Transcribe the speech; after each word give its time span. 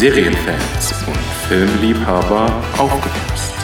Serienfans 0.00 1.06
und 1.06 1.18
Filmliebhaber 1.46 2.64
aufgepasst. 2.78 3.54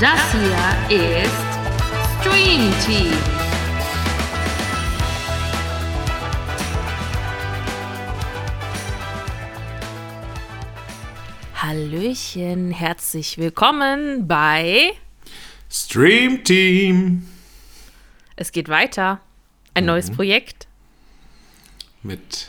Das 0.00 0.18
hier 0.32 0.98
ist 0.98 1.32
Stream 2.18 2.72
Team. 2.86 3.12
Hallöchen, 11.56 12.70
herzlich 12.70 13.36
willkommen 13.36 14.26
bei 14.26 14.92
Stream 15.70 16.42
Team 16.42 17.28
Es 18.34 18.50
geht 18.50 18.70
weiter. 18.70 19.20
Ein 19.74 19.84
neues 19.84 20.10
Projekt. 20.10 20.66
mit 22.02 22.48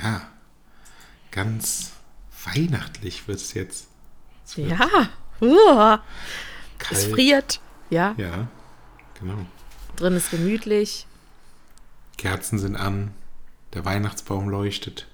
ja 0.00 0.29
ganz 1.30 1.92
weihnachtlich 2.44 3.28
wird 3.28 3.38
es 3.38 3.54
jetzt. 3.54 3.88
Ja. 4.56 5.08
Uah. 5.40 6.02
Kalt. 6.78 7.00
Es 7.00 7.06
friert. 7.06 7.60
Ja. 7.90 8.14
Ja, 8.16 8.48
genau. 9.18 9.46
Drin 9.96 10.14
ist 10.14 10.30
gemütlich. 10.30 11.06
Kerzen 12.16 12.58
sind 12.58 12.76
an, 12.76 13.12
der 13.74 13.84
Weihnachtsbaum 13.84 14.48
leuchtet. 14.48 15.06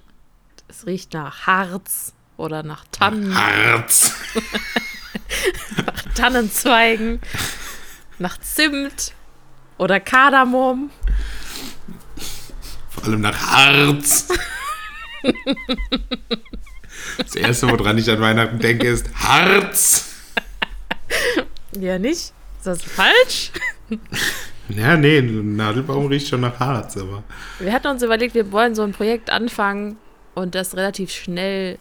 Es 0.68 0.86
riecht 0.86 1.14
nach 1.14 1.46
Harz 1.46 2.12
oder 2.36 2.62
nach 2.62 2.84
Tannen, 2.90 3.34
Harz. 3.34 4.12
nach 5.76 6.02
Tannenzweigen, 6.14 7.20
nach 8.18 8.38
Zimt 8.40 9.12
oder 9.78 10.00
Kardamom. 10.00 10.90
Vor 12.90 13.04
allem 13.04 13.20
nach 13.20 13.40
Harz. 13.40 14.28
Das 17.18 17.34
erste, 17.34 17.68
woran 17.68 17.98
ich 17.98 18.10
an 18.10 18.20
Weihnachten 18.20 18.58
denke, 18.58 18.88
ist 18.88 19.08
Harz. 19.14 20.14
Ja, 21.78 21.98
nicht? 21.98 22.32
Ist 22.58 22.66
das 22.66 22.82
falsch? 22.82 23.52
Ja, 24.68 24.96
nee, 24.96 25.18
ein 25.18 25.56
Nadelbaum 25.56 26.06
riecht 26.06 26.28
schon 26.28 26.40
nach 26.40 26.58
Harz, 26.58 26.96
aber. 26.96 27.22
Wir 27.60 27.72
hatten 27.72 27.86
uns 27.86 28.02
überlegt, 28.02 28.34
wir 28.34 28.50
wollen 28.50 28.74
so 28.74 28.82
ein 28.82 28.92
Projekt 28.92 29.30
anfangen 29.30 29.96
und 30.34 30.54
das 30.54 30.76
relativ 30.76 31.10
schnell 31.10 31.78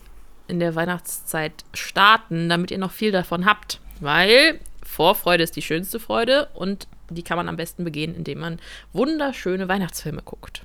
in 0.48 0.60
der 0.60 0.76
Weihnachtszeit 0.76 1.66
starten, 1.74 2.50
damit 2.50 2.72
ihr 2.72 2.78
noch 2.78 2.92
viel 2.92 3.12
davon 3.12 3.46
habt. 3.46 3.80
Weil 4.00 4.60
Vorfreude 4.84 5.44
ist 5.44 5.56
die 5.56 5.62
schönste 5.62 6.00
Freude 6.00 6.50
und 6.54 6.88
die 7.10 7.24
kann 7.24 7.38
man 7.38 7.50
am 7.50 7.58
besten 7.58 7.84
begehen, 7.84 8.16
indem 8.16 8.40
man 8.40 8.60
wunderschöne 8.94 9.68
Weihnachtsfilme 9.68 10.22
guckt. 10.24 10.62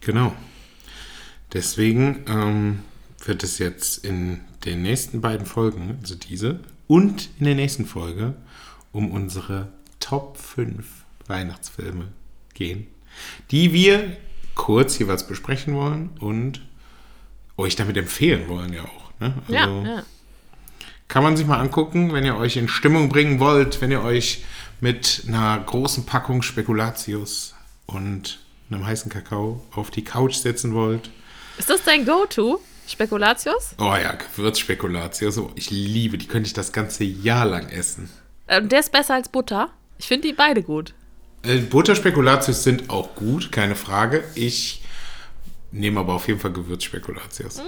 Genau. 0.00 0.34
Deswegen 1.56 2.22
ähm, 2.28 2.80
wird 3.24 3.42
es 3.42 3.56
jetzt 3.56 4.04
in 4.04 4.40
den 4.66 4.82
nächsten 4.82 5.22
beiden 5.22 5.46
Folgen, 5.46 5.96
also 6.02 6.14
diese, 6.14 6.60
und 6.86 7.30
in 7.38 7.46
der 7.46 7.54
nächsten 7.54 7.86
Folge 7.86 8.34
um 8.92 9.10
unsere 9.10 9.68
Top 9.98 10.36
5 10.36 10.86
Weihnachtsfilme 11.26 12.08
gehen, 12.52 12.86
die 13.50 13.72
wir 13.72 14.18
kurz 14.54 14.98
jeweils 14.98 15.26
besprechen 15.26 15.72
wollen 15.74 16.10
und 16.20 16.60
euch 17.56 17.74
damit 17.74 17.96
empfehlen 17.96 18.48
wollen 18.48 18.74
ja 18.74 18.84
auch. 18.84 19.12
Ne? 19.18 19.34
Ja, 19.48 19.64
Also 19.64 19.86
ja. 19.86 20.02
Kann 21.08 21.22
man 21.22 21.38
sich 21.38 21.46
mal 21.46 21.58
angucken, 21.58 22.12
wenn 22.12 22.26
ihr 22.26 22.36
euch 22.36 22.58
in 22.58 22.68
Stimmung 22.68 23.08
bringen 23.08 23.40
wollt, 23.40 23.80
wenn 23.80 23.90
ihr 23.90 24.02
euch 24.02 24.44
mit 24.82 25.22
einer 25.26 25.58
großen 25.58 26.04
Packung 26.04 26.42
Spekulatius 26.42 27.54
und 27.86 28.40
einem 28.70 28.84
heißen 28.84 29.10
Kakao 29.10 29.64
auf 29.70 29.90
die 29.90 30.04
Couch 30.04 30.34
setzen 30.34 30.74
wollt. 30.74 31.10
Ist 31.58 31.70
das 31.70 31.82
dein 31.84 32.04
Go-To? 32.04 32.60
Spekulatius? 32.86 33.74
Oh 33.78 33.96
ja, 34.00 34.12
Gewürzspekulatius. 34.12 35.38
Oh, 35.38 35.50
ich 35.56 35.70
liebe, 35.70 36.18
die 36.18 36.28
könnte 36.28 36.46
ich 36.46 36.52
das 36.52 36.72
ganze 36.72 37.04
Jahr 37.04 37.44
lang 37.44 37.68
essen. 37.68 38.08
Ähm, 38.46 38.68
der 38.68 38.80
ist 38.80 38.92
besser 38.92 39.14
als 39.14 39.28
Butter. 39.28 39.70
Ich 39.98 40.06
finde 40.06 40.28
die 40.28 40.34
beide 40.34 40.62
gut. 40.62 40.94
Äh, 41.42 41.58
Butterspekulatius 41.58 42.62
sind 42.62 42.90
auch 42.90 43.14
gut, 43.14 43.50
keine 43.50 43.74
Frage. 43.74 44.22
Ich 44.34 44.82
nehme 45.72 46.00
aber 46.00 46.14
auf 46.14 46.28
jeden 46.28 46.38
Fall 46.38 46.52
Gewürzspekulatius. 46.52 47.60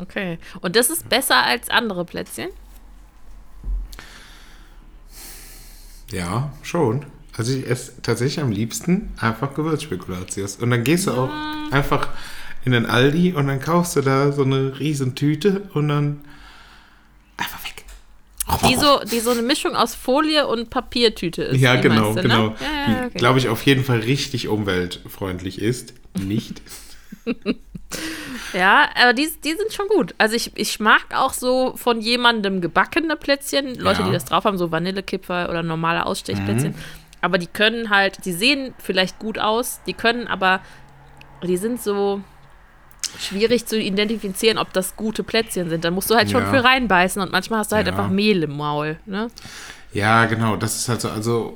Okay. 0.00 0.38
Und 0.60 0.74
das 0.74 0.90
ist 0.90 1.08
besser 1.08 1.44
als 1.44 1.70
andere 1.70 2.04
Plätzchen? 2.04 2.48
Ja, 6.10 6.52
schon. 6.62 7.06
Also 7.36 7.52
ich 7.52 7.68
esse 7.68 8.00
tatsächlich 8.02 8.40
am 8.40 8.50
liebsten 8.50 9.12
einfach 9.20 9.54
Gewürzspekulatius. 9.54 10.56
Und 10.56 10.70
dann 10.70 10.84
gehst 10.84 11.06
du 11.06 11.12
auch 11.12 11.30
einfach 11.70 12.08
in 12.64 12.72
den 12.72 12.86
Aldi 12.86 13.32
und 13.32 13.46
dann 13.46 13.60
kaufst 13.60 13.96
du 13.96 14.00
da 14.00 14.32
so 14.32 14.42
eine 14.42 14.78
riesen 14.78 15.14
Tüte 15.14 15.62
und 15.74 15.88
dann 15.88 16.24
einfach 17.36 17.62
weg. 17.64 17.84
Die 18.68 18.76
so, 18.76 19.00
die 19.10 19.20
so 19.20 19.30
eine 19.30 19.42
Mischung 19.42 19.74
aus 19.74 19.94
Folie 19.94 20.46
und 20.46 20.70
Papiertüte 20.70 21.42
ist. 21.44 21.60
Ja, 21.60 21.76
genau, 21.76 22.12
meiste, 22.12 22.22
genau. 22.22 22.48
Ne? 22.48 22.54
Ja, 22.60 22.66
ja, 22.66 22.86
Die, 23.00 23.06
okay. 23.06 23.18
glaube 23.18 23.38
ich, 23.38 23.48
auf 23.48 23.62
jeden 23.64 23.84
Fall 23.84 24.00
richtig 24.00 24.48
umweltfreundlich 24.48 25.60
ist. 25.60 25.94
Nicht. 26.18 26.62
Ja, 28.52 28.88
aber 29.00 29.12
die, 29.12 29.28
die 29.44 29.50
sind 29.54 29.72
schon 29.72 29.86
gut. 29.88 30.14
Also 30.18 30.34
ich, 30.34 30.52
ich 30.56 30.80
mag 30.80 31.02
auch 31.14 31.32
so 31.32 31.74
von 31.76 32.00
jemandem 32.00 32.60
gebackene 32.60 33.14
Plätzchen. 33.16 33.74
Leute, 33.76 34.00
Ja. 34.00 34.06
die 34.06 34.12
das 34.12 34.24
drauf 34.24 34.44
haben, 34.44 34.58
so 34.58 34.70
Vanillekipferl 34.72 35.48
oder 35.48 35.62
normale 35.62 36.06
Ausstechplätzchen. 36.06 36.72
Mhm. 36.72 36.78
Aber 37.20 37.38
die 37.38 37.46
können 37.46 37.90
halt, 37.90 38.24
die 38.24 38.32
sehen 38.32 38.74
vielleicht 38.78 39.18
gut 39.18 39.38
aus, 39.38 39.80
die 39.86 39.92
können 39.92 40.26
aber, 40.26 40.60
die 41.42 41.56
sind 41.56 41.80
so 41.82 42.20
schwierig 43.18 43.66
zu 43.66 43.78
identifizieren, 43.78 44.58
ob 44.58 44.72
das 44.72 44.96
gute 44.96 45.22
Plätzchen 45.22 45.68
sind. 45.70 45.84
Da 45.84 45.90
musst 45.90 46.10
du 46.10 46.14
halt 46.14 46.30
schon 46.30 46.42
Ja. 46.42 46.50
für 46.50 46.64
reinbeißen 46.64 47.20
und 47.22 47.32
manchmal 47.32 47.60
hast 47.60 47.72
du 47.72 47.76
halt 47.76 47.86
Ja. 47.86 47.92
einfach 47.92 48.08
Mehl 48.10 48.42
im 48.42 48.56
Maul. 48.56 48.98
Ne? 49.06 49.30
Ja, 49.92 50.24
genau. 50.26 50.56
Das 50.56 50.76
ist 50.76 50.88
halt 50.88 51.00
so. 51.00 51.08
Also 51.10 51.54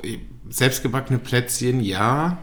selbstgebackene 0.49 1.19
Plätzchen, 1.19 1.81
ja. 1.81 2.39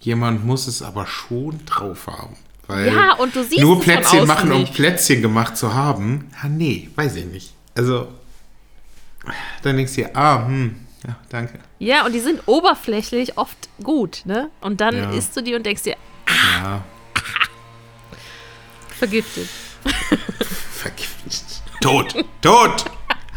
Jemand 0.00 0.44
muss 0.46 0.66
es 0.68 0.80
aber 0.82 1.06
schon 1.06 1.60
drauf 1.66 2.06
haben. 2.06 2.36
Weil 2.66 2.86
Ja, 2.94 3.14
und 3.16 3.34
du 3.34 3.42
siehst 3.42 3.60
nur 3.60 3.80
Plätzchen 3.80 4.26
machen, 4.26 4.52
um 4.52 4.60
nicht. 4.60 4.74
Plätzchen 4.74 5.22
gemacht 5.22 5.56
zu 5.56 5.74
haben. 5.74 6.30
Ja, 6.42 6.48
nee, 6.48 6.88
weiß 6.94 7.16
ich 7.16 7.24
nicht. 7.26 7.54
Also, 7.76 8.08
dann 9.62 9.76
denkst 9.76 9.94
du 9.94 10.02
dir, 10.02 10.16
ah, 10.16 10.46
hm, 10.46 10.76
ja, 11.06 11.16
danke. 11.28 11.58
Ja, 11.78 12.04
und 12.06 12.12
die 12.14 12.20
sind 12.20 12.40
oberflächlich 12.46 13.36
oft 13.38 13.68
gut, 13.82 14.22
ne? 14.24 14.50
Und 14.60 14.80
dann 14.80 14.96
Ja. 14.96 15.10
isst 15.10 15.36
du 15.36 15.42
die 15.42 15.54
und 15.54 15.64
denkst 15.66 15.82
dir, 15.84 15.96
Ja, 16.62 16.82
vergiftet. 18.98 19.48
vergiftet. 20.72 21.62
Tot, 21.80 22.14
tot, 22.42 22.84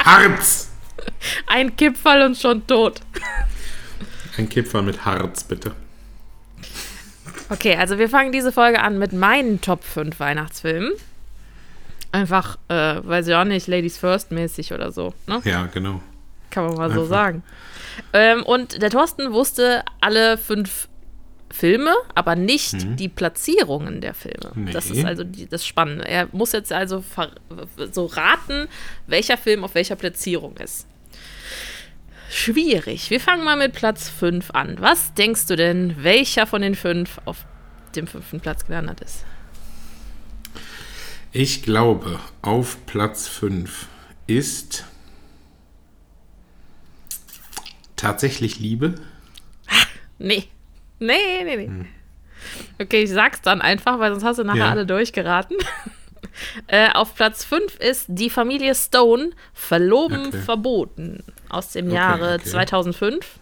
Harz. 0.03 0.69
Ein 1.47 1.75
Kipferl 1.75 2.23
und 2.23 2.37
schon 2.37 2.65
tot. 2.67 3.01
Ein 4.37 4.49
Kipferl 4.49 4.81
mit 4.81 5.05
Harz, 5.05 5.43
bitte. 5.43 5.73
Okay, 7.49 7.75
also 7.75 7.97
wir 7.97 8.09
fangen 8.09 8.31
diese 8.31 8.51
Folge 8.51 8.81
an 8.81 8.97
mit 8.97 9.13
meinen 9.13 9.59
Top 9.61 9.83
5 9.83 10.19
Weihnachtsfilmen. 10.19 10.93
Einfach, 12.13 12.57
äh, 12.69 12.73
weiß 13.03 13.27
ich 13.27 13.35
auch 13.35 13.43
nicht, 13.43 13.67
Ladies 13.67 13.97
First 13.97 14.31
mäßig 14.31 14.73
oder 14.73 14.91
so, 14.91 15.13
ne? 15.27 15.41
Ja, 15.43 15.67
genau. 15.67 16.01
Kann 16.49 16.65
man 16.65 16.75
mal 16.75 16.91
so 16.91 17.01
Einfach. 17.01 17.09
sagen. 17.15 17.43
Ähm, 18.13 18.43
und 18.43 18.81
der 18.81 18.89
Thorsten 18.89 19.31
wusste 19.31 19.83
alle 20.01 20.37
fünf 20.37 20.87
Filme, 21.53 21.93
aber 22.15 22.35
nicht 22.35 22.99
die 22.99 23.09
Platzierungen 23.09 24.01
der 24.01 24.13
Filme. 24.13 24.51
Nee. 24.55 24.71
Das 24.71 24.89
ist 24.89 25.03
also 25.05 25.23
die, 25.23 25.47
das 25.47 25.65
Spannende. 25.65 26.07
Er 26.07 26.27
muss 26.31 26.51
jetzt 26.53 26.71
also 26.71 27.01
ver- 27.01 27.31
so 27.91 28.05
raten, 28.05 28.67
welcher 29.07 29.37
Film 29.37 29.63
auf 29.63 29.75
welcher 29.75 29.95
Platzierung 29.95 30.55
ist. 30.57 30.87
Schwierig. 32.29 33.09
Wir 33.09 33.19
fangen 33.19 33.43
mal 33.43 33.57
mit 33.57 33.73
Platz 33.73 34.07
5 34.09 34.51
an. 34.51 34.77
Was 34.79 35.13
denkst 35.13 35.47
du 35.47 35.55
denn, 35.57 35.95
welcher 36.03 36.47
von 36.47 36.61
den 36.61 36.75
fünf 36.75 37.19
auf 37.25 37.45
dem 37.95 38.07
fünften 38.07 38.39
Platz 38.39 38.65
gelandet 38.65 39.01
ist? 39.01 39.25
Ich 41.33 41.63
glaube, 41.63 42.19
auf 42.41 42.85
Platz 42.85 43.27
5 43.27 43.87
ist 44.27 44.85
tatsächlich 47.95 48.59
Liebe. 48.59 48.95
Nee. 50.17 50.45
Nee, 51.01 51.43
nee, 51.43 51.55
nee. 51.57 51.85
Okay, 52.81 53.03
ich 53.03 53.09
sag's 53.11 53.41
dann 53.41 53.61
einfach, 53.61 53.99
weil 53.99 54.11
sonst 54.11 54.23
hast 54.23 54.37
du 54.39 54.43
nachher 54.43 54.59
Ja. 54.59 54.69
alle 54.71 54.85
durchgeraten. 54.85 55.57
äh, 56.67 56.89
auf 56.93 57.15
Platz 57.15 57.43
5 57.43 57.75
ist 57.79 58.05
Die 58.07 58.29
Familie 58.29 58.73
Stone, 58.75 59.31
Verloben 59.53 60.27
Okay. 60.27 60.37
verboten. 60.41 61.23
Aus 61.49 61.71
dem 61.71 61.87
Okay, 61.87 61.95
Jahre 61.95 62.35
okay. 62.35 62.49
2005. 62.49 63.39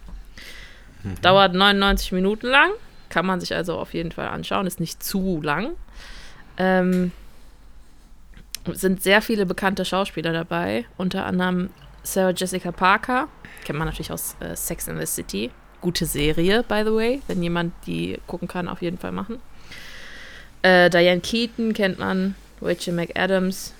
Dauert 1.21 1.53
99 1.53 2.11
Minuten 2.11 2.47
lang. 2.47 2.71
Kann 3.09 3.25
man 3.25 3.39
sich 3.39 3.53
also 3.55 3.77
auf 3.77 3.93
jeden 3.93 4.11
Fall 4.11 4.27
anschauen. 4.27 4.67
Ist 4.67 4.79
nicht 4.79 5.01
zu 5.03 5.41
lang. 5.41 5.71
Ähm, 6.57 7.11
sind 8.71 9.01
sehr 9.01 9.21
viele 9.21 9.45
bekannte 9.45 9.85
Schauspieler 9.85 10.33
dabei. 10.33 10.85
Unter 10.97 11.25
anderem 11.25 11.69
Sarah 12.03 12.31
Jessica 12.35 12.71
Parker. 12.71 13.27
Kennt 13.63 13.79
man 13.79 13.87
natürlich 13.87 14.11
aus 14.11 14.35
äh, 14.41 14.55
Sex 14.55 14.87
in 14.87 14.97
the 14.99 15.05
City. 15.05 15.51
Gute 15.81 16.05
Serie, 16.05 16.63
by 16.63 16.81
the 16.85 16.93
way. 16.93 17.21
Wenn 17.27 17.41
jemand 17.41 17.73
die 17.85 18.17
gucken 18.27 18.47
kann, 18.47 18.67
auf 18.67 18.81
jeden 18.81 18.97
Fall 18.97 19.11
machen. 19.11 19.39
Äh, 20.61 20.89
Diane 20.89 21.21
Keaton 21.21 21.73
kennt 21.73 21.99
man 21.99 22.35
Rachel 22.61 22.93
McAdams. 22.93 23.73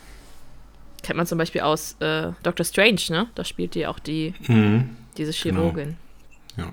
Kennt 1.03 1.17
man 1.17 1.27
zum 1.27 1.37
Beispiel 1.37 1.61
aus 1.61 1.95
äh, 1.99 2.31
Doctor 2.43 2.65
Strange, 2.65 3.01
ne? 3.09 3.27
Da 3.35 3.43
spielt 3.43 3.75
die 3.75 3.85
auch 3.87 3.99
die, 3.99 4.33
Mhm. 4.47 4.95
diese 5.17 5.31
Chirurgin. 5.31 5.97
Ja. 6.57 6.71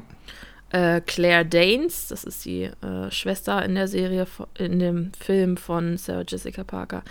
Äh, 0.70 1.00
Claire 1.00 1.44
Danes, 1.44 2.08
das 2.08 2.25
ist 2.25 2.44
die 2.44 2.64
äh, 2.64 3.11
Schwester 3.11 3.64
in 3.64 3.75
der 3.76 3.87
Serie, 3.88 4.26
in 4.58 4.78
dem 4.81 5.12
Film 5.19 5.56
von 5.56 5.96
Sarah 5.96 6.25
Jessica 6.26 6.64
Parker. 6.64 7.02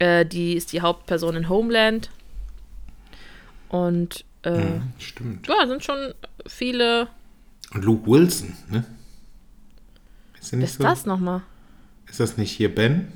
Äh, 0.00 0.24
die 0.26 0.54
ist 0.54 0.72
die 0.72 0.80
Hauptperson 0.82 1.36
in 1.36 1.48
Homeland. 1.48 2.10
Und 3.68 4.24
äh, 4.42 4.50
Mhm, 4.50 4.92
Stimmt. 4.98 5.46
ja, 5.48 5.66
sind 5.66 5.84
schon 5.84 6.14
viele. 6.46 7.08
Und 7.72 7.84
Luke 7.84 8.10
Wilson, 8.10 8.54
ne? 8.70 8.84
Ist, 10.40 10.52
Wer 10.52 10.60
ist 10.64 10.74
so? 10.78 10.82
das 10.82 11.06
nochmal? 11.06 11.42
ist 12.08 12.18
das 12.18 12.36
nicht 12.36 12.50
hier 12.50 12.74
Ben? 12.74 13.12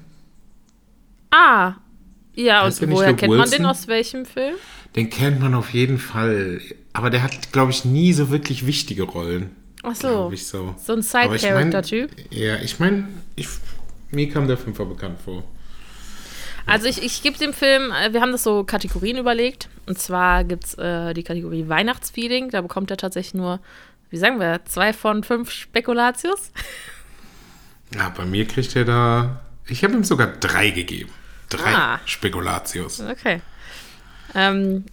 Ah, 1.31 1.75
ja, 2.35 2.63
Heißt 2.65 2.83
und 2.83 2.91
woher 2.93 3.09
Luke 3.11 3.21
kennt 3.21 3.31
man 3.33 3.41
Wilson? 3.41 3.59
den 3.59 3.67
aus 3.67 3.89
welchem 3.89 4.25
Film? 4.27 4.55
Den 4.95 5.11
kennt 5.11 5.41
man 5.41 5.55
auf 5.55 5.73
jeden 5.75 5.99
Fall. 5.99 6.61
Aber 6.93 7.11
der 7.11 7.23
hat, 7.25 7.51
glaube 7.53 7.73
ich, 7.73 7.85
nie 7.85 8.13
so 8.13 8.31
wirklich 8.31 8.67
wichtige 8.67 9.03
Rollen. 9.05 9.51
Ach 9.83 9.95
so, 9.97 10.31
ich 10.33 10.47
so. 10.47 10.75
so 10.79 10.93
ein 10.93 11.01
Aber 11.13 11.35
ich 11.35 11.43
mein- 11.43 11.71
Side-Character-Typ. 11.73 12.11
Ja, 12.31 12.57
ich 12.57 12.79
meine, 12.79 13.09
ich, 13.37 13.49
mir 14.11 14.29
kam 14.31 14.47
der 14.47 14.57
Fünfer 14.57 14.85
bekannt 14.87 15.19
vor. 15.25 15.43
Also 16.67 16.87
ich, 16.87 17.03
ich 17.03 17.23
gebe 17.23 17.37
dem 17.37 17.53
Film, 17.53 17.91
äh, 17.91 18.13
wir 18.13 18.21
haben 18.23 18.33
das 18.33 18.43
so 18.45 18.65
Kategorien 18.65 19.19
überlegt. 19.19 19.69
Und 19.87 19.99
zwar 19.99 20.45
gibt 20.45 20.65
es 20.65 20.75
äh, 20.79 21.13
die 21.13 21.23
Kategorie 21.25 21.69
Weihnachtsfeeling. 21.69 22.51
Da 22.51 22.63
bekommt 22.63 22.91
er 22.91 22.97
tatsächlich 22.97 23.35
nur, 23.35 23.61
wie 24.15 24.19
sagen 24.19 24.39
wir, 24.39 24.65
zwei 24.65 24.93
von 24.93 25.25
fünf 25.25 25.51
Spekulatius. 25.51 26.53
Ja, 27.97 28.11
bei 28.11 28.25
mir 28.25 28.47
kriegt 28.47 28.77
er 28.77 28.85
da. 28.85 29.41
Ich 29.67 29.83
habe 29.83 29.93
ihm 29.95 30.05
sogar 30.05 30.29
drei 30.29 30.71
gegeben. 30.71 31.11
Drei 31.49 31.75
Ah. 31.75 32.01
Spekulatius. 32.05 33.01
Okay. 33.01 33.41
Ähm, 34.37 34.85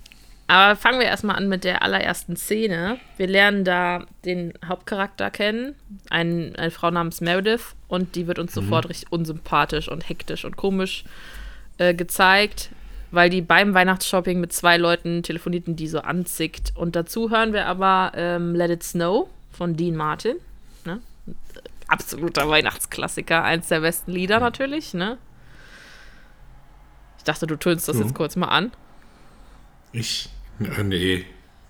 aber 0.48 0.76
fangen 0.76 1.00
wir 1.00 1.06
erstmal 1.06 1.36
an 1.36 1.50
mit 1.50 1.64
der 1.64 1.84
allerersten 1.84 2.36
Szene. 2.36 2.98
Wir 3.18 3.28
lernen 3.28 3.64
da 3.64 4.08
den 4.26 4.54
Hauptcharakter 4.66 5.30
kennen, 5.30 5.76
ein, 6.10 6.56
eine 6.56 6.72
Frau 6.72 6.90
namens 6.90 7.22
Meredith, 7.22 7.76
und 7.88 8.16
die 8.16 8.26
wird 8.26 8.40
uns 8.40 8.56
sofort 8.56 8.90
richtig 8.90 9.12
unsympathisch 9.12 9.88
und 9.88 10.10
hektisch 10.10 10.46
und 10.46 10.58
komisch 10.58 11.04
äh, 11.78 11.94
gezeigt, 11.94 12.72
weil 13.12 13.30
die 13.30 13.42
beim 13.42 13.74
Weihnachtsshopping 13.74 14.40
mit 14.40 14.54
zwei 14.54 14.78
Leuten 14.78 15.22
telefonierten, 15.24 15.76
die 15.76 15.88
so 15.88 16.00
anzickt. 16.00 16.72
Und 16.76 16.96
dazu 16.96 17.30
hören 17.30 17.54
wir 17.54 17.66
aber 17.68 18.12
ähm, 18.16 18.56
Let 18.56 18.72
It 18.72 18.84
Snow 18.84 19.28
von 19.52 19.76
Dean 19.76 19.96
Martin. 19.96 20.38
Ne? 20.86 21.00
Absoluter 21.88 22.48
Weihnachtsklassiker, 22.50 23.44
eins 23.44 23.68
der 23.68 23.82
besten 23.82 24.12
Lieder 24.12 24.40
natürlich, 24.40 24.94
ne? 24.94 25.18
Ich 27.18 27.24
dachte, 27.24 27.46
du 27.48 27.56
tönst 27.56 27.88
das 27.88 27.98
Ja. 27.98 28.04
jetzt 28.04 28.16
kurz 28.16 28.36
mal 28.36 28.48
an. 28.48 28.72
Ich. 29.92 30.30
Äh, 30.60 30.84
nee. 30.84 31.26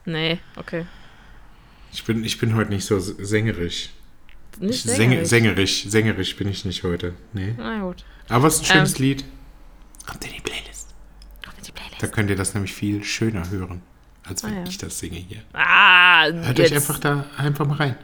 Nee, 0.06 0.40
okay. 0.56 0.86
Ich 1.92 2.04
bin, 2.06 2.24
ich 2.24 2.38
bin 2.40 2.56
heute 2.56 2.70
nicht 2.72 2.86
so 2.86 3.00
sängerisch. 3.00 3.90
Nicht 4.60 4.86
Säng- 4.86 4.96
sängerisch. 4.96 5.28
sängerisch. 5.28 5.84
Sängerisch 5.88 6.36
bin 6.38 6.48
ich 6.48 6.64
nicht 6.66 6.84
heute. 6.84 7.14
Nee. 7.34 7.54
Na 7.58 7.80
gut. 7.82 8.04
Aber 8.30 8.48
es 8.48 8.56
ist 8.56 8.62
ein 8.62 8.66
schönes 8.78 8.96
Ähm. 9.00 9.06
Lied. 9.06 9.26
Kommt 10.08 10.24
in 10.26 10.32
die 10.34 10.40
Playlist. 10.42 10.94
Auf 11.48 11.58
in 11.58 11.64
die 11.66 11.72
Playlist. 11.72 11.90
Da 12.01 12.07
könnt 12.07 12.30
ihr 12.30 12.36
das 12.36 12.53
nämlich 12.56 12.74
viel 12.74 13.03
schöner 13.03 13.50
hören, 13.51 13.81
als 14.27 14.44
wenn 14.44 14.53
Ah, 14.53 14.57
ja. 14.57 14.63
ich 14.68 14.77
das 14.80 14.98
singe 15.00 15.18
hier. 15.18 15.42
Ah, 15.53 16.25
Hört 16.31 16.57
jetzt 16.57 16.71
euch 16.71 16.77
einfach 16.77 17.00
da 17.00 17.25
einfach 17.38 17.65
mal 17.68 17.75
rein. 17.77 17.95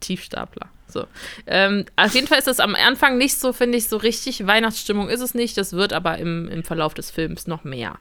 Tiefstapler. 0.00 0.68
So. 0.88 1.06
Ähm, 1.46 1.86
auf 1.96 2.14
jeden 2.14 2.26
Fall 2.26 2.38
ist 2.38 2.46
das 2.48 2.60
am 2.60 2.74
Anfang 2.74 3.16
nicht 3.16 3.36
so, 3.38 3.52
finde 3.52 3.78
ich, 3.78 3.88
so 3.88 3.96
richtig. 3.96 4.46
Weihnachtsstimmung 4.46 5.08
ist 5.08 5.20
es 5.20 5.34
nicht. 5.34 5.56
Das 5.56 5.72
wird 5.72 5.92
aber 5.92 6.18
im, 6.18 6.48
im 6.48 6.64
Verlauf 6.64 6.94
des 6.94 7.10
Films 7.10 7.46
noch 7.46 7.64
mehr. 7.64 7.96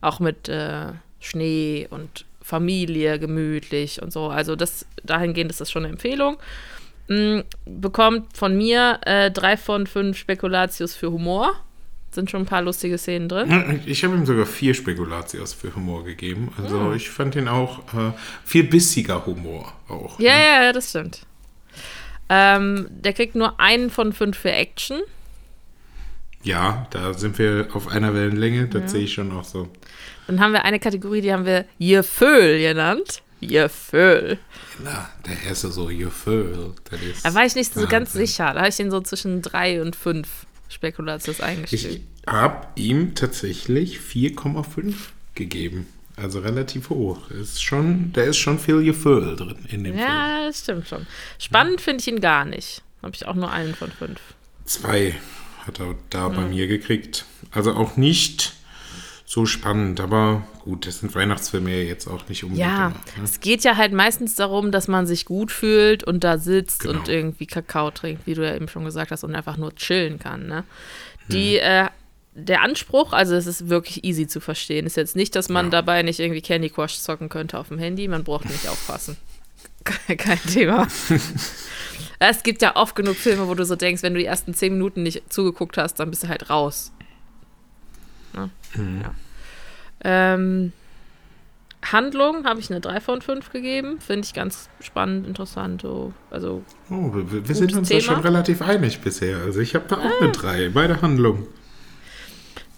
Auch 0.00 0.20
mit 0.20 0.48
äh, 0.48 0.92
Schnee 1.20 1.88
und 1.90 2.24
Familie, 2.42 3.18
gemütlich 3.18 4.00
und 4.02 4.12
so. 4.12 4.28
Also 4.28 4.54
das 4.56 4.86
dahingehend 5.02 5.50
ist 5.50 5.60
das 5.60 5.70
schon 5.70 5.84
eine 5.84 5.92
Empfehlung. 5.94 6.36
Mm, 7.08 7.40
bekommt 7.64 8.36
von 8.36 8.56
mir 8.56 9.00
äh, 9.06 9.30
drei 9.30 9.56
von 9.56 9.86
fünf 9.86 10.18
Spekulatius 10.18 10.94
für 10.94 11.10
Humor. 11.10 11.54
Sind 12.14 12.30
schon 12.30 12.42
ein 12.42 12.46
paar 12.46 12.62
lustige 12.62 12.96
Szenen 12.98 13.28
drin. 13.28 13.80
Ich 13.86 14.04
habe 14.04 14.14
ihm 14.14 14.24
sogar 14.26 14.46
vier 14.46 14.74
Spekulatius 14.74 15.52
für 15.52 15.74
Humor 15.74 16.04
gegeben. 16.04 16.52
Also 16.62 16.78
Ah. 16.78 16.94
ich 16.94 17.10
fand 17.10 17.34
ihn 17.36 17.48
auch 17.48 17.80
äh, 17.94 18.12
viel 18.44 18.64
bissiger 18.64 19.26
Humor 19.26 19.72
auch. 19.88 20.18
Ja, 20.20 20.36
ja, 20.38 20.62
ja, 20.64 20.72
das 20.72 20.90
stimmt. 20.90 21.26
Ähm, 22.28 22.86
der 22.90 23.12
kriegt 23.12 23.34
nur 23.34 23.60
einen 23.60 23.90
von 23.90 24.12
fünf 24.12 24.38
für 24.38 24.52
Action. 24.52 25.00
Ja, 26.42 26.86
da 26.90 27.14
sind 27.14 27.38
wir 27.38 27.68
auf 27.72 27.88
einer 27.88 28.14
Wellenlänge. 28.14 28.66
Das 28.68 28.92
sehe 28.92 29.02
ich 29.04 29.14
schon 29.14 29.32
auch 29.32 29.44
so. 29.44 29.68
Dann 30.26 30.40
haben 30.40 30.52
wir 30.52 30.64
eine 30.64 30.78
Kategorie, 30.78 31.20
die 31.20 31.32
haben 31.32 31.46
wir 31.46 31.64
Gefühl 31.78 32.58
genannt. 32.60 33.22
Gefühl. 33.40 34.38
Na, 34.82 35.10
der 35.26 35.48
erste 35.48 35.68
so 35.68 35.88
ist 35.88 37.24
Da 37.24 37.34
war 37.34 37.44
ich 37.44 37.54
nicht 37.54 37.74
so 37.74 37.86
ganz 37.86 38.12
sicher. 38.12 38.52
Da 38.54 38.60
habe 38.60 38.68
ich 38.68 38.78
ihn 38.80 38.90
so 38.90 39.00
zwischen 39.00 39.42
drei 39.42 39.82
und 39.82 39.96
fünf 39.96 40.43
Spekulatius 40.68 41.38
Ich 41.38 41.44
eingestellt. 41.44 42.00
habe 42.26 42.66
ihm 42.76 43.14
tatsächlich 43.14 43.98
4,5 43.98 44.94
gegeben. 45.34 45.86
Also 46.16 46.38
relativ 46.40 46.90
hoch. 46.90 47.30
Ist 47.30 47.62
schon, 47.62 48.12
da 48.12 48.22
ist 48.22 48.36
schon 48.38 48.58
viel 48.60 48.84
Gefühl 48.84 49.34
drin 49.36 49.56
in 49.68 49.84
dem 49.84 49.94
Film. 49.94 50.06
Ja, 50.06 50.46
das 50.46 50.60
stimmt 50.60 50.86
schon. 50.88 51.06
Spannend 51.38 51.80
finde 51.80 52.00
ich 52.02 52.08
ihn 52.08 52.20
gar 52.20 52.44
nicht. 52.44 52.82
Habe 53.02 53.14
ich 53.14 53.26
auch 53.26 53.34
nur 53.34 53.50
einen 53.50 53.74
von 53.74 53.90
fünf. 53.90 54.20
Zwei 54.64 55.14
hat 55.66 55.80
er 55.80 55.96
da 56.10 56.28
bei 56.28 56.42
mir 56.46 56.66
gekriegt. 56.68 57.24
Also 57.50 57.74
auch 57.74 57.96
nicht 57.96 58.54
so 59.26 59.46
spannend, 59.46 60.00
aber 60.00 60.42
gut, 60.64 60.86
das 60.86 61.00
sind 61.00 61.14
Weihnachtsfilme 61.14 61.70
ja 61.70 61.82
jetzt 61.88 62.06
auch 62.06 62.28
nicht 62.28 62.44
unbedingt. 62.44 62.66
Ja, 62.68 62.86
immer, 62.88 62.94
ne? 63.16 63.24
es 63.24 63.40
geht 63.40 63.64
ja 63.64 63.76
halt 63.76 63.92
meistens 63.92 64.34
darum, 64.34 64.70
dass 64.70 64.86
man 64.86 65.06
sich 65.06 65.24
gut 65.24 65.50
fühlt 65.50 66.04
und 66.04 66.24
da 66.24 66.36
sitzt 66.38 66.80
Genau. 66.82 66.98
und 66.98 67.08
irgendwie 67.08 67.46
Kakao 67.46 67.90
trinkt, 67.90 68.26
wie 68.26 68.34
du 68.34 68.44
ja 68.46 68.54
eben 68.54 68.68
schon 68.68 68.84
gesagt 68.84 69.10
hast, 69.10 69.24
und 69.24 69.34
einfach 69.34 69.56
nur 69.56 69.74
chillen 69.76 70.18
kann. 70.18 70.46
Ne? 70.46 70.64
Mhm. 71.28 71.32
Die, 71.32 71.56
äh, 71.58 71.88
der 72.34 72.62
Anspruch, 72.62 73.12
also 73.12 73.34
es 73.34 73.46
ist 73.46 73.68
wirklich 73.68 74.04
easy 74.04 74.26
zu 74.26 74.40
verstehen, 74.40 74.86
ist 74.86 74.96
jetzt 74.96 75.16
nicht, 75.16 75.34
dass 75.36 75.48
man 75.48 75.66
Ja. 75.66 75.70
dabei 75.70 76.02
nicht 76.02 76.20
irgendwie 76.20 76.42
Candy 76.42 76.68
Crush 76.68 76.98
zocken 76.98 77.28
könnte 77.28 77.58
auf 77.58 77.68
dem 77.68 77.78
Handy, 77.78 78.08
man 78.08 78.24
braucht 78.24 78.44
nicht 78.46 78.68
aufpassen. 78.68 79.16
Kein 79.84 80.40
Thema. 80.52 80.86
es 82.18 82.42
gibt 82.42 82.62
ja 82.62 82.76
oft 82.76 82.94
genug 82.96 83.16
Filme, 83.16 83.48
wo 83.48 83.54
du 83.54 83.64
so 83.64 83.76
denkst, 83.76 84.02
wenn 84.02 84.14
du 84.14 84.20
die 84.20 84.26
ersten 84.26 84.54
zehn 84.54 84.72
Minuten 84.72 85.02
nicht 85.02 85.32
zugeguckt 85.32 85.76
hast, 85.78 85.94
dann 86.00 86.10
bist 86.10 86.22
du 86.24 86.28
halt 86.28 86.50
raus. 86.50 86.92
Mhm. 88.76 89.02
Ja. 89.02 89.14
Ähm, 90.04 90.72
Handlung 91.82 92.44
habe 92.44 92.60
ich 92.60 92.70
eine 92.70 92.80
3 92.80 93.00
von 93.00 93.20
5 93.20 93.50
gegeben. 93.52 94.00
Finde 94.00 94.24
ich 94.26 94.32
ganz 94.34 94.68
spannend, 94.80 95.26
interessant. 95.26 95.82
So. 95.82 96.12
Also, 96.30 96.62
Oh, 96.90 97.10
wir, 97.14 97.46
wir 97.46 97.54
sind 97.54 97.74
uns 97.74 97.88
da 97.88 97.96
Thema. 97.98 98.02
schon 98.14 98.20
relativ 98.20 98.62
einig 98.62 99.00
bisher. 99.00 99.38
Also 99.38 99.60
ich 99.60 99.74
habe 99.74 99.84
da 99.88 99.96
auch 99.98 100.04
Ah. 100.04 100.22
eine 100.22 100.32
3 100.32 100.68
bei 100.70 100.86
der 100.86 101.02
Handlung. 101.02 101.46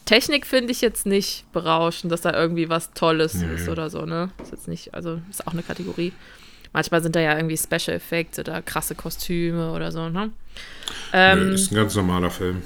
Technik 0.06 0.46
finde 0.46 0.70
ich 0.72 0.80
jetzt 0.80 1.04
nicht 1.06 1.50
berauschend, 1.52 2.12
dass 2.12 2.20
da 2.20 2.32
irgendwie 2.32 2.68
was 2.68 2.92
Tolles 2.92 3.34
Nö. 3.34 3.54
ist 3.54 3.68
oder 3.68 3.90
so, 3.90 4.06
ne? 4.06 4.30
Ist 4.42 4.52
jetzt 4.52 4.68
nicht, 4.68 4.94
also 4.94 5.20
ist 5.30 5.46
auch 5.46 5.52
eine 5.52 5.62
Kategorie. 5.64 6.12
Manchmal 6.72 7.02
sind 7.02 7.16
da 7.16 7.20
ja 7.20 7.36
irgendwie 7.36 7.56
Special 7.56 7.96
Effects 7.96 8.38
oder 8.38 8.60
krasse 8.62 8.94
Kostüme 8.94 9.72
oder 9.72 9.90
so, 9.90 10.08
ne? 10.08 10.30
Ähm, 11.12 11.52
ist 11.52 11.72
ein 11.72 11.74
ganz 11.76 11.94
normaler 11.96 12.30
Film. 12.30 12.62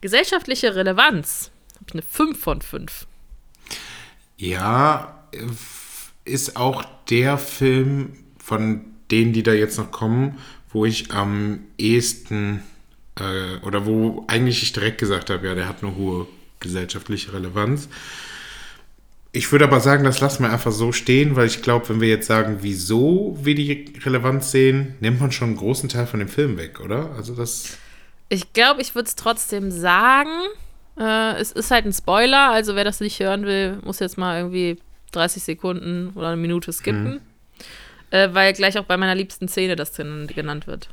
gesellschaftliche 0.00 0.74
Relevanz. 0.74 1.50
Ich 1.90 1.94
eine 1.94 2.02
5 2.02 2.38
von 2.38 2.62
5. 2.62 3.06
Ja, 4.36 5.24
ist 6.24 6.56
auch 6.56 6.84
der 7.08 7.36
Film 7.36 8.12
von 8.38 8.82
denen, 9.10 9.32
die 9.32 9.42
da 9.42 9.52
jetzt 9.52 9.76
noch 9.76 9.90
kommen, 9.90 10.38
wo 10.72 10.84
ich 10.84 11.10
am 11.10 11.60
ehesten 11.78 12.62
äh, 13.18 13.56
oder 13.66 13.86
wo 13.86 14.24
eigentlich 14.28 14.62
ich 14.62 14.72
direkt 14.72 14.98
gesagt 14.98 15.30
habe, 15.30 15.46
ja, 15.48 15.56
der 15.56 15.68
hat 15.68 15.82
eine 15.82 15.96
hohe 15.96 16.28
gesellschaftliche 16.60 17.32
Relevanz. 17.32 17.88
Ich 19.32 19.50
würde 19.50 19.64
aber 19.64 19.80
sagen, 19.80 20.04
das 20.04 20.20
lassen 20.20 20.44
wir 20.44 20.52
einfach 20.52 20.72
so 20.72 20.92
stehen, 20.92 21.34
weil 21.34 21.46
ich 21.46 21.60
glaube, 21.60 21.88
wenn 21.88 22.00
wir 22.00 22.08
jetzt 22.08 22.28
sagen, 22.28 22.58
wieso 22.60 23.36
wir 23.42 23.56
die 23.56 23.94
Relevanz 24.04 24.52
sehen, 24.52 24.94
nimmt 25.00 25.20
man 25.20 25.32
schon 25.32 25.48
einen 25.48 25.56
großen 25.56 25.88
Teil 25.88 26.06
von 26.06 26.20
dem 26.20 26.28
Film 26.28 26.56
weg, 26.56 26.78
oder? 26.80 27.10
Also 27.16 27.34
das. 27.34 27.78
Ich 28.28 28.52
glaube, 28.52 28.80
ich 28.80 28.94
würde 28.94 29.08
es 29.08 29.16
trotzdem 29.16 29.72
sagen. 29.72 30.30
Äh, 31.00 31.36
es 31.40 31.50
ist 31.52 31.70
halt 31.70 31.86
ein 31.86 31.92
Spoiler, 31.92 32.50
also 32.50 32.76
wer 32.76 32.84
das 32.84 33.00
nicht 33.00 33.18
hören 33.20 33.44
will, 33.46 33.78
muss 33.82 33.98
jetzt 34.00 34.18
mal 34.18 34.38
irgendwie 34.38 34.78
30 35.12 35.42
Sekunden 35.42 36.12
oder 36.14 36.28
eine 36.28 36.36
Minute 36.36 36.72
skippen. 36.72 37.20
Äh, 38.10 38.28
weil 38.32 38.52
gleich 38.52 38.78
auch 38.78 38.84
bei 38.84 38.96
meiner 38.96 39.14
liebsten 39.14 39.48
Szene 39.48 39.76
das 39.76 39.96
gen- 39.96 40.26
genannt 40.26 40.66
wird. 40.66 40.88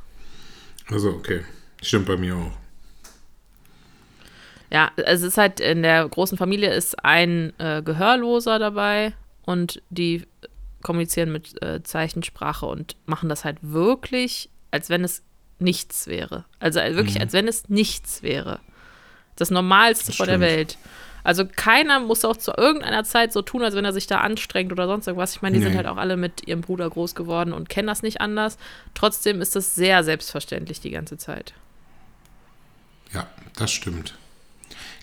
Also, 0.89 1.09
okay. 1.09 1.43
Stimmt 1.81 2.05
bei 2.05 2.15
mir 2.17 2.35
auch. 2.35 2.51
Ja, 4.69 4.91
es 4.97 5.21
ist 5.21 5.37
halt 5.37 5.59
in 5.59 5.81
der 5.83 6.07
großen 6.07 6.37
Familie 6.37 6.73
ist 6.73 7.03
ein 7.03 7.53
äh, 7.59 7.81
Gehörloser 7.81 8.59
dabei 8.59 9.13
und 9.45 9.81
die 9.89 10.25
kommunizieren 10.83 11.31
mit 11.31 11.61
äh, 11.63 11.81
Zeichensprache 11.83 12.65
und 12.65 12.95
machen 13.05 13.29
das 13.29 13.45
halt 13.45 13.57
wirklich, 13.61 14.49
als 14.71 14.89
wenn 14.89 15.03
es 15.03 15.23
nichts 15.59 16.07
wäre. 16.07 16.45
Also 16.59 16.79
äh, 16.79 16.95
wirklich, 16.95 17.19
als 17.21 17.33
wenn 17.33 17.47
es 17.47 17.69
nichts 17.69 18.23
wäre. 18.23 18.59
Das 19.37 19.49
Normalste 19.51 20.07
Das 20.07 20.15
von 20.17 20.27
der. 20.27 20.39
Welt. 20.41 20.77
Also 21.23 21.45
keiner 21.45 21.99
muss 21.99 22.23
auch 22.23 22.37
zu 22.37 22.51
irgendeiner 22.55 23.03
Zeit 23.03 23.33
so 23.33 23.41
tun, 23.41 23.61
als 23.61 23.75
wenn 23.75 23.83
er 23.83 23.91
sich 23.91 24.07
da 24.07 24.19
anstrengt 24.21 24.71
oder 24.71 24.87
sonst 24.87 25.07
irgendwas. 25.07 25.35
Ich 25.35 25.41
meine, 25.41 25.55
die 25.57 25.61
sind 25.61 25.71
Nee. 25.71 25.77
halt 25.77 25.87
auch 25.87 25.97
alle 25.97 26.15
mit 26.15 26.47
ihrem 26.47 26.61
Bruder 26.61 26.89
groß 26.89 27.15
geworden 27.15 27.51
und 27.51 27.67
kennen 27.67 27.87
das 27.87 28.01
nicht 28.01 28.21
anders. 28.21 28.57
Trotzdem 28.93 29.41
ist 29.41 29.53
das 29.55 29.75
sehr 29.75 30.03
selbstverständlich 30.05 30.79
die 30.79 30.91
ganze 30.91 31.17
Zeit. 31.17 31.53
Ja, 33.13 33.27
das 33.57 33.71
stimmt. 33.71 34.15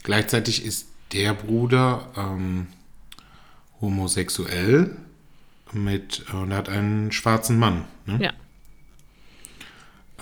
Gleichzeitig 0.02 0.64
ist 0.64 0.88
der 1.12 1.34
Bruder 1.34 2.08
ähm, 2.16 2.68
homosexuell 3.82 4.96
mit 5.72 6.24
und 6.32 6.52
er 6.52 6.56
hat 6.58 6.68
einen 6.70 7.12
schwarzen 7.12 7.58
Mann. 7.58 7.84
Ne? 8.06 8.18
Ja. 8.22 8.32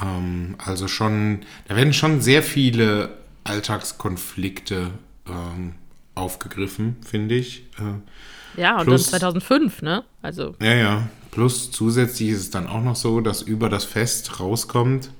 Ähm, 0.00 0.56
also 0.58 0.88
schon, 0.88 1.42
da 1.68 1.76
werden 1.76 1.92
schon 1.92 2.20
sehr 2.20 2.42
viele 2.42 3.16
Alltagskonflikte 3.44 4.90
ähm, 5.26 5.74
aufgegriffen, 6.14 6.96
finde 7.04 7.34
ich. 7.34 7.64
Äh, 7.78 8.60
ja, 8.60 8.78
und 8.78 8.84
plus, 8.84 9.10
dann 9.10 9.20
2005, 9.20 9.82
ne? 9.82 10.04
Also. 10.20 10.54
Ja, 10.60 10.74
ja. 10.74 11.08
Plus 11.30 11.70
zusätzlich 11.70 12.28
ist 12.30 12.40
es 12.40 12.50
dann 12.50 12.66
auch 12.66 12.82
noch 12.82 12.96
so, 12.96 13.20
dass 13.20 13.42
über 13.42 13.68
das 13.68 13.84
Fest 13.84 14.40
rauskommt, 14.40 15.10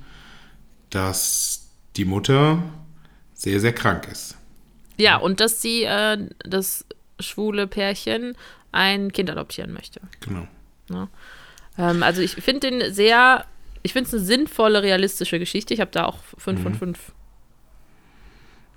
dass 0.91 1.71
die 1.97 2.05
Mutter 2.05 2.63
sehr, 3.33 3.61
sehr 3.61 3.73
krank 3.73 4.09
ist. 4.11 4.37
Ja, 4.99 5.17
und 5.17 5.41
dass 5.41 5.63
sie, 5.63 5.85
äh, 5.85 6.29
das 6.39 6.85
schwule 7.19 7.67
Pärchen, 7.67 8.37
ein 8.73 9.13
Kind 9.13 9.31
adoptieren 9.31 9.73
möchte. 9.73 10.01
Genau. 10.21 10.47
Ja. 10.91 11.09
Ähm, 11.79 12.03
also 12.03 12.21
ich 12.21 12.33
finde 12.33 12.71
den 12.71 12.95
sehr, 12.95 13.47
ich 13.83 13.93
finde 13.93 14.09
es 14.09 14.15
eine 14.15 14.23
sinnvolle, 14.23 14.83
realistische 14.83 15.39
Geschichte. 15.39 15.73
Ich 15.73 15.81
habe 15.81 15.91
da 15.91 16.05
auch 16.05 16.19
5 16.39 16.59
mhm. 16.59 16.63
von 16.63 16.75
5 16.75 17.13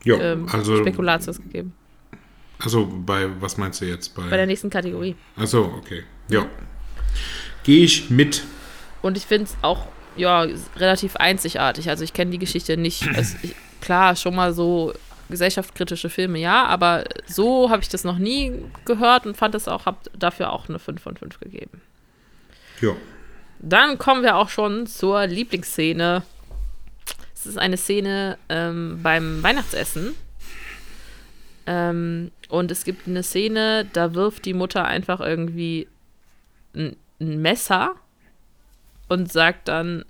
jo, 0.05 0.17
ähm, 0.17 0.47
also, 0.51 0.77
Spekulatius 0.77 1.41
gegeben. 1.41 1.73
Also 2.59 2.87
bei, 3.05 3.27
was 3.41 3.57
meinst 3.57 3.81
du 3.81 3.85
jetzt? 3.85 4.15
Bei, 4.15 4.23
bei 4.29 4.37
der 4.37 4.45
nächsten 4.45 4.69
Kategorie. 4.69 5.15
Achso, 5.35 5.73
okay. 5.77 6.03
Ja. 6.29 6.45
Gehe 7.63 7.83
ich 7.83 8.09
mit. 8.09 8.43
Und 9.01 9.17
ich 9.17 9.25
finde 9.25 9.45
es 9.45 9.57
auch, 9.61 9.87
ja, 10.15 10.47
relativ 10.77 11.17
einzigartig. 11.17 11.89
Also 11.89 12.03
ich 12.03 12.13
kenne 12.13 12.31
die 12.31 12.39
Geschichte 12.39 12.77
nicht. 12.77 13.05
Also 13.15 13.37
ich, 13.41 13.55
klar, 13.81 14.15
schon 14.15 14.35
mal 14.35 14.53
so 14.53 14.93
gesellschaftskritische 15.29 16.09
Filme, 16.09 16.37
ja, 16.37 16.65
aber 16.65 17.03
so 17.25 17.71
habe 17.71 17.81
ich 17.81 17.89
das 17.89 18.03
noch 18.03 18.19
nie 18.19 18.51
gehört 18.85 19.25
und 19.25 19.35
fand 19.35 19.55
es 19.55 19.67
auch, 19.67 19.85
habe 19.87 19.97
dafür 20.17 20.53
auch 20.53 20.69
eine 20.69 20.77
5 20.77 21.01
von 21.01 21.17
5 21.17 21.39
gegeben. 21.39 21.81
Ja. 22.79 22.91
Dann 23.59 23.97
kommen 23.97 24.21
wir 24.21 24.35
auch 24.35 24.49
schon 24.49 24.85
zur 24.85 25.25
Lieblingsszene 25.25 26.21
es 27.45 27.51
ist 27.51 27.57
eine 27.59 27.77
Szene 27.77 28.39
ähm, 28.49 29.01
beim 29.03 29.43
Weihnachtsessen. 29.43 30.15
Ähm, 31.67 32.31
und 32.49 32.71
es 32.71 32.83
gibt 32.83 33.07
eine 33.07 33.21
Szene, 33.21 33.85
da 33.93 34.15
wirft 34.15 34.45
die 34.45 34.55
Mutter 34.55 34.85
einfach 34.85 35.19
irgendwie 35.19 35.87
ein, 36.73 36.95
ein 37.21 37.39
Messer 37.43 37.93
und 39.09 39.31
sagt 39.31 39.67
dann 39.67 40.05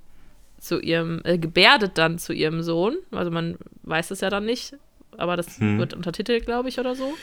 zu 0.59 0.79
ihrem, 0.79 1.19
äh, 1.25 1.37
gebärdet 1.37 1.97
dann 1.97 2.19
zu 2.19 2.31
ihrem 2.31 2.63
Sohn. 2.63 2.95
Also 3.11 3.31
man 3.31 3.57
weiß 3.83 4.11
es 4.11 4.21
ja 4.21 4.29
dann 4.29 4.45
nicht, 4.45 4.73
aber 5.17 5.35
das 5.35 5.59
Hm. 5.59 5.77
wird 5.77 5.93
untertitelt, 5.93 6.45
glaube 6.45 6.69
ich, 6.69 6.79
oder 6.79 6.95
so. 6.95 7.13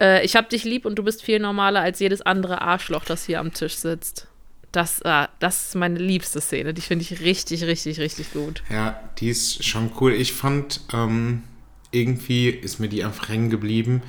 Äh, 0.00 0.24
ich 0.24 0.34
hab 0.34 0.50
dich 0.50 0.64
lieb 0.64 0.86
und 0.86 0.96
du 0.96 1.04
bist 1.04 1.22
viel 1.22 1.38
normaler 1.38 1.82
als 1.82 2.00
jedes 2.00 2.20
andere 2.20 2.60
Arschloch, 2.60 3.04
das 3.04 3.26
hier 3.26 3.38
am 3.38 3.52
Tisch 3.52 3.76
sitzt. 3.76 4.26
Das, 4.72 5.00
äh, 5.02 5.28
das 5.38 5.68
ist 5.68 5.74
meine 5.74 5.98
liebste 5.98 6.40
Szene. 6.40 6.74
Die 6.74 6.80
finde 6.80 7.04
ich 7.04 7.20
richtig, 7.20 7.64
richtig, 7.64 8.00
richtig 8.00 8.32
gut. 8.32 8.62
Ja, 8.70 8.98
die 9.18 9.28
ist 9.28 9.64
schon 9.64 9.90
cool. 10.00 10.12
Ich 10.12 10.32
fand, 10.32 10.80
ähm, 10.92 11.42
irgendwie 11.90 12.48
ist 12.48 12.80
mir 12.80 12.88
die 12.88 13.04
einfach 13.04 13.28
hängen 13.28 13.50
geblieben. 13.50 14.02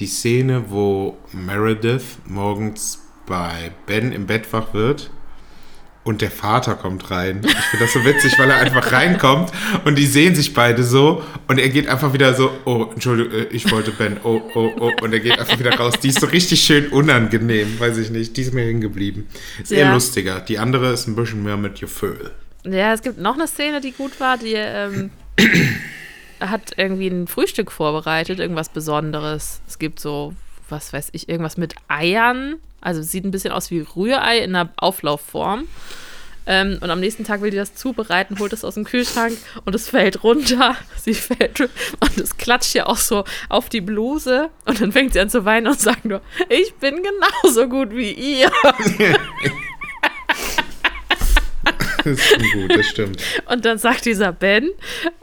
Die 0.00 0.06
Szene, 0.06 0.70
wo 0.70 1.16
Meredith 1.32 2.18
morgens 2.26 3.04
bei 3.26 3.72
Ben 3.86 4.12
im 4.12 4.26
Bett 4.26 4.52
wach 4.52 4.74
wird 4.74 5.10
und 6.08 6.22
der 6.22 6.30
Vater 6.30 6.74
kommt 6.74 7.10
rein. 7.10 7.42
Ich 7.44 7.54
finde 7.54 7.84
das 7.84 7.92
so 7.92 8.02
witzig, 8.02 8.38
weil 8.38 8.48
er 8.48 8.56
einfach 8.56 8.92
reinkommt 8.92 9.52
und 9.84 9.96
die 9.98 10.06
sehen 10.06 10.34
sich 10.34 10.54
beide 10.54 10.82
so 10.82 11.22
und 11.48 11.58
er 11.58 11.68
geht 11.68 11.86
einfach 11.86 12.14
wieder 12.14 12.32
so, 12.32 12.50
oh, 12.64 12.86
Entschuldigung, 12.94 13.32
äh, 13.32 13.44
ich 13.50 13.70
wollte 13.70 13.90
Ben, 13.90 14.16
oh, 14.24 14.40
oh, 14.54 14.70
oh, 14.80 14.90
und 15.02 15.12
er 15.12 15.20
geht 15.20 15.38
einfach 15.38 15.58
wieder 15.58 15.74
raus. 15.76 15.94
Die 16.02 16.08
ist 16.08 16.20
so 16.20 16.26
richtig 16.26 16.62
schön 16.62 16.88
unangenehm, 16.88 17.78
weiß 17.78 17.98
ich 17.98 18.08
nicht. 18.08 18.36
Die 18.38 18.40
ist 18.42 18.54
mir 18.54 18.62
hängen 18.64 18.80
geblieben. 18.80 19.28
Ist 19.62 19.70
eher 19.70 19.86
Ja. 19.86 19.92
lustiger. 19.92 20.40
Die 20.40 20.58
andere 20.58 20.92
ist 20.94 21.06
ein 21.08 21.14
bisschen 21.14 21.42
mehr 21.44 21.58
mit 21.58 21.78
Gefühl. 21.78 22.30
Ja, 22.64 22.94
es 22.94 23.02
gibt 23.02 23.18
noch 23.18 23.34
eine 23.34 23.46
Szene, 23.46 23.82
die 23.82 23.92
gut 23.92 24.18
war. 24.18 24.38
Die 24.38 24.54
ähm, 24.54 25.10
hat 26.40 26.72
irgendwie 26.78 27.08
ein 27.08 27.26
Frühstück 27.26 27.70
vorbereitet, 27.70 28.38
irgendwas 28.38 28.70
Besonderes. 28.70 29.60
Es 29.68 29.78
gibt 29.78 30.00
so, 30.00 30.32
was 30.70 30.92
weiß 30.92 31.10
ich, 31.12 31.28
irgendwas 31.28 31.56
mit 31.58 31.74
Eiern. 31.88 32.54
Also 32.80 33.02
sieht 33.02 33.24
ein 33.24 33.30
bisschen 33.30 33.52
aus 33.52 33.70
wie 33.70 33.80
Rührei 33.80 34.38
in 34.38 34.54
einer 34.54 34.70
Auflaufform. 34.76 35.66
Ähm, 36.46 36.78
und 36.80 36.90
am 36.90 37.00
nächsten 37.00 37.24
Tag 37.24 37.42
will 37.42 37.50
die 37.50 37.58
das 37.58 37.74
zubereiten, 37.74 38.38
holt 38.38 38.54
es 38.54 38.64
aus 38.64 38.74
dem 38.74 38.84
Kühlschrank 38.84 39.36
und 39.66 39.74
es 39.74 39.88
fällt 39.88 40.24
runter. 40.24 40.76
Sie 40.96 41.12
fällt 41.12 41.60
und 41.60 42.18
es 42.18 42.38
klatscht 42.38 42.74
ja 42.74 42.86
auch 42.86 42.96
so 42.96 43.24
auf 43.48 43.68
die 43.68 43.82
Bluse. 43.82 44.48
Und 44.64 44.80
dann 44.80 44.92
fängt 44.92 45.12
sie 45.12 45.20
an 45.20 45.28
zu 45.28 45.44
weinen 45.44 45.66
und 45.66 45.78
sagt 45.78 46.06
nur, 46.06 46.22
ich 46.48 46.74
bin 46.76 47.02
genauso 47.02 47.68
gut 47.68 47.94
wie 47.94 48.12
ihr. 48.12 48.50
Das 52.04 52.18
ist 52.18 52.52
gut, 52.52 52.76
das 52.76 52.86
stimmt. 52.86 53.22
Und 53.46 53.64
dann 53.64 53.78
sagt 53.78 54.06
dieser 54.06 54.32
Ben, 54.32 54.70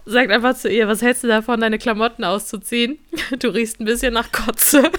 sagt 0.06 0.32
einfach 0.32 0.56
zu 0.56 0.70
ihr, 0.70 0.88
was 0.88 1.02
hältst 1.02 1.24
du 1.24 1.28
davon, 1.28 1.62
deine 1.62 1.78
Klamotten 1.78 2.24
auszuziehen? 2.24 3.00
Du 3.40 3.50
riechst 3.50 3.80
ein 3.80 3.86
bisschen 3.86 4.14
nach 4.14 4.32
Kotze. 4.32 4.92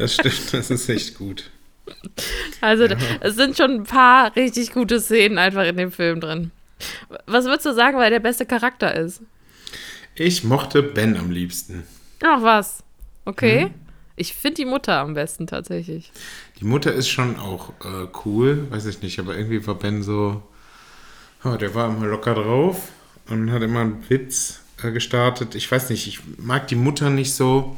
Das 0.00 0.14
stimmt, 0.14 0.54
das 0.54 0.70
ist 0.70 0.88
echt 0.88 1.18
gut. 1.18 1.50
Also 2.62 2.84
es 3.20 3.36
sind 3.36 3.56
schon 3.56 3.70
ein 3.72 3.84
paar 3.84 4.34
richtig 4.34 4.72
gute 4.72 4.98
Szenen 4.98 5.36
einfach 5.36 5.64
in 5.64 5.76
dem 5.76 5.92
Film 5.92 6.20
drin. 6.20 6.52
Was 7.26 7.44
würdest 7.44 7.66
du 7.66 7.74
sagen, 7.74 7.98
weil 7.98 8.10
der 8.10 8.20
beste 8.20 8.46
Charakter 8.46 8.94
ist? 8.94 9.20
Ich 10.14 10.42
mochte 10.42 10.82
Ben 10.82 11.18
am 11.18 11.30
liebsten. 11.30 11.82
Ach 12.22 12.42
was. 12.42 12.82
Okay. 13.26 13.66
Mhm. 13.66 13.74
Ich 14.16 14.34
finde 14.34 14.56
die 14.56 14.64
Mutter 14.64 14.98
am 14.98 15.14
besten 15.14 15.46
tatsächlich. 15.46 16.12
Die 16.60 16.64
Mutter 16.64 16.92
ist 16.92 17.08
schon 17.08 17.38
auch 17.38 17.70
äh, 17.84 18.06
cool, 18.24 18.70
weiß 18.70 18.86
ich 18.86 19.02
nicht, 19.02 19.18
aber 19.18 19.36
irgendwie 19.36 19.66
war 19.66 19.74
Ben 19.74 20.02
so, 20.02 20.42
oh, 21.44 21.56
der 21.56 21.74
war 21.74 21.90
immer 21.90 22.06
locker 22.06 22.34
drauf 22.34 22.88
und 23.28 23.50
hat 23.52 23.62
immer 23.62 23.80
einen 23.80 24.04
Witz 24.08 24.60
äh, 24.82 24.92
gestartet. 24.92 25.54
Ich 25.54 25.70
weiß 25.70 25.90
nicht, 25.90 26.06
ich 26.06 26.20
mag 26.38 26.68
die 26.68 26.76
Mutter 26.76 27.10
nicht 27.10 27.34
so, 27.34 27.76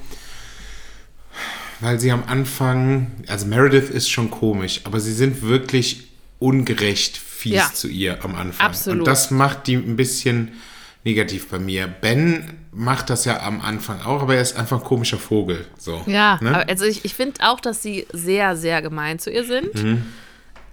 weil 1.82 2.00
sie 2.00 2.10
am 2.12 2.24
Anfang, 2.26 3.10
also 3.28 3.46
Meredith 3.46 3.90
ist 3.90 4.08
schon 4.10 4.30
komisch, 4.30 4.80
aber 4.84 5.00
sie 5.00 5.12
sind 5.12 5.42
wirklich 5.42 6.04
ungerecht 6.38 7.16
fies 7.18 7.52
Ja. 7.54 7.70
zu 7.72 7.88
ihr 7.88 8.24
am 8.24 8.34
Anfang. 8.34 8.66
Absolut. 8.66 9.00
Und 9.00 9.06
das 9.06 9.30
macht 9.30 9.66
die 9.66 9.74
ein 9.74 9.96
bisschen 9.96 10.52
negativ 11.04 11.48
bei 11.48 11.58
mir. 11.58 11.86
Ben 11.88 12.44
macht 12.72 13.10
das 13.10 13.24
ja 13.24 13.42
am 13.42 13.60
Anfang 13.60 14.00
auch, 14.02 14.22
aber 14.22 14.36
er 14.36 14.42
ist 14.42 14.56
einfach 14.56 14.78
ein 14.78 14.84
komischer 14.84 15.18
Vogel. 15.18 15.66
So, 15.76 16.02
Ja, 16.06 16.38
ne? 16.40 16.66
also 16.68 16.84
ich, 16.84 17.04
ich 17.04 17.14
finde 17.14 17.40
auch, 17.46 17.60
dass 17.60 17.82
sie 17.82 18.06
sehr, 18.12 18.56
sehr 18.56 18.80
gemein 18.82 19.18
zu 19.18 19.30
ihr 19.30 19.44
sind. 19.44 19.74
Mhm. 19.74 20.02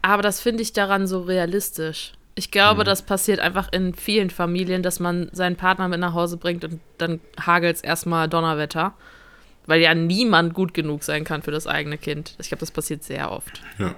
Aber 0.02 0.22
das 0.22 0.40
finde 0.40 0.62
ich 0.64 0.72
daran 0.74 1.08
so 1.08 1.22
realistisch. 1.22 2.14
Ich 2.36 2.48
Mhm. 2.48 2.52
glaube, 2.52 2.84
das 2.86 3.02
passiert 3.02 3.40
einfach 3.40 3.70
in 3.74 3.94
vielen 3.96 4.30
Familien, 4.30 4.82
dass 4.84 5.00
man 5.00 5.30
seinen 5.34 5.56
Partner 5.58 5.88
mit 5.90 6.00
nach 6.00 6.14
Hause 6.14 6.38
bringt 6.38 6.64
und 6.64 6.80
dann 7.00 7.20
hagelt 7.46 7.78
es 7.78 7.82
erstmal 7.82 8.30
Donnerwetter. 8.30 8.94
Weil 9.70 9.82
ja 9.82 9.94
niemand 9.94 10.56
gut 10.56 10.74
genug 10.74 11.04
sein 11.04 11.24
kann 11.24 11.44
für 11.44 11.52
das 11.52 11.68
eigene 11.68 12.00
Kind. 12.00 12.34
Ich 12.40 12.48
glaube, 12.48 12.62
das 12.62 12.72
passiert 12.72 13.04
sehr 13.04 13.32
oft. 13.32 13.62
ja. 13.78 13.94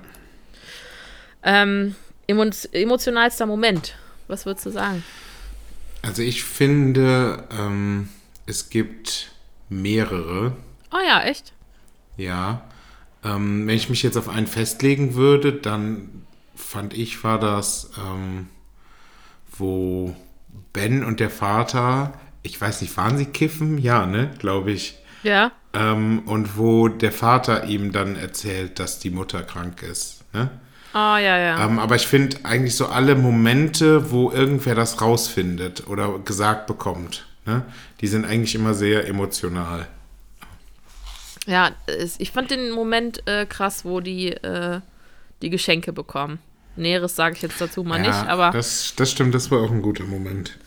Ähm, 1.44 1.96
emo 2.28 2.46
emotionalster 2.74 3.46
Moment. 3.46 3.96
Was 4.28 4.46
würdest 4.46 4.66
du 4.66 4.70
sagen? 4.70 5.04
Also 6.02 6.22
ich 6.24 6.44
finde, 6.44 7.46
ähm, 7.58 8.10
es 8.46 8.70
gibt 8.70 9.32
mehrere, 9.70 10.58
Oh 10.94 11.00
ja, 11.08 11.24
echt? 11.24 11.54
ja. 12.18 12.64
Ähm, 13.24 13.66
wenn 13.68 13.76
ich 13.76 13.90
mich 13.90 14.04
jetzt 14.04 14.18
auf 14.18 14.28
einen 14.28 14.48
festlegen 14.48 15.14
würde, 15.16 15.54
dann 15.54 16.26
fand 16.56 16.94
ich, 16.94 17.24
war 17.24 17.40
das, 17.40 17.92
ähm, 17.98 18.48
wo 19.58 20.16
Ben 20.74 21.04
und 21.06 21.20
der 21.20 21.30
Vater, 21.30 22.14
ich 22.44 22.60
weiß 22.60 22.82
nicht, 22.82 22.98
waren 22.98 23.18
sie 23.18 23.26
kiffen? 23.26 23.78
Ja, 23.78 24.06
ne, 24.06 24.32
glaube 24.40 24.72
ich. 24.72 24.98
Ja. 25.24 25.52
Ähm, 25.74 26.24
und 26.26 26.58
wo 26.58 26.88
der 26.88 27.12
Vater 27.12 27.66
ihm 27.66 27.92
dann 27.92 28.16
erzählt, 28.16 28.80
dass 28.80 29.00
die 29.00 29.10
Mutter 29.10 29.44
krank 29.44 29.84
ist. 29.84 30.24
Ne? 30.34 30.50
Oh 30.94 30.98
ja, 30.98 31.38
ja. 31.38 31.66
Ähm, 31.66 31.80
aber 31.80 31.96
ich 31.96 32.06
finde 32.08 32.38
eigentlich 32.44 32.76
so 32.76 32.88
alle 32.88 33.16
Momente, 33.16 34.12
wo 34.12 34.32
irgendwer 34.32 34.76
das 34.76 35.02
rausfindet 35.02 35.88
oder 35.88 36.20
gesagt 36.20 36.68
bekommt, 36.68 37.26
ne, 37.46 37.64
die 38.02 38.08
sind 38.08 38.26
eigentlich 38.26 38.56
immer 38.56 38.74
sehr 38.74 39.08
emotional. 39.08 39.88
Ja, 41.48 41.72
ich 42.18 42.32
fand 42.32 42.52
den 42.52 42.72
Moment 42.72 43.26
äh, 43.28 43.46
krass, 43.46 43.86
wo 43.86 44.02
die 44.02 44.30
äh, 44.32 44.82
die 45.42 45.50
Geschenke 45.50 45.94
bekommen. 45.94 46.40
Näheres 46.76 47.16
sage 47.16 47.36
ich 47.36 47.42
jetzt 47.42 47.60
dazu 47.60 47.84
mal 47.84 48.00
nicht, 48.00 48.14
aber 48.14 48.52
Das, 48.52 48.94
das 48.96 49.12
stimmt, 49.12 49.34
das 49.34 49.50
war 49.50 49.60
auch 49.62 49.72
ein 49.72 49.82
guter 49.82 50.04
Moment. 50.06 50.58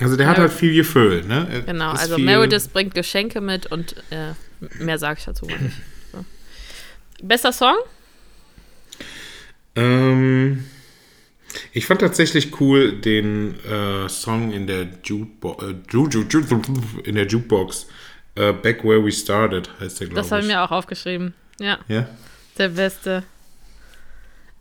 Also 0.00 0.16
der 0.16 0.26
hat 0.26 0.38
halt 0.38 0.52
viel 0.52 0.74
Gefühl, 0.74 1.22
ne? 1.24 1.46
Er 1.50 1.60
Genau, 1.62 1.90
also 1.92 2.18
Meredith 2.18 2.68
bringt 2.72 2.94
Geschenke 2.94 3.40
mit 3.40 3.66
und 3.66 3.94
äh, 4.10 4.32
mehr 4.82 4.98
sage 4.98 5.18
ich 5.20 5.24
dazu 5.24 5.46
mal 5.46 5.58
nicht. 5.58 5.76
So. 6.12 6.24
Bester 7.22 7.52
Song? 7.52 7.76
Ähm, 9.76 10.64
ich 11.72 11.86
fand 11.86 12.00
tatsächlich 12.00 12.60
cool 12.60 13.00
den 13.00 13.54
äh, 13.64 14.08
Song 14.08 14.52
in 14.52 14.66
der 14.66 14.86
Jukebox, 15.04 15.62
äh, 15.64 15.74
Ju- 15.90 16.08
Ju- 16.10 16.28
Ju- 16.28 17.00
in 17.04 17.14
der 17.14 17.26
Jukebox. 17.26 17.86
Äh, 18.36 18.52
Back 18.52 18.82
Where 18.84 19.04
We 19.04 19.12
Started 19.12 19.70
heißt 19.80 20.00
der, 20.00 20.08
glaube 20.08 20.16
Das 20.20 20.26
ich. 20.26 20.32
habe 20.32 20.42
ich 20.42 20.48
mir 20.48 20.62
auch 20.62 20.70
aufgeschrieben. 20.72 21.34
Ja, 21.60 21.78
ja, 21.88 22.08
der 22.58 22.68
beste. 22.70 23.22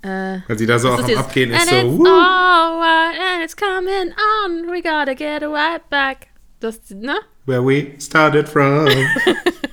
Äh, 0.03 0.41
weil 0.47 0.57
sie 0.57 0.65
da 0.65 0.77
so 0.79 0.91
auch 0.91 0.99
am 0.99 1.05
dieses, 1.07 1.23
Abgehen 1.23 1.51
ist 1.51 1.69
so. 1.69 1.75
it's 1.75 1.85
wuh. 1.85 2.05
alright 2.05 3.19
and 3.19 3.43
it's 3.43 3.55
coming 3.55 4.13
on. 4.43 4.71
We 4.71 4.81
gotta 4.81 5.13
get 5.15 5.41
right 5.43 5.81
back. 5.89 6.27
Das, 6.59 6.79
ne? 6.89 7.15
Where 7.45 7.65
we 7.65 7.93
started 7.99 8.47
from. 8.47 8.87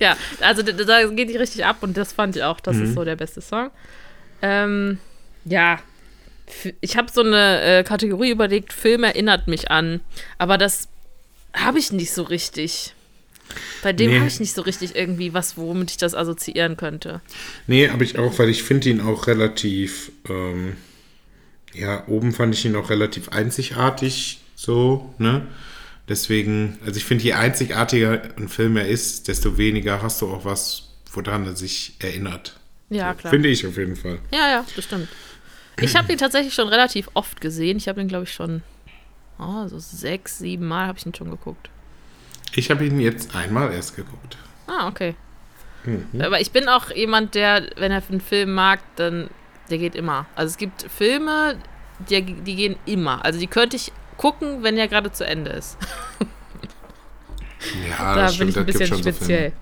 Ja, 0.00 0.16
also 0.40 0.62
da, 0.62 0.72
da 0.72 1.06
geht 1.08 1.28
die 1.28 1.36
richtig 1.36 1.64
ab 1.64 1.82
und 1.82 1.96
das 1.96 2.12
fand 2.14 2.34
ich 2.34 2.42
auch, 2.42 2.58
das 2.58 2.78
ist 2.78 2.94
so 2.94 3.04
der 3.04 3.16
beste 3.16 3.42
Song. 3.42 3.70
Ähm, 4.40 4.98
ja, 5.44 5.78
ich 6.80 6.96
habe 6.96 7.12
so 7.12 7.20
eine 7.20 7.60
äh, 7.60 7.84
Kategorie 7.84 8.30
überlegt, 8.30 8.72
Film 8.72 9.04
erinnert 9.04 9.46
mich 9.46 9.70
an, 9.70 10.00
aber 10.38 10.56
das 10.56 10.88
habe 11.52 11.78
ich 11.78 11.92
nicht 11.92 12.12
so 12.12 12.22
richtig. 12.22 12.94
Bei 13.82 13.92
dem 13.92 14.10
Nee. 14.10 14.18
habe 14.18 14.28
ich 14.28 14.40
nicht 14.40 14.54
so 14.54 14.62
richtig 14.62 14.94
irgendwie 14.94 15.34
was, 15.34 15.56
womit 15.56 15.90
ich 15.90 15.96
das 15.96 16.14
assoziieren 16.14 16.76
könnte. 16.76 17.20
nee, 17.66 17.88
habe 17.88 18.04
ich 18.04 18.18
auch, 18.18 18.38
weil 18.38 18.48
ich 18.48 18.62
finde 18.62 18.90
ihn 18.90 19.00
auch 19.00 19.26
relativ. 19.26 20.12
Ähm, 20.28 20.76
ja, 21.72 22.06
oben 22.08 22.32
fand 22.32 22.54
ich 22.54 22.64
ihn 22.64 22.74
auch 22.74 22.90
relativ 22.90 23.28
einzigartig, 23.28 24.40
so, 24.56 25.14
ne? 25.18 25.46
Deswegen, 26.08 26.78
also 26.84 26.96
ich 26.96 27.04
finde, 27.04 27.22
je 27.22 27.34
einzigartiger 27.34 28.22
ein 28.36 28.48
Film 28.48 28.76
er 28.76 28.88
ist, 28.88 29.28
desto 29.28 29.56
weniger 29.56 30.02
hast 30.02 30.20
du 30.20 30.28
auch 30.28 30.44
was, 30.44 30.88
woran 31.12 31.46
er 31.46 31.54
sich 31.54 31.94
erinnert. 32.00 32.58
Ja, 32.88 33.14
klar. 33.14 33.30
Finde 33.30 33.48
ich 33.48 33.64
auf 33.64 33.76
jeden 33.76 33.94
Fall. 33.94 34.18
Ja, 34.32 34.50
ja, 34.50 34.66
das 34.74 34.84
stimmt. 34.84 35.06
Ich 35.80 35.94
habe 35.94 36.10
ihn 36.12 36.18
tatsächlich 36.18 36.52
schon 36.52 36.66
relativ 36.68 37.08
oft 37.14 37.40
gesehen. 37.40 37.76
Ich 37.76 37.86
habe 37.88 38.00
ihn, 38.00 38.08
glaube 38.08 38.24
ich, 38.24 38.32
schon 38.32 38.62
oh, 39.38 39.68
so 39.68 39.78
sechs, 39.78 40.38
sieben 40.38 40.66
Mal 40.66 40.88
habe 40.88 40.98
ich 40.98 41.06
ihn 41.06 41.14
schon 41.14 41.30
geguckt. 41.30 41.70
Ich 42.54 42.70
habe 42.70 42.84
ihn 42.84 43.00
jetzt 43.00 43.34
einmal 43.34 43.72
erst 43.72 43.96
geguckt. 43.96 44.36
Ah, 44.66 44.88
okay. 44.88 45.14
Aber 46.18 46.40
ich 46.40 46.50
bin 46.50 46.68
auch 46.68 46.90
jemand, 46.90 47.34
der, 47.34 47.70
wenn 47.76 47.90
er 47.90 48.02
einen 48.08 48.20
Film 48.20 48.52
mag, 48.52 48.80
dann 48.96 49.30
der 49.70 49.78
geht 49.78 49.94
immer. 49.94 50.26
Also 50.34 50.50
es 50.50 50.56
gibt 50.58 50.82
Filme, 50.90 51.56
die, 52.10 52.22
die 52.22 52.56
gehen 52.56 52.76
immer. 52.86 53.24
Also 53.24 53.38
die 53.38 53.46
könnte 53.46 53.76
ich 53.76 53.92
gucken, 54.16 54.62
wenn 54.62 54.76
er 54.76 54.88
gerade 54.88 55.12
zu 55.12 55.24
Ende 55.24 55.52
ist. 55.52 55.78
Ja, 57.88 58.14
da 58.14 58.22
das 58.22 58.38
bin 58.38 58.50
stimmt, 58.50 58.50
ich 58.50 58.56
ein 58.58 58.66
bisschen 58.66 58.96
so 58.96 59.10
speziell. 59.10 59.52
Filme. 59.52 59.54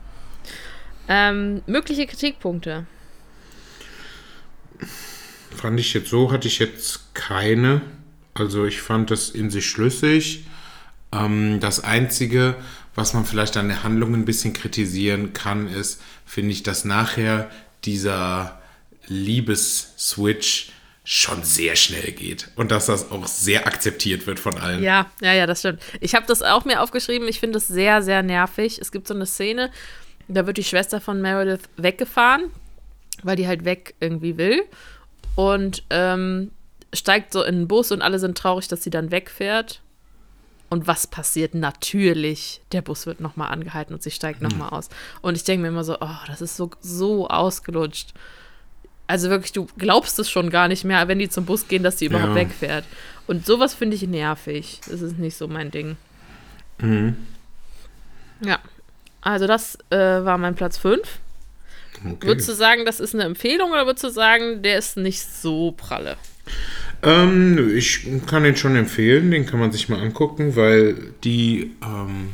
ähm, 1.08 1.62
mögliche 1.66 2.06
Kritikpunkte. 2.06 2.86
Fand 5.54 5.80
ich 5.80 5.92
jetzt 5.94 6.08
so, 6.08 6.30
hatte 6.30 6.48
ich 6.48 6.58
jetzt 6.58 7.14
keine. 7.14 7.80
Also 8.34 8.64
ich 8.66 8.80
fand 8.80 9.10
das 9.10 9.30
in 9.30 9.50
sich 9.50 9.68
schlüssig. 9.68 10.46
Ähm, 11.10 11.58
das 11.60 11.82
Einzige, 11.82 12.56
was 12.98 13.14
man 13.14 13.24
vielleicht 13.24 13.56
an 13.56 13.68
der 13.68 13.84
Handlung 13.84 14.12
ein 14.12 14.24
bisschen 14.24 14.52
kritisieren 14.52 15.32
kann, 15.32 15.68
ist, 15.68 16.02
finde 16.26 16.50
ich, 16.50 16.64
dass 16.64 16.84
nachher 16.84 17.48
dieser 17.84 18.60
Liebesswitch 19.06 20.72
schon 21.04 21.44
sehr 21.44 21.76
schnell 21.76 22.10
geht. 22.10 22.50
Und 22.56 22.72
dass 22.72 22.86
das 22.86 23.12
auch 23.12 23.28
sehr 23.28 23.68
akzeptiert 23.68 24.26
wird 24.26 24.40
von 24.40 24.58
allen. 24.58 24.82
Ja, 24.82 25.06
ja, 25.22 25.32
ja, 25.32 25.46
das 25.46 25.60
stimmt. 25.60 25.80
Ich 26.00 26.16
habe 26.16 26.26
das 26.26 26.42
auch 26.42 26.64
mir 26.64 26.82
aufgeschrieben. 26.82 27.28
Ich 27.28 27.38
finde 27.38 27.58
es 27.58 27.68
sehr, 27.68 28.02
sehr 28.02 28.24
nervig. 28.24 28.80
Es 28.80 28.90
gibt 28.90 29.06
so 29.06 29.14
eine 29.14 29.26
Szene, 29.26 29.70
da 30.26 30.46
wird 30.46 30.58
die 30.58 30.64
Schwester 30.64 31.00
von 31.00 31.22
Meredith 31.22 31.68
weggefahren, 31.76 32.50
weil 33.22 33.36
die 33.36 33.46
halt 33.46 33.64
weg 33.64 33.94
irgendwie 34.00 34.36
will. 34.36 34.64
Und 35.36 35.84
ähm, 35.90 36.50
steigt 36.92 37.32
so 37.32 37.44
in 37.44 37.60
den 37.60 37.68
Bus 37.68 37.92
und 37.92 38.02
alle 38.02 38.18
sind 38.18 38.36
traurig, 38.36 38.66
dass 38.66 38.82
sie 38.82 38.90
dann 38.90 39.12
wegfährt. 39.12 39.82
Und 40.70 40.86
was 40.86 41.06
passiert? 41.06 41.54
Natürlich, 41.54 42.60
der 42.72 42.82
Bus 42.82 43.06
wird 43.06 43.20
nochmal 43.20 43.50
angehalten 43.52 43.94
und 43.94 44.02
sie 44.02 44.10
steigt 44.10 44.42
nochmal 44.42 44.68
aus. 44.70 44.88
Und 45.22 45.34
ich 45.36 45.44
denke 45.44 45.62
mir 45.62 45.68
immer 45.68 45.84
so, 45.84 45.96
oh, 46.00 46.16
das 46.26 46.42
ist 46.42 46.56
so, 46.56 46.70
so 46.80 47.28
ausgelutscht. 47.28 48.12
Also 49.06 49.30
wirklich, 49.30 49.52
du 49.52 49.66
glaubst 49.78 50.18
es 50.18 50.30
schon 50.30 50.50
gar 50.50 50.68
nicht 50.68 50.84
mehr, 50.84 51.08
wenn 51.08 51.18
die 51.18 51.30
zum 51.30 51.46
Bus 51.46 51.68
gehen, 51.68 51.82
dass 51.82 51.96
die 51.96 52.04
überhaupt 52.06 52.30
Ja. 52.30 52.34
wegfährt. 52.34 52.84
Und 53.26 53.46
sowas 53.46 53.72
finde 53.72 53.96
ich 53.96 54.02
nervig. 54.02 54.80
Das 54.86 55.00
ist 55.00 55.18
nicht 55.18 55.36
so 55.38 55.48
mein 55.48 55.70
Ding. 55.70 55.96
Mhm. 56.78 57.16
Ja. 58.42 58.58
Also 59.22 59.46
das 59.46 59.78
äh, 59.90 59.96
war 59.96 60.36
mein 60.36 60.54
Platz 60.54 60.76
5. 60.78 61.00
Okay. 62.04 62.26
Würdest 62.26 62.48
du 62.48 62.52
sagen, 62.52 62.84
das 62.84 63.00
ist 63.00 63.14
eine 63.14 63.24
Empfehlung 63.24 63.70
oder 63.72 63.86
würdest 63.86 64.04
du 64.04 64.10
sagen, 64.10 64.62
der 64.62 64.78
ist 64.78 64.96
nicht 64.98 65.20
so 65.22 65.72
pralle? 65.72 66.16
Ähm, 67.02 67.76
ich 67.76 68.06
kann 68.26 68.42
den 68.42 68.56
schon 68.56 68.74
empfehlen, 68.76 69.30
den 69.30 69.46
kann 69.46 69.60
man 69.60 69.72
sich 69.72 69.88
mal 69.88 70.00
angucken, 70.00 70.56
weil 70.56 71.12
die, 71.24 71.72
ähm, 71.82 72.30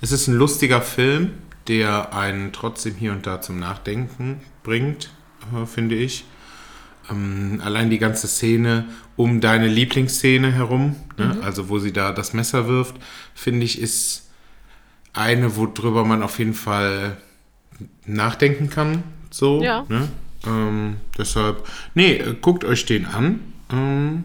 es 0.00 0.12
ist 0.12 0.26
ein 0.28 0.34
lustiger 0.34 0.82
Film, 0.82 1.30
der 1.68 2.12
einen 2.14 2.52
trotzdem 2.52 2.94
hier 2.96 3.12
und 3.12 3.26
da 3.26 3.40
zum 3.40 3.58
Nachdenken 3.58 4.40
bringt, 4.64 5.10
äh, 5.54 5.66
finde 5.66 5.94
ich. 5.94 6.24
Ähm, 7.10 7.60
allein 7.64 7.90
die 7.90 7.98
ganze 7.98 8.26
Szene 8.26 8.86
um 9.16 9.40
deine 9.40 9.68
Lieblingsszene 9.68 10.52
herum, 10.52 10.96
ne? 11.18 11.36
also 11.42 11.68
wo 11.68 11.78
sie 11.78 11.92
da 11.92 12.12
das 12.12 12.32
Messer 12.32 12.66
wirft, 12.68 12.96
finde 13.34 13.64
ich, 13.64 13.80
ist 13.80 14.30
eine, 15.12 15.56
worüber 15.56 16.04
man 16.04 16.22
auf 16.22 16.38
jeden 16.38 16.54
Fall 16.54 17.18
nachdenken 18.06 18.70
kann. 18.70 19.02
So, 19.30 19.62
Ja. 19.62 19.84
ne? 19.88 20.08
ähm, 20.46 20.96
deshalb, 21.18 21.66
nee, 21.94 22.14
äh, 22.16 22.34
guckt 22.40 22.64
euch 22.64 22.86
den 22.86 23.06
an. 23.06 23.40
Ähm, 23.72 24.24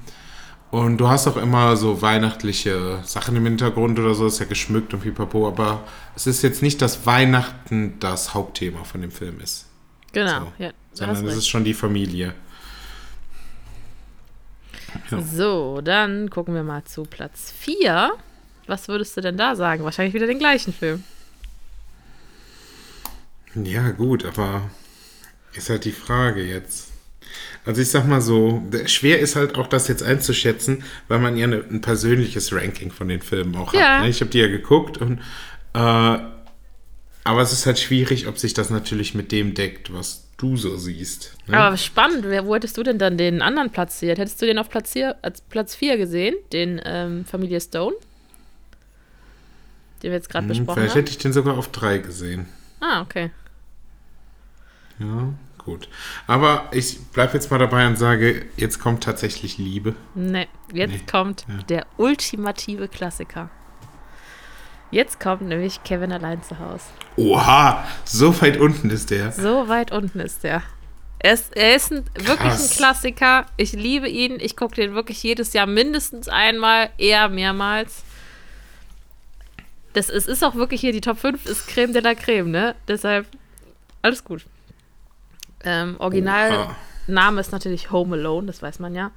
und 0.72 0.98
du 0.98 1.08
hast 1.08 1.28
auch 1.28 1.38
immer 1.38 1.78
so 1.78 2.02
weihnachtliche 2.02 3.00
Sachen 3.04 3.36
im 3.36 3.46
Hintergrund 3.46 4.00
oder 4.00 4.16
so, 4.16 4.26
ist 4.26 4.40
ja 4.40 4.46
geschmückt 4.46 4.94
und 4.94 5.02
pipapo, 5.02 5.48
aber 5.48 5.84
es 6.16 6.26
ist 6.26 6.42
jetzt 6.42 6.64
nicht, 6.64 6.82
dass 6.82 7.06
Weihnachten 7.06 8.00
das 8.00 8.34
Hauptthema 8.34 8.84
von 8.84 9.02
dem 9.02 9.12
Film 9.12 9.40
ist, 9.40 9.68
Genau, 10.14 10.40
so. 10.40 10.64
ja. 10.64 10.72
Sondern 10.94 11.26
es 11.28 11.36
ist 11.38 11.48
schon 11.48 11.64
die 11.64 11.74
Familie. 11.74 12.34
ja. 15.12 15.22
So, 15.22 15.82
dann 15.82 16.30
gucken 16.30 16.54
wir 16.56 16.64
mal 16.64 16.84
zu 16.86 17.04
Platz 17.04 17.54
4. 17.58 18.12
Was 18.68 18.88
würdest 18.88 19.18
du 19.18 19.22
denn 19.22 19.38
da 19.38 19.56
sagen? 19.56 19.84
Wahrscheinlich 19.84 20.14
wieder 20.14 20.28
den 20.28 20.40
gleichen 20.40 20.74
Film. 20.74 21.04
Ja, 23.56 23.92
gut, 23.92 24.26
aber 24.26 24.70
ist 25.54 25.70
halt 25.70 25.86
die 25.86 25.92
Frage 25.92 26.44
jetzt. 26.44 26.90
Also 27.66 27.82
ich 27.82 27.90
sag 27.90 28.06
mal 28.08 28.22
so, 28.22 28.62
schwer 28.86 29.20
ist 29.20 29.36
halt 29.36 29.56
auch 29.58 29.68
das 29.68 29.88
jetzt 29.88 30.04
einzuschätzen, 30.04 30.84
weil 31.08 31.20
man 31.20 31.38
ja 31.38 31.46
eine, 31.46 31.58
ein 31.58 31.82
persönliches 31.82 32.52
Ranking 32.54 32.92
von 32.92 33.08
den 33.08 33.22
Filmen 33.22 33.56
auch 33.56 33.74
Ja. 33.74 33.98
hat. 33.98 34.04
Ne? 34.04 34.10
Ich 34.10 34.22
habe 34.22 34.32
die 34.32 34.40
ja 34.40 34.48
geguckt 34.48 34.98
und 34.98 35.20
äh, 35.74 36.18
aber 37.26 37.42
es 37.42 37.54
ist 37.54 37.66
halt 37.66 37.80
schwierig, 37.80 38.28
ob 38.28 38.38
sich 38.38 38.54
das 38.54 38.70
natürlich 38.70 39.14
mit 39.16 39.32
dem 39.32 39.54
deckt, 39.54 39.94
was 39.94 40.23
du 40.44 40.58
so 40.58 40.78
siehst. 40.78 41.36
Ne? 41.48 41.58
Aber 41.58 41.78
spannend, 41.78 42.26
wer, 42.26 42.46
wo 42.46 42.54
hättest 42.56 42.78
du 42.78 42.84
denn 42.84 43.00
dann 43.00 43.18
den 43.18 43.42
anderen 43.42 43.72
platziert? 43.72 44.18
Hättest 44.20 44.42
du 44.42 44.46
den 44.46 44.58
auf 44.60 44.70
Platz 44.70 44.92
4, 44.94 45.16
als 45.24 45.42
Platz 45.42 45.76
4 45.76 45.98
gesehen, 45.98 46.36
den 46.52 46.82
ähm, 46.86 47.26
Familie 47.26 47.60
Stone? 47.62 47.96
Den 50.02 50.12
wir 50.12 50.18
jetzt 50.18 50.30
gerade 50.30 50.48
Hm, 50.48 50.48
besprochen 50.50 50.74
Vielleicht 50.76 50.96
haben? 50.96 51.00
hätte 51.02 51.12
ich 51.12 51.18
den 51.18 51.34
sogar 51.34 51.58
auf 51.58 51.70
drei 51.70 51.98
gesehen. 52.00 52.48
Ah, 52.80 53.02
okay. 53.02 53.32
Ja, 55.00 55.34
gut. 55.58 55.88
Aber 56.28 56.70
ich 56.72 57.00
bleibe 57.14 57.34
jetzt 57.34 57.50
mal 57.52 57.58
dabei 57.58 57.88
und 57.88 57.98
sage, 57.98 58.46
jetzt 58.58 58.80
kommt 58.80 59.04
tatsächlich 59.04 59.58
Liebe. 59.58 59.96
Nee, 60.14 60.48
jetzt 60.74 60.92
Nee, 60.92 61.02
kommt 61.10 61.46
ja. 61.48 61.64
der 61.64 61.88
ultimative 61.98 62.88
Klassiker. 62.88 63.50
Jetzt 64.94 65.20
kommt 65.20 65.42
nämlich 65.42 65.84
Kevin 65.84 66.12
allein 66.12 66.44
zu 66.44 66.60
Hause. 66.60 66.84
Oha, 67.16 67.84
so 68.06 68.40
weit 68.42 68.58
unten 68.58 68.92
ist 68.92 69.10
der. 69.10 69.32
So 69.32 69.68
weit 69.68 69.92
unten 69.92 70.20
ist 70.20 70.44
der. 70.44 70.62
Er 71.18 71.34
ist, 71.34 71.58
er 71.58 71.76
ist 71.76 71.92
ein, 71.92 72.06
wirklich 72.14 72.52
ein. 72.52 72.70
Klassiker. 72.70 73.48
Ich 73.58 73.74
liebe 73.74 74.08
ihn. 74.08 74.38
Ich 74.40 74.56
gucke 74.56 74.76
den 74.76 74.94
wirklich 74.94 75.24
jedes 75.24 75.54
Jahr 75.54 75.66
mindestens 75.66 76.28
einmal, 76.28 76.92
eher 77.00 77.28
mehrmals. 77.30 78.04
Das 79.94 80.10
ist, 80.10 80.28
ist 80.28 80.44
auch 80.44 80.54
wirklich 80.54 80.82
hier, 80.82 80.92
die 80.92 81.02
Top 81.02 81.18
5 81.18 81.44
ist 81.48 81.68
Creme 81.70 81.94
de 81.94 82.04
la 82.04 82.14
Creme, 82.14 82.52
ne? 82.52 82.76
Deshalb, 82.88 83.26
alles 84.04 84.24
gut. 84.24 84.46
Ähm, 85.64 85.96
Originalname 85.98 87.40
ist 87.40 87.52
natürlich 87.52 87.90
Home 87.90 88.16
Alone, 88.16 88.46
das 88.46 88.62
weiß 88.62 88.78
man 88.78 88.94
ja. 88.94 89.10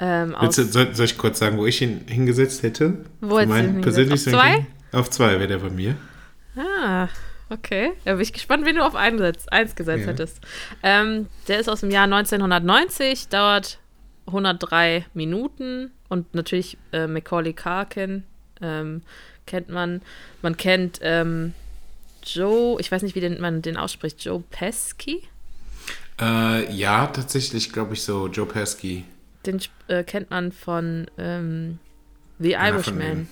Ähm, 0.00 0.36
du, 0.38 0.50
soll, 0.50 0.94
soll 0.94 1.04
ich 1.06 1.16
kurz 1.16 1.38
sagen, 1.38 1.56
wo 1.56 1.64
ich 1.64 1.80
ihn 1.80 2.02
hingesetzt 2.08 2.62
hätte? 2.62 3.04
Wo 3.22 3.38
hättest 3.38 3.56
du 3.56 3.62
ihn 3.62 3.72
hingesetzt? 3.72 4.12
Auf 4.12 4.20
zwei? 4.20 4.50
Ranking? 4.50 4.73
Auf 4.94 5.10
zwei 5.10 5.32
wäre 5.38 5.46
der 5.48 5.58
bei 5.58 5.70
mir. 5.70 5.96
ah, 6.56 7.08
okay. 7.50 7.92
Da 8.04 8.12
bin 8.12 8.20
ich 8.22 8.32
gespannt, 8.32 8.64
wen 8.64 8.76
du 8.76 8.84
auf 8.86 8.94
einen 8.94 9.20
eins 9.50 9.74
gesetzt 9.74 10.02
Ja. 10.04 10.06
hättest. 10.12 10.40
Ähm, 10.82 11.26
der 11.48 11.58
ist 11.60 11.68
aus 11.68 11.80
dem 11.80 11.90
Jahr 11.90 12.04
1990, 12.04 13.28
dauert 13.28 13.78
103 14.26 15.04
Minuten 15.14 15.90
und 16.08 16.34
natürlich 16.34 16.78
äh, 16.92 17.06
Macaulay 17.06 17.52
Culkin 17.52 18.24
ähm, 18.62 19.02
kennt 19.46 19.68
man. 19.68 20.00
Man 20.42 20.56
kennt 20.56 21.00
ähm, 21.02 21.52
Joe, 22.24 22.80
ich 22.80 22.90
weiß 22.90 23.02
nicht, 23.02 23.14
wie 23.14 23.20
den, 23.20 23.40
man 23.40 23.60
den 23.62 23.76
ausspricht, 23.76 24.24
Joe 24.24 24.42
Pesky. 24.50 25.22
Äh, 26.20 26.72
ja, 26.72 27.06
tatsächlich 27.08 27.72
glaube 27.72 27.94
ich 27.94 28.02
so, 28.02 28.28
Joe 28.28 28.46
Pesky. 28.46 29.04
Den 29.44 29.60
äh, 29.88 30.04
kennt 30.04 30.30
man 30.30 30.52
von 30.52 31.06
ähm, 31.18 31.78
The 32.38 32.52
Irishman. 32.52 33.28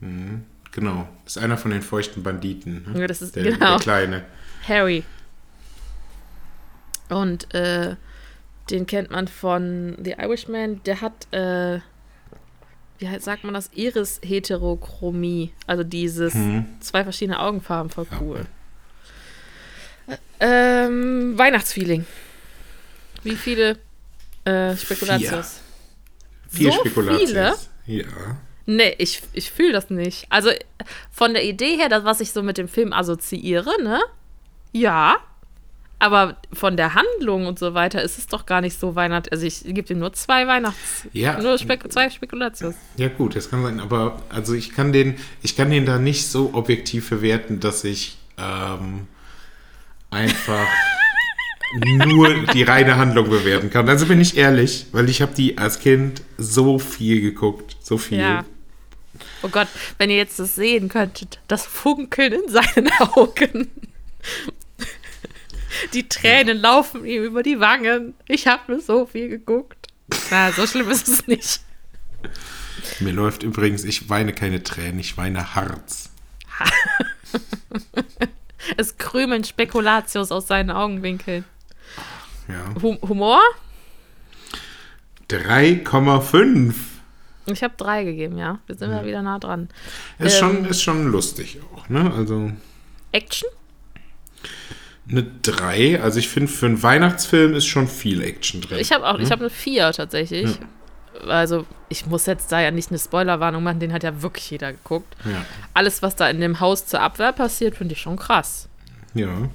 Mhm, 0.00 0.44
genau. 0.76 1.08
Ist 1.26 1.38
einer 1.38 1.58
von 1.58 1.72
den 1.72 1.82
feuchten 1.82 2.22
Banditen. 2.22 2.84
Ne? 2.92 3.00
Ja, 3.00 3.06
das 3.08 3.20
ist- 3.22 3.34
der, 3.34 3.42
genau. 3.42 3.58
der 3.72 3.78
Kleine. 3.80 4.24
Harry. 4.68 5.02
Und 7.08 7.52
äh, 7.54 7.96
den 8.70 8.86
kennt 8.86 9.10
man 9.10 9.26
von 9.28 9.96
The 10.04 10.12
Irishman. 10.18 10.80
Der 10.84 11.00
hat, 11.00 11.26
äh, 11.32 11.80
wie 12.98 13.06
heißt- 13.08 13.20
sagt 13.20 13.44
man 13.44 13.54
das? 13.54 13.70
Iris-Heterochromie. 13.74 15.52
Also 15.66 15.82
dieses 15.84 16.34
Mhm. 16.34 16.66
zwei 16.80 17.02
verschiedene 17.04 17.40
Augenfarben, 17.40 17.90
voll 17.90 18.06
Ja. 18.10 18.18
cool. 18.20 18.46
Ähm, 20.40 21.36
Weihnachtsfeeling. 21.38 22.04
Wie 23.22 23.34
viele 23.36 23.78
äh, 24.44 24.76
Spekulatius? 24.76 25.60
Vier 26.48 26.70
so 26.72 26.78
Spekulatius. 26.80 27.30
viele? 27.30 27.54
Ja. 27.86 28.36
Nee, 28.66 28.94
ich, 28.98 29.22
ich 29.32 29.50
fühle 29.52 29.72
das 29.72 29.90
nicht. 29.90 30.26
Also 30.28 30.50
von 31.10 31.32
der 31.32 31.44
Idee 31.44 31.76
her, 31.76 31.88
das, 31.88 32.04
was 32.04 32.20
ich 32.20 32.32
so 32.32 32.42
mit 32.42 32.58
dem 32.58 32.68
Film 32.68 32.92
assoziiere, 32.92 33.70
ne? 33.82 34.00
Ja. 34.72 35.16
Aber 35.98 36.36
von 36.52 36.76
der 36.76 36.94
Handlung 36.94 37.46
und 37.46 37.58
so 37.58 37.72
weiter 37.72 38.02
ist 38.02 38.18
es 38.18 38.26
doch 38.26 38.44
gar 38.44 38.60
nicht 38.60 38.78
so 38.78 38.96
Weihnacht. 38.96 39.32
Also 39.32 39.46
ich 39.46 39.64
gebe 39.64 39.84
dir 39.84 39.96
nur 39.96 40.12
zwei 40.12 40.46
Weihnachts. 40.46 41.06
Ja. 41.12 41.40
Nur 41.40 41.56
Spek 41.56 41.90
zwei 41.90 42.10
Spekulatius. 42.10 42.74
Ja, 42.98 43.08
gut, 43.08 43.34
das 43.34 43.48
kann 43.48 43.62
sein, 43.62 43.80
aber 43.80 44.20
also 44.28 44.52
ich 44.52 44.74
kann 44.74 44.92
den, 44.92 45.14
ich 45.42 45.56
kann 45.56 45.70
den 45.70 45.86
da 45.86 45.98
nicht 45.98 46.26
so 46.26 46.50
objektiv 46.52 47.08
bewerten, 47.08 47.60
dass 47.60 47.82
ich 47.84 48.18
ähm, 48.36 49.06
einfach 50.10 50.66
nur 52.06 52.44
die 52.52 52.62
reine 52.64 52.96
Handlung 52.96 53.30
bewerten 53.30 53.70
kann. 53.70 53.88
Also 53.88 54.04
bin 54.04 54.20
ich 54.20 54.36
ehrlich, 54.36 54.86
weil 54.92 55.08
ich 55.08 55.22
habe 55.22 55.34
die 55.34 55.56
als 55.56 55.78
Kind 55.78 56.20
so 56.36 56.78
viel 56.78 57.22
geguckt, 57.22 57.76
so 57.80 57.96
viel. 57.96 58.18
Ja. 58.18 58.44
Oh 59.42 59.48
Gott, 59.48 59.68
wenn 59.98 60.10
ihr 60.10 60.16
jetzt 60.16 60.38
das 60.38 60.54
sehen 60.54 60.88
könntet, 60.88 61.40
das 61.48 61.66
Funkeln 61.66 62.32
in 62.32 62.48
seinen 62.48 62.90
Augen. 62.98 63.70
Die 65.92 66.08
Tränen 66.08 66.58
laufen 66.58 67.04
ihm 67.04 67.22
über 67.22 67.42
die 67.42 67.60
Wangen. 67.60 68.14
Ich 68.26 68.46
habe 68.46 68.72
mir 68.72 68.80
so 68.80 69.06
viel 69.06 69.28
geguckt. 69.28 69.88
Na, 70.30 70.52
so 70.52 70.66
schlimm 70.66 70.90
ist 70.90 71.08
es 71.08 71.26
nicht. 71.26 71.60
Mir 73.00 73.12
läuft 73.12 73.42
übrigens, 73.42 73.84
ich 73.84 74.08
weine 74.08 74.32
keine 74.32 74.62
Tränen, 74.62 75.00
ich 75.00 75.16
weine 75.16 75.54
Harz. 75.54 76.10
Es 78.76 78.98
krümeln 78.98 79.44
Spekulatius 79.44 80.32
aus 80.32 80.48
seinen 80.48 80.70
Augenwinkeln. 80.70 81.44
Ja. 82.48 82.82
Hum 82.82 82.98
Humor? 83.02 83.40
3,5. 85.30 86.74
Ich 87.46 87.62
habe 87.62 87.74
drei 87.76 88.04
gegeben, 88.04 88.38
ja. 88.38 88.58
Wir 88.66 88.74
sind 88.76 88.90
ja 88.90 89.04
wieder 89.04 89.22
nah 89.22 89.38
dran. 89.38 89.68
Ist, 90.18 90.34
Ähm. 90.34 90.38
schon, 90.40 90.64
ist 90.64 90.82
schon 90.82 91.06
lustig 91.06 91.58
auch, 91.74 91.88
ne? 91.88 92.12
Also 92.14 92.50
Action? 93.12 93.48
eine 95.08 95.24
3. 95.42 96.00
Also 96.02 96.18
ich 96.18 96.28
finde, 96.28 96.50
für 96.50 96.66
einen 96.66 96.82
Weihnachtsfilm 96.82 97.54
ist 97.54 97.66
schon 97.66 97.86
viel 97.88 98.22
Action 98.22 98.60
drin. 98.60 98.78
Ich 98.78 98.92
habe 98.92 99.06
auch, 99.06 99.18
ich 99.18 99.30
habe 99.30 99.42
eine 99.42 99.50
vier 99.50 99.92
tatsächlich. 99.92 100.58
Also, 101.28 101.64
ich 101.88 102.04
muss 102.06 102.26
jetzt 102.26 102.52
da 102.52 102.60
ja 102.60 102.70
nicht 102.70 102.90
eine 102.90 102.98
Spoilerwarnung 102.98 103.62
machen, 103.62 103.80
den 103.80 103.92
hat 103.92 104.02
ja 104.02 104.20
wirklich 104.20 104.50
jeder 104.50 104.72
geguckt. 104.72 105.16
ja. 105.24 105.46
Alles, 105.72 106.02
was 106.02 106.14
da 106.14 106.28
in 106.28 106.40
dem 106.40 106.60
Haus 106.60 106.86
zur 106.86 107.00
Abwehr 107.00 107.32
passiert, 107.32 107.76
finde 107.76 107.94
ich 107.94 108.00
schon 108.02 108.16
krass. 108.16 108.68
Ja, 109.14 109.48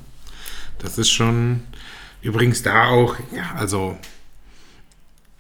das 0.80 0.98
ist 0.98 1.12
schon. 1.12 1.62
Übrigens 2.24 2.64
da 2.64 2.86
auch, 2.88 3.16
ja, 3.36 3.54
also, 3.58 3.96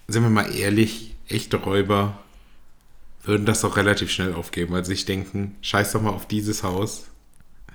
sind 0.08 0.22
wir 0.24 0.30
mal 0.30 0.54
ehrlich, 0.56 1.16
echte 1.28 1.58
Räuber 1.58 2.20
würden 3.24 3.46
das 3.46 3.64
auch 3.64 3.78
relativ 3.78 4.12
schnell 4.12 4.34
aufgeben, 4.34 4.74
weil 4.74 4.84
sie 4.86 4.94
sich 4.94 5.06
denken, 5.06 5.56
scheiß 5.62 5.92
doch 5.92 6.02
mal 6.02 6.10
auf 6.12 6.28
dieses 6.28 6.64
Haus. 6.64 7.08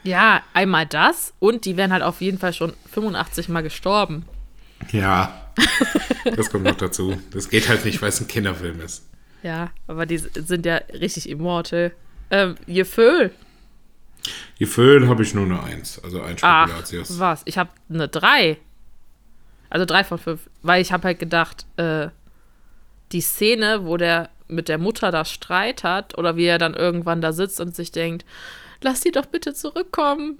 Ja, 0.02 0.42
einmal 0.54 0.86
das 0.86 1.32
und 1.38 1.64
die 1.64 1.76
wären 1.76 1.92
halt 1.92 2.02
auf 2.02 2.20
jeden 2.20 2.38
Fall 2.38 2.52
schon 2.52 2.74
85 2.92 3.48
Mal 3.48 3.62
gestorben. 3.62 4.24
Ja, 4.92 5.50
das 6.36 6.50
kommt 6.50 6.64
noch 6.64 6.76
dazu. 6.76 7.20
Das 7.32 7.48
geht 7.48 7.68
halt 7.68 7.84
nicht, 7.84 8.00
weil 8.02 8.10
es 8.10 8.20
ein 8.20 8.28
Kinderfilm 8.28 8.80
ist. 8.80 9.04
Ja, 9.42 9.70
aber 9.86 10.06
die 10.06 10.18
sind 10.18 10.66
ja 10.66 10.76
richtig 10.92 11.28
immortal. 11.28 11.92
Ähm, 12.30 12.56
Gefühl. 12.66 13.32
Gefühl 14.58 15.08
habe 15.08 15.22
ich 15.22 15.34
nur 15.34 15.44
eine 15.44 15.62
1, 15.62 16.02
also 16.02 16.20
ein 16.22 16.36
Ach, 16.42 16.66
Spekulatius. 16.66 17.18
was? 17.18 17.42
Ich 17.44 17.58
habe 17.58 17.70
eine 17.88 18.08
3. 18.08 18.58
Also 19.70 19.84
3 19.84 20.04
von 20.04 20.18
5. 20.18 20.40
Weil 20.62 20.82
ich 20.82 20.92
habe 20.92 21.04
halt 21.04 21.18
gedacht, 21.18 21.66
äh, 21.76 22.08
die 23.12 23.20
Szene, 23.20 23.84
wo 23.84 23.96
der 23.96 24.30
mit 24.48 24.68
der 24.68 24.78
Mutter 24.78 25.10
da 25.10 25.24
Streit 25.24 25.84
hat 25.84 26.16
oder 26.18 26.36
wie 26.36 26.46
er 26.46 26.58
dann 26.58 26.74
irgendwann 26.74 27.20
da 27.20 27.32
sitzt 27.32 27.60
und 27.60 27.74
sich 27.74 27.92
denkt, 27.92 28.24
lass 28.82 29.00
die 29.00 29.10
doch 29.12 29.26
bitte 29.26 29.54
zurückkommen. 29.54 30.38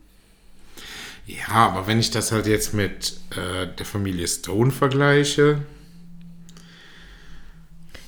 Ja, 1.27 1.49
aber 1.69 1.87
wenn 1.87 1.99
ich 1.99 2.11
das 2.11 2.31
halt 2.33 2.47
jetzt 2.47 2.73
mit 2.73 3.19
äh, 3.31 3.66
der 3.66 3.87
Familie 3.87 4.29
Stone 4.29 4.71
vergleiche, 4.71 5.62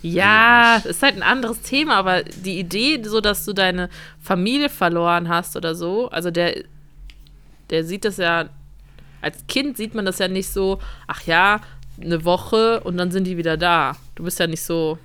Ja, 0.03 0.77
ist 0.85 1.03
halt 1.03 1.17
ein 1.17 1.23
anderes 1.25 1.61
Thema, 1.63 1.97
aber 1.97 2.23
die 2.23 2.59
Idee, 2.61 3.03
so 3.05 3.21
dass 3.21 3.45
du 3.45 3.53
deine 3.53 3.89
Familie 4.21 4.69
verloren 4.69 5.29
hast 5.29 5.57
oder 5.57 5.75
so, 5.75 6.09
also 6.11 6.31
der, 6.31 6.63
der 7.71 7.85
sieht 7.85 8.05
das 8.05 8.19
ja, 8.19 8.51
als 9.21 9.47
Kind 9.49 9.77
sieht 9.77 9.95
man 9.95 10.05
das 10.07 10.19
ja 10.19 10.29
nicht 10.29 10.49
so, 10.51 10.81
ach 11.09 11.23
ja, 11.27 11.61
eine 12.01 12.25
Woche 12.25 12.81
und 12.83 12.97
dann 12.99 13.11
sind 13.11 13.25
die 13.27 13.37
wieder 13.37 13.57
da. 13.57 13.97
Du 14.15 14.25
bist 14.25 14.39
ja 14.41 14.47
nicht 14.47 14.63
so. 14.63 14.99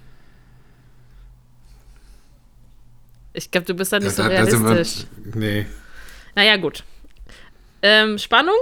Ich 3.34 3.50
glaube, 3.52 3.66
du 3.66 3.74
bist 3.74 3.92
ja 3.92 4.00
nicht 4.00 4.16
so 4.16 4.24
da- 4.24 4.30
da 4.30 4.46
wir- 4.48 4.70
realistisch. 4.70 5.06
nee, 5.34 5.66
Naja, 6.36 6.58
gut. 6.58 6.84
Ähm, 7.82 8.18
Spannung? 8.18 8.56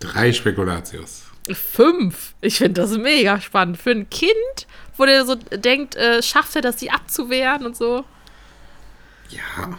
drei 0.00 0.32
Spekulatius. 0.32 1.22
Fünf. 1.52 2.34
Ich 2.40 2.58
finde 2.58 2.80
das 2.82 2.96
mega 2.96 3.40
spannend. 3.40 3.78
Für 3.78 3.90
ein 3.92 4.08
Kind, 4.10 4.32
wo 4.96 5.04
der 5.06 5.24
so 5.24 5.34
denkt, 5.36 5.94
äh, 5.96 6.22
schafft 6.22 6.56
er 6.56 6.62
das, 6.62 6.76
die 6.76 6.90
abzuwehren 6.90 7.64
und 7.66 7.76
so. 7.76 8.04
Ja, 9.30 9.78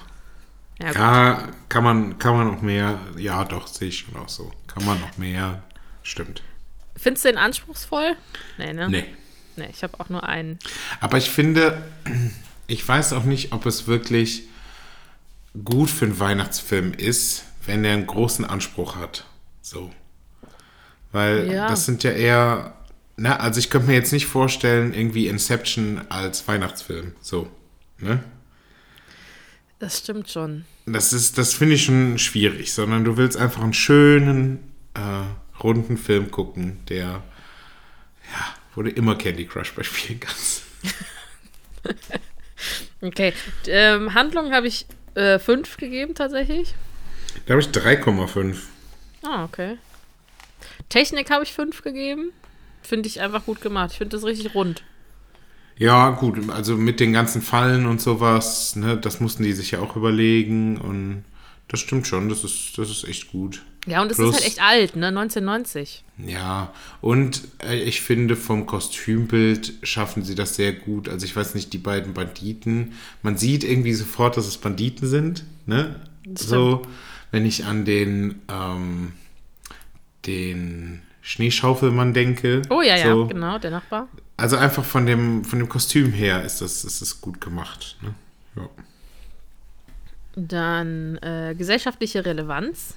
Ja. 0.82 0.92
Ja, 0.92 1.48
kann 1.70 1.84
man, 1.84 2.18
kann 2.20 2.36
man 2.36 2.48
noch 2.48 2.62
mehr. 2.62 3.00
Ja, 3.18 3.46
doch, 3.46 3.66
sehe 3.68 3.88
ich 3.90 4.00
schon 4.00 4.16
auch 4.18 4.28
so. 4.30 4.52
Kann 4.68 4.86
man 4.86 5.00
noch 5.00 5.18
mehr. 5.18 5.64
Stimmt. 6.04 6.42
Findest 6.98 7.24
du 7.26 7.30
den 7.30 7.38
anspruchsvoll? 7.38 8.16
Nee, 8.58 8.74
ne? 8.74 8.90
Nee. 8.90 9.06
Nee, 9.56 9.70
ich 9.72 9.84
habe 9.84 9.98
auch 10.00 10.10
nur 10.10 10.24
einen. 10.28 10.60
Aber 11.00 11.18
ich 11.18 11.30
finde, 11.30 11.82
ich 12.68 12.88
weiß 12.88 13.14
auch 13.14 13.24
nicht, 13.24 13.52
ob 13.54 13.66
es 13.66 13.88
wirklich 13.88 14.44
gut 15.64 15.90
für 15.90 16.06
einen 16.06 16.20
Weihnachtsfilm 16.20 16.94
ist, 16.94 17.44
wenn 17.66 17.84
er 17.86 17.94
einen 17.94 18.08
großen 18.08 18.46
Anspruch 18.46 18.96
hat. 18.96 19.26
So. 19.62 19.92
Weil 21.12 21.52
Ja. 21.52 21.68
das 21.68 21.86
sind 21.86 22.04
ja 22.04 22.12
eher. 22.12 22.74
Na, 23.18 23.38
also 23.38 23.60
ich 23.60 23.70
könnte 23.70 23.88
mir 23.88 23.94
jetzt 23.94 24.12
nicht 24.12 24.26
vorstellen, 24.26 24.94
irgendwie 24.94 25.28
Inception 25.28 26.02
als 26.10 26.46
Weihnachtsfilm. 26.48 27.14
So. 27.22 27.50
Ne? 28.00 28.22
Das 29.80 30.00
stimmt 30.00 30.30
schon. 30.30 30.66
Das 30.86 31.14
ist, 31.14 31.38
das 31.38 31.54
finde 31.54 31.76
ich 31.76 31.86
schon 31.86 32.20
schwierig, 32.20 32.74
sondern 32.74 33.06
du 33.06 33.16
willst 33.18 33.38
einfach 33.38 33.64
einen 33.64 33.74
schönen, 33.74 34.60
äh, 34.94 35.24
runden 35.64 35.98
Film 35.98 36.30
gucken, 36.32 36.80
der, 36.90 37.06
ja, 38.34 38.46
wo 38.76 38.82
du 38.82 38.90
immer 38.90 39.16
Candy 39.18 39.46
Crush 39.46 39.74
bei 39.74 39.84
spielen 39.84 40.20
kannst. 40.20 40.64
Okay. 43.06 43.34
Ähm, 43.68 44.14
Handlung 44.14 44.52
habe 44.52 44.68
ich 44.68 44.86
äh, 45.16 45.40
fünf 45.40 45.78
gegeben 45.78 46.16
tatsächlich. 46.16 46.74
Da 47.46 47.54
habe 47.54 47.62
ich 47.62 47.68
3,5. 47.68 48.58
Ah, 49.24 49.44
okay. 49.46 49.78
Technik 50.90 51.30
habe 51.30 51.44
ich 51.44 51.54
fünf 51.54 51.82
gegeben. 51.82 52.32
Finde 52.82 53.08
ich 53.08 53.22
einfach 53.22 53.46
gut 53.46 53.62
gemacht. 53.62 53.92
Ich 53.92 53.98
finde 53.98 54.16
das 54.16 54.26
richtig 54.26 54.54
rund. 54.56 54.84
Ja, 55.78 56.12
gut, 56.12 56.50
also 56.50 56.78
mit 56.78 57.00
den 57.00 57.12
ganzen 57.12 57.42
Fallen 57.42 57.86
und 57.86 58.00
sowas, 58.00 58.78
ne, 58.78 58.96
das 58.96 59.20
mussten 59.20 59.44
die 59.44 59.52
sich 59.52 59.72
ja 59.72 59.80
auch 59.80 59.98
überlegen 59.98 60.78
und 60.78 61.26
das 61.68 61.82
stimmt 61.82 62.08
schon. 62.08 62.30
Das 62.30 62.44
ist, 62.46 62.78
das 62.78 62.90
ist 62.90 63.04
echt 63.04 63.32
gut. 63.32 63.62
Ja, 63.86 64.02
und 64.02 64.12
es 64.12 64.18
ist 64.18 64.34
halt 64.34 64.46
echt 64.46 64.62
alt, 64.62 64.96
ne? 64.96 65.08
1990. 65.08 66.04
Ja, 66.18 66.74
und 67.02 67.42
äh, 67.64 67.76
ich 67.76 68.02
finde, 68.02 68.36
vom 68.36 68.66
Kostümbild 68.66 69.74
schaffen 69.84 70.24
sie 70.24 70.34
das 70.34 70.56
sehr 70.56 70.74
gut. 70.74 71.08
Also 71.08 71.26
ich 71.26 71.36
weiß 71.36 71.54
nicht, 71.56 71.74
die 71.74 71.78
beiden 71.78 72.14
Banditen, 72.14 72.94
man 73.22 73.38
sieht 73.38 73.64
irgendwie 73.64 73.94
sofort, 73.94 74.38
dass 74.38 74.48
es 74.48 74.58
Banditen 74.58 75.08
sind, 75.08 75.44
ne? 75.66 76.00
So, 76.36 76.82
wenn 77.32 77.46
ich 77.46 77.66
an 77.66 77.86
den, 77.86 78.42
ähm, 78.50 79.14
den 80.26 81.04
Schneeschaufelmann 81.22 82.14
denke. 82.14 82.64
Oh 82.70 82.82
ja, 82.82 82.98
ja, 82.98 83.12
so. 83.12 83.28
genau, 83.28 83.60
der 83.60 83.72
Nachbar. 83.72 84.08
Also 84.38 84.58
einfach 84.58 84.84
von 84.84 85.06
dem, 85.06 85.44
von 85.44 85.60
dem 85.60 85.70
Kostüm 85.70 86.12
her 86.12 86.44
ist 86.44 86.62
das, 86.62 86.84
ist 86.84 87.02
das 87.02 87.22
gut 87.22 87.40
gemacht. 87.40 87.98
Ne? 88.02 88.14
Ja. 88.56 88.70
Dann 90.36 91.18
äh, 91.18 91.56
gesellschaftliche 91.58 92.26
Relevanz. 92.26 92.96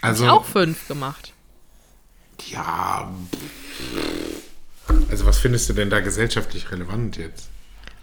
Also, 0.00 0.26
Auch 0.28 0.44
fünf 0.44 0.86
gemacht. 0.88 1.32
ja. 2.48 3.12
Also 5.10 5.24
was 5.26 5.38
findest 5.38 5.68
du 5.68 5.72
denn 5.72 5.88
da 5.90 6.00
gesellschaftlich 6.00 6.70
relevant 6.70 7.16
jetzt? 7.16 7.48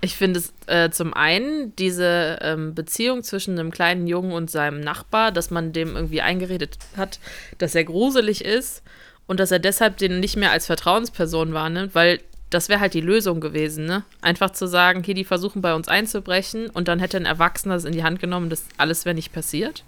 Ich 0.04 0.16
finde 0.16 0.40
es 0.40 0.52
äh, 0.66 0.90
zum 0.90 1.14
einen 1.14 1.76
diese 1.76 2.40
ähm, 2.42 2.74
Beziehung 2.74 3.22
zwischen 3.24 3.58
einem 3.60 3.70
kleinen 3.70 4.08
Jungen 4.08 4.32
und 4.32 4.50
seinem 4.50 4.80
Nachbar, 4.80 5.32
dass 5.32 5.52
man 5.52 5.74
dem 5.74 5.96
irgendwie 5.96 6.22
eingeredet 6.22 6.80
hat, 6.98 7.20
dass 7.60 7.76
er 7.76 7.84
gruselig 7.84 8.44
ist 8.44 8.82
und 9.28 9.40
dass 9.40 9.52
er 9.52 9.60
deshalb 9.60 9.98
den 9.98 10.20
nicht 10.20 10.38
mehr 10.38 10.52
als 10.52 10.66
Vertrauensperson 10.66 11.54
wahrnimmt, 11.54 11.94
weil 11.94 12.20
das 12.50 12.68
wäre 12.68 12.80
halt 12.80 12.96
die 12.96 13.02
Lösung 13.02 13.40
gewesen, 13.42 13.86
ne? 13.86 14.04
Einfach 14.22 14.50
zu 14.50 14.68
sagen, 14.68 15.04
hier, 15.04 15.14
die 15.14 15.24
versuchen 15.24 15.62
bei 15.62 15.74
uns 15.76 15.88
einzubrechen 15.88 16.70
und 16.70 16.88
dann 16.88 17.00
hätte 17.00 17.18
ein 17.18 17.26
Erwachsener 17.26 17.76
das 17.76 17.86
in 17.86 17.94
die 17.94 18.04
Hand 18.04 18.20
genommen, 18.20 18.50
das 18.50 18.66
alles 18.78 19.06
wäre 19.06 19.16
nicht 19.16 19.32
passiert. 19.32 19.84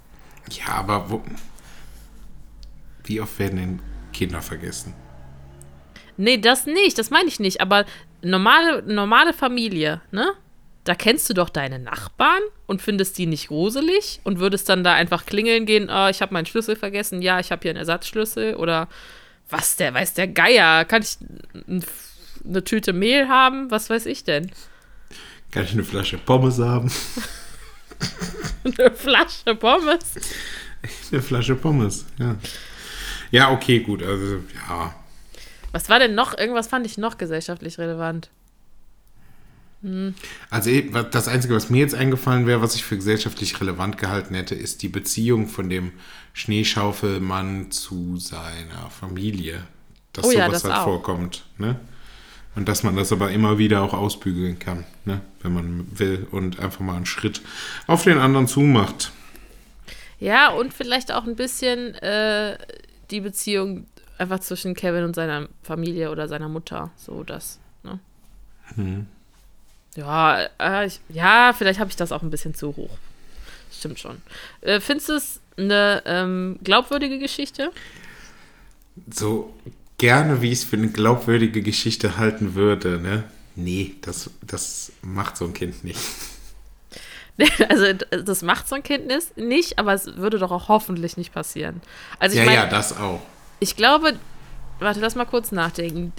Ja, 0.50 0.74
aber 0.74 1.10
wo, 1.10 1.22
wie 3.04 3.20
oft 3.20 3.38
werden 3.38 3.56
denn 3.56 3.82
Kinder 4.12 4.42
vergessen? 4.42 4.94
Nee, 6.16 6.38
das 6.38 6.66
nicht, 6.66 6.98
das 6.98 7.10
meine 7.10 7.28
ich 7.28 7.40
nicht. 7.40 7.60
Aber 7.60 7.84
normale, 8.22 8.82
normale 8.82 9.32
Familie, 9.32 10.00
ne? 10.10 10.32
Da 10.84 10.94
kennst 10.94 11.30
du 11.30 11.34
doch 11.34 11.48
deine 11.48 11.78
Nachbarn 11.78 12.42
und 12.66 12.82
findest 12.82 13.16
die 13.16 13.24
nicht 13.24 13.48
gruselig 13.48 14.20
und 14.22 14.38
würdest 14.38 14.68
dann 14.68 14.84
da 14.84 14.92
einfach 14.92 15.24
klingeln 15.24 15.64
gehen, 15.64 15.88
oh, 15.90 16.08
ich 16.08 16.20
habe 16.20 16.34
meinen 16.34 16.44
Schlüssel 16.44 16.76
vergessen, 16.76 17.22
ja, 17.22 17.40
ich 17.40 17.50
habe 17.50 17.62
hier 17.62 17.70
einen 17.70 17.78
Ersatzschlüssel 17.78 18.54
oder 18.56 18.88
was, 19.48 19.76
der 19.76 19.94
weiß 19.94 20.12
der 20.12 20.28
Geier, 20.28 20.84
kann 20.84 21.00
ich 21.00 21.16
eine 22.46 22.64
Tüte 22.64 22.92
Mehl 22.92 23.28
haben, 23.28 23.70
was 23.70 23.88
weiß 23.88 24.04
ich 24.04 24.24
denn? 24.24 24.50
Kann 25.50 25.64
ich 25.64 25.72
eine 25.72 25.84
Flasche 25.84 26.18
Pommes 26.18 26.58
haben? 26.58 26.92
Eine 28.64 28.90
Flasche 28.90 29.54
Pommes. 29.54 30.14
Eine 31.10 31.22
Flasche 31.22 31.54
Pommes, 31.54 32.06
ja. 32.18 32.36
Ja, 33.30 33.50
okay, 33.50 33.80
gut, 33.80 34.02
also 34.02 34.36
ja. 34.68 34.94
Was 35.72 35.88
war 35.88 35.98
denn 35.98 36.14
noch? 36.14 36.36
Irgendwas 36.38 36.68
fand 36.68 36.86
ich 36.86 36.98
noch 36.98 37.18
gesellschaftlich 37.18 37.78
relevant. 37.78 38.30
Also 40.48 40.70
eh, 40.70 40.90
das 41.10 41.28
Einzige, 41.28 41.54
was 41.54 41.68
mir 41.68 41.80
jetzt 41.80 41.94
eingefallen 41.94 42.46
wäre, 42.46 42.62
was 42.62 42.74
ich 42.74 42.84
für 42.84 42.96
gesellschaftlich 42.96 43.60
relevant 43.60 43.98
gehalten 43.98 44.34
hätte, 44.34 44.54
ist 44.54 44.82
die 44.82 44.88
Beziehung 44.88 45.46
von 45.46 45.68
dem 45.68 45.92
Schneeschaufelmann 46.32 47.70
zu 47.70 48.16
seiner 48.16 48.88
Familie. 48.88 49.60
Dass 50.14 50.24
Oh 50.24 50.30
ja, 50.30 50.46
sowas 50.46 50.62
das 50.62 50.70
halt 50.70 50.80
auch. 50.80 50.84
vorkommt, 50.84 51.44
ne? 51.58 51.78
Und 52.56 52.68
dass 52.68 52.82
man 52.82 52.96
das 52.96 53.12
aber 53.12 53.30
immer 53.30 53.58
wieder 53.58 53.82
auch 53.82 53.94
ausbügeln 53.94 54.58
kann, 54.58 54.84
ne? 55.04 55.20
Wenn 55.42 55.52
man 55.52 55.98
will 55.98 56.26
und 56.30 56.60
einfach 56.60 56.80
mal 56.80 56.96
einen 56.96 57.06
Schritt 57.06 57.42
auf 57.86 58.04
den 58.04 58.18
anderen 58.18 58.46
zumacht. 58.46 59.12
Ja, 60.20 60.50
und 60.50 60.72
vielleicht 60.72 61.12
auch 61.12 61.24
ein 61.24 61.36
bisschen 61.36 61.94
äh, 61.96 62.56
die 63.10 63.20
Beziehung 63.20 63.86
einfach 64.18 64.40
zwischen 64.40 64.74
Kevin 64.74 65.04
und 65.04 65.14
seiner 65.14 65.48
Familie 65.62 66.10
oder 66.10 66.28
seiner 66.28 66.48
Mutter. 66.48 66.90
So 66.96 67.24
das, 67.24 67.58
ne? 67.82 67.98
Ja, 69.96 70.46
äh, 70.58 70.86
ich, 70.86 71.00
ja, 71.08 71.52
vielleicht 71.56 71.80
habe 71.80 71.90
ich 71.90 71.96
das 71.96 72.12
auch 72.12 72.22
ein 72.22 72.30
bisschen 72.30 72.54
zu 72.54 72.76
hoch. 72.76 72.96
Stimmt 73.72 73.98
schon. 73.98 74.22
Äh, 74.60 74.80
findest 74.80 75.08
du 75.08 75.12
es 75.14 75.40
eine 75.56 76.02
ähm, 76.06 76.58
glaubwürdige 76.62 77.18
Geschichte? 77.18 77.70
So 79.10 79.54
gerne, 79.98 80.42
wie 80.42 80.48
ich 80.48 80.60
es 80.60 80.64
für 80.64 80.76
eine 80.76 80.88
glaubwürdige 80.88 81.62
Geschichte 81.62 82.16
halten 82.16 82.54
würde, 82.54 82.98
ne? 82.98 83.24
Nee, 83.56 83.94
das, 84.02 84.30
das 84.42 84.92
macht 85.02 85.36
so 85.36 85.44
ein 85.44 85.52
Kind 85.54 85.84
nicht. 85.84 86.00
also, 87.68 87.92
das 88.10 88.42
macht 88.42 88.68
so 88.68 88.76
ein 88.76 88.82
Kind 88.82 89.10
nicht, 89.36 89.78
aber 89.78 89.92
es 89.92 90.16
würde 90.16 90.38
doch 90.38 90.50
auch 90.50 90.68
hoffentlich 90.68 91.16
nicht 91.16 91.32
passieren. 91.32 91.80
Also, 92.18 92.34
ich 92.34 92.40
ja, 92.40 92.46
meine, 92.46 92.62
ja, 92.62 92.66
das 92.66 92.96
auch. 92.98 93.20
Ich 93.60 93.76
glaube, 93.76 94.14
warte, 94.80 95.00
lass 95.00 95.14
mal 95.14 95.24
kurz 95.24 95.52
nachdenken. 95.52 96.12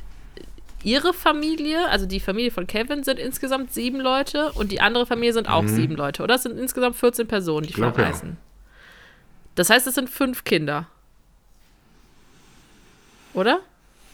Ihre 0.83 1.13
Familie, 1.13 1.89
also 1.89 2.05
die 2.05 2.19
Familie 2.19 2.51
von 2.51 2.67
Kevin, 2.67 3.03
sind 3.03 3.17
insgesamt 3.19 3.73
sieben 3.73 3.99
Leute 3.99 4.51
und 4.53 4.71
die 4.71 4.81
andere 4.81 5.05
Familie 5.07 5.33
sind 5.33 5.49
auch 5.49 5.67
sieben 5.67 5.95
Leute, 5.95 6.21
oder? 6.21 6.35
Es 6.35 6.43
sind 6.43 6.59
insgesamt 6.59 6.95
14 6.95 7.27
Personen, 7.27 7.65
die 7.65 7.73
Mhm. 7.73 7.77
glaub, 7.77 7.97
ja. 7.97 8.05
verreisen. 8.05 8.37
Das 9.55 9.69
heißt, 9.69 9.87
es 9.87 9.95
sind 9.95 10.09
fünf 10.09 10.43
Kinder. 10.43 10.87
Oder? 13.35 13.61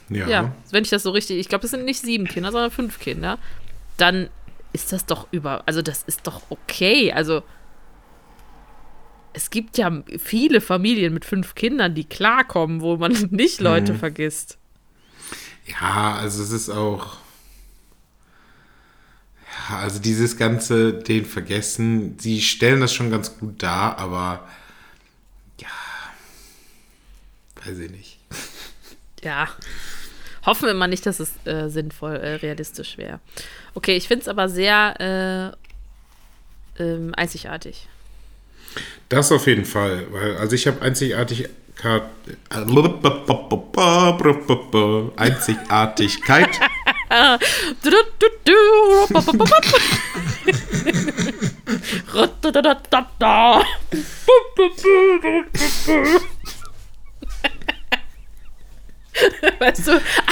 Ja. 0.10 0.28
Ja. 0.28 0.56
Wenn 0.72 0.84
ich 0.84 0.90
das 0.90 1.04
so 1.04 1.12
richtig, 1.12 1.40
ich 1.40 1.48
glaube, 1.48 1.66
es 1.66 1.72
sind 1.72 1.86
nicht 1.86 2.02
sieben 2.02 2.28
Kinder, 2.28 2.52
sondern 2.52 2.72
fünf 2.72 3.00
Kinder. 3.00 3.40
Dann 3.98 4.30
ist 4.74 4.92
das 4.92 5.06
doch 5.06 5.28
über, 5.32 5.64
also 5.66 5.82
das 5.82 6.04
ist 6.04 6.28
doch 6.28 6.42
okay. 6.50 7.14
Also 7.14 7.44
es 9.34 9.50
gibt 9.50 9.78
ja 9.78 10.04
viele 10.20 10.62
Familien 10.62 11.14
mit 11.14 11.26
fünf 11.26 11.56
Kindern, 11.56 11.96
die 11.96 12.04
klarkommen, 12.04 12.82
wo 12.82 12.98
man 12.98 13.12
nicht 13.32 13.62
Leute 13.62 13.96
vergisst. 13.96 14.58
Ja, 15.66 16.16
also 16.16 16.44
es 16.44 16.52
ist 16.52 16.70
auch. 16.70 17.18
Ja, 19.70 19.78
also 19.78 20.00
dieses 20.00 20.38
ganze, 20.38 20.94
den 20.94 21.26
vergessen, 21.26 22.18
sie 22.20 22.42
stellen 22.42 22.82
das 22.82 22.94
schon 22.94 23.12
ganz 23.12 23.38
gut 23.38 23.62
dar, 23.62 23.98
aber 23.98 24.48
ja, 25.60 25.68
weiß 27.64 27.78
ich 27.80 27.92
nicht. 27.92 28.11
Ja. 29.24 29.48
Hoffen 30.46 30.68
wir 30.68 30.74
mal 30.74 30.88
nicht, 30.88 31.06
dass 31.06 31.20
es 31.20 31.34
äh, 31.46 31.70
sinnvoll, 31.70 32.16
äh, 32.16 32.36
realistisch 32.36 32.98
wäre. 32.98 33.20
Okay, 33.76 33.96
ich 33.96 34.08
finde 34.08 34.24
es 34.24 34.28
aber 34.28 34.50
sehr 34.50 35.56
äh, 36.80 36.84
ähm, 36.84 37.14
einzigartig. 37.16 37.88
Das 39.10 39.32
auf 39.32 39.46
jeden 39.46 39.66
Fall, 39.66 40.08
weil, 40.12 40.38
also 40.38 40.56
ich 40.56 40.66
habe 40.66 40.82
Einzigartigkeit. 40.82 41.50
Einzigartigkeit. 45.18 46.50
Weißt 59.60 59.88
du, 59.88 59.92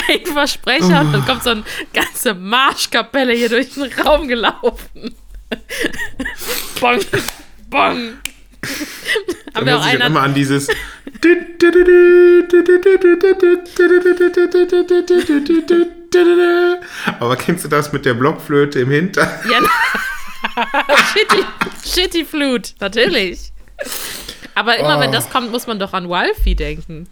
ein 0.10 0.25
Versprecher 0.25 1.02
und 1.02 1.12
dann 1.13 1.25
kommt 1.25 1.43
so 1.43 1.52
eine 1.52 1.63
ganze 1.93 2.34
Marschkapelle 2.34 3.34
hier 3.34 3.49
durch 3.49 3.73
den 3.73 3.91
Raum 3.93 4.28
gelaufen. 4.28 5.15
Bong, 6.80 6.99
bong. 7.69 8.13
Dann 8.62 9.56
Haben 9.56 9.65
wir 9.65 9.75
auch 9.75 9.80
muss 9.80 9.88
ich 9.88 9.93
einer, 9.95 10.06
immer 10.08 10.21
an 10.21 10.34
dieses. 10.34 10.67
Aber 17.19 17.36
kennst 17.36 17.65
du 17.65 17.69
das 17.69 17.91
mit 17.91 18.06
der 18.06 18.13
Blockflöte 18.13 18.80
im 18.80 18.91
Hintern? 18.91 19.30
Ja, 19.49 19.60
Shitty, 21.13 21.43
Shitty 21.86 22.25
Flut, 22.25 22.73
natürlich. 22.80 23.52
Aber 24.56 24.78
immer 24.78 24.97
Oh. 24.97 24.99
wenn 24.99 25.12
das 25.12 25.30
kommt, 25.30 25.52
muss 25.52 25.67
man 25.67 25.80
doch 25.80 25.93
an 25.93 26.10
Wolfie 26.10 26.56
denken. 26.56 27.08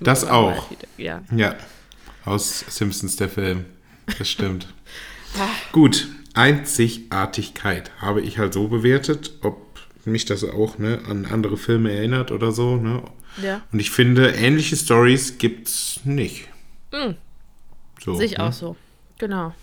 Das 0.00 0.24
auch. 0.24 0.68
Denken, 0.68 0.86
Ja. 0.98 1.22
Ja, 1.34 1.56
aus 2.24 2.64
Simpsons 2.68 3.16
der 3.16 3.28
Film. 3.28 3.64
Das 4.18 4.28
stimmt. 4.28 4.66
Gut, 5.72 6.08
Einzigartigkeit 6.34 7.90
habe 8.00 8.20
ich 8.20 8.38
halt 8.38 8.52
so 8.52 8.68
bewertet, 8.68 9.32
ob 9.42 9.56
mich 10.04 10.24
das 10.24 10.44
auch 10.44 10.78
ne, 10.78 11.00
an 11.08 11.26
andere 11.26 11.56
Filme 11.56 11.92
erinnert 11.92 12.30
oder 12.32 12.52
so. 12.52 12.76
Ne? 12.76 13.02
ja. 13.42 13.62
Und 13.72 13.80
ich 13.80 13.90
finde, 13.90 14.30
ähnliche 14.30 14.76
Stories 14.76 15.38
gibt's 15.38 16.00
nicht. 16.04 16.48
Mhm. 16.92 17.16
So, 18.04 18.14
Sehe 18.14 18.26
ich 18.26 18.38
ne? 18.38 18.44
auch 18.44 18.52
so. 18.52 18.76
Genau. 19.18 19.54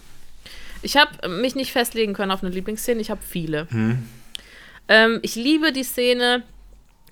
Ich 0.82 0.95
habe 0.95 1.27
mich 1.27 1.55
nicht 1.55 1.71
festlegen 1.71 2.13
können 2.13 2.32
auf 2.32 2.41
eine 2.41 2.53
Lieblingsszene, 2.53 3.01
ich 3.01 3.12
habe 3.12 3.21
viele. 3.21 3.67
Hm. 3.69 4.08
Ähm, 4.88 5.19
ich 5.21 5.36
liebe 5.36 5.73
die 5.73 5.84
Szene, 5.84 6.43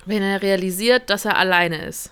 wenn 0.05 0.23
er 0.23 0.41
realisiert, 0.41 1.09
dass 1.09 1.25
er 1.25 1.37
alleine 1.37 1.85
ist. 1.85 2.11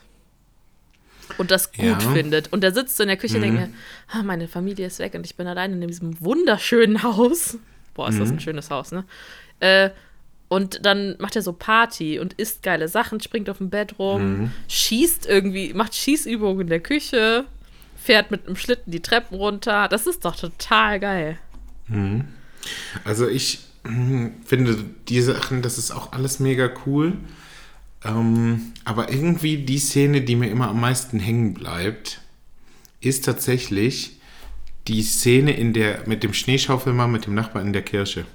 Und 1.38 1.52
das 1.52 1.72
gut 1.72 1.84
Ja. 1.86 2.00
findet. 2.00 2.52
Und 2.54 2.64
er 2.64 2.72
sitzt 2.74 2.98
so 2.98 3.04
in 3.04 3.08
der 3.10 3.18
Küche 3.18 3.36
und 3.36 3.42
denkt 3.42 3.58
mir, 3.60 3.70
ah, 4.12 4.24
meine 4.24 4.48
Familie 4.48 4.88
ist 4.88 5.00
weg 5.00 5.14
und 5.16 5.26
ich 5.26 5.36
bin 5.36 5.48
allein 5.48 5.74
in 5.74 5.88
diesem 5.88 6.20
wunderschönen 6.22 7.02
Haus. 7.04 7.58
Boah, 7.94 8.10
ist 8.10 8.20
das 8.20 8.30
Mhm. 8.30 8.36
ein 8.36 8.40
schönes 8.40 8.70
Haus, 8.70 8.92
ne? 8.92 9.06
Äh, 9.60 9.90
Und 10.48 10.86
dann 10.86 11.16
macht 11.18 11.36
er 11.36 11.42
so 11.42 11.54
Party 11.54 12.20
und 12.20 12.34
isst 12.34 12.62
geile 12.62 12.88
Sachen, 12.88 13.20
springt 13.20 13.50
auf 13.50 13.58
dem 13.58 13.72
Bett 13.72 13.98
rum, 13.98 14.42
Mhm. 14.42 14.52
schießt 14.68 15.26
irgendwie, 15.26 15.74
macht 15.74 15.96
Schießübungen 15.96 16.62
in 16.62 16.68
der 16.68 16.80
Küche, 16.82 17.46
fährt 17.98 18.30
mit 18.30 18.46
einem 18.46 18.56
Schlitten 18.56 18.92
die 18.92 19.02
Treppen 19.02 19.36
runter. 19.38 19.88
Das 19.88 20.06
ist 20.06 20.24
doch 20.24 20.36
total 20.36 21.00
geil. 21.00 21.40
Also 23.04 23.28
ich 23.28 23.60
mm, 23.84 24.28
finde 24.46 24.78
die 25.08 25.22
Sachen, 25.22 25.62
das 25.64 25.78
ist 25.80 25.90
auch 25.92 26.12
alles 26.14 26.40
mega 26.40 26.70
cool. 26.86 27.14
Ähm, 28.06 28.74
aber 28.84 29.12
irgendwie 29.12 29.58
die 29.58 29.80
Szene, 29.80 30.22
die 30.22 30.36
mir 30.36 30.50
immer 30.50 30.70
am 30.70 30.80
meisten 30.80 31.20
hängen 31.20 31.54
bleibt, 31.54 32.22
ist 33.02 33.26
tatsächlich 33.26 34.20
die 34.88 35.02
Szene 35.02 35.58
in 35.58 35.74
der, 35.74 36.04
mit 36.06 36.24
dem 36.24 36.34
Schneeschaufelmann, 36.34 37.12
mit 37.12 37.26
dem 37.26 37.34
Nachbarn 37.34 37.68
in 37.68 37.74
der 37.74 37.82
Kirche. 37.82 38.26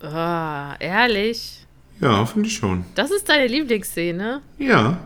Ah, 0.00 0.76
ehrlich? 0.78 1.66
Ja, 2.00 2.24
finde 2.26 2.48
ich 2.48 2.56
schon. 2.56 2.84
Das 2.94 3.10
ist 3.10 3.28
deine 3.28 3.46
Lieblingsszene? 3.46 4.42
Ja. 4.58 5.00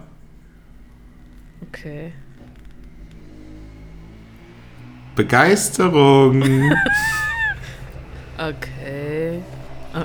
Okay. 1.68 2.12
Begeisterung. 5.14 6.72
Okay. 8.38 9.40
Ah, 9.92 10.04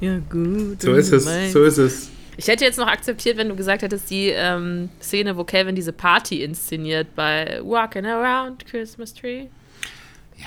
Ja, 0.00 0.18
gut. 0.30 0.80
so 0.82 0.92
ist 0.94 1.12
es, 1.12 1.24
Mein- 1.24 1.50
so 1.50 1.64
ist 1.64 1.78
es. 1.78 2.10
Ich 2.38 2.48
hätte 2.48 2.64
jetzt 2.64 2.78
noch 2.78 2.86
akzeptiert, 2.86 3.38
wenn 3.38 3.48
du 3.48 3.56
gesagt 3.56 3.80
hättest, 3.82 4.10
die 4.10 4.28
ähm, 4.28 4.90
Szene, 5.00 5.36
wo 5.38 5.44
Calvin 5.44 5.74
diese 5.74 5.92
Party 5.92 6.42
inszeniert 6.42 7.14
bei 7.14 7.60
Walking 7.62 8.04
Around 8.04 8.66
Christmas 8.66 9.14
Tree. 9.14 9.46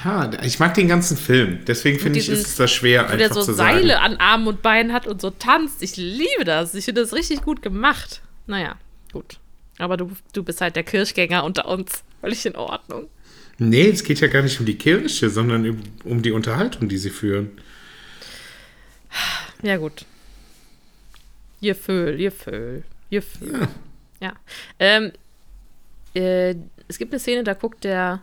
Ja, 0.04 0.30
ich 0.44 0.60
mag 0.60 0.76
den 0.76 0.88
ganzen 0.88 1.18
Film. 1.18 1.60
Deswegen 1.66 1.98
finde 1.98 2.20
ich, 2.20 2.30
ist 2.30 2.46
es 2.46 2.56
da 2.58 2.68
schwer, 2.68 3.06
Wo 3.12 3.16
der 3.18 3.26
einfach 3.26 3.36
so 3.38 3.42
zu 3.44 3.54
Seile 3.54 3.94
sagen. 3.94 4.14
an 4.14 4.18
Armen 4.18 4.48
und 4.48 4.62
Beinen 4.62 4.94
hat 4.94 5.08
und 5.08 5.20
so 5.20 5.32
tanzt. 5.32 5.82
Ich 5.82 5.98
liebe 5.98 6.44
das. 6.46 6.76
Ich 6.76 6.86
finde 6.86 7.02
das 7.02 7.12
richtig 7.14 7.42
gut 7.42 7.64
gemacht. 7.64 8.22
Naja, 8.46 8.76
gut. 9.12 9.40
Aber 9.80 9.98
du, 9.98 10.12
du 10.34 10.44
bist 10.44 10.62
halt 10.62 10.76
der 10.76 10.84
Kirchgänger 10.84 11.44
unter 11.44 11.68
uns. 11.68 12.04
Völlig 12.22 12.46
in 12.46 12.56
Ordnung. 12.56 13.08
Nee, 13.58 13.90
es 13.90 14.04
geht 14.04 14.20
ja 14.20 14.28
gar 14.28 14.44
nicht 14.44 14.60
um 14.60 14.66
die 14.68 14.78
Kirche, 14.78 15.30
sondern 15.32 15.82
um 16.04 16.22
die 16.22 16.32
Unterhaltung, 16.32 16.88
die 16.88 16.98
sie 17.00 17.10
führen. 17.10 17.50
Ja, 19.62 19.78
gut. 19.78 20.06
Ihr 21.62 21.76
Föhl, 21.76 22.20
ihr 22.20 22.32
Föhl, 22.32 22.84
ihr 23.10 23.22
Föhl. 23.22 23.62
Ja. 23.62 23.68
Ja. 24.22 24.34
Ähm, 24.80 25.12
äh, 26.14 26.56
es 26.88 26.98
gibt 26.98 27.12
eine 27.14 27.20
Szene, 27.20 27.44
da 27.44 27.54
guckt 27.54 27.84
der 27.84 28.22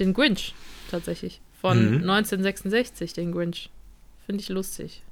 den 0.00 0.12
Grinch 0.14 0.54
tatsächlich. 0.90 1.40
Von 1.60 1.78
Mhm. 1.78 2.08
1966, 2.08 3.12
den 3.14 3.32
Grinch. 3.32 3.70
Finde 4.26 4.42
ich 4.42 4.48
lustig. 4.48 5.02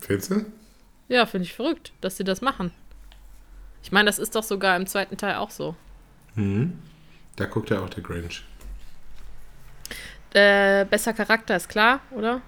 Findest 0.00 0.30
du? 0.30 0.44
Ja, 1.08 1.26
finde 1.26 1.44
ich 1.46 1.52
verrückt, 1.54 1.92
dass 2.00 2.16
sie 2.16 2.24
das 2.24 2.40
machen. 2.40 2.72
Ich 3.82 3.92
meine, 3.92 4.06
das 4.06 4.18
ist 4.18 4.34
doch 4.34 4.42
sogar 4.42 4.76
im 4.76 4.86
zweiten 4.86 5.16
Teil 5.16 5.36
auch 5.36 5.50
so. 5.50 5.76
Mhm. 6.34 6.78
Da 7.36 7.44
guckt 7.46 7.70
ja 7.70 7.80
auch 7.80 7.88
der 7.90 8.02
Grinch. 8.02 8.42
Äh, 10.34 10.84
besser 10.86 11.12
Charakter 11.14 11.56
ist 11.56 11.68
klar, 11.68 12.00
oder? 12.10 12.42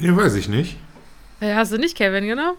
Ja, 0.00 0.16
weiß 0.16 0.34
ich 0.34 0.48
nicht. 0.48 0.76
Hast 1.40 1.72
du 1.72 1.78
nicht, 1.78 1.96
Kevin, 1.96 2.26
genau? 2.26 2.56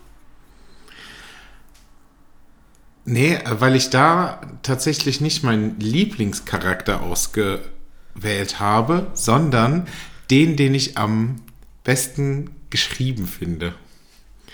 Nee, 3.05 3.39
weil 3.45 3.75
ich 3.75 3.89
da 3.89 4.41
tatsächlich 4.63 5.21
nicht 5.21 5.43
meinen 5.43 5.79
Lieblingscharakter 5.79 7.01
ausgewählt 7.01 8.59
habe, 8.59 9.11
sondern 9.13 9.87
den, 10.29 10.57
den 10.57 10.75
ich 10.75 10.97
am 10.97 11.41
besten 11.83 12.49
geschrieben 12.69 13.25
finde. 13.27 13.73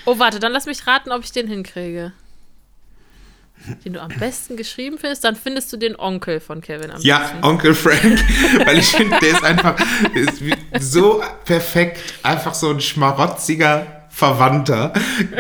Oh, 0.05 0.19
warte, 0.19 0.39
dann 0.39 0.51
lass 0.51 0.67
mich 0.67 0.85
raten, 0.85 1.11
ob 1.11 1.23
ich 1.23 1.31
den 1.31 1.47
hinkriege. 1.47 2.13
Den 3.85 3.93
du 3.93 4.01
am 4.01 4.09
besten 4.19 4.57
geschrieben 4.57 4.97
findest, 4.97 5.23
dann 5.23 5.35
findest 5.35 5.71
du 5.71 5.77
den 5.77 5.97
Onkel 5.97 6.39
von 6.39 6.61
Kevin 6.61 6.91
am 6.91 7.01
Ja, 7.01 7.19
besten. 7.19 7.43
Onkel 7.43 7.73
Frank, 7.75 8.23
weil 8.65 8.79
ich 8.79 8.87
finde, 8.87 9.17
der 9.19 9.29
ist 9.29 9.43
einfach 9.43 9.75
ist 10.13 10.41
so 10.91 11.23
perfekt, 11.45 12.01
einfach 12.23 12.53
so 12.53 12.69
ein 12.69 12.81
schmarotziger 12.81 14.03
Verwandter. 14.09 14.93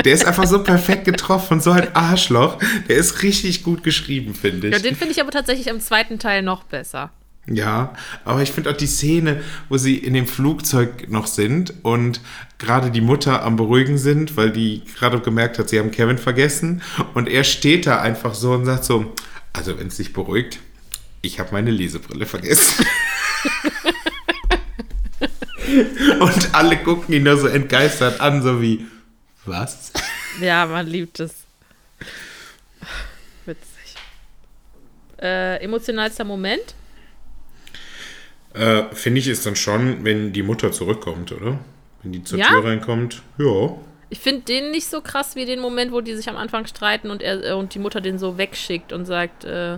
Der 0.03 0.13
ist 0.13 0.25
einfach 0.25 0.47
so 0.47 0.63
perfekt 0.63 1.05
getroffen, 1.05 1.61
so 1.61 1.71
ein 1.71 1.95
Arschloch. 1.95 2.57
Der 2.89 2.97
ist 2.97 3.21
richtig 3.21 3.63
gut 3.63 3.83
geschrieben, 3.83 4.33
finde 4.33 4.67
ich. 4.69 4.73
Ja, 4.73 4.79
den 4.79 4.95
finde 4.95 5.11
ich 5.11 5.21
aber 5.21 5.29
tatsächlich 5.31 5.69
am 5.69 5.79
zweiten 5.79 6.17
Teil 6.17 6.41
noch 6.41 6.63
besser. 6.63 7.11
Ja, 7.45 7.93
aber 8.23 8.41
ich 8.41 8.51
finde 8.51 8.69
auch 8.69 8.77
die 8.77 8.87
Szene, 8.87 9.43
wo 9.67 9.77
sie 9.77 9.97
in 9.97 10.13
dem 10.13 10.27
Flugzeug 10.27 11.09
noch 11.09 11.27
sind 11.27 11.73
und 11.83 12.21
gerade 12.57 12.89
die 12.89 13.01
Mutter 13.01 13.43
am 13.43 13.57
Beruhigen 13.57 13.97
sind, 13.97 14.37
weil 14.37 14.51
die 14.51 14.83
gerade 14.97 15.19
gemerkt 15.19 15.59
hat, 15.59 15.67
sie 15.67 15.77
haben 15.77 15.91
Kevin 15.91 16.17
vergessen. 16.17 16.81
Und 17.13 17.27
er 17.27 17.43
steht 17.43 17.85
da 17.85 17.99
einfach 17.99 18.33
so 18.33 18.53
und 18.53 18.63
sagt 18.63 18.85
so, 18.85 19.13
also 19.51 19.77
wenn 19.77 19.87
es 19.87 19.97
sich 19.97 20.13
beruhigt, 20.13 20.59
ich 21.21 21.39
habe 21.39 21.49
meine 21.51 21.71
Lesebrille 21.71 22.25
vergessen. 22.25 22.85
und 26.19 26.55
alle 26.55 26.77
gucken 26.77 27.13
ihn 27.13 27.23
nur 27.23 27.35
so 27.35 27.47
entgeistert 27.47 28.21
an, 28.21 28.41
so 28.41 28.61
wie, 28.61 28.85
was? 29.43 29.91
Ja, 30.39 30.65
man 30.65 30.87
liebt 30.87 31.19
es. 31.19 31.33
Witzig. 33.45 33.95
Äh, 35.21 35.57
emotionalster 35.61 36.23
Moment? 36.23 36.73
Äh, 38.53 38.83
finde 38.93 39.19
ich 39.19 39.27
ist 39.27 39.45
dann 39.45 39.55
schon, 39.55 40.03
wenn 40.03 40.33
die 40.33 40.43
Mutter 40.43 40.71
zurückkommt, 40.71 41.31
oder? 41.31 41.59
Wenn 42.01 42.11
die 42.11 42.23
zur 42.23 42.39
Ja? 42.39 42.47
Tür 42.47 42.65
reinkommt. 42.65 43.21
Ja. 43.37 43.75
Ich 44.09 44.19
finde 44.19 44.41
den 44.41 44.71
nicht 44.71 44.87
so 44.87 45.01
krass 45.01 45.35
wie 45.35 45.45
den 45.45 45.59
Moment, 45.59 45.91
wo 45.91 46.01
die 46.01 46.13
sich 46.13 46.29
am 46.29 46.37
Anfang 46.37 46.67
streiten 46.67 47.09
und 47.09 47.21
er 47.23 47.43
äh, 47.43 47.53
und 47.53 47.73
die 47.73 47.79
Mutter 47.79 47.99
den 47.99 48.19
so 48.19 48.37
wegschickt 48.37 48.93
und 48.93 49.05
sagt, 49.05 49.43
äh, 49.43 49.77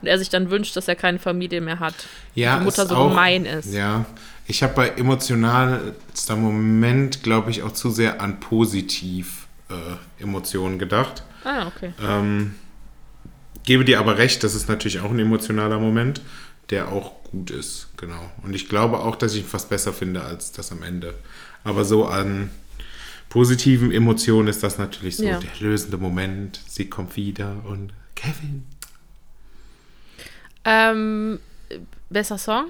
und 0.00 0.08
er 0.08 0.18
sich 0.18 0.28
dann 0.28 0.50
wünscht, 0.50 0.76
dass 0.76 0.88
er 0.88 0.94
keine 0.94 1.18
Familie 1.18 1.60
mehr 1.60 1.80
hat. 1.80 1.94
ja 2.34 2.58
die 2.58 2.64
Mutter 2.64 2.86
so 2.86 2.94
auch, 2.94 3.08
gemein 3.10 3.44
ist. 3.44 3.72
Ja, 3.72 4.06
ich 4.46 4.62
habe 4.62 4.74
bei 4.74 4.88
emotionalster 4.90 6.36
Moment, 6.36 7.22
glaube 7.22 7.50
ich, 7.50 7.62
auch 7.62 7.72
zu 7.72 7.90
sehr 7.90 8.20
an 8.20 8.40
positiv 8.40 9.46
äh, 9.68 10.22
Emotionen 10.22 10.78
gedacht. 10.78 11.24
Ah, 11.44 11.66
okay. 11.66 11.92
Ähm, 12.02 12.54
gebe 13.64 13.84
dir 13.84 13.98
aber 13.98 14.18
recht, 14.18 14.44
das 14.44 14.54
ist 14.54 14.68
natürlich 14.68 15.00
auch 15.00 15.10
ein 15.10 15.18
emotionaler 15.18 15.78
Moment, 15.78 16.20
der 16.70 16.88
auch 16.92 17.12
gut 17.24 17.50
ist, 17.50 17.88
genau. 17.96 18.30
Und 18.42 18.54
ich 18.54 18.68
glaube 18.68 18.98
auch, 19.00 19.16
dass 19.16 19.34
ich 19.34 19.40
ihn 19.42 19.46
fast 19.48 19.68
besser 19.68 19.92
finde 19.92 20.22
als 20.22 20.52
das 20.52 20.72
am 20.72 20.82
Ende. 20.82 21.14
Aber 21.64 21.84
so 21.84 22.06
an 22.06 22.50
positiven 23.28 23.92
Emotionen 23.92 24.48
ist 24.48 24.62
das 24.62 24.78
natürlich 24.78 25.16
so 25.16 25.24
Ja. 25.24 25.38
der 25.38 25.50
lösende 25.60 25.96
Moment. 25.98 26.60
Sie 26.68 26.88
kommt 26.88 27.16
wieder 27.16 27.56
und 27.68 27.92
Kevin. 28.14 28.64
Ähm, 30.64 31.38
besser 32.10 32.38
Song? 32.38 32.66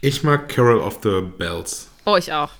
Ich 0.00 0.22
mag 0.22 0.48
Carol 0.48 0.78
of 0.80 0.98
the 1.02 1.20
Bells. 1.38 1.88
Oh, 2.04 2.16
ich 2.16 2.32
auch. 2.32 2.50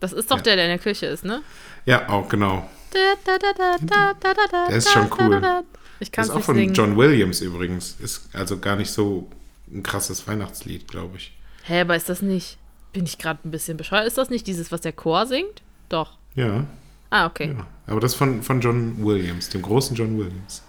Das 0.00 0.12
ist 0.12 0.30
doch 0.30 0.38
Ja. 0.38 0.42
der, 0.42 0.56
der 0.56 0.64
in 0.66 0.70
der 0.72 0.78
Küche 0.78 1.06
ist, 1.06 1.24
ne? 1.24 1.42
Ja, 1.86 2.08
auch 2.08 2.28
genau. 2.28 2.68
Der 2.92 4.76
ist 4.76 4.90
schon 4.90 5.08
cool. 5.18 5.42
Ich 6.00 6.12
kann 6.12 6.24
ist 6.24 6.30
auch 6.30 6.40
von 6.42 6.54
singen. 6.56 6.74
John 6.74 6.96
Williams 6.96 7.40
übrigens. 7.40 7.96
Ist 8.00 8.28
also 8.32 8.58
gar 8.58 8.76
nicht 8.76 8.90
so 8.90 9.30
ein 9.72 9.82
krasses 9.82 10.26
Weihnachtslied, 10.26 10.88
glaube 10.88 11.16
ich. 11.18 11.36
Hä, 11.64 11.80
aber 11.80 11.96
ist 11.96 12.08
das 12.08 12.22
nicht. 12.22 12.58
Bin 12.92 13.04
ich 13.04 13.18
gerade 13.18 13.40
ein 13.44 13.50
bisschen 13.50 13.76
bescheuert? 13.76 14.06
Ist 14.06 14.18
das 14.18 14.30
nicht 14.30 14.46
dieses, 14.46 14.72
was 14.72 14.80
der 14.80 14.92
Chor 14.92 15.26
singt? 15.26 15.62
Doch. 15.88 16.16
Ja, 16.34 16.64
Ah, 17.10 17.24
okay. 17.26 17.54
ja. 17.56 17.66
Aber 17.86 18.00
das 18.00 18.14
von, 18.14 18.42
von 18.42 18.60
John 18.60 19.02
Williams, 19.04 19.48
dem 19.48 19.62
großen 19.62 19.96
John 19.96 20.18
Williams. 20.18 20.62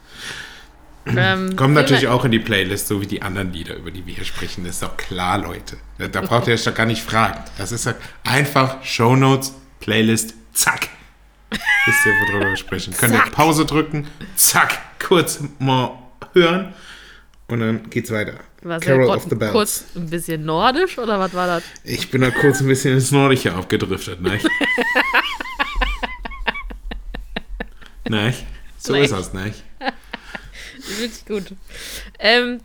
Ähm, 1.06 1.54
Kommt 1.58 1.74
natürlich 1.74 2.08
auch 2.08 2.24
in 2.24 2.32
die 2.32 2.40
Playlist, 2.40 2.88
so 2.88 3.02
wie 3.02 3.08
die 3.08 3.22
anderen 3.22 3.52
Lieder, 3.52 3.76
über 3.76 3.92
die 3.92 4.06
wir 4.06 4.14
hier 4.16 4.24
sprechen. 4.24 4.64
Das 4.64 4.76
ist 4.76 4.84
doch 4.84 4.96
klar, 4.96 5.38
Leute. 5.38 5.78
Da, 5.98 6.08
da 6.08 6.22
braucht 6.22 6.48
ihr 6.48 6.54
euch 6.54 6.64
doch 6.64 6.74
gar 6.74 6.86
nicht 6.86 7.02
fragen. 7.04 7.44
Das 7.58 7.74
ist 7.74 7.94
einfach 8.24 8.82
Shownotes, 8.86 9.54
Playlist, 9.82 10.34
zack. 10.54 10.88
Wisst 11.86 12.06
ihr, 12.06 12.14
worüber 12.14 12.50
wir 12.52 12.58
sprechen? 12.58 12.94
Könnt 12.94 13.14
ihr. 13.14 13.22
Pause 13.32 13.66
drücken, 13.66 14.08
zack, 14.36 14.78
kurz 15.06 15.42
mal 15.58 15.98
hören 16.34 16.74
und 17.48 17.60
dann 17.60 17.90
geht's 17.90 18.12
weiter. 18.12 18.36
War 18.62 18.80
Carol 18.80 19.06
grot- 19.06 19.18
of 19.18 19.26
the 19.30 19.36
Bells. 19.36 19.52
kurz 19.54 19.86
ein 19.96 20.10
bisschen 20.10 20.46
nordisch 20.46 20.98
oder 20.98 21.20
was 21.20 21.34
war 21.34 21.48
das? 21.48 21.64
Ich 21.84 22.12
bin 22.12 22.22
da 22.22 22.32
kurz 22.32 22.60
ein 22.60 22.68
bisschen 22.68 22.94
ins 22.96 23.12
Nordische 23.12 23.54
abgedriftet, 23.54 24.22
ne? 24.22 24.40
ne? 28.10 28.34
So 28.78 28.94
Ne? 28.94 29.04
ist 29.04 29.12
das, 29.12 29.34
ne? 29.34 29.54
Richtig 31.02 31.26
gut. 31.26 31.46
Ähm, 32.20 32.60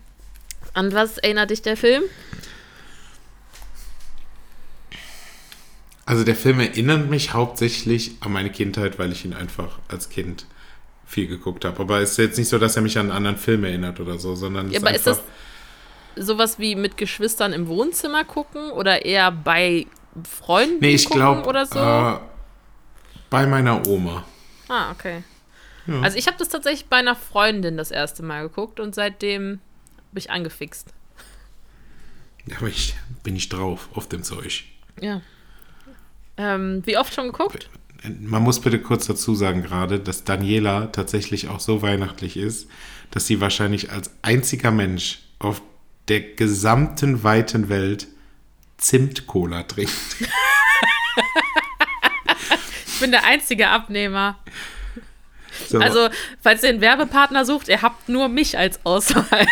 an 0.73 0.93
was 0.93 1.17
erinnert 1.17 1.51
dich 1.51 1.61
der 1.61 1.77
Film? 1.77 2.03
Also 6.05 6.23
der 6.23 6.35
Film 6.35 6.59
erinnert 6.59 7.09
mich 7.09 7.33
hauptsächlich 7.33 8.11
an 8.19 8.31
meine 8.31 8.51
Kindheit, 8.51 8.99
weil 8.99 9.11
ich 9.11 9.25
ihn 9.25 9.33
einfach 9.33 9.79
als 9.87 10.09
Kind 10.09 10.45
viel 11.07 11.27
geguckt 11.27 11.65
habe. 11.65 11.79
Aber 11.79 11.99
es 12.01 12.11
ist 12.11 12.17
jetzt 12.17 12.37
nicht 12.37 12.49
so, 12.49 12.57
dass 12.59 12.75
er 12.75 12.81
mich 12.81 12.97
an 12.97 13.07
einen 13.07 13.11
anderen 13.17 13.37
Film 13.37 13.63
erinnert 13.63 13.99
oder 13.99 14.19
so, 14.19 14.35
sondern 14.35 14.69
Ja, 14.71 14.79
aber 14.79 14.93
ist 14.93 15.07
einfach, 15.07 15.21
das 15.23 15.31
sowas 16.15 16.59
wie 16.59 16.75
mit 16.75 16.97
Geschwistern 16.97 17.53
im 17.53 17.67
Wohnzimmer 17.67 18.23
gucken 18.23 18.71
oder 18.71 19.05
eher 19.05 19.31
bei 19.31 19.87
Freunden 20.23 20.79
Nee, 20.79 20.95
ich 20.95 21.05
gucken 21.05 21.19
glaube, 21.21 21.47
oder 21.47 21.65
so? 21.65 21.79
äh, 21.79 22.19
bei 23.29 23.45
meiner 23.47 23.85
Oma. 23.87 24.23
ah, 24.69 24.91
okay. 24.91 25.23
Ja. 25.87 26.01
Also 26.01 26.17
ich 26.17 26.25
habe 26.27 26.37
das 26.37 26.49
tatsächlich 26.49 26.87
bei 26.87 26.97
einer 26.97 27.15
Freundin 27.15 27.77
das 27.77 27.91
erste 27.91 28.23
Mal 28.23 28.43
geguckt 28.43 28.79
und 28.79 28.95
seitdem 28.95 29.59
bin 30.11 30.17
ich 30.19 30.31
angefixt. 30.31 30.93
Da 32.47 32.59
bin 32.59 32.69
ich, 32.69 32.95
bin 33.23 33.35
ich 33.35 33.49
drauf, 33.49 33.89
auf 33.93 34.07
dem 34.09 34.23
Zeug. 34.23 34.63
Ja. 35.01 35.21
Ähm, 36.37 36.81
wie 36.85 36.97
oft 36.97 37.13
schon 37.13 37.27
geguckt? 37.27 37.69
Man 38.19 38.43
muss 38.43 38.59
bitte 38.59 38.79
kurz 38.79 39.07
dazu 39.07 39.35
sagen 39.35 39.63
gerade, 39.63 39.99
dass 39.99 40.23
Daniela 40.23 40.87
tatsächlich 40.87 41.47
auch 41.49 41.59
so 41.59 41.81
weihnachtlich 41.81 42.37
ist, 42.37 42.67
dass 43.11 43.25
sie 43.25 43.41
wahrscheinlich 43.41 43.91
als 43.91 44.11
einziger 44.21 44.71
Mensch 44.71 45.19
auf 45.39 45.61
der 46.07 46.21
gesamten 46.21 47.23
weiten 47.23 47.69
Welt 47.69 48.07
Zimt-Cola 48.77 49.63
trinkt. 49.63 49.91
Ich 52.87 53.01
bin 53.01 53.11
der 53.11 53.25
einzige 53.25 53.67
Abnehmer. 53.67 54.39
So, 55.67 55.79
Also, 55.79 56.07
falls 56.41 56.63
ihr 56.63 56.69
einen 56.69 56.79
Werbepartner 56.79 57.43
sucht, 57.43 57.67
ihr 57.67 57.81
habt 57.81 58.07
nur 58.07 58.29
mich 58.29 58.57
als 58.57 58.79
Auswahl. 58.85 59.45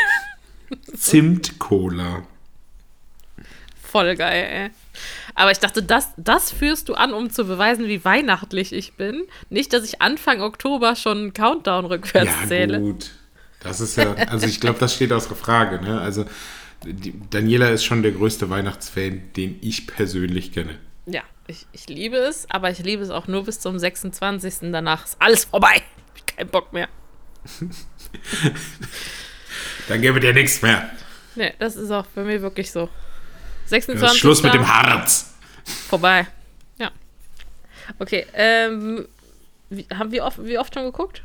Zimt-Cola. 0.95 2.23
Voll 3.81 4.15
geil, 4.15 4.47
ey. 4.49 4.69
Aber 5.35 5.51
ich 5.51 5.59
dachte, 5.59 5.83
das, 5.83 6.09
das 6.15 6.51
führst 6.51 6.87
du 6.87 6.93
an, 6.93 7.13
um 7.13 7.29
zu 7.31 7.43
beweisen, 7.45 7.87
wie 7.87 8.05
weihnachtlich 8.05 8.71
ich 8.71 8.93
bin. 8.93 9.23
Nicht, 9.49 9.73
dass 9.73 9.83
ich 9.83 10.01
Anfang 10.01 10.41
Oktober 10.41 10.95
schon 10.95 11.17
einen 11.17 11.33
Countdown 11.33 11.85
rückwärts 11.85 12.31
Ja, 12.43 12.47
zähle. 12.47 12.79
gut. 12.79 13.11
Das 13.63 13.79
ist 13.79 13.97
ja, 13.97 14.13
also 14.13 14.45
ich 14.45 14.59
glaube, 14.59 14.79
das 14.79 14.93
steht 14.93 15.11
außer 15.11 15.35
Frage. 15.35 15.81
Ne? 15.81 15.99
Also 15.99 16.25
die, 16.85 17.13
Daniela 17.29 17.69
ist 17.69 17.85
schon 17.85 18.03
der 18.03 18.11
größte 18.11 18.49
Weihnachtsfan, 18.49 19.21
den 19.35 19.57
ich 19.61 19.87
persönlich 19.87 20.51
kenne. 20.51 20.77
Ja, 21.05 21.21
ich, 21.47 21.65
ich 21.71 21.87
liebe 21.87 22.17
es, 22.17 22.49
aber 22.49 22.69
ich 22.71 22.79
liebe 22.79 23.03
es 23.03 23.09
auch 23.09 23.27
nur 23.27 23.45
bis 23.45 23.59
zum 23.59 23.79
26. 23.79 24.71
Danach 24.71 25.05
ist 25.05 25.15
alles 25.19 25.45
vorbei. 25.45 25.75
Hab 25.75 26.17
ich 26.17 26.25
keinen 26.25 26.49
Bock 26.49 26.73
mehr. 26.73 26.89
Dann 29.87 30.01
gäbe 30.01 30.19
dir 30.19 30.33
nichts 30.33 30.61
mehr. 30.61 30.89
Nee, 31.35 31.53
das 31.59 31.75
ist 31.75 31.91
auch 31.91 32.05
bei 32.07 32.23
mir 32.23 32.41
wirklich 32.41 32.71
so. 32.71 32.89
Das 33.63 33.71
26. 33.71 34.15
ist 34.15 34.19
Schluss 34.19 34.43
mit 34.43 34.53
dem 34.53 34.67
Harz. 34.67 35.33
Vorbei. 35.87 36.27
Ja. 36.77 36.91
Okay, 37.99 38.25
ähm, 38.33 39.07
wie, 39.69 39.87
haben 39.93 40.11
wir 40.11 40.25
oft, 40.25 40.43
wie 40.43 40.57
oft 40.57 40.73
schon 40.73 40.83
geguckt? 40.83 41.21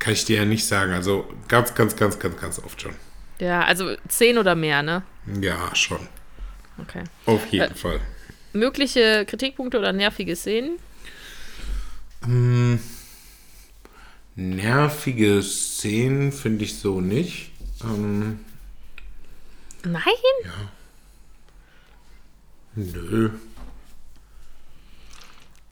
Kann 0.00 0.12
ich 0.14 0.24
dir 0.24 0.38
ja 0.38 0.44
nicht 0.44 0.66
sagen. 0.66 0.92
Also 0.92 1.32
ganz, 1.46 1.74
ganz, 1.74 1.94
ganz, 1.94 2.18
ganz, 2.18 2.36
ganz 2.40 2.58
oft 2.58 2.82
schon. 2.82 2.94
Ja, 3.38 3.62
also 3.62 3.94
10 4.08 4.38
oder 4.38 4.54
mehr, 4.56 4.82
ne? 4.82 5.02
Ja, 5.40 5.74
schon. 5.76 6.08
Okay. 6.78 7.04
Auf 7.26 7.46
jeden 7.46 7.72
Äh, 7.72 7.76
Fall. 7.76 8.00
Mögliche 8.52 9.24
Kritikpunkte 9.26 9.78
oder 9.78 9.92
nervige 9.92 10.34
Szenen? 10.34 10.78
Nervige 14.36 15.42
Szenen 15.42 16.32
finde 16.32 16.64
ich 16.64 16.78
so 16.78 17.00
nicht. 17.00 17.52
Ähm, 17.82 18.40
Nein? 19.84 20.02
nö. 22.74 23.30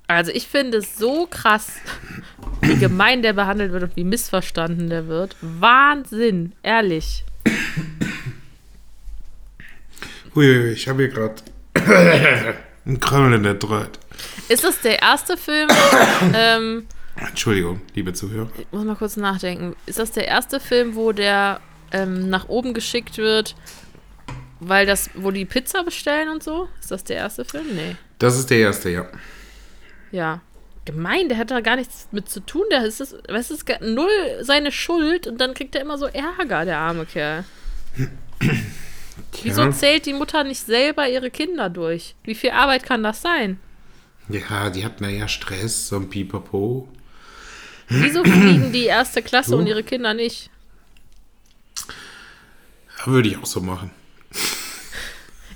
Also 0.09 0.33
ich 0.33 0.49
finde 0.49 0.79
es 0.79 0.97
so 0.97 1.27
krass, 1.31 1.71
wie 2.63 2.77
gemein 2.77 3.21
der 3.21 3.35
behandelt 3.35 3.73
wird 3.73 3.83
und 3.83 3.97
wie 3.97 4.05
missverstanden 4.05 4.89
der 4.89 5.07
wird. 5.07 5.37
Wahnsinn, 5.43 6.55
ehrlich. 6.63 7.25
Ui, 10.35 10.71
ich 10.73 10.89
habe 10.89 11.03
hier 11.03 11.13
gerade 11.13 11.35
ein 12.87 12.99
Krömmel 13.01 13.35
in 13.35 13.43
der 13.43 13.55
Draht. 13.55 13.99
Ist 14.49 14.65
das 14.65 14.81
der 14.81 15.03
erste 15.03 15.37
Film? 15.37 15.69
ähm, 16.35 16.87
Entschuldigung, 17.17 17.83
liebe 17.95 18.15
Zuhörer. 18.15 18.49
ich 18.59 18.67
muss 18.73 18.85
mal 18.85 18.97
kurz 18.97 19.19
nachdenken. 19.19 19.77
Ist 19.85 19.99
das 19.99 20.13
der 20.13 20.27
erste 20.27 20.59
Film, 20.59 20.95
wo 20.95 21.13
der 21.13 21.61
ähm, 21.93 22.31
nach 22.31 22.49
oben 22.49 22.73
geschickt 22.73 23.19
wird, 23.19 23.57
weil 24.61 24.87
das, 24.87 25.11
wo 25.15 25.33
die 25.33 25.45
Pizza 25.45 25.85
bestellen 25.85 26.31
und 26.31 26.43
so? 26.43 26.71
Ist 26.81 26.91
das 26.91 27.05
der 27.05 27.17
erste 27.17 27.45
Film? 27.45 27.67
Nee. 27.75 27.97
Das 28.19 28.39
ist 28.39 28.49
der 28.49 28.59
erste, 28.59 28.89
ja. 28.89 29.07
Ja. 30.11 30.41
Gemein, 30.85 31.29
der 31.29 31.37
hat 31.39 31.51
da 31.51 31.61
gar 31.61 31.77
nichts 31.77 32.09
mit 32.13 32.29
zu 32.31 32.41
tun. 32.41 32.65
Der 32.71 32.85
ist 32.85 33.01
du, 33.01 33.05
es 33.29 33.51
ist 33.51 33.69
null 33.81 34.09
seine 34.41 34.73
Schuld 34.73 35.27
und 35.27 35.39
dann 35.39 35.53
kriegt 35.55 35.75
er 35.75 35.83
immer 35.83 35.99
so 35.99 36.07
Ärger, 36.07 36.65
der 36.65 36.79
arme 36.79 37.05
Kerl. 37.05 37.45
Wieso 39.43 39.63
Ja. 39.63 39.71
zählt 39.73 40.07
die 40.07 40.15
Mutter 40.15 40.45
nicht 40.45 40.65
selber 40.65 41.09
ihre 41.09 41.31
Kinder 41.31 41.69
durch? 41.69 42.15
Wie 42.25 42.35
viel 42.35 42.51
Arbeit 42.51 42.85
kann 42.85 43.03
das 43.03 43.21
sein? 43.21 43.59
Ja, 44.31 44.71
die 44.71 44.85
hatten 44.85 45.09
ja 45.09 45.29
Stress, 45.29 45.89
so 45.89 45.97
ein 45.97 46.09
Pipapo. 46.09 46.89
Wieso 47.89 48.23
fliegen 48.25 48.73
die 48.73 48.85
erste 48.85 49.23
Klasse 49.23 49.51
So. 49.51 49.57
und 49.59 49.67
ihre 49.67 49.83
Kinder 49.83 50.13
nicht? 50.15 50.51
Würde 53.05 53.29
ich 53.29 53.39
auch 53.39 53.47
so 53.47 53.61
machen. 53.61 53.91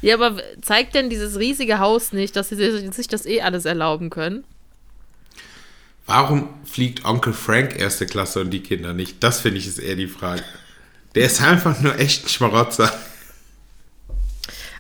Ja, 0.03 0.16
aber 0.16 0.42
zeigt 0.61 0.94
denn 0.94 1.09
dieses 1.09 1.38
riesige 1.38 1.78
Haus 1.78 2.12
nicht, 2.12 2.34
dass 2.36 2.48
sie 2.48 2.90
sich 2.90 3.09
das 3.09 3.24
eh 3.24 3.40
alles 3.40 3.64
erlauben 3.64 4.11
können? 4.11 4.44
Warum 6.07 6.48
fliegt 6.64 7.05
Onkel 7.05 7.32
Frank 7.32 7.78
erste 7.78 8.07
Klasse 8.07 8.40
und 8.40 8.50
die 8.50 8.62
Kinder 8.62 8.92
nicht? 8.92 9.22
Das 9.22 9.40
finde 9.40 9.59
ich 9.59 9.68
ist 9.68 9.78
eher 9.78 9.94
die 9.94 10.09
Frage. 10.09 10.42
Der 11.14 11.26
ist 11.26 11.40
einfach 11.40 11.80
nur 11.80 11.98
echt 11.98 12.24
ein 12.24 12.28
Schmarotzer. 12.28 12.92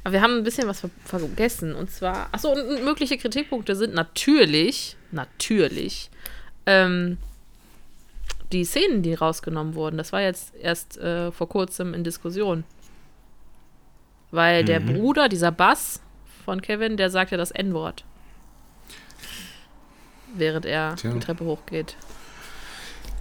Aber 0.04 0.12
wir 0.12 0.20
haben 0.20 0.38
ein 0.38 0.42
bisschen 0.42 0.66
was 0.66 0.80
ver 0.80 0.90
vergessen. 1.04 1.76
Und 1.76 1.92
zwar, 1.92 2.28
achso, 2.32 2.50
und 2.50 2.60
und 2.60 2.84
mögliche 2.84 3.16
Kritikpunkte 3.16 3.76
sind 3.76 3.94
natürlich, 3.94 4.96
natürlich, 5.12 6.10
ähm, 6.66 7.18
die 8.50 8.64
Szenen, 8.64 9.02
die 9.02 9.14
rausgenommen 9.14 9.74
wurden. 9.74 9.98
Das 9.98 10.12
war 10.12 10.20
jetzt 10.20 10.52
erst 10.60 10.98
äh, 10.98 11.30
vor 11.30 11.48
kurzem 11.48 11.94
in 11.94 12.02
Diskussion. 12.02 12.64
Weil 14.32 14.64
der 14.64 14.80
Bruder, 14.80 15.28
dieser 15.28 15.52
Bass 15.52 16.00
von 16.44 16.60
Kevin, 16.60 16.96
der 16.96 17.10
sagt 17.10 17.30
ja 17.30 17.36
das 17.36 17.50
N-Wort. 17.52 18.04
Während 20.34 20.64
er 20.66 20.96
Tja. 20.96 21.12
die 21.12 21.20
Treppe 21.20 21.44
hochgeht. 21.44 21.96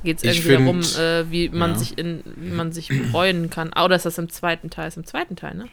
Geht 0.03 0.17
es 0.17 0.23
irgendwie 0.23 0.51
darum, 0.63 0.81
find- 0.81 0.97
äh, 0.97 1.29
wie 1.29 1.49
man 1.49 1.71
ja. 1.71 1.77
sich 1.77 1.97
in, 1.97 2.23
wie 2.37 2.49
man 2.51 2.71
sich 2.71 2.91
freuen 3.11 3.49
kann. 3.51 3.69
Ah, 3.75 3.85
oder 3.85 3.97
ist 3.97 4.05
das 4.05 4.17
im 4.17 4.29
zweiten 4.29 4.69
Teil? 4.71 4.87
Ist 4.87 4.97
im 4.97 5.05
zweiten 5.05 5.35
Teil, 5.35 5.53
ne? 5.55 5.67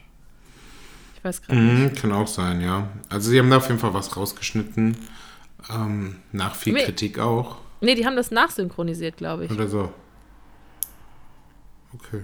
Ich 1.17 1.25
weiß 1.25 1.41
gerade 1.43 1.59
nicht. 1.61 1.93
Mhm, 1.95 1.95
kann 2.01 2.13
auch 2.13 2.27
sein, 2.29 2.61
ja. 2.61 2.89
Also 3.09 3.31
sie 3.31 3.39
haben 3.39 3.49
da 3.49 3.57
auf 3.57 3.69
jeden 3.69 3.79
Fall 3.81 3.95
was 3.95 4.17
rausgeschnitten. 4.17 4.97
Ähm, 5.71 6.17
nach 6.33 6.55
viel 6.57 6.75
Nee. 6.75 6.85
Kritik 6.85 7.19
auch. 7.19 7.57
Nee, 7.81 7.95
die 7.95 8.05
haben 8.05 8.17
das 8.17 8.31
nachsynchronisiert, 8.31 9.17
glaube 9.17 9.45
ich. 9.47 9.51
Oder 9.51 9.69
so. 9.69 9.93
Okay. 11.95 12.23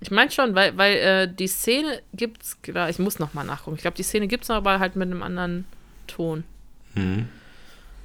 Ich 0.00 0.10
meine 0.10 0.30
schon, 0.30 0.54
weil, 0.54 0.76
weil 0.76 0.96
äh, 0.96 1.28
die 1.32 1.48
Szene 1.48 2.02
gibt's, 2.14 2.56
ich 2.88 2.98
muss 2.98 3.18
noch 3.18 3.34
mal 3.34 3.44
nachgucken. 3.44 3.76
Ich 3.76 3.82
glaube, 3.82 3.96
die 3.96 4.02
Szene 4.04 4.28
gibt's 4.28 4.48
noch, 4.48 4.56
aber 4.56 4.78
halt 4.78 4.94
mit 4.96 5.10
einem 5.10 5.22
anderen 5.22 5.64
Ton. 6.06 6.44
Mhm. 6.94 7.28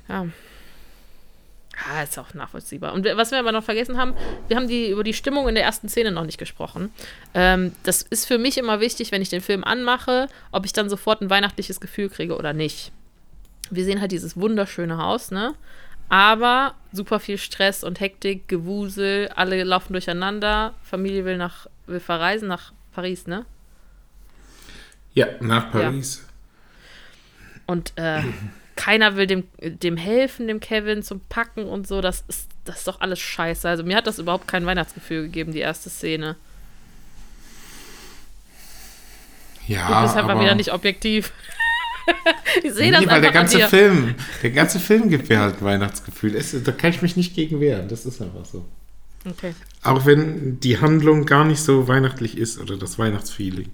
Ja. 0.08 0.26
Ah, 1.76 2.04
ist 2.04 2.18
auch 2.20 2.34
nachvollziehbar. 2.34 2.94
Und 2.94 3.06
was 3.06 3.32
wir 3.32 3.40
aber 3.40 3.52
noch 3.52 3.64
vergessen 3.64 3.98
haben, 3.98 4.14
wir 4.48 4.58
haben 4.58 4.68
die, 4.68 4.90
über 4.90 5.04
die 5.04 5.14
Stimmung 5.14 5.48
in 5.48 5.56
der 5.56 5.64
ersten 5.64 5.90
Szene 5.90 6.12
noch 6.12 6.26
nicht 6.26 6.38
gesprochen. 6.38 6.92
Ähm, 7.34 7.74
das 7.84 8.04
ist 8.04 8.28
für 8.28 8.38
mich 8.38 8.58
immer 8.58 8.80
wichtig, 8.80 9.12
wenn 9.12 9.22
ich 9.24 9.30
den 9.30 9.42
Film 9.42 9.64
anmache, 9.64 10.28
ob 10.52 10.66
ich 10.66 10.74
dann 10.74 10.90
sofort 10.90 11.22
ein 11.22 11.30
weihnachtliches 11.30 11.82
Gefühl 11.82 12.10
kriege 12.10 12.38
oder 12.38 12.54
nicht. 12.54 12.92
Wir 13.72 13.86
sehen 13.86 14.02
halt 14.02 14.12
dieses 14.12 14.38
wunderschöne 14.38 14.98
Haus, 14.98 15.32
ne? 15.32 15.56
Aber 16.10 16.76
super 16.92 17.20
viel 17.20 17.40
Stress 17.40 17.84
und 17.84 18.00
Hektik, 18.00 18.48
Gewusel, 18.48 19.30
alle 19.36 19.64
laufen 19.64 19.94
durcheinander. 19.94 20.76
Familie 20.84 21.26
will 21.26 21.38
nach, 21.38 21.66
will 21.88 22.00
verreisen 22.00 22.48
nach 22.48 22.74
Paris, 22.94 23.28
ne? 23.28 23.46
Ja, 25.14 25.28
nach 25.40 25.72
Paris. 25.72 26.26
Und 27.66 27.94
äh, 27.96 28.22
keiner 28.76 29.16
will 29.16 29.28
dem, 29.28 29.44
dem 29.62 29.98
helfen, 29.98 30.48
dem 30.48 30.60
Kevin 30.60 31.04
zum 31.04 31.22
Packen 31.22 31.66
und 31.66 31.88
so. 31.88 32.02
Das 32.02 32.24
ist, 32.28 32.50
das 32.66 32.80
ist 32.80 32.88
doch 32.88 33.02
alles 33.02 33.20
scheiße. 33.20 33.68
Also 33.68 33.84
mir 33.84 33.96
hat 33.96 34.08
das 34.08 34.20
überhaupt 34.20 34.48
kein 34.48 34.66
Weihnachtsgefühl 34.66 35.24
gegeben, 35.24 35.52
die 35.52 35.60
erste 35.60 35.90
Szene. 35.90 36.36
Ja, 39.68 39.88
Du 39.88 40.02
bist 40.04 40.18
einfach 40.18 40.32
aber 40.32 40.42
wieder 40.42 40.56
nicht 40.56 40.74
objektiv. 40.74 41.32
ich 42.64 42.74
sehe 42.74 42.92
das 42.92 43.02
nee, 43.02 43.08
weil 43.08 43.16
einfach 43.16 43.22
der 43.22 43.32
ganze. 43.32 43.68
Film, 43.70 44.16
der 44.42 44.52
ganze 44.52 44.80
Film 44.80 45.10
gibt 45.10 45.30
mir 45.30 45.40
halt 45.40 45.62
ein 45.62 45.66
Weihnachtsgefühl. 45.66 46.36
Es, 46.36 46.56
da 46.64 46.72
kann 46.72 46.90
ich 46.90 47.02
mich 47.02 47.16
nicht 47.16 47.34
gegen 47.34 47.62
wehren. 47.62 47.88
Das 47.88 48.06
ist 48.06 48.22
einfach 48.22 48.46
so. 48.46 48.66
Okay. 49.26 49.54
Auch 49.84 50.06
wenn 50.06 50.60
die 50.60 50.80
Handlung 50.80 51.26
gar 51.26 51.46
nicht 51.46 51.62
so 51.62 51.88
weihnachtlich 51.88 52.38
ist 52.38 52.60
oder 52.60 52.78
das 52.78 53.00
Weihnachtsfeeling, 53.00 53.72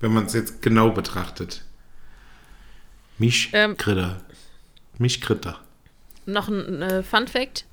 wenn 0.00 0.12
man 0.12 0.26
es 0.26 0.32
jetzt 0.32 0.62
genau 0.62 0.90
betrachtet. 0.90 1.62
Mich 3.18 3.50
Ähm. 3.52 3.76
Kritter. 3.76 4.20
Mich 4.98 5.20
Kritter. 5.20 5.60
Noch 6.26 6.48
ein 6.48 6.82
äh, 6.82 7.02
Fun 7.02 7.26
Fact. 7.26 7.64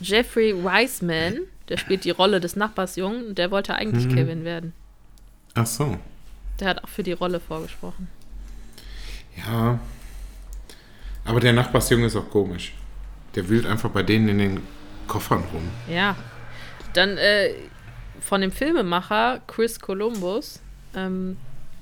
Jeffrey 0.00 0.54
Wiseman, 0.54 1.38
der 1.68 1.76
spielt 1.78 2.04
die 2.04 2.10
Rolle 2.10 2.40
des 2.40 2.56
Nachbarsjungen, 2.56 3.34
der 3.34 3.50
wollte 3.50 3.74
eigentlich 3.74 4.06
Mhm. 4.06 4.14
Kevin 4.14 4.44
werden. 4.44 4.72
Ach 5.54 5.66
so. 5.66 5.98
Der 6.60 6.68
hat 6.68 6.84
auch 6.84 6.88
für 6.88 7.02
die 7.02 7.12
Rolle 7.12 7.40
vorgesprochen. 7.40 8.08
Ja. 9.36 9.78
Aber 11.24 11.40
der 11.40 11.52
Nachbarsjunge 11.52 12.06
ist 12.06 12.16
auch 12.16 12.28
komisch. 12.30 12.74
Der 13.34 13.48
wühlt 13.48 13.66
einfach 13.66 13.90
bei 13.90 14.02
denen 14.02 14.28
in 14.28 14.38
den 14.38 14.60
Koffern 15.08 15.42
rum. 15.52 15.68
Ja. 15.88 16.16
Dann 16.94 17.18
äh, 17.18 17.50
von 18.20 18.40
dem 18.40 18.50
Filmemacher 18.50 19.42
Chris 19.46 19.78
Columbus 19.78 20.60
ähm, 20.94 21.36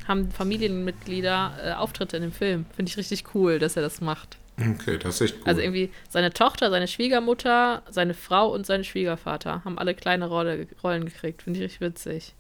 haben 0.09 0.31
Familienmitglieder 0.31 1.53
äh, 1.63 1.73
Auftritte 1.75 2.17
in 2.17 2.23
dem 2.23 2.33
Film. 2.33 2.67
Finde 2.75 2.91
ich 2.91 2.97
richtig 2.97 3.35
cool, 3.35 3.59
dass 3.59 3.77
er 3.77 3.83
das 3.83 4.01
macht. 4.01 4.37
Okay, 4.59 4.99
das 4.99 5.17
ist 5.17 5.21
echt 5.21 5.35
cool. 5.41 5.43
Also 5.47 5.61
irgendwie 5.61 5.91
seine 6.11 6.33
Tochter, 6.33 6.71
seine 6.71 6.89
Schwiegermutter, 6.89 7.83
seine 7.91 8.15
Frau 8.15 8.53
und 8.53 8.67
sein 8.67 8.85
Schwiegervater 8.85 9.65
haben 9.65 9.79
alle 9.79 9.95
kleine 9.95 10.27
Rolle, 10.27 10.67
Rollen 10.83 11.05
gekriegt. 11.05 11.43
Finde 11.43 11.59
ich 11.59 11.65
richtig 11.65 11.81
witzig. 11.81 12.35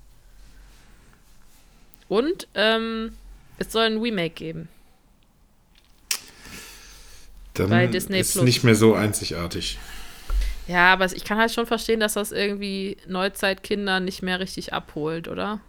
Und 2.09 2.49
ähm, 2.55 3.13
es 3.59 3.73
soll 3.73 3.85
ein 3.85 3.99
Remake 3.99 4.35
geben. 4.35 4.69
Dann 7.55 7.71
bei 7.71 7.87
Disney 7.87 8.21
ist 8.21 8.33
Plus. 8.33 8.45
nicht 8.45 8.65
mehr 8.65 8.75
so 8.75 8.95
einzigartig. 8.95 9.79
Ja, 10.73 10.93
aber 10.95 11.05
ich 11.07 11.25
kann 11.25 11.39
halt 11.39 11.53
schon 11.53 11.67
verstehen, 11.67 12.01
dass 12.01 12.15
das 12.15 12.33
irgendwie 12.33 12.97
Neuzeitkinder 13.07 14.01
nicht 14.01 14.23
mehr 14.23 14.41
richtig 14.41 14.73
abholt, 14.73 15.29
oder? 15.29 15.61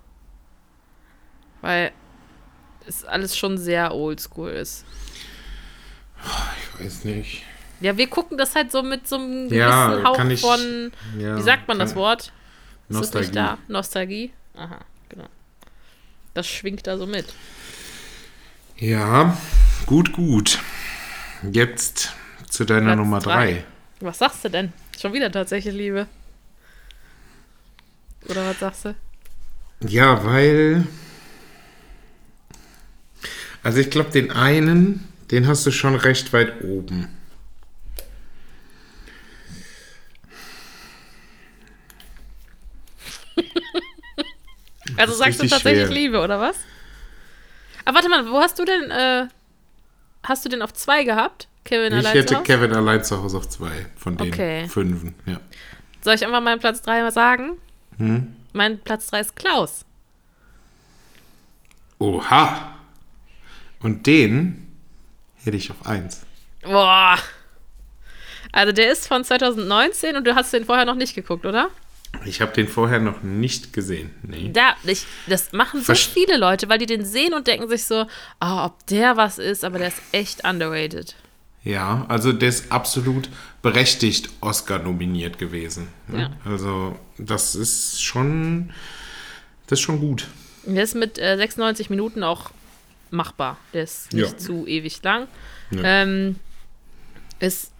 Weil 1.61 1.91
es 2.87 3.03
alles 3.03 3.35
schon 3.37 3.57
sehr 3.57 3.93
oldschool 3.93 4.51
ist. 4.51 4.85
Ich 6.79 6.85
weiß 6.85 7.03
nicht. 7.05 7.43
Ja, 7.81 7.97
wir 7.97 8.07
gucken 8.07 8.37
das 8.37 8.55
halt 8.55 8.71
so 8.71 8.81
mit 8.81 9.07
so 9.07 9.15
einem 9.17 9.49
gewissen 9.49 9.57
Ja, 9.57 10.01
Hauch 10.05 10.15
kann 10.15 10.31
ich- 10.31 10.39
von, 10.41 10.91
Ja, 11.19 11.37
wie 11.37 11.41
sagt 11.41 11.67
man 11.67 11.79
das 11.79 11.95
Wort? 11.95 12.31
Ist 12.87 12.95
Nostalgie. 12.97 13.27
nicht 13.27 13.35
da? 13.35 13.57
Nostalgie? 13.67 14.31
Aha, 14.55 14.79
genau. 15.09 15.25
Das 16.33 16.47
schwingt 16.47 16.87
da 16.87 16.97
so 16.97 17.05
mit. 17.07 17.25
Ja, 18.77 19.37
gut, 19.85 20.13
gut. 20.13 20.59
Jetzt 21.51 22.13
zu 22.49 22.63
deiner 22.63 22.87
Platz 22.93 22.97
Nummer 22.97 23.19
drei. 23.19 23.51
drei. 23.53 23.63
Was 23.99 24.17
sagst 24.19 24.45
du 24.45 24.49
denn? 24.49 24.71
Schon 24.99 25.13
wieder 25.13 25.31
tatsächlich 25.31 25.73
Liebe. 25.73 26.07
Oder 28.29 28.45
was 28.45 28.59
sagst 28.59 28.85
du? 28.85 28.95
Ja, 29.81 30.23
weil. 30.25 30.87
Also 33.63 33.79
ich 33.79 33.89
glaube, 33.89 34.11
den 34.11 34.31
einen, 34.31 35.07
den 35.31 35.47
hast 35.47 35.65
du 35.65 35.71
schon 35.71 35.95
recht 35.95 36.33
weit 36.33 36.63
oben. 36.63 37.09
Also 44.97 45.15
sagst 45.15 45.41
du 45.41 45.47
tatsächlich 45.47 45.85
schwer. 45.87 45.95
Liebe, 45.95 46.21
oder 46.21 46.39
was? 46.39 46.57
Aber 47.83 47.95
warte 47.95 48.09
mal, 48.09 48.29
wo 48.29 48.39
hast 48.39 48.59
du 48.59 48.65
denn, 48.65 48.91
äh, 48.91 49.27
hast 50.23 50.45
du 50.45 50.49
den 50.49 50.61
auf 50.61 50.73
zwei 50.73 51.03
gehabt? 51.03 51.47
Kevin 51.65 51.93
Ich 51.93 51.99
allein 51.99 52.13
hätte 52.13 52.25
zu 52.27 52.35
Hause? 52.35 52.43
Kevin 52.45 52.73
allein 52.73 53.03
zu 53.03 53.21
Hause 53.23 53.37
auf 53.37 53.47
zwei 53.49 53.85
von 53.95 54.17
den 54.17 54.31
Okay. 54.33 54.67
fünfen. 54.67 55.15
Ja. 55.25 55.39
Soll 56.01 56.15
ich 56.15 56.25
einfach 56.25 56.41
meinen 56.41 56.59
Platz 56.59 56.81
drei 56.81 57.01
mal 57.01 57.11
sagen? 57.11 57.51
Hm? 57.97 58.35
Mein 58.51 58.79
Platz 58.79 59.07
drei 59.07 59.21
ist 59.21 59.35
Klaus. 59.35 59.85
Oha! 61.99 62.75
Und 63.81 64.05
den 64.07 64.67
hätte 65.43 65.57
ich 65.57 65.71
auf 65.71 65.85
eins. 65.85 66.25
Boah. 66.63 67.17
Also 68.51 68.71
der 68.71 68.91
ist 68.91 69.07
von 69.07 69.23
2019 69.23 70.15
und 70.15 70.25
du 70.27 70.35
hast 70.35 70.53
den 70.53 70.65
vorher 70.65 70.85
noch 70.85 70.95
nicht 70.95 71.15
geguckt, 71.15 71.45
oder? 71.45 71.69
Ich 72.25 72.41
habe 72.41 72.53
den 72.53 72.67
vorher 72.67 72.99
noch 72.99 73.21
nicht 73.23 73.73
gesehen. 73.73 74.11
Nee. 74.23 74.49
Da, 74.53 74.75
ich, 74.83 75.05
das 75.27 75.51
machen 75.51 75.81
so 75.81 75.91
Verst- 75.93 76.09
viele 76.13 76.37
Leute, 76.37 76.69
weil 76.69 76.77
die 76.77 76.85
den 76.85 77.03
sehen 77.05 77.33
und 77.33 77.47
denken 77.47 77.67
sich 77.67 77.83
so, 77.85 78.05
ah, 78.39 78.65
ob 78.65 78.85
der 78.87 79.17
was 79.17 79.39
ist, 79.39 79.65
aber 79.65 79.79
der 79.79 79.89
ist 79.89 80.01
echt 80.11 80.45
underrated. 80.47 81.15
Ja, 81.63 82.05
also 82.09 82.31
der 82.33 82.49
ist 82.49 82.71
absolut 82.71 83.29
berechtigt 83.61 84.29
Oscar 84.41 84.79
nominiert 84.79 85.37
gewesen. 85.37 85.87
ne? 86.07 86.31
Ja. 86.45 86.49
Also 86.51 86.97
das 87.17 87.55
ist 87.55 88.01
schon, 88.03 88.71
das 89.67 89.79
ist 89.79 89.83
schon 89.85 89.99
gut. 89.99 90.27
Der 90.65 90.83
ist 90.83 90.95
mit 90.95 91.17
äh, 91.19 91.35
96 91.35 91.89
Minuten 91.89 92.23
auch 92.23 92.51
machbar. 93.11 93.57
Der 93.73 93.83
ist 93.83 94.13
nicht 94.13 94.31
Ja. 94.31 94.37
zu 94.37 94.65
ewig 94.65 95.01
lang. 95.03 95.27
Ja. 95.71 95.81
Ähm, 95.83 96.37
ist, 97.39 97.71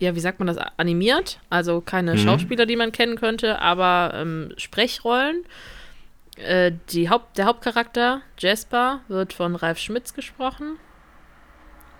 ja, 0.00 0.14
wie 0.14 0.20
sagt 0.20 0.40
man 0.40 0.48
das, 0.48 0.56
animiert. 0.78 1.38
Also 1.50 1.80
keine 1.80 2.14
Mhm. 2.14 2.18
Schauspieler, 2.18 2.66
die 2.66 2.76
man 2.76 2.90
kennen 2.90 3.16
könnte, 3.16 3.60
aber 3.60 4.12
ähm, 4.14 4.52
Sprechrollen. 4.56 5.44
Äh, 6.36 6.72
die 6.90 7.10
Haupt, 7.10 7.36
der 7.38 7.44
Hauptcharakter, 7.44 8.22
Jasper, 8.38 9.00
wird 9.08 9.34
von 9.34 9.54
Ralf 9.54 9.78
Schmitz 9.78 10.14
gesprochen. 10.14 10.78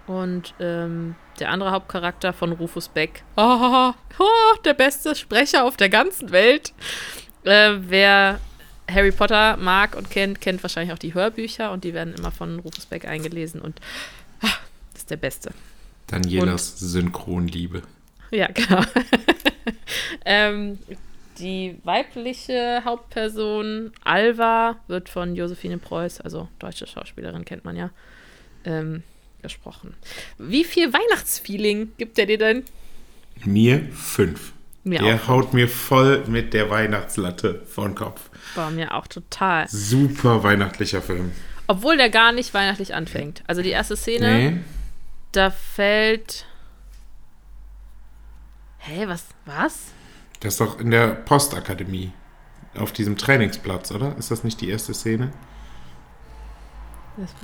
Und 0.07 0.55
ähm, 0.59 1.15
der 1.39 1.51
andere 1.51 1.71
Hauptcharakter 1.73 2.33
von 2.33 2.53
Rufus 2.53 2.89
Beck. 2.89 3.23
Oh, 3.37 3.93
oh, 4.19 4.57
der 4.65 4.75
beste 4.75 5.15
Sprecher 5.15 5.65
auf 5.65 5.77
der 5.77 5.91
ganzen 5.91 6.33
Welt. 6.33 6.73
Äh, 7.45 7.75
wer 7.81 8.41
Harry 8.91 9.13
Potter 9.13 9.57
mag 9.59 9.95
und 9.95 10.11
kennt, 10.11 10.41
kennt 10.41 10.63
wahrscheinlich 10.63 10.93
auch 10.93 10.99
die 10.99 11.15
Hörbücher 11.15 11.71
und 11.71 11.85
die 11.85 11.95
werden 11.95 12.15
immer 12.15 12.31
von 12.31 12.59
Rufus 12.61 12.87
Beck 12.87 13.07
eingelesen 13.07 13.61
und 13.61 13.79
ah, 14.41 14.49
das 14.93 15.03
ist 15.03 15.11
der 15.11 15.17
Beste. 15.17 15.53
Danielas 16.11 16.79
Synchronliebe. 16.79 17.83
Ja, 18.31 18.49
genau. 18.49 18.83
ähm, 20.25 20.79
die 21.39 21.79
weibliche 21.85 22.83
Hauptperson 22.85 23.93
Alva 24.05 24.77
wird 24.89 25.09
von 25.09 25.35
Josephine 25.35 25.79
Preuß, 25.79 26.21
also 26.21 26.49
deutsche 26.59 26.87
Schauspielerin 26.87 27.45
kennt 27.45 27.65
man 27.65 27.77
ja, 27.77 27.91
ähm, 28.65 29.03
gesprochen. 29.43 29.95
Wie 30.39 30.65
viel 30.65 30.93
Weihnachtsfeeling 30.93 31.93
gibt 31.97 32.19
er 32.19 32.27
dir 32.27 32.39
denn? 32.39 32.65
Mir 33.45 33.89
fünf. 33.93 34.53
Mir 34.83 35.01
der 35.01 35.17
auch. 35.17 35.29
haut 35.29 35.53
mir 35.53 35.69
voll 35.69 36.25
mit 36.27 36.55
der 36.55 36.71
Weihnachtslatte 36.71 37.63
vor 37.67 37.87
den 37.87 37.95
Kopf. 37.95 38.31
War 38.55 38.71
mir 38.71 38.95
auch 38.95 39.07
total. 39.07 39.69
Super 39.69 40.43
weihnachtlicher 40.43 41.03
Film. 41.03 41.33
Obwohl 41.67 41.97
der 41.97 42.11
gar 42.11 42.33
nicht 42.33 42.53
weihnachtlich 42.55 42.95
anfängt. 42.95 43.43
Also 43.47 43.63
die 43.63 43.69
erste 43.71 43.97
Szene, 43.97 44.39
Nee, 44.39 44.57
da 45.33 45.51
fällt. 45.51 46.47
Hä, 48.79 49.07
was? 49.07 49.27
Was? 49.45 49.93
das 50.41 50.55
ist 50.55 50.61
doch 50.61 50.81
in 50.81 50.91
der 50.91 51.09
Postakademie. 51.09 52.13
Auf 52.77 52.93
diesem 52.93 53.17
Trainingsplatz, 53.17 53.91
oder? 53.91 54.17
Ist 54.17 54.31
das 54.31 54.45
nicht 54.45 54.61
die 54.61 54.71
erste 54.71 54.95
Szene? 54.95 55.33
Das, 57.17 57.35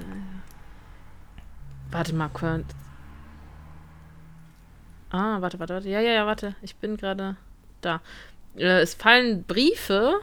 warte 1.91 2.15
mal, 2.15 2.29
Kurt. 2.29 2.65
Ah, 5.11 5.41
warte, 5.41 5.59
warte, 5.59 5.75
warte. 5.75 5.89
Ja, 5.89 6.01
ja, 6.01 6.13
ja, 6.13 6.27
warte. 6.27 6.55
Ich 6.63 6.77
bin 6.77 6.97
gerade 6.97 7.37
da. 7.81 8.01
Äh, 8.57 8.81
es 8.81 8.95
fallen 8.95 9.43
Briefe 9.45 10.21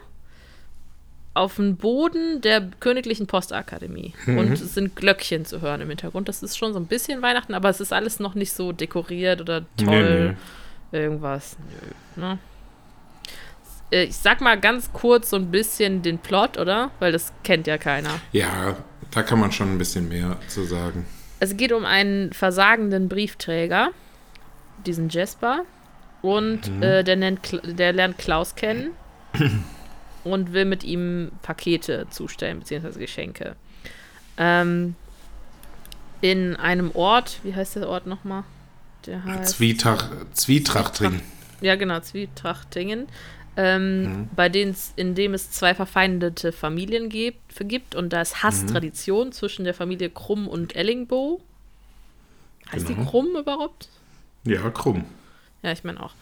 auf 1.35 1.55
den 1.55 1.77
Boden 1.77 2.41
der 2.41 2.61
Königlichen 2.79 3.25
Postakademie. 3.27 4.13
Und 4.27 4.51
es 4.51 4.73
sind 4.73 4.95
Glöckchen 4.95 5.45
zu 5.45 5.61
hören 5.61 5.81
im 5.81 5.89
Hintergrund. 5.89 6.27
Das 6.29 6.43
ist 6.43 6.57
schon 6.57 6.73
so 6.73 6.79
ein 6.79 6.85
bisschen 6.85 7.21
Weihnachten, 7.21 7.53
aber 7.55 7.69
es 7.69 7.79
ist 7.79 7.91
alles 7.91 8.19
noch 8.19 8.35
nicht 8.35 8.53
so 8.53 8.71
dekoriert 8.71 9.41
oder 9.41 9.65
toll. 9.77 10.35
Irgendwas. 10.91 11.57
Nö. 12.15 12.21
Ne? 12.23 12.37
Äh, 13.91 14.03
Ich 14.03 14.15
sag 14.17 14.41
mal 14.41 14.59
ganz 14.59 14.93
kurz 14.93 15.31
so 15.31 15.37
ein 15.37 15.49
bisschen 15.49 16.03
den 16.03 16.19
Plot, 16.19 16.57
oder? 16.59 16.91
Weil 16.99 17.11
das 17.11 17.33
kennt 17.43 17.65
ja 17.65 17.79
keiner. 17.79 18.11
Ja, 18.31 18.75
da 19.09 19.23
kann 19.23 19.39
man 19.39 19.51
schon 19.51 19.71
ein 19.73 19.77
bisschen 19.79 20.07
mehr 20.09 20.37
zu 20.47 20.63
sagen. 20.65 21.05
Es 21.39 21.57
geht 21.57 21.71
um 21.71 21.83
einen 21.83 22.31
versagenden 22.31 23.09
Briefträger, 23.09 23.89
diesen 24.85 25.09
Jasper. 25.09 25.61
Und 26.21 26.69
äh, 26.81 27.03
der, 27.03 27.15
nennt, 27.17 27.39
der 27.63 27.91
lernt 27.91 28.17
Klaus 28.17 28.55
kennen 28.55 28.91
und 30.23 30.53
will 30.53 30.65
mit 30.65 30.83
ihm 30.83 31.31
Pakete 31.41 32.07
zustellen, 32.09 32.59
beziehungsweise 32.59 32.99
Geschenke. 32.99 33.55
Ähm, 34.37 34.95
in 36.21 36.55
einem 36.55 36.91
Ort, 36.93 37.39
wie 37.43 37.53
heißt 37.53 37.75
der 37.75 37.89
Ort 37.89 38.07
nochmal? 38.07 38.43
Der 39.05 39.23
heißt. 39.23 39.57
Zwietrach, 39.57 40.09
Zwietrachtring. 40.33 41.21
Ja, 41.61 41.75
genau, 41.75 41.99
Zwietrachtingen. 41.99 43.07
Ähm, 43.55 44.29
Bei 44.35 44.49
denen 44.49 44.75
in 44.95 45.13
dem 45.13 45.33
es 45.35 45.51
zwei 45.51 45.75
verfeindete 45.75 46.51
Familien 46.51 47.09
gibt, 47.09 47.39
gibt 47.69 47.93
und 47.93 48.11
da 48.11 48.21
ist 48.21 48.41
Hasstradition 48.41 49.31
zwischen 49.31 49.63
der 49.63 49.75
Familie 49.75 50.09
Krumm 50.09 50.47
und 50.47 50.75
Ellingbo. 50.75 51.39
Heißt 52.71 52.89
die 52.89 52.95
Genau. 52.95 53.09
Krumm 53.09 53.35
überhaupt? 53.37 53.89
Ja, 54.45 54.69
krumm. 54.71 55.05
Ja, 55.61 55.71
ich 55.71 55.83
meine 55.83 56.01
auch. 56.01 56.13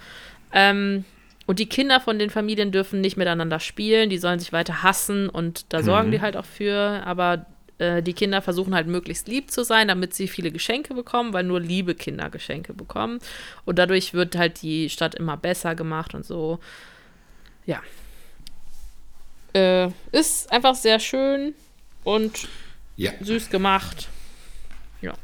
Ähm, 0.52 1.06
und 1.52 1.60
die 1.60 1.66
Kinder 1.68 2.00
von 2.00 2.18
den 2.18 2.30
Familien 2.30 2.72
dürfen 2.72 3.02
nicht 3.02 3.18
miteinander 3.18 3.60
spielen, 3.60 4.10
die 4.10 4.18
sollen 4.18 4.40
sich 4.40 4.54
weiter 4.54 4.84
hassen 4.84 5.28
und 5.28 5.66
da 5.74 5.84
sorgen 5.84 6.10
die 6.10 6.22
halt 6.22 6.38
auch 6.38 6.46
für, 6.46 7.02
aber 7.06 7.46
äh, 7.78 8.02
die 8.02 8.14
Kinder 8.14 8.42
versuchen 8.42 8.74
halt 8.74 8.88
möglichst 8.88 9.28
lieb 9.28 9.52
zu 9.52 9.66
sein, 9.66 9.90
damit 9.90 10.14
sie 10.14 10.30
viele 10.30 10.50
Geschenke 10.52 10.94
bekommen, 10.94 11.34
weil 11.34 11.44
nur 11.44 11.60
liebe 11.60 11.94
Kinder 11.94 12.30
Geschenke 12.30 12.74
bekommen. 12.74 13.20
Und 13.66 13.80
dadurch 13.80 14.14
wird 14.14 14.38
halt 14.38 14.62
die 14.62 14.90
Stadt 14.90 15.14
immer 15.14 15.36
besser 15.36 15.76
gemacht 15.76 16.16
und 16.16 16.26
so. 16.26 16.60
Ja. 17.66 17.82
Äh, 19.54 19.90
ist 20.14 20.50
einfach 20.54 20.76
sehr 20.76 21.00
schön. 21.00 21.54
und 22.06 22.48
Ja. 22.96 23.12
süß 23.20 23.50
gemacht. 23.50 24.08
Ja. 25.02 25.16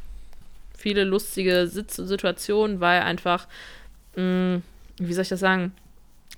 Viele 0.78 1.05
lustige 1.05 1.67
Sitz 1.67 1.95
Situationen, 1.95 2.82
weil 2.82 3.01
einfach, 3.01 3.47
mh, 4.17 4.59
wie 4.99 5.13
soll 5.13 5.21
ich 5.21 5.30
das 5.30 5.39
sagen, 5.39 5.71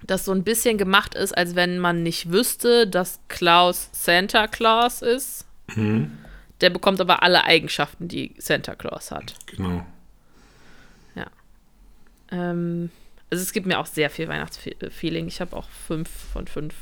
das 0.06 0.26
so 0.26 0.32
ein 0.32 0.44
bisschen 0.44 0.78
gemacht 0.78 1.16
ist, 1.16 1.38
als 1.38 1.56
wenn 1.56 1.80
man 1.80 2.04
nicht 2.04 2.32
wüsste, 2.32 2.88
dass 2.88 3.20
Klaus 3.28 3.90
Santa 3.92 4.48
Claus 4.48 5.02
ist. 5.02 5.46
Der 6.62 6.70
bekommt 6.70 7.00
aber 7.00 7.24
alle 7.24 7.44
Eigenschaften, 7.44 8.08
die 8.08 8.34
Santa 8.38 8.76
Claus 8.76 9.12
hat. 9.12 9.34
Genau. 9.46 9.86
Ähm, 12.32 12.90
also 13.30 13.42
es 13.42 13.54
gibt 13.54 13.68
mir 13.68 13.80
auch 13.80 13.86
sehr 13.86 14.10
viel 14.10 14.28
Weihnachtsfeeling. 14.28 15.28
Ich 15.28 15.42
habe 15.42 15.56
auch 15.56 15.70
fünf 15.70 16.10
von 16.10 16.48
fünf 16.48 16.76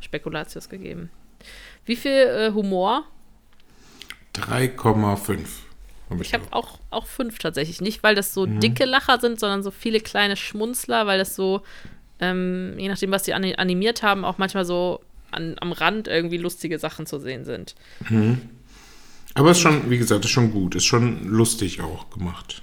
Spekulatius 0.00 0.68
gegeben. 0.68 1.10
Wie 1.84 1.96
viel 1.96 2.12
äh, 2.12 2.52
Humor? 2.52 3.04
3,5. 4.34 5.46
Hab 6.10 6.20
Ich 6.20 6.32
habe 6.34 6.44
auch, 6.50 6.78
auch 6.90 7.06
fünf 7.06 7.38
tatsächlich. 7.38 7.80
Nicht, 7.80 8.02
weil 8.02 8.14
das 8.14 8.34
so 8.34 8.46
dicke 8.46 8.84
Lacher 8.84 9.18
sind, 9.20 9.38
sondern 9.38 9.62
so 9.62 9.70
viele 9.70 10.00
kleine 10.00 10.36
Schmunzler, 10.36 11.06
weil 11.06 11.18
das 11.18 11.34
so, 11.34 11.62
ähm, 12.20 12.74
je 12.78 12.88
nachdem, 12.88 13.10
was 13.10 13.24
sie 13.24 13.34
ani- 13.34 13.56
animiert 13.56 14.02
haben, 14.02 14.24
auch 14.24 14.38
manchmal 14.38 14.64
so 14.64 15.00
an, 15.30 15.56
am 15.60 15.72
Rand 15.72 16.08
irgendwie 16.08 16.38
lustige 16.38 16.78
Sachen 16.78 17.06
zu 17.06 17.18
sehen 17.18 17.44
sind. 17.44 17.74
Aber 19.34 19.50
ist 19.50 19.60
schon, 19.60 19.90
wie 19.90 19.98
gesagt, 19.98 20.24
ist 20.24 20.30
schon 20.30 20.50
gut. 20.50 20.74
Ist 20.74 20.84
schon 20.86 21.24
lustig 21.28 21.80
auch 21.80 22.10
gemacht. 22.10 22.62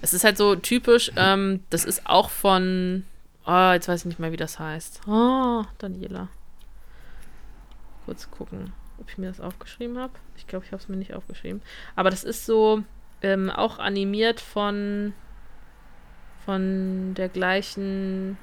Es 0.00 0.12
ist 0.12 0.24
halt 0.24 0.36
so 0.36 0.54
typisch, 0.54 1.10
ähm, 1.16 1.60
das 1.70 1.84
ist 1.84 2.06
auch 2.06 2.30
von, 2.30 3.04
oh, 3.46 3.70
jetzt 3.72 3.88
weiß 3.88 4.00
ich 4.00 4.06
nicht 4.06 4.18
mehr, 4.20 4.32
wie 4.32 4.36
das 4.36 4.58
heißt. 4.58 5.00
Oh, 5.08 5.64
Daniela. 5.78 6.28
Kurz 8.04 8.30
gucken, 8.30 8.72
ob 8.98 9.10
ich 9.10 9.18
mir 9.18 9.28
das 9.28 9.40
aufgeschrieben 9.40 9.98
habe. 9.98 10.12
Ich 10.36 10.46
glaube, 10.46 10.64
ich 10.64 10.72
habe 10.72 10.82
es 10.82 10.88
mir 10.88 10.96
nicht 10.96 11.14
aufgeschrieben. 11.14 11.62
Aber 11.96 12.10
das 12.10 12.22
ist 12.22 12.46
so 12.46 12.82
ähm, 13.22 13.50
auch 13.50 13.78
animiert 13.78 14.40
von, 14.40 15.12
von 16.44 17.14
der 17.14 17.28
gleichen 17.28 18.38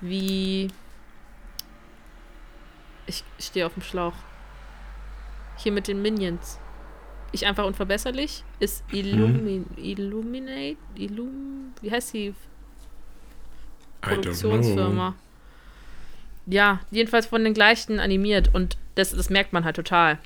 wie. 0.00 0.68
Ich 3.06 3.22
stehe 3.38 3.66
auf 3.66 3.74
dem 3.74 3.82
Schlauch. 3.82 4.14
Hier 5.56 5.72
mit 5.72 5.88
den 5.88 6.02
Minions. 6.02 6.58
Ich 7.32 7.46
einfach 7.46 7.64
unverbesserlich 7.64 8.44
ist 8.60 8.84
Illumi 8.92 9.64
Illuminate. 9.76 10.76
Illum 10.94 11.74
wie 11.80 11.90
heißt 11.90 12.14
die 12.14 12.34
Produktionsfirma? 14.00 15.14
Ja, 16.46 16.80
jedenfalls 16.90 17.26
von 17.26 17.42
den 17.42 17.54
gleichen 17.54 18.00
animiert 18.00 18.54
und 18.54 18.76
das, 18.94 19.10
das 19.10 19.30
merkt 19.30 19.52
man 19.52 19.64
halt 19.64 19.76
total. 19.76 20.18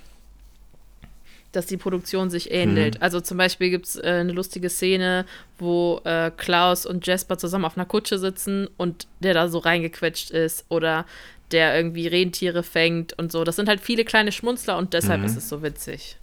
Dass 1.52 1.66
die 1.66 1.78
Produktion 1.78 2.28
sich 2.28 2.50
ähnelt. 2.50 3.00
Also 3.00 3.20
zum 3.20 3.38
Beispiel 3.38 3.70
gibt 3.70 3.86
es 3.86 3.96
äh, 3.96 4.18
eine 4.20 4.32
lustige 4.32 4.68
Szene, 4.68 5.24
wo 5.58 6.00
äh, 6.04 6.30
Klaus 6.36 6.84
und 6.84 7.06
Jasper 7.06 7.38
zusammen 7.38 7.64
auf 7.64 7.76
einer 7.76 7.86
Kutsche 7.86 8.18
sitzen 8.18 8.68
und 8.76 9.06
der 9.20 9.32
da 9.34 9.48
so 9.48 9.58
reingequetscht 9.58 10.30
ist 10.30 10.66
oder 10.68 11.06
der 11.50 11.74
irgendwie 11.74 12.06
Rentiere 12.06 12.62
fängt 12.62 13.18
und 13.18 13.32
so. 13.32 13.44
Das 13.44 13.56
sind 13.56 13.68
halt 13.68 13.80
viele 13.80 14.04
kleine 14.04 14.32
Schmunzler 14.32 14.76
und 14.76 14.92
deshalb 14.92 15.24
ist 15.24 15.36
es 15.36 15.48
so 15.48 15.62
witzig. 15.62 16.18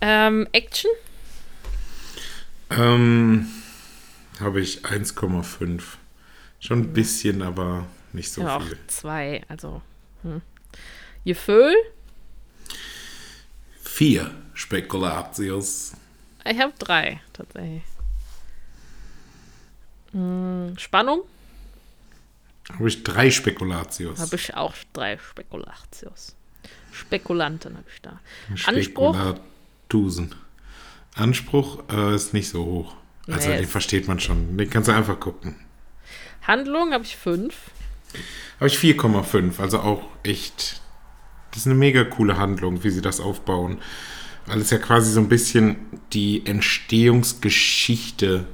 Ähm, 0.00 0.46
Action? 0.52 0.90
Ähm, 2.70 3.48
habe 4.40 4.60
ich 4.60 4.84
1,5. 4.84 5.82
Schon 6.60 6.80
ein 6.80 6.92
bisschen, 6.92 7.42
aber 7.42 7.86
nicht 8.12 8.32
so 8.32 8.42
ja, 8.42 8.56
auch 8.56 8.62
viel. 8.62 8.78
zwei, 8.86 9.42
also. 9.48 9.82
Hm. 10.22 10.42
Gefühl? 11.24 11.74
Vier 13.98 14.30
Spekulatius. 14.54 15.90
Ich 16.44 16.60
habe 16.60 16.72
drei, 16.78 17.20
tatsächlich. 17.32 17.82
Hm, 20.12 20.76
Spannung? 20.78 21.22
Habe 22.74 22.86
ich 22.86 23.02
drei 23.02 23.28
Spekulatius. 23.28 24.20
Habe 24.20 24.36
ich 24.36 24.54
auch 24.54 24.72
drei 24.92 25.18
Spekulatius. 25.18 26.36
Spekulanten 26.92 27.76
habe 27.76 27.86
ich 27.92 28.00
da. 28.00 28.20
Anspruch? 28.66 29.16
Spekulatusen. 29.16 30.32
Anspruch 31.16 31.82
äh, 31.90 32.14
ist 32.14 32.32
nicht 32.34 32.50
so 32.50 32.64
hoch. 32.64 32.94
Also 33.26 33.48
Nee, 33.48 33.56
den 33.56 33.66
versteht 33.66 34.06
man 34.06 34.20
schon. 34.20 34.56
Den 34.56 34.70
kannst 34.70 34.88
du 34.88 34.92
einfach 34.92 35.18
gucken. 35.18 35.56
Handlung 36.42 36.92
habe 36.92 37.02
ich 37.02 37.16
fünf. 37.16 37.72
Habe 38.60 38.68
ich 38.68 38.78
4,5. 38.78 39.58
Also 39.58 39.80
auch 39.80 40.04
echt. 40.22 40.82
Das 41.50 41.60
ist 41.60 41.66
eine 41.66 41.74
mega 41.74 42.04
coole 42.04 42.36
Handlung, 42.36 42.82
wie 42.84 42.90
sie 42.90 43.00
das 43.02 43.20
aufbauen. 43.20 43.78
Weil 44.46 44.60
es 44.60 44.70
ja 44.70 44.78
quasi 44.78 45.12
so 45.12 45.20
ein 45.20 45.28
bisschen 45.28 45.76
die 46.12 46.46
Entstehungsgeschichte 46.46 48.44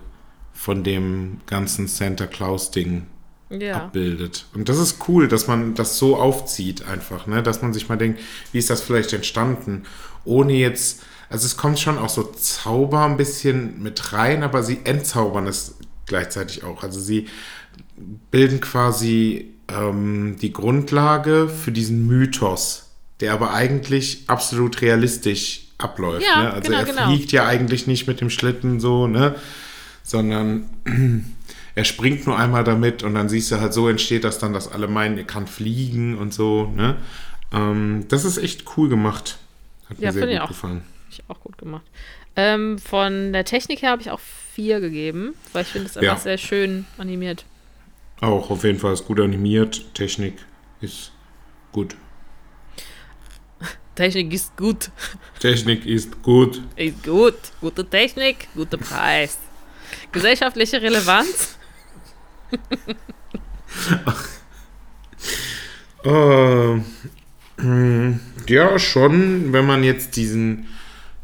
von 0.53 0.83
dem 0.83 1.41
ganzen 1.47 1.87
Santa 1.89 2.27
Claus-Ding 2.27 3.07
Ja. 3.51 3.77
abbildet. 3.85 4.47
Und 4.55 4.69
das 4.69 4.79
ist 4.79 5.09
cool, 5.09 5.29
dass 5.29 5.47
man 5.47 5.75
das 5.75 5.99
so 5.99 6.17
aufzieht 6.17 6.87
einfach, 6.89 7.27
ne? 7.27 7.43
Dass 7.43 7.63
man 7.63 7.73
sich 7.73 7.89
mal 7.89 7.97
denkt, 7.97 8.21
wie 8.53 8.59
ist 8.59 8.71
das 8.71 8.81
vielleicht 8.81 9.13
entstanden? 9.13 9.83
Ohne 10.25 10.55
jetzt, 10.55 11.03
also 11.29 11.47
es 11.47 11.57
kommt 11.57 11.79
schon 11.79 11.99
auch 11.99 12.09
so 12.09 12.23
Zauber 12.25 13.05
ein 13.05 13.17
bisschen 13.17 13.83
mit 13.83 14.13
rein, 14.13 14.43
aber 14.43 14.63
sie 14.63 14.81
entzaubern 14.85 15.47
es 15.47 15.77
gleichzeitig 16.07 16.65
auch. 16.65 16.83
Also 16.83 16.99
sie 17.01 17.27
bilden 18.31 18.61
quasi 18.61 19.51
ähm, 19.69 20.37
die 20.41 20.53
Grundlage 20.53 21.49
für 21.49 21.73
diesen 21.73 22.07
Mythos, 22.07 22.84
der 23.21 23.33
aber 23.33 23.53
eigentlich 23.55 24.25
absolut 24.27 24.81
realistisch 24.83 25.63
abläuft. 25.79 26.27
Ja, 26.27 26.43
ne? 26.43 26.53
Also 26.53 26.69
genau, 26.69 26.79
er 26.81 26.85
genau. 26.85 27.07
fliegt 27.07 27.33
ja 27.33 27.47
eigentlich 27.47 27.87
nicht 27.87 28.07
mit 28.07 28.21
dem 28.21 28.31
Schlitten 28.31 28.81
so, 28.81 29.07
ne? 29.07 29.35
Sondern 30.03 30.69
er 31.75 31.85
springt 31.85 32.27
nur 32.27 32.39
einmal 32.39 32.65
damit 32.65 33.03
und 33.03 33.15
dann 33.15 33.29
siehst 33.29 33.51
du 33.51 33.61
halt, 33.61 33.73
so 33.73 33.89
entsteht 33.89 34.25
das 34.25 34.39
dann, 34.39 34.53
dass 34.53 34.71
alle 34.71 34.89
meinen, 34.89 35.17
er 35.19 35.25
kann 35.25 35.47
fliegen 35.47 36.19
und 36.19 36.33
so, 36.35 36.73
ne? 36.77 36.97
Ähm, 37.53 38.05
das 38.09 38.25
ist 38.25 38.39
echt 38.39 38.65
cool 38.77 38.89
gemacht. 38.89 39.39
Hat 39.89 39.99
Ja, 40.01 40.09
mir 40.09 40.13
sehr 40.13 40.27
gut 40.27 40.41
auch. 40.41 40.49
gefallen. 40.49 40.83
Ich 41.11 41.23
auch 41.29 41.41
gut 41.41 41.57
gemacht. 41.59 41.85
Ähm, 42.37 42.79
von 42.79 43.33
der 43.33 43.45
Technik 43.45 43.83
her 43.83 43.91
habe 43.91 44.03
ich 44.03 44.11
auch 44.11 44.21
vier 44.55 44.81
gegeben, 44.81 45.35
weil 45.53 45.63
ich 45.63 45.69
finde 45.69 45.89
es 45.89 45.97
einfach 45.97 46.17
Ja. 46.17 46.21
sehr 46.21 46.39
schön 46.39 46.85
animiert. 46.99 47.45
Auch 48.21 48.51
auf 48.51 48.65
jeden 48.65 48.79
Fall 48.79 48.93
ist 48.93 49.05
gut 49.07 49.21
animiert. 49.21 49.85
Technik 49.95 50.35
ist 50.81 51.13
gut. 51.73 51.97
Technik 53.95 54.33
ist 54.33 54.57
gut. 54.57 54.91
Technik 55.41 55.87
ist 55.87 56.21
gut. 56.23 56.61
Ist 56.77 57.03
gut. 57.05 57.35
Gute 57.61 57.89
Technik, 57.89 58.49
guter 58.55 58.77
Preis. 58.79 59.39
Gesellschaftliche 60.13 60.81
Relevanz? 60.83 61.57
Äh, 66.05 66.81
ja, 68.49 68.79
schon, 68.79 69.53
wenn 69.53 69.67
man 69.67 69.85
jetzt 69.85 70.17
diesen, 70.17 70.67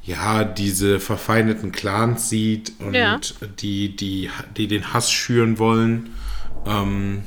ja, 0.02 0.44
diese 0.44 1.00
verfeindeten 1.00 1.72
Clans 1.72 2.30
sieht 2.30 2.72
und 2.78 2.94
Ja. 2.94 3.20
die, 3.60 3.94
die, 3.94 4.30
die 4.56 4.68
den 4.68 4.92
Hass 4.94 5.10
schüren 5.12 5.58
wollen. 5.58 6.14
Ähm, 6.66 7.22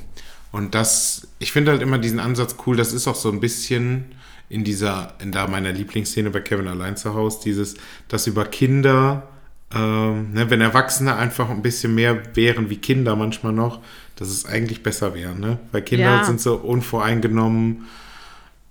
und 0.52 0.74
das, 0.76 1.28
ich 1.40 1.52
finde 1.52 1.72
halt 1.72 1.82
immer 1.82 1.98
diesen 2.00 2.20
Ansatz 2.20 2.56
cool, 2.66 2.76
das 2.76 2.94
ist 2.94 3.08
auch 3.08 3.16
so 3.16 3.30
ein 3.32 3.40
bisschen 3.40 4.06
in 4.50 4.64
dieser, 4.64 5.14
in 5.20 5.32
da 5.32 5.48
meiner 5.48 5.72
Lieblingsszene 5.72 6.30
bei 6.30 6.42
Kevin 6.42 6.68
allein 6.68 6.96
zu 6.98 7.14
Hause, 7.14 7.40
dieses, 7.44 7.76
das 8.08 8.28
über 8.28 8.46
Kinder, 8.46 9.28
ähm, 9.74 10.34
ne, 10.34 10.50
wenn 10.50 10.62
Erwachsene 10.62 11.16
einfach 11.16 11.50
ein 11.50 11.62
bisschen 11.62 11.96
mehr 11.96 12.36
wären 12.36 12.70
wie 12.70 12.78
Kinder 12.78 13.16
manchmal 13.16 13.54
noch, 13.54 13.80
dass 14.16 14.28
es 14.28 14.46
eigentlich 14.46 14.84
besser 14.84 15.16
wäre, 15.16 15.34
ne? 15.34 15.58
Weil 15.72 15.82
Kinder 15.82 16.18
Ja. 16.18 16.24
sind 16.24 16.40
so 16.40 16.56
unvoreingenommen 16.56 17.86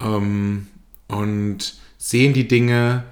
ähm, 0.01 0.69
und 1.09 1.75
sehen 1.99 2.33
die 2.33 2.47
Dinge 2.47 3.03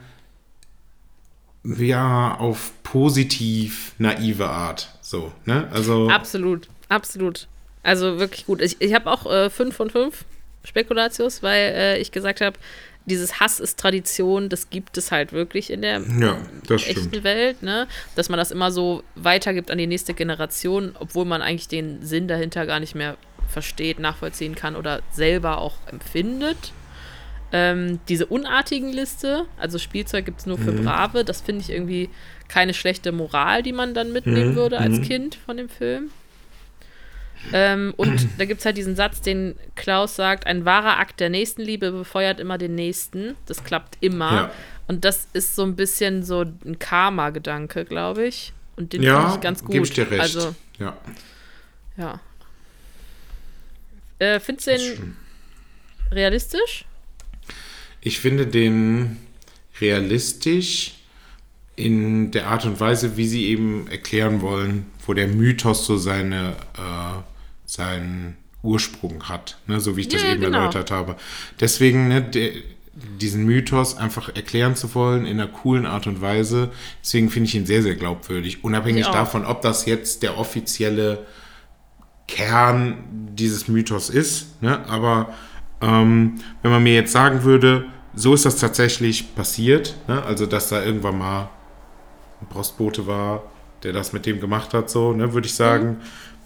ja 1.64 2.36
auf 2.36 2.72
positiv 2.82 3.92
naive 3.98 4.48
Art. 4.48 4.96
So, 5.00 5.32
ne? 5.44 5.68
Also 5.72 6.08
Absolut, 6.08 6.68
absolut. 6.88 7.48
Also 7.82 8.18
wirklich 8.18 8.46
gut. 8.46 8.60
Ich, 8.60 8.80
ich 8.80 8.94
habe 8.94 9.10
auch 9.10 9.26
äh, 9.30 9.50
fünf 9.50 9.74
von 9.76 9.90
fünf 9.90 10.24
Spekulatius, 10.64 11.42
weil 11.42 11.72
äh, 11.74 11.98
ich 11.98 12.12
gesagt 12.12 12.40
habe, 12.40 12.58
dieses 13.06 13.40
Hass 13.40 13.60
ist 13.60 13.78
Tradition, 13.78 14.48
das 14.48 14.70
gibt 14.70 14.98
es 14.98 15.10
halt 15.10 15.32
wirklich 15.32 15.70
in 15.70 15.82
der 15.82 16.00
ja, 16.20 16.36
echten 16.68 17.08
stimmt. 17.08 17.24
Welt, 17.24 17.62
ne? 17.62 17.88
Dass 18.14 18.28
man 18.28 18.38
das 18.38 18.50
immer 18.50 18.70
so 18.70 19.02
weitergibt 19.14 19.70
an 19.70 19.78
die 19.78 19.86
nächste 19.86 20.14
Generation, 20.14 20.94
obwohl 20.98 21.24
man 21.24 21.42
eigentlich 21.42 21.68
den 21.68 22.04
Sinn 22.04 22.28
dahinter 22.28 22.66
gar 22.66 22.78
nicht 22.78 22.94
mehr 22.94 23.16
versteht, 23.48 23.98
nachvollziehen 23.98 24.54
kann 24.54 24.76
oder 24.76 25.00
selber 25.10 25.58
auch 25.58 25.74
empfindet. 25.90 26.72
Ähm, 27.52 27.98
diese 28.08 28.26
unartigen 28.26 28.92
Liste, 28.92 29.46
also 29.58 29.78
Spielzeug 29.78 30.24
gibt 30.24 30.40
es 30.40 30.46
nur 30.46 30.56
für 30.56 30.70
Brave, 30.72 31.24
das 31.24 31.40
finde 31.40 31.62
ich 31.62 31.70
irgendwie 31.70 32.08
keine 32.46 32.74
schlechte 32.74 33.10
Moral, 33.10 33.64
die 33.64 33.72
man 33.72 33.92
dann 33.92 34.12
mitnehmen 34.12 34.50
Mhm, 34.52 34.56
würde 34.56 34.78
als 34.78 34.98
mhm. 34.98 35.02
Kind 35.02 35.34
von 35.34 35.56
dem 35.56 35.68
Film. 35.68 36.10
Ähm, 37.52 37.94
und 37.96 38.28
da 38.38 38.44
gibt 38.44 38.60
es 38.60 38.66
halt 38.66 38.76
diesen 38.76 38.96
Satz, 38.96 39.20
den 39.20 39.56
Klaus 39.76 40.16
sagt: 40.16 40.46
Ein 40.46 40.64
wahrer 40.64 40.98
Akt 40.98 41.20
der 41.20 41.30
Nächstenliebe 41.30 41.92
befeuert 41.92 42.40
immer 42.40 42.58
den 42.58 42.74
Nächsten. 42.74 43.36
Das 43.46 43.64
klappt 43.64 43.96
immer. 44.00 44.32
Ja. 44.32 44.50
Und 44.88 45.04
das 45.04 45.28
ist 45.32 45.54
so 45.54 45.62
ein 45.62 45.76
bisschen 45.76 46.22
so 46.24 46.42
ein 46.42 46.78
Karma-Gedanke, 46.78 47.84
glaube 47.84 48.26
ich. 48.26 48.52
Und 48.76 48.92
den 48.92 49.02
Ja, 49.02 49.20
finde 49.20 49.34
ich 49.36 49.40
ganz 49.40 49.62
gut. 49.62 49.72
gebe 49.72 49.84
ich 49.84 49.92
dir 49.92 50.10
recht. 50.10 50.20
Also, 50.20 50.54
ja, 50.78 50.96
ja. 51.96 52.20
Äh, 54.18 54.40
findest 54.40 54.66
du 54.66 54.76
den 54.76 55.16
realistisch? 56.12 56.84
Ich 58.00 58.18
finde 58.20 58.46
den 58.46 59.18
realistisch 59.80 60.92
in 61.76 62.30
der 62.30 62.48
Art 62.48 62.64
und 62.66 62.80
Weise, 62.80 63.16
wie 63.16 63.26
sie 63.26 63.46
eben 63.46 63.86
erklären 63.88 64.42
wollen, 64.42 64.86
wo 65.06 65.14
der 65.14 65.28
Mythos 65.28 65.86
so 65.86 65.96
seine, 65.96 66.56
äh, 66.76 67.22
seinen 67.70 68.36
Ursprung 68.62 69.28
hat, 69.28 69.58
ne? 69.66 69.80
so 69.80 69.96
wie 69.96 70.02
ich 70.02 70.08
das 70.08 70.22
Ja, 70.22 70.32
eben 70.32 70.40
genau. 70.40 70.58
erläutert 70.58 70.90
habe. 70.90 71.16
Deswegen 71.60 72.08
ne, 72.08 72.20
der, 72.20 72.50
diesen 73.20 73.44
Mythos 73.44 73.96
einfach 73.96 74.34
erklären 74.34 74.76
zu 74.76 74.94
wollen 74.94 75.24
in 75.24 75.40
einer 75.40 75.50
coolen 75.50 75.86
Art 75.86 76.06
und 76.06 76.20
Weise, 76.20 76.70
deswegen 77.02 77.30
finde 77.30 77.48
ich 77.48 77.54
ihn 77.54 77.64
sehr, 77.64 77.82
sehr 77.82 77.94
glaubwürdig. 77.94 78.64
Unabhängig 78.64 79.06
auch. 79.06 79.12
davon, 79.12 79.46
ob 79.46 79.62
das 79.62 79.86
jetzt 79.86 80.22
der 80.22 80.36
offizielle 80.36 81.26
Kern 82.26 82.98
dieses 83.34 83.68
Mythos 83.68 84.10
ist. 84.10 84.60
Ne? 84.62 84.86
Aber 84.88 85.32
ähm, 85.80 86.40
wenn 86.62 86.70
man 86.70 86.82
mir 86.82 86.94
jetzt 86.94 87.12
sagen 87.12 87.44
würde, 87.44 87.86
so 88.14 88.34
ist 88.34 88.44
das 88.44 88.56
tatsächlich 88.56 89.34
passiert, 89.34 89.94
ne? 90.08 90.22
also 90.24 90.44
dass 90.46 90.68
da 90.68 90.84
irgendwann 90.84 91.18
mal 91.18 91.50
ein 92.40 92.48
Postbote 92.48 93.06
war, 93.06 93.44
der 93.82 93.92
das 93.92 94.12
mit 94.12 94.26
dem 94.26 94.40
gemacht 94.40 94.74
hat, 94.74 94.90
so, 94.90 95.12
ne? 95.12 95.32
würde 95.32 95.46
ich 95.46 95.54
sagen, 95.54 95.98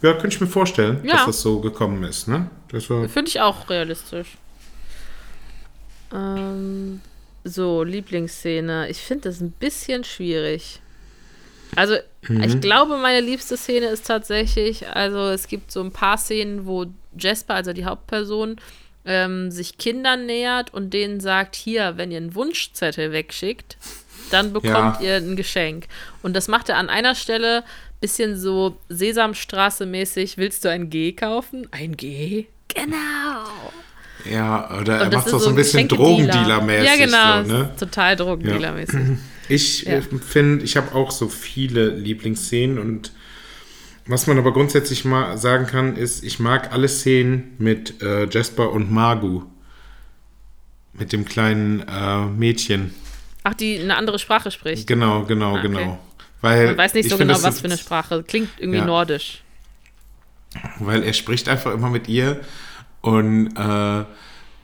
ja, 0.04 0.12
könnte 0.12 0.28
ich 0.28 0.40
mir 0.40 0.46
vorstellen, 0.46 1.00
Ja. 1.04 1.14
dass 1.14 1.26
das 1.26 1.40
so 1.40 1.60
gekommen 1.60 2.02
ist. 2.04 2.28
Ne? 2.28 2.48
Finde 2.70 3.24
ich 3.26 3.40
auch 3.40 3.68
realistisch. 3.70 4.36
Ähm, 6.12 7.00
so, 7.44 7.82
Lieblingsszene. 7.82 8.88
Ich 8.88 8.98
finde 8.98 9.28
das 9.28 9.40
ein 9.40 9.50
bisschen 9.52 10.04
schwierig. 10.04 10.80
Also, 11.76 11.96
Mhm. 12.28 12.42
ich 12.42 12.60
glaube, 12.60 12.96
meine 12.98 13.20
liebste 13.20 13.56
Szene 13.56 13.86
ist 13.86 14.06
tatsächlich, 14.06 14.88
also 14.88 15.28
es 15.30 15.48
gibt 15.48 15.70
so 15.72 15.80
ein 15.82 15.90
paar 15.90 16.18
Szenen, 16.18 16.66
wo 16.66 16.86
Jasper, 17.18 17.54
also 17.54 17.72
die 17.72 17.84
Hauptperson, 17.84 18.56
ähm, 19.04 19.50
sich 19.50 19.76
Kindern 19.76 20.26
nähert 20.26 20.72
und 20.72 20.94
denen 20.94 21.20
sagt, 21.20 21.56
hier, 21.56 21.94
wenn 21.96 22.10
ihr 22.10 22.16
einen 22.18 22.34
Wunschzettel 22.34 23.12
wegschickt, 23.12 23.76
dann 24.34 24.52
bekommt 24.52 25.00
Ja. 25.00 25.00
ihr 25.00 25.14
ein 25.16 25.36
Geschenk. 25.36 25.86
Und 26.22 26.34
das 26.36 26.48
macht 26.48 26.68
er 26.68 26.76
an 26.76 26.90
einer 26.90 27.14
Stelle 27.14 27.64
bisschen 28.00 28.38
so 28.38 28.76
Sesamstraße-mäßig, 28.90 30.36
willst 30.36 30.64
du 30.64 30.68
ein 30.70 30.90
G 30.90 31.12
kaufen? 31.12 31.66
Ein 31.70 31.96
G? 31.96 32.46
Genau. 32.74 33.46
ja, 34.30 34.78
oder 34.80 34.98
er 34.98 35.10
macht 35.10 35.26
ist 35.26 35.32
doch 35.32 35.40
so 35.40 35.48
ein 35.48 35.54
bisschen. 35.54 35.88
Drogendealer-mäßig. 35.88 36.84
Ja, 36.84 36.96
genau. 36.96 37.44
So, 37.44 37.52
ne? 37.62 37.70
Total 37.78 38.14
Drogendealer-mäßig. 38.16 39.16
Ich 39.48 39.82
Ja. 39.84 39.94
äh, 39.94 40.02
finde, 40.02 40.64
ich 40.64 40.76
habe 40.76 40.94
auch 40.94 41.10
so 41.10 41.28
viele 41.28 41.88
Lieblingsszenen 41.88 42.78
und 42.78 43.12
was 44.06 44.26
man 44.26 44.36
aber 44.38 44.52
grundsätzlich 44.52 45.04
mal 45.06 45.38
sagen 45.38 45.66
kann, 45.66 45.96
ist, 45.96 46.24
ich 46.24 46.38
mag 46.38 46.72
alle 46.72 46.88
Szenen 46.88 47.54
mit 47.58 48.02
äh, 48.02 48.26
Jasper 48.28 48.70
und 48.70 48.90
Margu. 48.92 49.44
Mit 50.92 51.12
dem 51.12 51.24
kleinen 51.24 51.80
äh, 51.88 52.26
Mädchen. 52.26 52.94
Ach, 53.44 53.54
die 53.54 53.78
eine 53.78 53.96
andere 53.96 54.18
Sprache 54.18 54.50
spricht. 54.50 54.86
Genau, 54.88 55.22
genau, 55.24 55.54
Ah, 55.54 55.58
okay. 55.58 55.68
genau. 55.68 55.98
Weil 56.40 56.66
Man 56.66 56.78
weiß 56.78 56.94
nicht 56.94 57.06
ich 57.06 57.12
so 57.12 57.18
genau, 57.18 57.40
was 57.42 57.60
für 57.60 57.66
eine 57.66 57.78
Sprache. 57.78 58.22
Klingt 58.22 58.50
irgendwie 58.58 58.78
Ja. 58.78 58.84
nordisch. 58.84 59.42
Weil 60.78 61.02
er 61.02 61.12
spricht 61.12 61.48
einfach 61.48 61.72
immer 61.72 61.90
mit 61.90 62.08
ihr 62.08 62.40
und 63.00 63.54
äh, 63.56 64.04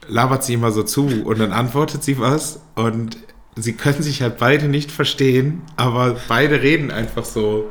labert 0.07 0.43
sie 0.43 0.53
immer 0.53 0.71
so 0.71 0.83
zu 0.83 1.05
und 1.25 1.39
dann 1.39 1.51
antwortet 1.51 2.03
sie 2.03 2.17
was 2.19 2.61
und 2.75 3.17
sie 3.55 3.73
können 3.73 4.01
sich 4.01 4.21
halt 4.21 4.37
beide 4.37 4.67
nicht 4.67 4.89
verstehen, 4.91 5.61
aber 5.75 6.15
beide 6.29 6.61
reden 6.61 6.89
einfach 6.91 7.25
so. 7.25 7.69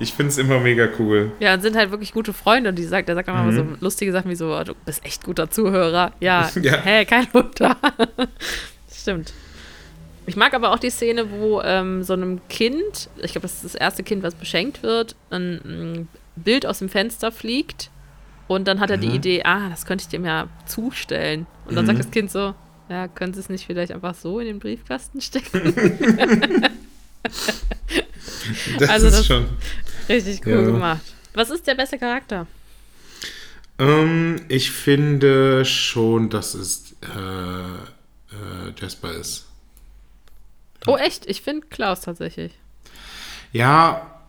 Ich 0.00 0.12
finde 0.14 0.30
es 0.30 0.38
immer 0.38 0.58
mega 0.58 0.88
cool. 0.98 1.30
Ja, 1.38 1.54
und 1.54 1.60
sind 1.62 1.76
halt 1.76 1.90
wirklich 1.92 2.12
gute 2.12 2.32
Freunde. 2.32 2.70
Und 2.70 2.76
die 2.76 2.84
sagt, 2.84 3.08
der 3.08 3.14
sagt 3.14 3.28
immer 3.28 3.52
so 3.52 3.64
lustige 3.80 4.10
Sachen 4.12 4.30
wie 4.30 4.34
so, 4.34 4.54
oh, 4.54 4.64
du 4.64 4.74
bist 4.84 5.04
echt 5.04 5.22
guter 5.24 5.48
Zuhörer. 5.48 6.12
Ja, 6.20 6.50
Mhm. 6.54 6.62
Ja. 6.64 6.76
hä, 6.82 7.04
kein 7.04 7.28
Wunder. 7.32 7.76
Stimmt. 8.92 9.32
Ich 10.26 10.36
mag 10.36 10.54
aber 10.54 10.72
auch 10.72 10.78
die 10.78 10.90
Szene, 10.90 11.30
wo 11.30 11.60
ähm, 11.62 12.02
so 12.02 12.12
einem 12.12 12.40
Kind, 12.48 13.08
ich 13.22 13.32
glaube, 13.32 13.42
das 13.42 13.54
ist 13.54 13.64
das 13.64 13.74
erste 13.74 14.02
Kind, 14.02 14.22
was 14.22 14.34
beschenkt 14.34 14.82
wird, 14.82 15.16
ein, 15.30 15.60
ein 15.64 16.08
Bild 16.36 16.66
aus 16.66 16.78
dem 16.78 16.88
Fenster 16.88 17.32
fliegt 17.32 17.90
und 18.46 18.68
dann 18.68 18.78
hat 18.80 18.90
er 18.90 18.96
die 18.98 19.08
Mhm. 19.08 19.14
Idee, 19.14 19.42
ah, 19.44 19.68
das 19.70 19.86
könnte 19.86 20.02
ich 20.02 20.08
dem 20.08 20.24
ja 20.24 20.48
zustellen. 20.66 21.46
Und 21.66 21.74
dann 21.74 21.84
Mhm. 21.84 21.88
sagt 21.88 21.98
das 22.00 22.10
Kind 22.10 22.30
so, 22.30 22.54
ja, 22.88 23.08
können 23.08 23.32
Sie 23.34 23.40
es 23.40 23.48
nicht 23.48 23.66
vielleicht 23.66 23.92
einfach 23.92 24.14
so 24.14 24.38
in 24.40 24.46
den 24.46 24.58
Briefkasten 24.58 25.20
stecken? 25.20 25.74
Das 28.78 28.88
Also 28.88 29.06
ist 29.08 29.18
das- 29.18 29.26
schon. 29.26 29.46
Richtig 30.08 30.40
cool 30.46 30.52
Ja. 30.52 30.62
gemacht. 30.62 31.00
Was 31.34 31.50
ist 31.50 31.66
der 31.66 31.74
beste 31.74 31.98
Charakter? 31.98 32.46
Ähm, 33.78 34.40
ich 34.48 34.70
finde 34.72 35.64
schon, 35.64 36.28
dass 36.30 36.54
es 36.54 36.94
äh, 37.02 37.06
äh, 37.16 38.72
Jasper 38.80 39.12
ist. 39.12 39.46
Oh, 40.86 40.96
echt? 40.96 41.26
Ich 41.26 41.42
finde 41.42 41.66
Klaus 41.68 42.00
tatsächlich. 42.02 42.52
Ja, 43.52 44.20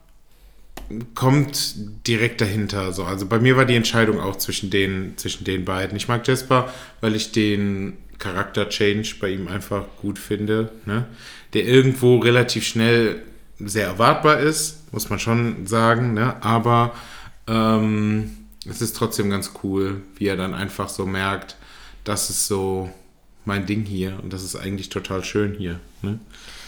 kommt 1.16 1.76
direkt 2.08 2.42
dahinter. 2.42 2.92
So. 2.94 3.04
Also 3.04 3.26
bei 3.26 3.40
mir 3.40 3.56
war 3.56 3.66
die 3.66 3.76
Entscheidung 3.76 4.20
auch 4.20 4.36
zwischen 4.36 4.70
den, 4.70 5.18
zwischen 5.18 5.44
den 5.44 5.66
beiden. 5.66 5.96
Ich 5.96 6.08
mag 6.08 6.28
Jasper, 6.28 6.74
weil 7.00 7.16
ich 7.16 7.32
den 7.32 7.98
Charakter-Change 8.20 9.16
bei 9.20 9.30
ihm 9.30 9.48
einfach 9.48 9.86
gut 10.02 10.20
finde. 10.20 10.72
Ne? 10.86 11.06
Der 11.54 11.66
irgendwo 11.66 12.18
relativ 12.18 12.66
schnell 12.66 13.22
sehr 13.60 13.86
erwartbar 13.86 14.40
ist, 14.40 14.92
muss 14.94 15.10
man 15.10 15.20
schon 15.20 15.68
sagen. 15.68 16.14
Ne? 16.14 16.36
Aber 16.44 16.94
ähm, 17.48 18.38
es 18.70 18.82
ist 18.82 18.96
trotzdem 18.96 19.30
ganz 19.30 19.54
cool, 19.64 20.02
wie 20.16 20.28
er 20.28 20.38
dann 20.38 20.54
einfach 20.54 20.90
so 20.90 21.06
merkt, 21.06 21.56
das 22.04 22.30
ist 22.30 22.48
so 22.48 22.90
mein 23.46 23.66
Ding 23.66 23.86
hier 23.86 24.20
und 24.22 24.34
das 24.34 24.44
ist 24.44 24.56
eigentlich 24.56 24.90
total 24.90 25.24
schön 25.24 25.56
hier. 25.56 25.80
Ne? 26.02 26.20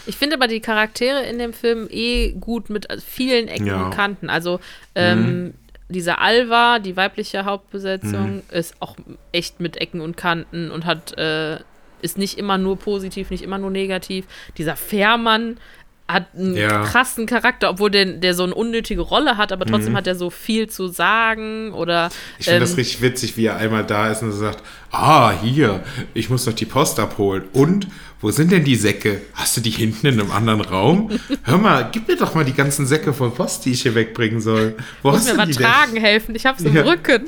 Ich 0.06 0.16
finde 0.16 0.36
aber 0.36 0.48
die 0.48 0.60
Charaktere 0.60 1.22
in 1.24 1.38
dem 1.38 1.52
Film 1.52 1.88
eh 1.90 2.32
gut 2.32 2.70
mit 2.70 2.90
äh, 2.90 2.98
vielen 3.04 3.48
Ecken 3.48 3.66
Ja. 3.66 3.84
und 3.86 3.90
Kanten. 3.90 4.28
Also 4.30 4.60
ähm, 4.94 5.54
diese 5.88 6.18
Alva, 6.18 6.78
die 6.78 6.96
weibliche 6.96 7.44
Hauptbesetzung, 7.44 8.42
ist 8.50 8.74
auch 8.80 8.96
echt 9.32 9.60
mit 9.60 9.76
Ecken 9.76 10.00
und 10.00 10.16
Kanten 10.16 10.70
und 10.70 10.84
hat 10.86 11.16
äh, 11.18 11.58
ist 12.02 12.18
nicht 12.18 12.36
immer 12.38 12.58
nur 12.58 12.78
positiv, 12.78 13.30
nicht 13.30 13.42
immer 13.42 13.58
nur 13.58 13.70
negativ. 13.70 14.26
Dieser 14.58 14.76
Fährmann 14.76 15.56
hat 16.06 16.26
einen 16.36 16.54
Ja. 16.54 16.82
krassen 16.84 17.24
Charakter, 17.24 17.70
obwohl 17.70 17.90
der, 17.90 18.04
der 18.04 18.34
so 18.34 18.42
eine 18.42 18.54
unnötige 18.54 19.00
Rolle 19.00 19.38
hat, 19.38 19.52
aber 19.52 19.64
trotzdem 19.64 19.96
hat 19.96 20.06
er 20.06 20.14
so 20.14 20.28
viel 20.28 20.68
zu 20.68 20.88
sagen 20.88 21.72
oder 21.72 22.10
Ich 22.38 22.44
finde 22.44 22.58
ähm, 22.58 22.60
das 22.64 22.76
richtig 22.76 23.00
witzig, 23.00 23.38
wie 23.38 23.46
er 23.46 23.56
einmal 23.56 23.84
da 23.84 24.10
ist 24.10 24.22
und 24.22 24.32
sagt, 24.32 24.62
ah, 24.90 25.32
hier, 25.32 25.82
ich 26.12 26.28
muss 26.28 26.44
doch 26.44 26.52
die 26.52 26.66
Post 26.66 27.00
abholen. 27.00 27.44
Und, 27.54 27.86
wo 28.24 28.30
sind 28.30 28.50
denn 28.52 28.64
die 28.64 28.74
Säcke? 28.74 29.20
Hast 29.34 29.54
du 29.56 29.60
die 29.60 29.68
hinten 29.70 30.06
in 30.06 30.18
einem 30.18 30.30
anderen 30.30 30.62
Raum? 30.62 31.10
Hör 31.42 31.58
mal, 31.58 31.90
gib 31.92 32.08
mir 32.08 32.16
doch 32.16 32.34
mal 32.34 32.42
die 32.44 32.54
ganzen 32.54 32.86
Säcke 32.86 33.12
von 33.12 33.34
Post, 33.34 33.66
die 33.66 33.72
ich 33.72 33.82
hier 33.82 33.94
wegbringen 33.94 34.40
soll. 34.40 34.76
Wo 35.02 35.10
muss 35.10 35.18
hast 35.20 35.26
mir 35.28 35.34
mal 35.34 35.50
tragen 35.50 35.96
helfen. 35.98 36.34
Ich 36.34 36.46
hab's 36.46 36.62
im 36.62 36.74
Ja. 36.74 36.84
Rücken. 36.84 37.24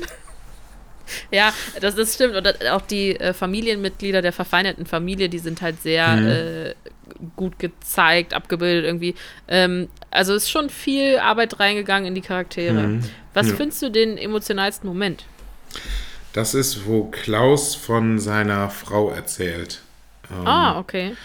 Ja, 1.31 1.53
das, 1.81 1.93
das 1.95 2.15
stimmt. 2.15 2.35
Und 2.35 2.65
auch 2.67 2.81
die 2.81 3.15
äh, 3.19 3.33
Familienmitglieder 3.33 4.23
der 4.23 4.33
verfeindeten 4.33 4.87
Familie, 4.87 5.29
die 5.29 5.37
sind 5.39 5.61
halt 5.61 5.81
sehr 5.83 6.07
Mhm. 6.15 6.27
äh, 6.27 6.73
gut 7.35 7.59
gezeigt, 7.59 8.33
abgebildet 8.33 8.83
irgendwie. 8.85 9.13
Ähm, 9.47 9.89
also 10.09 10.33
ist 10.33 10.49
schon 10.49 10.69
viel 10.71 11.19
Arbeit 11.19 11.59
reingegangen 11.59 12.07
in 12.07 12.15
die 12.15 12.21
Charaktere. 12.21 12.99
Was 13.35 13.45
Mhm. 13.45 13.51
Ja. 13.51 13.55
findest 13.57 13.81
du 13.83 13.89
den 13.91 14.17
emotionalsten 14.17 14.89
Moment? 14.89 15.25
denn? 15.73 15.81
Das 16.33 16.53
ist, 16.55 16.85
wo 16.87 17.05
Klaus 17.05 17.75
von 17.75 18.19
seiner 18.19 18.69
Frau 18.71 19.09
erzählt. 19.11 19.81
Ähm, 20.31 20.45
Ah, 20.47 20.79
okay. 20.79 21.15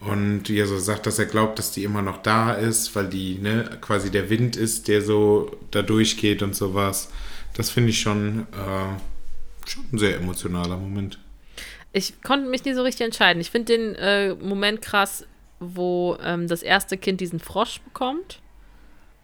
Und 0.00 0.50
er 0.50 0.66
so 0.66 0.78
sagt, 0.78 1.06
dass 1.06 1.18
er 1.18 1.24
glaubt, 1.26 1.58
dass 1.58 1.72
die 1.72 1.82
immer 1.84 2.02
noch 2.02 2.18
da 2.22 2.52
ist, 2.52 2.94
weil 2.94 3.08
die 3.08 3.38
ne, 3.38 3.78
quasi 3.80 4.10
der 4.10 4.28
Wind 4.28 4.54
ist, 4.56 4.88
der 4.88 5.00
so 5.02 5.50
da 5.70 5.82
durchgeht 5.82 6.42
und 6.42 6.54
sowas. 6.54 7.10
Das 7.54 7.70
finde 7.70 7.90
ich 7.90 8.00
schon, 8.00 8.46
äh, 8.52 9.68
schon 9.68 9.84
ein 9.92 9.98
sehr 9.98 10.16
emotionaler 10.16 10.76
Moment. 10.76 11.18
Ich 11.92 12.20
konnte 12.22 12.46
mich 12.48 12.64
nie 12.66 12.74
so 12.74 12.82
richtig 12.82 13.06
entscheiden. 13.06 13.40
Ich 13.40 13.50
finde 13.50 13.72
den 13.76 13.94
äh, 13.94 14.34
Moment 14.34 14.82
krass, 14.82 15.24
wo 15.60 16.18
ähm, 16.22 16.46
das 16.46 16.62
erste 16.62 16.98
Kind 16.98 17.20
diesen 17.22 17.40
Frosch 17.40 17.80
bekommt 17.80 18.40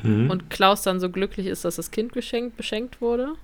Mhm. 0.02 0.30
und 0.30 0.50
Klaus 0.50 0.82
dann 0.82 0.98
so 0.98 1.10
glücklich 1.10 1.46
ist, 1.46 1.64
dass 1.64 1.76
das 1.76 1.92
Kind 1.92 2.12
geschenkt, 2.12 2.56
beschenkt 2.56 3.00
wurde. 3.00 3.34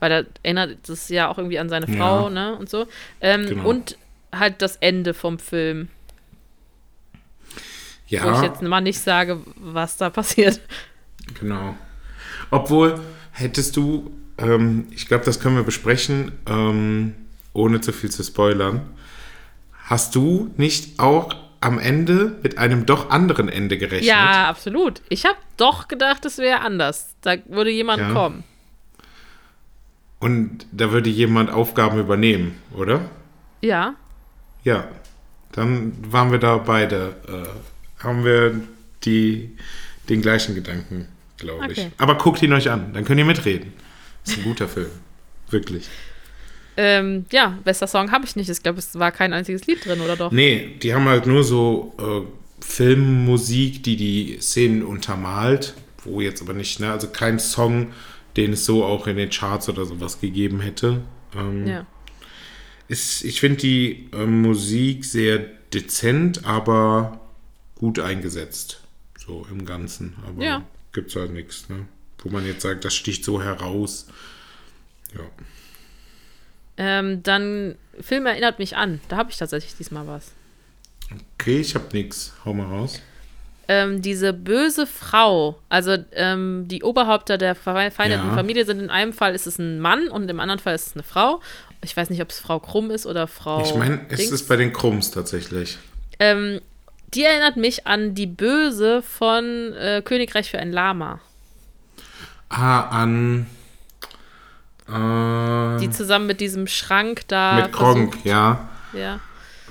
Weil 0.00 0.10
da 0.10 0.28
erinnert 0.42 0.78
das 0.88 1.08
ja 1.10 1.28
auch 1.28 1.38
irgendwie 1.38 1.60
an 1.60 1.68
seine 1.68 1.86
Ja. 1.88 1.96
Frau, 1.96 2.28
ne? 2.28 2.56
Und 2.56 2.68
so. 2.68 2.86
Ähm, 3.20 3.46
Genau. 3.46 3.68
Und 3.68 3.96
halt 4.38 4.62
das 4.62 4.76
Ende 4.76 5.14
vom 5.14 5.38
Film, 5.38 5.88
wo 7.54 7.58
ich 8.06 8.10
ja, 8.12 8.42
jetzt 8.42 8.62
mal 8.62 8.80
nicht 8.80 9.00
sage, 9.00 9.40
was 9.56 9.96
da 9.96 10.10
passiert. 10.10 10.60
genau. 11.38 11.76
Obwohl, 12.50 13.00
hättest 13.32 13.76
du 13.76 14.12
ähm, 14.38 14.86
ich 14.90 15.06
glaube, 15.06 15.24
das 15.24 15.40
können 15.40 15.56
wir 15.56 15.62
besprechen, 15.62 16.32
ähm, 16.48 17.14
ohne 17.52 17.80
zu 17.80 17.92
viel 17.92 18.10
zu 18.10 18.22
spoilern. 18.22 18.82
Hast 19.84 20.14
du 20.14 20.50
nicht 20.56 20.98
auch 20.98 21.34
am 21.60 21.78
Ende 21.78 22.36
mit 22.42 22.58
einem 22.58 22.86
doch 22.86 23.10
anderen 23.10 23.48
Ende 23.48 23.78
gerechnet? 23.78 24.08
Ja, 24.08 24.48
absolut. 24.48 25.02
Ich 25.08 25.24
habe 25.24 25.36
doch 25.56 25.88
gedacht, 25.88 26.24
es 26.24 26.38
wäre 26.38 26.60
anders. 26.60 27.14
Da 27.20 27.36
würde 27.46 27.70
jemand 27.70 28.00
Ja. 28.00 28.12
kommen. 28.12 28.44
Und 30.18 30.66
da 30.72 30.90
würde 30.90 31.10
jemand 31.10 31.50
Aufgaben 31.50 31.98
übernehmen, 31.98 32.56
oder? 32.74 33.10
Ja. 33.60 33.94
Ja. 34.64 34.88
Dann 35.52 35.92
waren 36.10 36.32
wir 36.32 36.38
da 36.38 36.58
beide, 36.58 37.14
äh, 37.28 38.02
haben 38.02 38.24
wir 38.24 38.60
die, 39.04 39.56
den 40.08 40.20
gleichen 40.20 40.54
Gedanken, 40.54 41.06
glaube 41.38 41.70
ich. 41.72 41.78
Okay. 41.78 41.90
Aber 41.98 42.16
guckt 42.16 42.42
ihn 42.42 42.52
euch 42.52 42.70
an, 42.70 42.92
dann 42.92 43.04
könnt 43.04 43.18
ihr 43.20 43.24
mitreden. 43.24 43.72
Ist 44.26 44.38
ein 44.38 44.44
guter 44.44 44.66
Film. 44.66 44.90
Wirklich. 45.50 45.88
Ähm, 46.76 47.26
ja, 47.30 47.56
bester 47.62 47.86
Song 47.86 48.10
habe 48.10 48.24
ich 48.24 48.34
nicht. 48.34 48.48
Ich 48.48 48.62
glaube, 48.62 48.80
es 48.80 48.98
war 48.98 49.12
kein 49.12 49.32
einziges 49.32 49.66
Lied 49.66 49.84
drin, 49.84 50.00
oder 50.00 50.16
doch? 50.16 50.32
Nee, 50.32 50.76
die 50.82 50.92
haben 50.92 51.06
halt 51.06 51.26
nur 51.26 51.44
so 51.44 51.94
äh, 51.98 52.26
Filmmusik, 52.64 53.84
die 53.84 53.96
die 53.96 54.38
Szenen 54.40 54.82
untermalt, 54.82 55.74
wo 56.02 56.20
jetzt 56.20 56.42
aber 56.42 56.52
nicht, 56.54 56.80
ne, 56.80 56.90
also 56.90 57.08
kein 57.08 57.38
Song, 57.38 57.92
den 58.36 58.54
es 58.54 58.64
so 58.64 58.84
auch 58.84 59.06
in 59.06 59.16
den 59.16 59.30
Charts 59.30 59.68
oder 59.68 59.84
sowas 59.84 60.20
gegeben 60.20 60.60
hätte. 60.60 61.02
Ähm, 61.36 61.66
Ja. 61.66 61.86
Ist, 62.88 63.24
ich 63.24 63.40
finde 63.40 63.58
die 63.58 64.08
äh, 64.12 64.26
Musik 64.26 65.04
sehr 65.04 65.38
dezent, 65.72 66.44
aber 66.44 67.20
gut 67.74 67.98
eingesetzt. 67.98 68.80
So 69.18 69.46
im 69.50 69.64
Ganzen. 69.64 70.14
Aber 70.26 70.42
Ja. 70.42 70.64
gibt's 70.92 71.16
halt 71.16 71.32
nichts, 71.32 71.68
ne? 71.68 71.86
Wo 72.18 72.30
man 72.30 72.46
jetzt 72.46 72.62
sagt, 72.62 72.84
das 72.84 72.94
sticht 72.94 73.24
so 73.24 73.42
heraus. 73.42 74.06
Ja. 75.14 75.20
Ähm, 76.76 77.22
dann, 77.22 77.76
Film 78.00 78.26
erinnert 78.26 78.58
mich 78.58 78.76
an. 78.76 79.00
Da 79.08 79.16
habe 79.16 79.30
ich 79.30 79.36
tatsächlich 79.36 79.74
diesmal 79.76 80.06
was. 80.06 80.32
Okay, 81.38 81.60
ich 81.60 81.74
hab 81.74 81.92
nichts. 81.92 82.32
Hau 82.44 82.54
mal 82.54 82.66
raus. 82.66 83.00
Ähm, 83.68 84.02
diese 84.02 84.32
böse 84.32 84.86
Frau, 84.86 85.58
also 85.68 85.96
ähm, 86.12 86.66
die 86.68 86.82
Oberhäupter 86.82 87.38
der 87.38 87.54
verfeindeten 87.54 88.28
Ja. 88.28 88.34
Familie 88.34 88.64
sind 88.66 88.80
in 88.80 88.90
einem 88.90 89.12
Fall 89.12 89.34
ist 89.34 89.46
es 89.46 89.58
ein 89.58 89.80
Mann 89.80 90.08
und 90.08 90.28
im 90.30 90.38
anderen 90.40 90.58
Fall 90.60 90.74
ist 90.74 90.88
es 90.88 90.92
eine 90.94 91.02
Frau. 91.02 91.40
Ich 91.82 91.96
weiß 91.96 92.10
nicht, 92.10 92.20
ob 92.22 92.30
es 92.30 92.38
Frau 92.40 92.60
Krumm 92.60 92.90
ist 92.90 93.06
oder 93.06 93.26
Frau. 93.26 93.62
ich 93.62 93.74
meine, 93.74 94.00
es 94.08 94.30
ist 94.30 94.48
bei 94.48 94.56
den 94.56 94.72
Krumms 94.72 95.10
tatsächlich. 95.10 95.78
Ähm, 96.18 96.60
die 97.14 97.22
erinnert 97.24 97.56
mich 97.56 97.86
an 97.86 98.14
die 98.14 98.26
Böse 98.26 99.02
von 99.02 99.72
äh, 99.74 100.02
Königreich 100.04 100.50
für 100.50 100.58
ein 100.58 100.72
Lama, 100.72 101.20
Ah, 102.48 102.80
an. 103.02 103.46
Äh, 104.88 105.78
die 105.80 105.90
zusammen 105.90 106.26
mit 106.26 106.40
diesem 106.40 106.66
Schrank 106.66 107.22
da. 107.28 107.54
mit 107.62 107.72
Kronk, 107.72 108.18
ja. 108.24 108.68
Ja. 108.92 109.20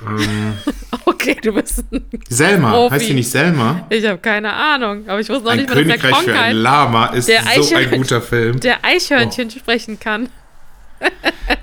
Ähm, 0.07 0.53
Okay, 1.05 1.37
du 1.41 1.53
bist 1.53 1.83
ein. 1.91 2.05
Selma, 2.29 2.71
Profi. 2.71 2.95
heißt 2.95 3.05
sie 3.07 3.13
nicht 3.13 3.29
Selma? 3.29 3.85
Ich 3.89 4.05
habe 4.05 4.17
keine 4.19 4.51
Ahnung, 4.53 5.07
aber 5.07 5.19
ich 5.19 5.29
wusste 5.29 5.43
noch 5.45 5.51
Ein 5.51 5.59
nicht 5.59 5.69
mal, 5.69 5.75
dass 5.75 5.87
der 5.87 5.97
Königreich 5.97 6.23
für 6.23 6.39
ein 6.39 6.55
Lama 6.57 7.05
ist 7.07 7.27
so 7.27 7.75
ein 7.75 7.91
guter 7.91 8.21
Film. 8.21 8.59
der 8.59 8.83
Eichhörnchen 8.83 9.49
sprechen 9.49 9.99
kann. 9.99 10.29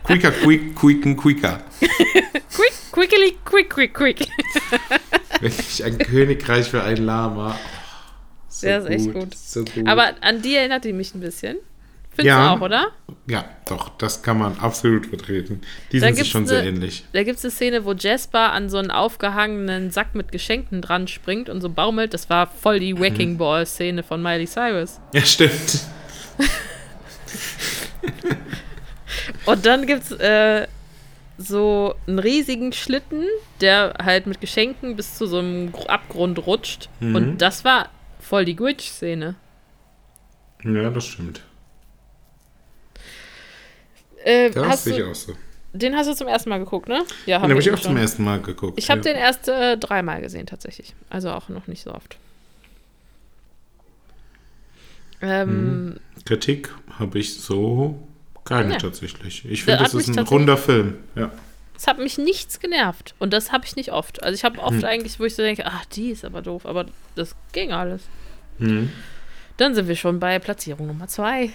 Quicker, 0.04 0.30
quick, 0.30 0.74
quicken, 0.76 1.16
quicker. 1.16 1.60
Quick, 1.80 2.72
quickly, 2.92 3.36
quick, 3.44 3.70
quick, 3.70 3.94
quick. 3.94 4.26
Wirklich 5.40 5.84
ein 5.84 5.98
Königreich 5.98 6.68
für 6.68 6.82
ein 6.82 6.96
Lama. 6.98 7.54
Oh, 7.56 8.44
so 8.48 8.66
Der 8.66 8.78
ist 8.78 8.88
echt 8.88 9.12
gut. 9.12 9.34
So 9.34 9.64
gut. 9.64 9.86
Aber 9.86 10.14
an 10.20 10.42
die 10.42 10.56
erinnert 10.56 10.84
die 10.84 10.92
mich 10.92 11.14
ein 11.14 11.20
bisschen. 11.20 11.56
Findest 12.12 12.26
Ja. 12.26 12.54
du 12.54 12.58
auch, 12.60 12.64
oder? 12.64 12.88
ja, 13.28 13.44
doch, 13.68 13.90
das 13.98 14.22
kann 14.22 14.38
man 14.38 14.58
absolut 14.58 15.06
vertreten. 15.06 15.60
Die 15.92 16.00
Dann 16.00 16.08
sind 16.08 16.16
sich 16.16 16.24
gibt's 16.24 16.30
schon 16.32 16.46
sehr 16.46 16.58
eine- 16.60 16.68
ähnlich. 16.70 17.04
Da 17.12 17.22
gibt 17.22 17.38
es 17.38 17.44
eine 17.44 17.52
Szene, 17.52 17.84
wo 17.84 17.92
Jasper 17.92 18.52
an 18.52 18.68
so 18.68 18.78
einen 18.78 18.90
aufgehangenen 18.90 19.90
Sack 19.92 20.14
mit 20.16 20.32
Geschenken 20.32 20.82
dran 20.82 21.06
springt 21.08 21.48
und 21.48 21.60
so 21.60 21.70
baumelt. 21.70 22.12
Das 22.12 22.28
war 22.28 22.48
voll 22.48 22.80
die 22.80 22.94
Mhm. 22.94 22.98
Wrecking 23.00 23.38
Ball-Szene 23.38 24.02
von 24.02 24.20
Miley 24.22 24.46
Cyrus. 24.46 25.00
Ja, 25.14 25.20
stimmt. 25.22 25.80
Und 29.46 29.66
dann 29.66 29.86
gibt 29.86 30.02
es 30.04 30.12
äh, 30.12 30.66
so 31.38 31.94
einen 32.06 32.18
riesigen 32.18 32.72
Schlitten, 32.72 33.24
der 33.60 33.94
halt 34.02 34.26
mit 34.26 34.40
Geschenken 34.40 34.96
bis 34.96 35.16
zu 35.16 35.26
so 35.26 35.38
einem 35.38 35.72
Gr- 35.72 35.88
Abgrund 35.88 36.46
rutscht. 36.46 36.88
Mhm. 37.00 37.14
Und 37.14 37.38
das 37.38 37.64
war 37.64 37.88
voll 38.20 38.44
die 38.44 38.56
Grinch-Szene. 38.56 39.34
Ja, 40.64 40.90
das 40.90 41.06
stimmt. 41.06 41.42
Äh, 44.24 44.50
Das 44.50 44.84
sehe 44.84 44.98
ich 44.98 45.04
auch 45.04 45.14
so. 45.14 45.32
den 45.72 45.96
hast 45.96 46.08
du 46.08 46.14
zum 46.14 46.28
ersten 46.28 46.50
Mal 46.50 46.58
geguckt, 46.58 46.88
ne? 46.88 47.04
Ja, 47.26 47.38
Den 47.38 47.50
habe 47.50 47.60
ich 47.60 47.70
auch 47.70 47.76
schon. 47.76 47.82
zum 47.92 47.96
ersten 47.96 48.24
Mal 48.24 48.40
geguckt. 48.40 48.78
Ich 48.78 48.90
habe 48.90 49.00
ja. 49.00 49.12
den 49.12 49.16
erst 49.16 49.48
äh, 49.48 49.76
dreimal 49.76 50.20
gesehen, 50.20 50.46
tatsächlich. 50.46 50.94
Also 51.08 51.30
auch 51.30 51.48
noch 51.48 51.66
nicht 51.66 51.82
so 51.82 51.92
oft. 51.94 52.16
Ähm, 55.22 55.96
Kritik 56.24 56.70
habe 56.98 57.18
ich 57.18 57.40
so 57.40 57.98
keine 58.44 58.72
Ja. 58.74 58.78
tatsächlich. 58.78 59.44
Ich 59.44 59.64
finde, 59.64 59.80
hat 59.80 59.86
das 59.86 59.94
ist 59.94 60.08
ein 60.08 60.18
runder 60.26 60.56
Film. 60.56 60.94
Ja. 61.14 61.30
Es 61.76 61.86
hat 61.86 61.98
mich 61.98 62.18
nichts 62.18 62.58
genervt. 62.60 63.14
Und 63.18 63.32
das 63.32 63.52
habe 63.52 63.64
ich 63.64 63.76
nicht 63.76 63.92
oft. 63.92 64.22
Also 64.22 64.34
ich 64.34 64.44
habe 64.44 64.56
Hm. 64.58 64.64
oft 64.64 64.84
eigentlich, 64.84 65.20
wo 65.20 65.24
ich 65.24 65.34
so 65.34 65.42
denke, 65.42 65.64
ach, 65.66 65.84
die 65.86 66.10
ist 66.10 66.24
aber 66.24 66.42
doof. 66.42 66.66
Aber 66.66 66.86
das 67.14 67.34
ging 67.52 67.72
alles. 67.72 68.02
Mhm. 68.58 68.90
Dann 69.60 69.74
sind 69.74 69.88
wir 69.88 69.96
schon 69.96 70.18
bei 70.20 70.38
Platzierung 70.38 70.86
Nummer 70.86 71.06
zwei. 71.06 71.50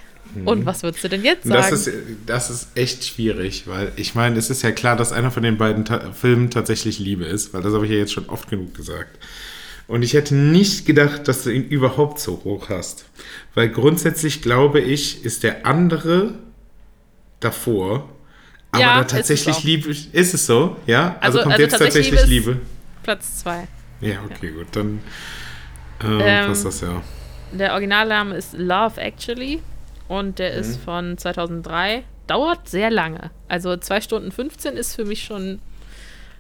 Und 0.45 0.66
was 0.68 0.84
würdest 0.84 1.03
du 1.03 1.08
denn 1.10 1.24
jetzt 1.24 1.43
sagen? 1.47 1.56
Das 1.56 1.72
ist, 1.88 1.91
das 2.28 2.49
ist 2.51 2.68
echt 2.76 3.03
schwierig, 3.03 3.64
weil 3.66 3.91
ich 3.95 4.14
meine, 4.14 4.38
es 4.38 4.51
ist 4.51 4.62
ja 4.62 4.72
klar, 4.72 4.95
dass 4.95 5.12
einer 5.12 5.32
von 5.32 5.41
den 5.41 5.58
beiden 5.58 5.86
Ta 5.86 6.12
Filmen 6.12 6.51
tatsächlich 6.51 6.99
Liebe 6.99 7.26
ist, 7.26 7.53
weil 7.56 7.64
das 7.64 7.74
habe 7.74 7.86
ich 7.86 7.91
ja 7.91 7.97
jetzt 7.97 8.14
schon 8.14 8.30
oft 8.30 8.47
genug 8.47 8.76
gesagt. 8.76 9.18
Und 9.88 10.03
ich 10.03 10.14
hätte 10.14 10.36
nicht 10.36 10.86
gedacht, 10.86 11.28
dass 11.28 11.43
du 11.43 11.49
ihn 11.49 11.64
überhaupt 11.68 12.20
so 12.20 12.41
hoch 12.43 12.70
hast. 12.70 13.06
Weil 13.56 13.70
grundsätzlich 13.70 14.43
glaube 14.43 14.82
ich, 14.82 15.26
ist 15.26 15.41
der 15.41 15.66
andere 15.66 16.36
davor. 17.39 18.08
Aber 18.72 18.82
Ja, 18.82 18.95
da 18.97 19.01
ist 19.01 19.12
tatsächlich 19.12 19.56
auch. 19.56 19.64
Liebe. 19.64 19.89
Ist 19.89 20.34
es 20.34 20.45
so? 20.45 20.78
Ja? 20.86 21.16
Also, 21.22 21.39
Also- 21.39 21.39
kommt 21.39 21.53
also 21.53 21.64
jetzt 21.64 21.72
tatsächlich 21.72 22.10
tatsächlich 22.12 22.30
Liebe 22.30 22.51
Liebe. 22.51 22.62
Platz 23.01 23.39
zwei. 23.39 23.68
Ja, 24.01 24.20
okay, 24.26 24.51
gut. 24.51 24.68
Dann 24.74 24.99
äh, 26.03 26.41
Ähm, 26.43 26.47
passt 26.47 26.66
das 26.66 26.82
ja. 26.82 27.01
Der 27.52 27.74
Originalname 27.74 28.36
ist 28.36 28.54
Love 28.58 29.00
Actually. 29.00 29.62
Und 30.08 30.39
der 30.39 30.54
Mhm. 30.54 30.60
ist 30.60 30.78
von 30.82 31.18
2003. 31.18 32.04
Dauert 32.28 32.68
sehr 32.70 32.89
lange. 32.91 33.32
Also 33.48 33.76
2 33.78 34.02
Stunden 34.02 34.32
15 34.32 34.78
ist 34.78 34.96
für 34.96 35.06
mich 35.06 35.24
schon 35.24 35.60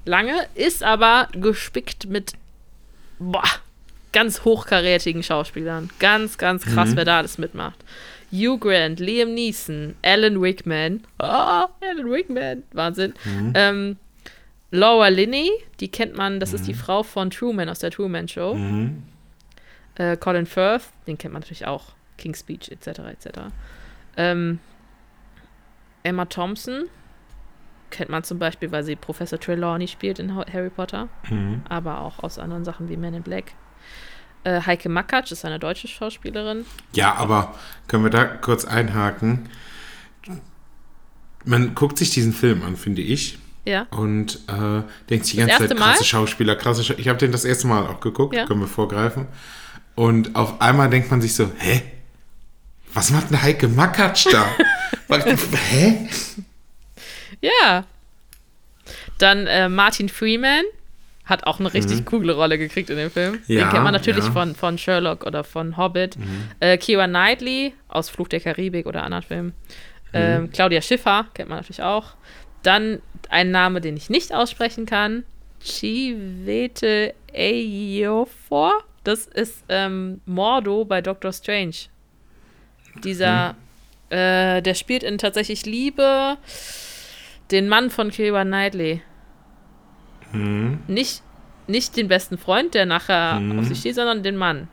lange. 0.05 0.33
Ist 0.55 0.83
aber 0.83 1.27
gespickt 1.33 2.07
mit 2.07 2.33
boah, 3.19 3.43
ganz 4.11 4.43
hochkarätigen 4.45 5.23
Schauspielern. 5.23 5.89
Ganz, 5.99 6.37
ganz 6.37 6.63
krass, 6.65 6.91
Mhm. 6.91 6.95
wer 6.97 7.05
da 7.05 7.17
alles 7.19 7.37
mitmacht. 7.37 7.79
Hugh 8.31 8.57
Grant, 8.59 8.99
Liam 8.99 9.33
Neeson, 9.33 9.95
Alan 10.03 10.37
Rickman. 10.37 11.03
Ah, 11.19 11.67
Alan 11.81 12.05
Rickman. 12.07 12.63
Wahnsinn. 12.73 13.13
Mhm. 13.23 13.53
Ähm, 13.55 13.97
Laura 14.71 15.07
Linney, 15.07 15.49
die 15.79 15.87
kennt 15.87 16.17
man, 16.17 16.39
das 16.39 16.51
ist 16.53 16.67
die 16.67 16.73
Frau 16.73 17.01
von 17.03 17.29
Truman 17.29 17.69
aus 17.69 17.79
der 17.79 17.91
Truman 17.91 18.27
Show. 18.27 18.55
Mhm. 18.55 19.03
Äh, 19.95 20.17
Colin 20.17 20.45
Firth, 20.45 20.83
den 21.07 21.17
kennt 21.17 21.33
man 21.33 21.41
natürlich 21.41 21.65
auch. 21.65 21.93
King's 22.17 22.39
Speech, 22.39 22.69
etc. 22.71 22.99
etc. 22.99 23.27
Ähm, 24.17 24.59
Emma 26.03 26.25
Thompson 26.25 26.85
kennt 27.91 28.09
man 28.09 28.23
zum 28.23 28.39
Beispiel, 28.39 28.71
weil 28.71 28.83
sie 28.83 28.95
Professor 28.95 29.39
Trelawney 29.39 29.87
spielt 29.87 30.19
in 30.19 30.35
Ha- 30.35 30.45
Harry 30.51 30.69
Potter, 30.69 31.07
Mhm. 31.29 31.61
aber 31.69 32.01
auch 32.01 32.23
aus 32.23 32.39
anderen 32.39 32.63
Sachen 32.65 32.89
wie 32.89 32.97
Men 32.97 33.13
in 33.13 33.23
Black. 33.23 33.53
Äh, 34.43 34.61
Heike 34.61 34.89
Makatsch 34.89 35.31
ist 35.31 35.43
eine 35.45 35.59
deutsche 35.59 35.87
Schauspielerin. 35.87 36.65
Ja, 36.93 37.15
aber 37.15 37.55
können 37.87 38.03
wir 38.03 38.11
da 38.11 38.25
kurz 38.25 38.63
einhaken? 38.65 39.49
Man 41.45 41.75
guckt 41.75 41.97
sich 41.97 42.09
diesen 42.11 42.33
Film 42.33 42.63
an, 42.63 42.75
finde 42.75 43.01
ich, 43.01 43.37
Ja. 43.65 43.83
und 43.91 44.39
äh, 44.47 44.81
denkt 45.09 45.25
sich 45.25 45.35
die 45.35 45.37
ganze 45.45 45.67
Zeit, 45.67 45.77
krasse 45.77 46.03
Schauspieler, 46.03 46.55
krasse 46.55 46.83
Schauspieler. 46.83 46.99
Ich 46.99 47.07
habe 47.07 47.19
den 47.19 47.31
das 47.31 47.45
erste 47.45 47.67
Mal 47.67 47.85
auch 47.87 47.99
geguckt, 47.99 48.35
Ja. 48.35 48.45
können 48.45 48.61
wir 48.61 48.67
vorgreifen. 48.67 49.27
Und 49.95 50.35
auf 50.35 50.61
einmal 50.61 50.89
denkt 50.89 51.09
man 51.09 51.21
sich 51.21 51.33
so, 51.35 51.49
hä? 51.57 51.81
Was 52.93 53.11
macht 53.11 53.27
eine 53.29 53.41
Heike 53.41 53.67
Makatsch 53.67 54.27
da? 54.31 54.45
Hä? 55.69 56.07
Ja. 57.41 57.83
Dann 59.17 59.47
äh, 59.47 59.69
Martin 59.69 60.09
Freeman 60.09 60.63
hat 61.25 61.45
auch 61.47 61.59
eine 61.59 61.73
richtig 61.73 62.05
coole 62.05 62.33
Rolle 62.33 62.57
gekriegt 62.57 62.89
in 62.89 62.97
dem 62.97 63.11
Film. 63.11 63.39
Den 63.47 63.55
Mhm. 63.55 63.61
Ja, 63.61 63.69
kennt 63.69 63.83
man 63.83 63.93
natürlich 63.93 64.23
ja. 64.23 64.29
Mhm. 64.29 64.33
von, 64.33 64.55
von 64.55 64.77
Sherlock 64.77 65.25
oder 65.25 65.43
von 65.43 65.75
Hobbit. 65.75 66.17
Äh, 66.59 66.77
Keira 66.77 67.07
Knightley 67.07 67.73
aus 67.87 68.09
Fluch 68.09 68.27
der 68.27 68.39
Karibik 68.39 68.85
oder 68.85 69.03
anderen 69.03 69.23
Filmen. 69.23 69.47
Mhm. 69.47 69.53
Ähm, 70.13 70.49
Claudia 70.51 70.81
Schiffer 70.81 71.25
kennt 71.33 71.49
man 71.49 71.57
natürlich 71.59 71.81
auch. 71.81 72.13
Dann 72.63 73.01
ein 73.29 73.51
Name, 73.51 73.81
den 73.81 73.97
ich 73.97 74.09
nicht 74.09 74.33
aussprechen 74.33 74.85
kann. 74.85 75.23
Chivete 75.63 77.13
Ejiofor. 77.33 78.83
Das 79.05 79.25
ist 79.27 79.63
ähm, 79.69 80.19
Mordo 80.25 80.83
bei 80.83 81.01
Doctor 81.01 81.31
Strange. 81.31 81.75
Dieser 83.03 83.55
Äh, 84.09 84.61
der 84.61 84.75
spielt 84.75 85.01
in 85.01 85.17
tatsächlich 85.17 85.65
Liebe 85.65 86.37
den 87.49 87.67
Mann 87.67 87.89
von 87.89 88.11
Keira 88.11 88.43
Knightley. 88.43 89.01
Hm. 90.31 90.77
Nicht, 90.87 91.23
nicht 91.65 91.97
den 91.97 92.07
besten 92.07 92.37
Freund, 92.37 92.75
der 92.75 92.85
nachher 92.85 93.39
Mhm. 93.39 93.57
auf 93.59 93.65
sich 93.65 93.79
steht, 93.79 93.95
sondern 93.95 94.21
den 94.21 94.37
Mann. 94.37 94.67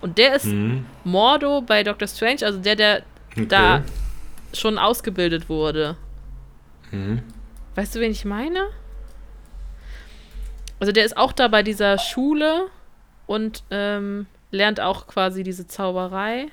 Und 0.00 0.16
der 0.16 0.34
ist 0.36 0.46
Hm. 0.46 0.86
Mordo 1.04 1.60
bei 1.60 1.82
Doctor 1.82 2.08
Strange, 2.08 2.38
also 2.42 2.58
der, 2.58 2.74
der 2.76 3.02
Okay. 3.32 3.46
da 3.48 3.82
schon 4.54 4.78
ausgebildet 4.78 5.50
wurde. 5.50 5.96
Hm. 6.90 7.22
Weißt 7.74 7.94
du, 7.94 8.00
wen 8.00 8.12
ich 8.12 8.24
meine? 8.24 8.68
Also 10.80 10.90
der 10.90 11.04
ist 11.04 11.16
auch 11.18 11.32
da 11.32 11.48
bei 11.48 11.62
dieser 11.62 11.98
Schule 11.98 12.68
und 13.26 13.62
ähm, 13.70 14.26
lernt 14.50 14.80
auch 14.80 15.06
quasi 15.06 15.42
diese 15.42 15.66
Zauberei. 15.66 16.48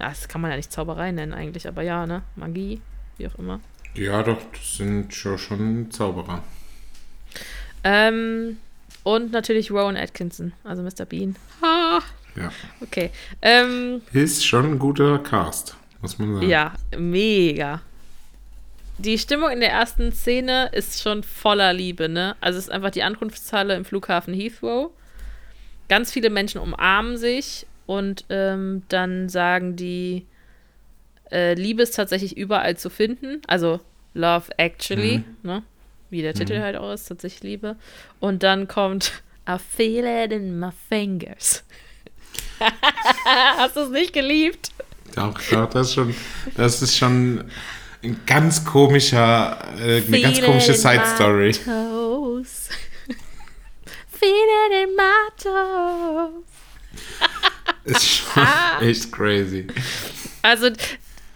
Ja, 0.00 0.08
das 0.08 0.28
kann 0.28 0.40
man 0.40 0.50
ja 0.50 0.56
nicht 0.56 0.72
Zauberei 0.72 1.12
nennen 1.12 1.32
eigentlich, 1.34 1.66
aber 1.68 1.82
ja, 1.82 2.06
ne? 2.06 2.22
Magie, 2.36 2.80
wie 3.18 3.26
auch 3.28 3.34
immer. 3.38 3.60
Ja, 3.94 4.22
doch, 4.22 4.38
das 4.52 4.76
sind 4.76 5.14
schon, 5.14 5.38
schon 5.38 5.90
Zauberer. 5.90 6.42
Ähm, 7.84 8.58
und 9.02 9.32
natürlich 9.32 9.70
Rowan 9.70 9.96
Atkinson, 9.96 10.52
also 10.64 10.82
Mr. 10.82 11.04
Bean. 11.04 11.36
Ah, 11.60 12.00
Ja. 12.36 12.50
okay. 12.80 13.10
Ähm, 13.42 14.02
Ist 14.12 14.44
schon 14.46 14.72
ein 14.72 14.78
guter 14.78 15.18
Cast, 15.18 15.76
muss 16.00 16.18
man 16.18 16.34
sagen. 16.34 16.48
ja, 16.48 16.72
mega. 16.96 17.82
Die 18.98 19.18
Stimmung 19.18 19.50
in 19.50 19.60
der 19.60 19.70
ersten 19.72 20.12
Szene 20.12 20.70
ist 20.72 21.02
schon 21.02 21.24
voller 21.24 21.72
Liebe, 21.72 22.08
ne? 22.08 22.36
Also 22.40 22.58
es 22.58 22.66
ist 22.66 22.70
einfach 22.70 22.90
die 22.90 23.02
Ankunftshalle 23.02 23.74
im 23.74 23.84
Flughafen 23.84 24.32
Heathrow. 24.32 24.90
Ganz 25.88 26.12
viele 26.12 26.30
Menschen 26.30 26.60
umarmen 26.60 27.16
sich 27.16 27.66
und 27.86 28.24
ähm, 28.30 28.82
dann 28.88 29.28
sagen 29.28 29.76
die, 29.76 30.26
äh, 31.30 31.54
Liebe 31.54 31.82
ist 31.82 31.96
tatsächlich 31.96 32.36
überall 32.36 32.76
zu 32.76 32.90
finden. 32.90 33.40
Also 33.46 33.80
Love 34.14 34.50
Actually, 34.58 35.24
ne? 35.42 35.62
Wie 36.10 36.20
der 36.20 36.34
Titel 36.34 36.60
halt 36.60 36.76
auch 36.76 36.92
ist, 36.92 37.06
tatsächlich 37.06 37.42
Liebe. 37.42 37.76
Und 38.20 38.42
dann 38.42 38.68
kommt 38.68 39.22
I 39.48 39.56
feel 39.58 40.04
it 40.04 40.32
in 40.32 40.58
my 40.58 40.70
fingers. 40.88 41.64
Hast 43.56 43.76
du 43.76 43.80
es 43.80 43.90
nicht 43.90 44.12
geliebt? 44.12 44.70
Doch, 45.16 45.40
doch, 45.50 45.68
das 45.70 45.88
ist 45.88 45.94
schon, 45.94 46.14
das 46.56 46.82
ist 46.82 46.96
schon 46.96 47.44
ein 48.02 48.20
ganz 48.26 48.64
komischer, 48.64 49.58
äh, 49.78 50.02
eine 50.06 50.20
ganz 50.20 50.40
komische 50.40 50.74
it 50.74 51.58
in 51.64 52.70
In 54.22 54.94
my 54.96 55.28
toes. 55.36 56.44
Ist 57.84 58.06
schon 58.08 58.46
echt 58.80 59.10
crazy. 59.10 59.66
Also, 60.42 60.68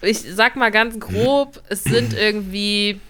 ich 0.03 0.18
sag 0.20 0.55
mal 0.57 0.70
ganz 0.70 1.01
grob, 1.01 1.61
es 1.68 1.82
sind 1.82 2.14
irgendwie, 2.14 3.01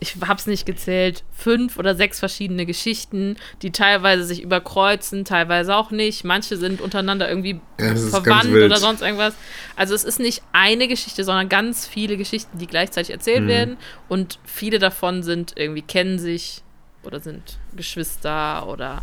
ich 0.00 0.16
hab's 0.26 0.46
nicht 0.46 0.64
gezählt, 0.64 1.24
fünf 1.36 1.76
oder 1.78 1.94
sechs 1.94 2.18
verschiedene 2.18 2.64
Geschichten, 2.64 3.36
die 3.60 3.72
teilweise 3.72 4.24
sich 4.24 4.40
überkreuzen, 4.42 5.26
teilweise 5.26 5.74
auch 5.76 5.90
nicht. 5.90 6.24
Manche 6.24 6.56
sind 6.56 6.80
untereinander 6.80 7.28
irgendwie 7.28 7.60
Ja, 7.78 7.94
verwandt 7.96 8.46
oder 8.54 8.76
sonst 8.78 9.02
irgendwas. 9.02 9.34
Also 9.76 9.94
es 9.94 10.04
ist 10.04 10.18
nicht 10.20 10.42
eine 10.52 10.88
Geschichte, 10.88 11.24
sondern 11.24 11.50
ganz 11.50 11.86
viele 11.86 12.16
Geschichten, 12.16 12.56
die 12.58 12.66
gleichzeitig 12.66 13.10
erzählt 13.10 13.44
Mhm. 13.44 13.48
werden. 13.48 13.76
Und 14.08 14.38
viele 14.46 14.78
davon 14.78 15.22
sind 15.22 15.52
irgendwie 15.56 15.82
kennen 15.82 16.18
sich 16.18 16.62
oder 17.06 17.20
sind 17.20 17.58
Geschwister 17.74 18.66
oder 18.68 19.02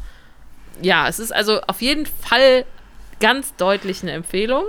ja, 0.82 1.08
es 1.08 1.20
ist 1.20 1.34
also 1.34 1.62
auf 1.62 1.82
jeden 1.82 2.06
Fall 2.06 2.66
ganz 3.20 3.56
deutlich 3.56 4.02
eine 4.02 4.12
Empfehlung. 4.12 4.66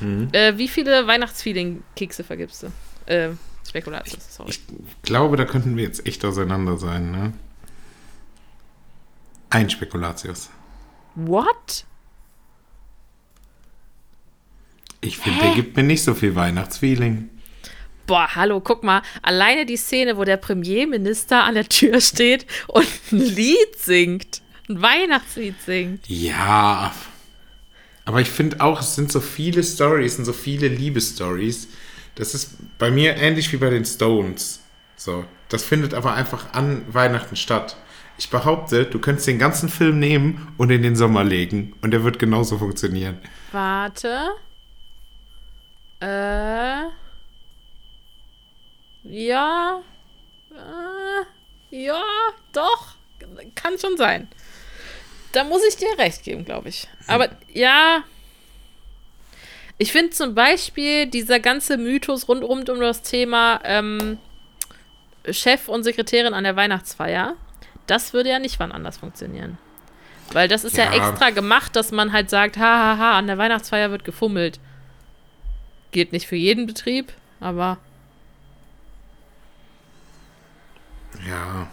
Mhm. 0.00 0.28
Äh, 0.32 0.56
wie 0.58 0.68
viele 0.68 1.06
Weihnachtsfeeling-Kekse 1.06 2.24
vergibst 2.24 2.64
du? 2.64 2.72
Äh, 3.06 3.30
Spekulatius, 3.68 4.36
sorry. 4.36 4.50
Ich 4.50 4.60
glaube, 5.02 5.36
da 5.36 5.44
könnten 5.44 5.76
wir 5.76 5.84
jetzt 5.84 6.06
echt 6.06 6.24
auseinander 6.24 6.76
sein, 6.76 7.10
ne? 7.10 7.32
Ein 9.50 9.70
Spekulatius. 9.70 10.50
What? 11.14 11.84
Ich 15.00 15.18
finde, 15.18 15.40
der 15.40 15.54
gibt 15.54 15.76
mir 15.76 15.82
nicht 15.82 16.02
so 16.02 16.14
viel 16.14 16.34
Weihnachtsfeeling. 16.34 17.30
Boah, 18.06 18.34
hallo, 18.34 18.60
guck 18.60 18.82
mal. 18.82 19.02
Alleine 19.22 19.66
die 19.66 19.76
Szene, 19.76 20.16
wo 20.16 20.24
der 20.24 20.36
Premierminister 20.36 21.44
an 21.44 21.54
der 21.54 21.68
Tür 21.68 22.00
steht 22.00 22.46
und 22.66 22.86
ein 23.12 23.18
Lied 23.18 23.76
singt. 23.76 24.42
Ein 24.68 24.82
Weihnachtslied 24.82 25.60
singt. 25.62 26.08
Ja. 26.08 26.94
Aber 28.04 28.20
ich 28.20 28.30
finde 28.30 28.60
auch, 28.60 28.80
es 28.80 28.94
sind 28.94 29.12
so 29.12 29.20
viele 29.20 29.62
Stories 29.62 30.18
und 30.18 30.24
so 30.24 30.32
viele 30.32 30.68
Liebesstories. 30.68 31.68
Das 32.16 32.34
ist 32.34 32.56
bei 32.78 32.90
mir 32.90 33.16
ähnlich 33.16 33.52
wie 33.52 33.56
bei 33.56 33.70
den 33.70 33.84
Stones. 33.84 34.60
So. 34.96 35.24
Das 35.48 35.64
findet 35.64 35.94
aber 35.94 36.14
einfach 36.14 36.52
an 36.52 36.82
Weihnachten 36.92 37.36
statt. 37.36 37.76
Ich 38.18 38.30
behaupte, 38.30 38.84
du 38.84 38.98
könntest 38.98 39.26
den 39.26 39.38
ganzen 39.38 39.68
Film 39.68 39.98
nehmen 39.98 40.52
und 40.58 40.70
in 40.70 40.82
den 40.82 40.94
Sommer 40.94 41.24
legen 41.24 41.74
und 41.82 41.90
der 41.90 42.04
wird 42.04 42.18
genauso 42.18 42.58
funktionieren. 42.58 43.18
Warte. 43.50 44.28
Äh. 46.00 46.82
Ja. 49.10 49.82
Äh, 50.52 51.76
ja, 51.76 52.02
doch. 52.52 52.94
Kann 53.54 53.78
schon 53.78 53.96
sein. 53.96 54.28
Da 55.32 55.44
muss 55.44 55.62
ich 55.64 55.76
dir 55.76 55.96
recht 55.98 56.24
geben, 56.24 56.44
glaube 56.44 56.68
ich. 56.68 56.88
Aber 57.06 57.28
ja. 57.52 58.02
Ich 59.78 59.92
finde 59.92 60.10
zum 60.10 60.34
Beispiel 60.34 61.06
dieser 61.06 61.40
ganze 61.40 61.76
Mythos 61.78 62.28
rund, 62.28 62.42
rund 62.44 62.68
um 62.68 62.80
das 62.80 63.02
Thema 63.02 63.60
ähm, 63.64 64.18
Chef 65.30 65.68
und 65.68 65.84
Sekretärin 65.84 66.34
an 66.34 66.44
der 66.44 66.56
Weihnachtsfeier, 66.56 67.34
das 67.86 68.12
würde 68.12 68.30
ja 68.30 68.38
nicht 68.38 68.58
wann 68.60 68.72
anders 68.72 68.98
funktionieren. 68.98 69.56
Weil 70.32 70.48
das 70.48 70.64
ist 70.64 70.76
ja, 70.76 70.84
Ja. 70.84 70.92
extra 71.08 71.30
gemacht, 71.30 71.74
dass 71.76 71.92
man 71.92 72.12
halt 72.12 72.28
sagt, 72.30 72.56
hahaha, 72.58 72.98
ha, 72.98 72.98
ha, 72.98 73.18
an 73.18 73.26
der 73.26 73.38
Weihnachtsfeier 73.38 73.90
wird 73.90 74.04
gefummelt. 74.04 74.60
Geht 75.92 76.12
nicht 76.12 76.26
für 76.26 76.36
jeden 76.36 76.66
Betrieb, 76.66 77.12
aber 77.40 77.78
Ja. 81.28 81.66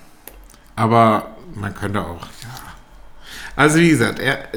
Aber 0.76 1.36
man 1.56 1.74
könnte 1.74 2.02
auch, 2.02 2.22
ja. 2.44 2.74
Also 3.56 3.80
wie 3.80 3.90
gesagt, 3.90 4.20
er, 4.20 4.48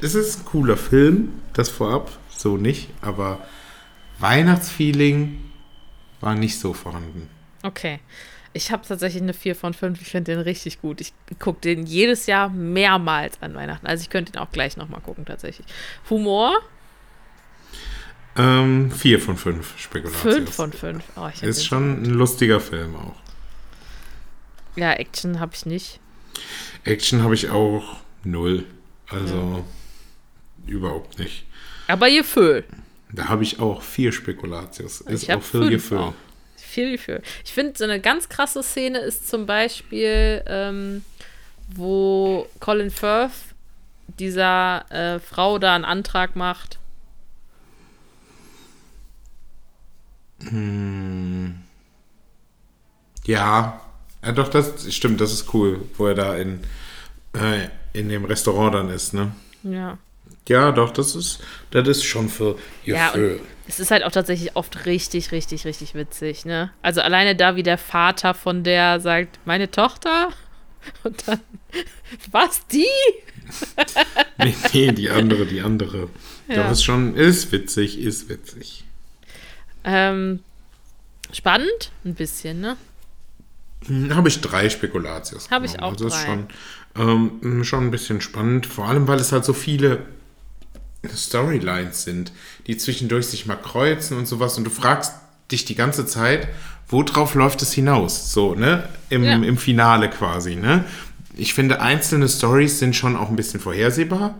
es 0.00 0.14
ist 0.14 0.40
ein 0.40 0.44
cooler 0.46 0.76
Film, 0.76 1.40
das 1.52 1.68
vorab, 1.68 2.10
so 2.28 2.56
nicht, 2.56 2.90
aber 3.00 3.38
Weihnachtsfeeling 4.18 5.40
war 6.20 6.34
nicht 6.34 6.58
so 6.58 6.72
vorhanden. 6.72 7.28
okay. 7.62 8.00
Ich 8.56 8.70
habe 8.70 8.86
tatsächlich 8.86 9.20
eine 9.20 9.34
4 9.34 9.56
von 9.56 9.74
5. 9.74 10.00
Ich 10.00 10.10
finde 10.10 10.30
den 10.30 10.40
richtig 10.40 10.80
gut. 10.80 11.00
Ich 11.00 11.12
gucke 11.40 11.60
den 11.60 11.86
jedes 11.86 12.26
Jahr 12.26 12.48
mehrmals 12.48 13.42
an 13.42 13.52
Weihnachten. 13.56 13.84
Also 13.84 14.02
ich 14.02 14.10
könnte 14.10 14.30
den 14.30 14.40
auch 14.40 14.52
gleich 14.52 14.76
nochmal 14.76 15.00
gucken, 15.00 15.24
tatsächlich. 15.24 15.66
Humor? 16.08 16.52
Ähm, 18.36 18.92
vier 18.92 19.18
von 19.20 19.36
fünf 19.36 19.76
Spekulatius. 19.76 20.34
5 20.34 20.54
von 20.54 20.72
5. 20.72 21.04
Oh, 21.16 21.28
Ist 21.40 21.66
schon 21.66 22.02
ein 22.04 22.10
lustiger 22.10 22.60
Film 22.60 22.94
auch. 22.94 23.16
Ja, 24.76 24.92
Action 24.92 25.40
habe 25.40 25.52
ich 25.54 25.66
nicht. 25.66 26.00
Action 26.84 27.22
habe 27.22 27.34
ich 27.34 27.50
auch 27.50 27.96
null. 28.24 28.66
Also 29.08 29.64
überhaupt 30.66 31.18
nicht. 31.18 31.44
Aber 31.88 32.10
Gefühl. 32.10 32.64
Da 33.12 33.28
habe 33.28 33.42
ich 33.42 33.60
auch 33.60 33.82
vier 33.82 34.12
Spekulatius. 34.12 35.02
Ist 35.02 35.22
Ich 35.22 35.32
auch 35.32 35.42
viel 35.42 35.70
Gefühl. 35.70 36.12
Viel 36.56 36.92
Gefühl. 36.92 37.22
Ich 37.44 37.52
finde, 37.52 37.74
so 37.76 37.84
eine 37.84 38.00
ganz 38.00 38.28
krasse 38.28 38.62
Szene 38.62 38.98
ist 38.98 39.28
zum 39.28 39.46
Beispiel, 39.46 40.42
ähm, 40.46 41.04
wo 41.68 42.48
Colin 42.58 42.90
Firth 42.90 43.32
dieser 44.18 44.90
äh, 44.90 45.20
Frau 45.20 45.58
da 45.58 45.74
einen 45.74 45.84
Antrag 45.84 46.34
macht. 46.34 46.78
Ja, 53.24 53.80
ja, 54.24 54.32
doch, 54.32 54.48
das 54.48 54.92
stimmt, 54.94 55.20
das 55.20 55.32
ist 55.32 55.52
cool, 55.54 55.80
wo 55.96 56.06
er 56.06 56.14
da 56.14 56.36
in, 56.36 56.60
äh, 57.34 57.68
in 57.92 58.08
dem 58.08 58.24
Restaurant 58.24 58.74
dann 58.74 58.90
ist, 58.90 59.14
ne? 59.14 59.32
Ja. 59.62 59.98
Ja, 60.48 60.72
doch, 60.72 60.90
das 60.90 61.14
ist, 61.14 61.40
das 61.70 61.88
ist 61.88 62.04
schon 62.04 62.28
für 62.28 62.58
Ja, 62.84 63.08
Gefühl. 63.12 63.36
und 63.36 63.46
es 63.66 63.80
ist 63.80 63.90
halt 63.90 64.04
auch 64.04 64.10
tatsächlich 64.10 64.56
oft 64.56 64.84
richtig, 64.84 65.32
richtig, 65.32 65.64
richtig 65.64 65.94
witzig, 65.94 66.44
ne? 66.44 66.70
Also 66.82 67.00
alleine 67.00 67.34
da, 67.34 67.56
wie 67.56 67.62
der 67.62 67.78
Vater 67.78 68.34
von 68.34 68.62
der 68.62 69.00
sagt, 69.00 69.38
meine 69.46 69.70
Tochter? 69.70 70.30
Und 71.02 71.26
dann, 71.26 71.40
was, 72.30 72.66
die? 72.66 72.84
nee, 74.38 74.54
nee, 74.74 74.92
die 74.92 75.08
andere, 75.08 75.46
die 75.46 75.62
andere. 75.62 76.10
Ja. 76.46 76.64
Doch, 76.64 76.72
ist 76.72 76.84
schon, 76.84 77.16
ist 77.16 77.52
witzig, 77.52 77.98
ist 77.98 78.28
witzig. 78.28 78.84
Ähm, 79.82 80.40
spannend? 81.32 81.90
Ein 82.04 82.14
bisschen, 82.14 82.60
ne? 82.60 82.76
Hm, 83.86 84.14
Habe 84.14 84.28
ich 84.28 84.40
drei 84.40 84.68
Spekulatius. 84.70 85.50
Hab 85.50 85.64
ich 85.64 85.80
auch 85.80 85.92
Also 85.92 86.06
ist 86.06 86.14
drei. 86.14 86.24
schon, 86.26 86.46
ähm, 87.42 87.64
schon 87.64 87.84
ein 87.84 87.90
bisschen 87.90 88.20
spannend, 88.20 88.66
vor 88.66 88.86
allem, 88.88 89.06
weil 89.08 89.18
es 89.20 89.32
halt 89.32 89.44
so 89.44 89.52
viele 89.52 90.00
Storylines 91.14 92.04
sind, 92.04 92.32
die 92.66 92.76
zwischendurch 92.76 93.26
sich 93.26 93.46
mal 93.46 93.56
kreuzen 93.56 94.16
und 94.16 94.26
sowas 94.26 94.56
und 94.56 94.64
du 94.64 94.70
fragst 94.70 95.12
dich 95.50 95.64
die 95.64 95.74
ganze 95.74 96.06
Zeit, 96.06 96.48
worauf 96.88 97.34
läuft 97.34 97.60
es 97.62 97.72
hinaus? 97.72 98.32
So, 98.32 98.54
ne? 98.54 98.88
Im, 99.10 99.24
Ja. 99.24 99.34
im 99.34 99.58
Finale 99.58 100.08
quasi, 100.08 100.56
ne? 100.56 100.84
Ich 101.36 101.52
finde, 101.52 101.80
einzelne 101.80 102.28
Stories 102.28 102.78
sind 102.78 102.94
schon 102.96 103.16
auch 103.16 103.28
ein 103.28 103.36
bisschen 103.36 103.60
vorhersehbar, 103.60 104.38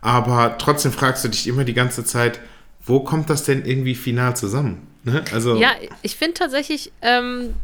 aber 0.00 0.56
trotzdem 0.58 0.90
fragst 0.90 1.24
du 1.24 1.28
dich 1.28 1.46
immer 1.46 1.64
die 1.64 1.74
ganze 1.74 2.04
Zeit, 2.04 2.40
wo 2.84 3.00
kommt 3.00 3.30
das 3.30 3.44
denn 3.44 3.64
irgendwie 3.64 3.94
final 3.94 4.34
zusammen? 4.34 4.86
Ne? 5.04 5.22
Also, 5.32 5.56
Ja, 5.56 5.70
ich 6.02 6.16
finde 6.16 6.34
tatsächlich, 6.34 6.90
ähm, 7.02 7.54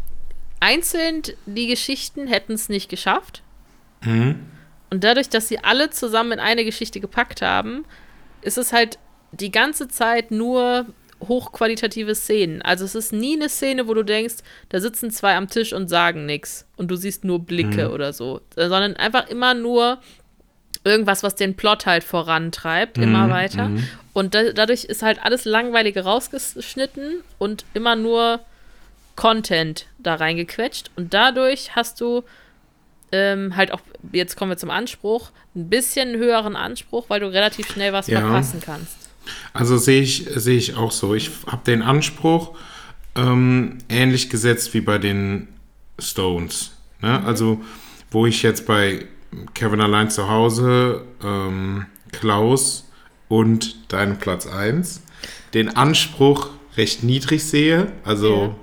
einzeln 0.60 1.22
die 1.46 1.66
Geschichten 1.66 2.26
hätten 2.26 2.52
es 2.52 2.68
nicht 2.68 2.88
geschafft. 2.88 3.42
Mhm. 4.02 4.40
Und 4.90 5.04
dadurch, 5.04 5.28
dass 5.28 5.48
sie 5.48 5.58
alle 5.58 5.90
zusammen 5.90 6.32
in 6.32 6.40
eine 6.40 6.64
Geschichte 6.64 7.00
gepackt 7.00 7.42
haben, 7.42 7.84
ist 8.42 8.58
es 8.58 8.72
halt 8.72 8.98
die 9.32 9.52
ganze 9.52 9.88
Zeit 9.88 10.30
nur 10.30 10.86
hochqualitative 11.20 12.14
Szenen. 12.14 12.62
Also 12.62 12.84
es 12.84 12.94
ist 12.94 13.12
nie 13.12 13.36
eine 13.36 13.48
Szene, 13.48 13.88
wo 13.88 13.94
du 13.94 14.04
denkst, 14.04 14.36
da 14.68 14.80
sitzen 14.80 15.10
zwei 15.10 15.36
am 15.36 15.48
Tisch 15.48 15.72
und 15.72 15.88
sagen 15.88 16.26
nichts 16.26 16.66
und 16.76 16.90
du 16.90 16.96
siehst 16.96 17.24
nur 17.24 17.40
Blicke 17.40 17.90
oder 17.90 18.12
so, 18.12 18.40
sondern 18.54 18.94
einfach 18.96 19.28
immer 19.28 19.54
nur 19.54 19.98
irgendwas, 20.84 21.22
was 21.24 21.34
den 21.34 21.56
Plot 21.56 21.86
halt 21.86 22.04
vorantreibt, 22.04 22.98
immer 22.98 23.28
weiter. 23.30 23.70
Und 24.12 24.34
da, 24.34 24.52
dadurch 24.52 24.84
ist 24.84 25.02
halt 25.02 25.22
alles 25.22 25.44
Langweilige 25.44 26.04
rausgeschnitten 26.04 27.22
und 27.38 27.64
immer 27.74 27.96
nur 27.96 28.40
Content 29.18 29.86
da 29.98 30.14
reingequetscht. 30.14 30.92
Und 30.94 31.12
dadurch 31.12 31.74
hast 31.74 32.00
du 32.00 32.22
ähm, 33.10 33.56
halt 33.56 33.72
auch, 33.72 33.80
jetzt 34.12 34.36
kommen 34.36 34.52
wir 34.52 34.56
zum 34.56 34.70
Anspruch, 34.70 35.32
ein 35.56 35.68
bisschen 35.68 36.16
höheren 36.16 36.54
Anspruch, 36.54 37.06
weil 37.10 37.18
du 37.18 37.26
relativ 37.26 37.68
schnell 37.72 37.92
was 37.92 38.06
Ja. 38.06 38.20
verpassen 38.20 38.62
kannst. 38.64 38.96
Also 39.52 39.76
sehe 39.76 40.02
ich, 40.02 40.28
sehe 40.36 40.56
ich 40.56 40.76
auch 40.76 40.92
so. 40.92 41.16
Ich 41.16 41.30
habe 41.48 41.64
den 41.66 41.82
Anspruch 41.82 42.56
ähm, 43.16 43.78
ähnlich 43.88 44.30
gesetzt 44.30 44.72
wie 44.72 44.80
bei 44.82 44.98
den 44.98 45.48
Stones. 45.98 46.76
Ne? 47.00 47.20
Also, 47.24 47.60
wo 48.12 48.24
ich 48.24 48.44
jetzt 48.44 48.66
bei 48.66 49.04
Kevin 49.54 49.80
allein 49.80 50.10
zu 50.10 50.28
Hause, 50.30 51.02
ähm, 51.24 51.86
Klaus 52.12 52.88
und 53.26 53.92
deinen 53.92 54.18
Platz 54.18 54.46
1 54.46 55.02
den 55.54 55.76
Anspruch 55.76 56.50
recht 56.76 57.02
niedrig 57.02 57.42
sehe, 57.44 57.90
also 58.04 58.54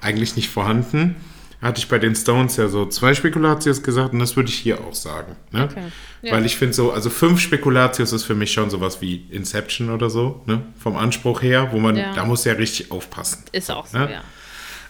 eigentlich 0.00 0.36
nicht 0.36 0.48
vorhanden. 0.50 1.16
Hatte 1.62 1.78
ich 1.78 1.88
bei 1.88 1.98
den 1.98 2.14
Stones 2.14 2.56
ja 2.56 2.68
so 2.68 2.86
zwei 2.86 3.12
Spekulatius 3.12 3.82
gesagt 3.82 4.14
und 4.14 4.18
das 4.18 4.34
würde 4.34 4.48
ich 4.48 4.54
hier 4.54 4.80
auch 4.80 4.94
sagen. 4.94 5.36
Ne? 5.50 5.64
Okay. 5.64 5.82
Ja. 6.22 6.32
Weil 6.32 6.46
ich 6.46 6.56
finde 6.56 6.72
so, 6.74 6.90
also 6.90 7.10
fünf 7.10 7.38
Spekulatius 7.38 8.12
ist 8.12 8.24
für 8.24 8.34
mich 8.34 8.50
schon 8.52 8.70
sowas 8.70 9.02
wie 9.02 9.26
Inception 9.30 9.90
oder 9.90 10.08
so, 10.08 10.42
ne? 10.46 10.62
Vom 10.78 10.96
Anspruch 10.96 11.42
her, 11.42 11.68
wo 11.72 11.78
man, 11.78 11.96
Ja. 11.96 12.14
da 12.14 12.24
muss 12.24 12.44
ja 12.46 12.54
richtig 12.54 12.90
aufpassen. 12.90 13.44
Ist 13.52 13.70
auch 13.70 13.86
so, 13.86 13.98
Ne? 13.98 14.10
ja. 14.12 14.24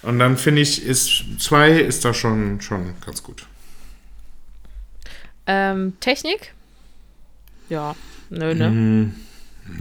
Und 0.02 0.20
dann 0.20 0.36
finde 0.36 0.62
ich, 0.62 0.84
ist 0.84 1.24
zwei 1.40 1.72
ist 1.72 2.04
da 2.04 2.14
schon, 2.14 2.60
schon 2.60 2.94
ganz 3.04 3.22
gut. 3.24 3.44
Ähm, 5.46 5.94
Technik? 6.00 6.54
Ja, 7.68 7.96
nö, 8.28 8.54
ne? 8.54 8.70
Mhm. 8.70 9.14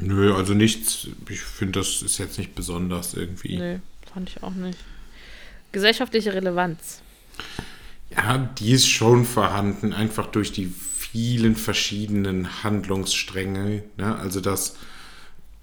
Nö, 0.02 0.34
also 0.36 0.54
nichts, 0.54 1.08
ich 1.30 1.42
finde, 1.42 1.80
das 1.80 2.02
ist 2.02 2.18
jetzt 2.18 2.38
nicht 2.38 2.56
besonders 2.56 3.14
irgendwie. 3.14 3.58
Nö, 3.58 3.78
fand 4.14 4.30
ich 4.30 4.42
auch 4.44 4.54
nicht. 4.54 4.78
Gesellschaftliche 5.72 6.34
Relevanz. 6.34 7.02
Ja, 8.10 8.38
die 8.38 8.72
ist 8.72 8.88
schon 8.88 9.26
vorhanden, 9.26 9.94
einfach 9.94 10.28
durch 10.28 10.52
die 10.52 10.66
vielen 10.66 11.56
verschiedenen 11.56 12.64
Handlungsstränge. 12.64 13.84
Ne? 13.98 14.16
Also 14.16 14.42
das 14.42 14.76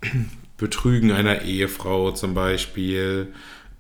Betrügen 0.57 1.13
einer 1.13 1.43
Ehefrau 1.43 2.13
zum 2.13 2.35
Beispiel 2.35 3.33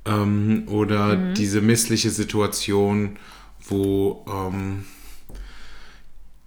ähm, 0.05 0.64
oder 0.68 1.16
diese 1.16 1.61
missliche 1.61 2.11
Situation, 2.11 3.18
wo 3.68 4.24
ähm, 4.29 4.85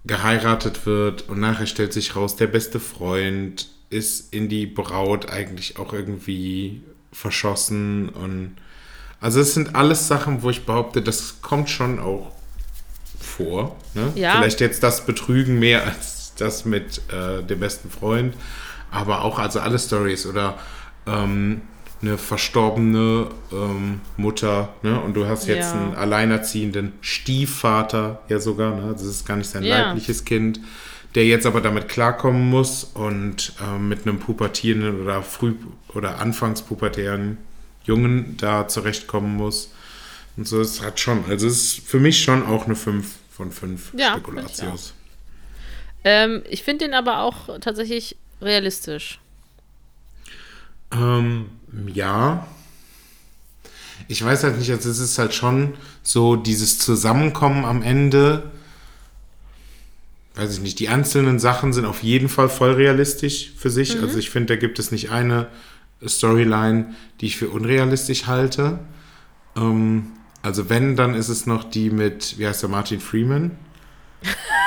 geheiratet 0.05 0.85
wird 0.85 1.27
und 1.29 1.39
nachher 1.39 1.67
stellt 1.67 1.93
sich 1.93 2.15
raus, 2.15 2.35
der 2.35 2.47
beste 2.47 2.79
Freund 2.79 3.69
ist 3.89 4.33
in 4.33 4.49
die 4.49 4.65
Braut 4.65 5.31
eigentlich 5.31 5.77
auch 5.77 5.93
irgendwie 5.93 6.81
verschossen 7.11 8.09
und 8.09 8.55
also 9.21 9.39
es 9.41 9.53
sind 9.53 9.75
alles 9.75 10.07
Sachen, 10.07 10.43
wo 10.43 10.49
ich 10.49 10.65
behaupte, 10.65 11.01
das 11.01 11.41
kommt 11.41 11.69
schon 11.69 11.99
auch 11.99 12.31
vor. 13.19 13.75
Ne? 13.93 14.11
Ja. 14.15 14.37
Vielleicht 14.37 14.59
jetzt 14.61 14.83
das 14.83 15.05
Betrügen 15.05 15.59
mehr 15.59 15.83
als 15.85 16.33
das 16.37 16.65
mit 16.65 17.01
äh, 17.11 17.43
dem 17.43 17.59
besten 17.59 17.89
Freund, 17.89 18.33
aber 18.91 19.23
auch 19.23 19.39
also 19.39 19.59
alle 19.59 19.77
Stories 19.77 20.25
oder 20.25 20.57
ähm, 21.05 21.61
eine 22.01 22.17
verstorbene 22.17 23.27
ähm, 23.51 23.99
Mutter 24.15 24.69
ne? 24.83 24.99
und 25.01 25.15
du 25.15 25.25
hast 25.27 25.47
jetzt 25.47 25.73
Ja. 25.73 25.81
einen 25.81 25.95
alleinerziehenden 25.95 26.93
Stiefvater 27.01 28.21
ja 28.29 28.39
sogar, 28.39 28.73
ne? 28.75 28.93
das 28.93 29.03
ist 29.03 29.25
gar 29.27 29.35
nicht 29.35 29.49
sein 29.49 29.63
Ja. 29.63 29.79
leibliches 29.89 30.23
Kind, 30.23 30.61
der 31.15 31.25
jetzt 31.25 31.45
aber 31.45 31.59
damit 31.59 31.89
klarkommen 31.89 32.49
muss 32.49 32.85
und 32.85 33.53
ähm, 33.61 33.89
mit 33.89 34.07
einem 34.07 34.19
pubertierenden 34.19 35.01
oder 35.01 35.21
früh 35.23 35.55
oder 35.93 36.19
anfangspubertären 36.19 37.37
Jungen 37.89 38.37
da 38.37 38.67
zurechtkommen 38.67 39.35
muss. 39.35 39.71
Und 40.37 40.47
so, 40.47 40.61
es 40.61 40.81
hat 40.81 40.99
schon, 40.99 41.25
also 41.27 41.47
es 41.47 41.55
ist 41.55 41.87
für 41.87 41.99
mich 41.99 42.23
schon 42.23 42.45
auch 42.45 42.65
eine 42.65 42.75
5 42.75 43.07
von 43.31 43.51
5 43.51 43.93
Ja, 43.97 44.13
Spekulatius. 44.13 44.93
Ähm, 46.03 46.43
ich 46.49 46.63
finde 46.63 46.85
den 46.85 46.93
aber 46.93 47.19
auch 47.19 47.59
tatsächlich 47.59 48.15
realistisch. 48.41 49.19
Ähm, 50.91 51.49
ja. 51.93 52.47
Ich 54.07 54.23
weiß 54.23 54.43
halt 54.43 54.57
nicht, 54.57 54.71
also 54.71 54.89
es 54.89 54.99
ist 54.99 55.17
halt 55.17 55.33
schon 55.33 55.73
so 56.03 56.35
dieses 56.35 56.79
Zusammenkommen 56.79 57.65
am 57.65 57.81
Ende. 57.81 58.51
Weiß 60.35 60.53
ich 60.53 60.61
nicht, 60.61 60.79
die 60.79 60.87
einzelnen 60.87 61.39
Sachen 61.39 61.73
sind 61.73 61.85
auf 61.85 62.01
jeden 62.01 62.29
Fall 62.29 62.49
voll 62.49 62.71
realistisch 62.71 63.51
für 63.57 63.69
sich. 63.69 63.97
Mhm. 63.97 64.03
Also 64.03 64.17
ich 64.19 64.29
finde, 64.29 64.53
da 64.53 64.59
gibt 64.59 64.79
es 64.79 64.91
nicht 64.91 65.11
eine 65.11 65.47
Storyline, 66.07 66.95
die 67.21 67.27
ich 67.27 67.37
für 67.37 67.49
unrealistisch 67.49 68.27
halte. 68.27 68.79
Ähm, 69.55 70.11
also 70.41 70.69
wenn, 70.69 70.95
dann 70.95 71.15
ist 71.15 71.29
es 71.29 71.45
noch 71.45 71.63
die 71.63 71.89
mit, 71.89 72.37
wie 72.37 72.47
heißt 72.47 72.61
der, 72.61 72.69
Martin 72.69 72.99
Freeman? 72.99 73.51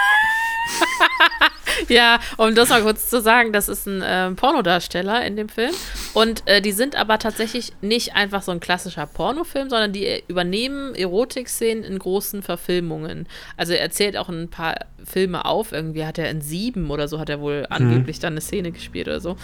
Ja, 1.88 2.20
um 2.38 2.54
das 2.54 2.68
mal 2.68 2.82
kurz 2.82 3.08
zu 3.10 3.20
sagen, 3.20 3.52
das 3.52 3.68
ist 3.68 3.86
ein 3.86 4.02
ähm, 4.04 4.36
Pornodarsteller 4.36 5.24
in 5.26 5.36
dem 5.36 5.48
Film. 5.48 5.72
Und 6.14 6.42
äh, 6.46 6.62
die 6.62 6.72
sind 6.72 6.96
aber 6.96 7.18
tatsächlich 7.18 7.72
nicht 7.80 8.14
einfach 8.14 8.42
so 8.42 8.52
ein 8.52 8.60
klassischer 8.60 9.06
Pornofilm, 9.06 9.68
sondern 9.68 9.92
die 9.92 10.06
äh, 10.06 10.22
übernehmen 10.28 10.94
Erotikszenen 10.94 11.84
in 11.84 11.98
großen 11.98 12.42
Verfilmungen. 12.42 13.26
Also 13.56 13.72
er 13.72 13.80
erzählt 13.80 14.16
auch 14.16 14.28
ein 14.28 14.48
paar 14.48 14.86
Filme 15.04 15.44
auf. 15.44 15.72
Irgendwie 15.72 16.04
hat 16.04 16.18
er 16.18 16.30
in 16.30 16.40
sieben 16.40 16.90
oder 16.90 17.08
so 17.08 17.18
hat 17.18 17.28
er 17.28 17.40
wohl 17.40 17.66
angeblich 17.68 18.18
dann 18.18 18.34
eine 18.34 18.40
Szene 18.40 18.72
gespielt 18.72 19.08
oder 19.08 19.20
so. 19.20 19.36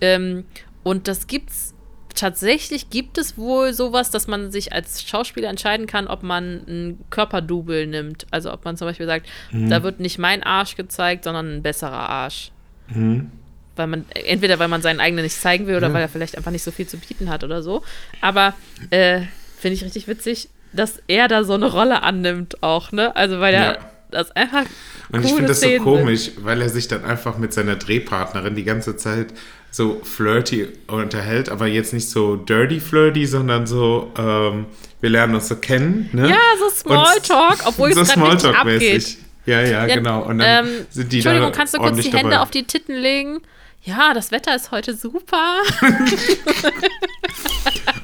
Ähm, 0.00 0.44
und 0.84 1.08
das 1.08 1.26
gibt's 1.26 1.74
tatsächlich 2.14 2.90
gibt 2.90 3.18
es 3.18 3.36
wohl 3.36 3.72
sowas, 3.72 4.08
dass 4.12 4.28
man 4.28 4.52
sich 4.52 4.72
als 4.72 5.02
Schauspieler 5.02 5.48
entscheiden 5.48 5.88
kann, 5.88 6.06
ob 6.06 6.22
man 6.22 6.62
ein 6.68 6.98
Körperdouble 7.10 7.88
nimmt. 7.88 8.26
Also 8.30 8.52
ob 8.52 8.64
man 8.64 8.76
zum 8.76 8.86
Beispiel 8.86 9.06
sagt, 9.06 9.26
da 9.50 9.82
wird 9.82 9.98
nicht 9.98 10.18
mein 10.20 10.44
Arsch 10.44 10.76
gezeigt, 10.76 11.24
sondern 11.24 11.56
ein 11.56 11.62
besserer 11.64 12.08
Arsch. 12.08 12.52
Weil 13.76 13.86
man, 13.88 14.04
entweder 14.14 14.60
weil 14.60 14.68
man 14.68 14.80
seinen 14.80 15.00
eigenen 15.00 15.24
nicht 15.24 15.34
zeigen 15.40 15.66
will 15.66 15.74
oder 15.76 15.88
Ja. 15.88 15.94
weil 15.94 16.02
er 16.02 16.08
vielleicht 16.08 16.36
einfach 16.36 16.52
nicht 16.52 16.62
so 16.62 16.70
viel 16.70 16.86
zu 16.86 16.98
bieten 16.98 17.28
hat 17.30 17.42
oder 17.42 17.62
so. 17.64 17.82
Aber 18.20 18.54
äh, 18.90 19.22
finde 19.58 19.74
ich 19.74 19.82
richtig 19.84 20.06
witzig, 20.06 20.48
dass 20.72 21.02
er 21.08 21.26
da 21.26 21.42
so 21.42 21.54
eine 21.54 21.66
Rolle 21.66 22.02
annimmt 22.04 22.62
auch, 22.62 22.92
ne? 22.92 23.16
Also 23.16 23.40
weil 23.40 23.54
er 23.54 23.72
Ja. 23.72 23.78
Das 24.14 24.30
einfach 24.32 24.64
Und 25.12 25.24
ich 25.24 25.32
finde 25.32 25.48
das 25.48 25.60
so 25.60 25.68
komisch, 25.78 26.30
weil 26.38 26.62
er 26.62 26.68
sich 26.68 26.88
dann 26.88 27.04
einfach 27.04 27.38
mit 27.38 27.52
seiner 27.52 27.76
Drehpartnerin 27.76 28.54
die 28.54 28.64
ganze 28.64 28.96
Zeit 28.96 29.34
so 29.70 30.00
flirty 30.04 30.68
unterhält, 30.86 31.48
aber 31.48 31.66
jetzt 31.66 31.92
nicht 31.92 32.08
so 32.08 32.36
dirty 32.36 32.78
flirty, 32.78 33.26
sondern 33.26 33.66
so, 33.66 34.12
ähm, 34.16 34.66
wir 35.00 35.10
lernen 35.10 35.34
uns 35.34 35.48
so 35.48 35.56
kennen. 35.56 36.08
Ne? 36.12 36.28
Ja, 36.28 36.38
so 36.58 36.68
Smalltalk, 36.70 37.58
obwohl 37.66 37.90
es 37.90 37.96
so 37.96 38.04
Smalltalk-mäßig. 38.04 38.56
abgeht. 38.56 39.18
Ja, 39.46 39.60
ja, 39.60 39.86
Ja, 39.86 39.94
genau. 39.94 40.22
Und 40.22 40.38
dann 40.38 40.66
ähm, 40.66 40.86
sind 40.90 41.12
die 41.12 41.16
Entschuldigung, 41.16 41.50
da 41.50 41.56
kannst 41.56 41.74
du 41.74 41.78
kurz 41.78 41.96
die 41.96 42.10
Hände 42.12 42.30
dabei. 42.30 42.40
auf 42.40 42.50
die 42.50 42.64
Titten 42.64 42.94
legen? 42.94 43.40
Ja, 43.82 44.14
das 44.14 44.30
Wetter 44.30 44.54
ist 44.54 44.70
heute 44.70 44.94
super. 44.94 45.56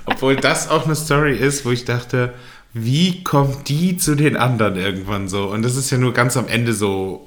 Obwohl 0.04 0.36
das 0.36 0.68
auch 0.68 0.84
eine 0.84 0.94
Story 0.94 1.36
ist, 1.36 1.64
wo 1.64 1.70
ich 1.70 1.86
dachte, 1.86 2.34
wie 2.72 3.24
kommt 3.24 3.68
die 3.68 3.96
zu 3.96 4.14
den 4.14 4.36
anderen 4.36 4.76
irgendwann 4.76 5.28
so? 5.28 5.46
Und 5.46 5.62
das 5.62 5.76
ist 5.76 5.90
ja 5.90 5.98
nur 5.98 6.12
ganz 6.12 6.36
am 6.36 6.46
Ende 6.48 6.72
so 6.72 7.26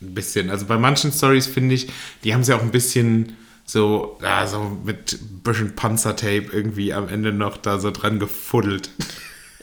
ein 0.00 0.14
bisschen. 0.14 0.50
Also 0.50 0.66
bei 0.66 0.76
manchen 0.78 1.12
Stories 1.12 1.46
finde 1.46 1.74
ich, 1.74 1.88
die 2.24 2.34
haben 2.34 2.44
sie 2.44 2.52
auch 2.54 2.60
ein 2.62 2.70
bisschen 2.72 3.36
so, 3.64 4.18
ja, 4.22 4.46
so 4.46 4.76
mit 4.84 5.12
ein 5.14 5.40
bisschen 5.42 5.74
Panzertape 5.76 6.46
irgendwie 6.52 6.92
am 6.92 7.08
Ende 7.08 7.32
noch 7.32 7.56
da 7.56 7.78
so 7.78 7.90
dran 7.90 8.18
gefuddelt. 8.18 8.90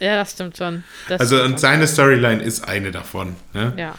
Ja, 0.02 0.16
das 0.16 0.32
stimmt 0.32 0.56
schon. 0.56 0.86
Das 1.10 1.20
Also 1.20 1.36
stimmt 1.36 1.52
und 1.56 1.60
seine 1.60 1.86
Storyline 1.86 2.42
ist 2.42 2.66
eine 2.66 2.92
davon. 2.92 3.36
Ne? 3.54 3.74
Ja. 3.76 3.90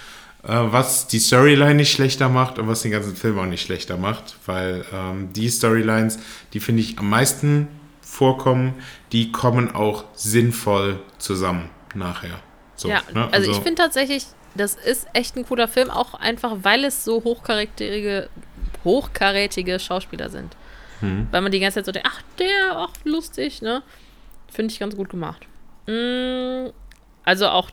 äh, 0.45 0.73
was 0.73 1.09
die 1.09 1.19
Storyline 1.19 1.75
nicht 1.75 1.93
schlechter 1.93 2.31
macht 2.31 2.59
und 2.59 2.69
was 2.69 2.81
den 2.81 2.91
ganzen 2.91 3.15
Film 3.15 3.39
auch 3.39 3.45
nicht 3.45 3.61
schlechter 3.61 3.99
macht, 3.99 4.37
weil 4.47 4.83
ähm, 4.95 5.31
die 5.35 5.51
Storylines, 5.51 6.19
die 6.55 6.61
finde 6.61 6.81
ich 6.81 6.99
am 6.99 7.11
meisten 7.11 7.69
vorkommen, 8.21 8.75
die 9.13 9.33
kommen 9.33 9.75
auch 9.75 10.05
sinnvoll 10.13 11.01
zusammen 11.17 11.71
nachher. 11.95 12.39
So, 12.77 12.91
ja, 12.91 13.01
ne? 13.15 13.31
also, 13.33 13.51
ich 13.51 13.57
finde 13.57 13.77
tatsächlich, 13.77 14.27
das 14.55 14.75
ist 14.75 15.09
echt 15.15 15.37
ein 15.37 15.47
cooler 15.47 15.69
Film, 15.69 15.89
auch 15.89 16.13
einfach, 16.13 16.59
weil 16.61 16.85
es 16.85 17.03
so 17.03 17.25
hochkarätige, 17.25 18.29
hochkarätige 18.85 19.81
Schauspieler 19.81 20.29
sind. 20.29 20.55
Hm. 21.01 21.29
Weil 21.31 21.41
man 21.41 21.51
die 21.51 21.61
ganze 21.61 21.77
Zeit 21.77 21.87
so 21.87 21.93
denkt, 21.93 22.11
ach, 22.13 22.21
der, 22.39 22.77
ach, 22.77 22.93
lustig, 23.05 23.63
ne? 23.63 23.83
Finde 24.53 24.71
ich 24.71 24.81
ganz 24.81 24.95
gut 24.97 25.09
gemacht. 25.09 25.47
Mm, 25.87 26.69
also 27.25 27.49
auch 27.49 27.71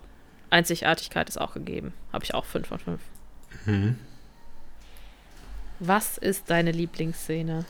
Einzigartigkeit 0.50 1.28
ist 1.28 1.42
auch 1.42 1.56
gegeben. 1.56 1.92
Habe 2.14 2.24
ich 2.24 2.34
auch 2.34 2.46
5 2.46 2.68
von 2.68 2.80
5. 2.80 3.02
Mhm. 3.66 4.00
Was 5.80 6.18
ist 6.18 6.50
deine 6.50 6.72
Lieblingsszene? 6.72 7.66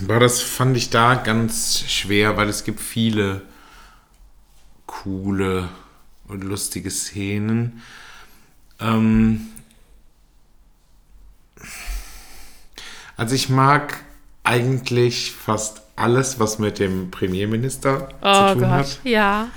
Boah, 0.00 0.20
das 0.20 0.42
fand 0.42 0.76
ich 0.76 0.90
da 0.90 1.14
ganz 1.14 1.80
schwer, 1.88 2.36
weil 2.36 2.48
es 2.48 2.64
gibt 2.64 2.80
viele 2.80 3.42
coole 4.86 5.68
und 6.28 6.44
lustige 6.44 6.90
Szenen. 6.90 7.82
Ähm 8.80 9.48
also 13.16 13.34
ich 13.34 13.48
mag 13.48 13.98
eigentlich 14.44 15.32
fast 15.32 15.82
alles, 15.96 16.38
was 16.38 16.58
mit 16.58 16.78
dem 16.78 17.10
Premierminister 17.10 18.08
Oh 18.20 18.48
zu 18.48 18.52
tun 18.54 18.60
Gott, 18.60 18.70
hat. 18.70 19.00
ja. 19.04 19.48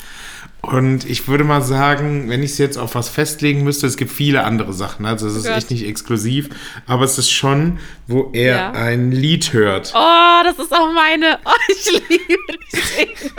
Und 0.62 1.10
ich 1.10 1.28
würde 1.30 1.46
mal 1.46 1.62
sagen, 1.62 2.30
wenn 2.30 2.44
ich 2.44 2.52
es 2.52 2.58
jetzt 2.58 2.78
auf 2.78 2.94
was 2.94 3.08
festlegen 3.08 3.64
müsste, 3.64 3.88
es 3.88 3.96
gibt 3.96 4.12
viele 4.12 4.44
andere 4.44 4.74
Sachen. 4.74 5.06
Also 5.06 5.26
es 5.28 5.36
ist 5.38 5.46
Gott. 5.48 5.56
echt 5.58 5.72
nicht 5.72 5.88
exklusiv, 5.88 6.50
aber 6.86 7.06
es 7.06 7.18
ist 7.18 7.32
schon, 7.32 7.80
wo 8.08 8.30
er 8.34 8.56
Ja. 8.58 8.72
ein 8.74 9.12
Lied 9.12 9.54
hört. 9.54 9.94
Oh, 9.96 10.44
das 10.44 10.60
ist 10.60 10.74
auch 10.74 10.92
meine. 10.94 11.40
Oh, 11.46 11.52
ich 11.70 11.92
liebe 12.10 12.58
die 12.74 12.78
Szene. 12.78 13.32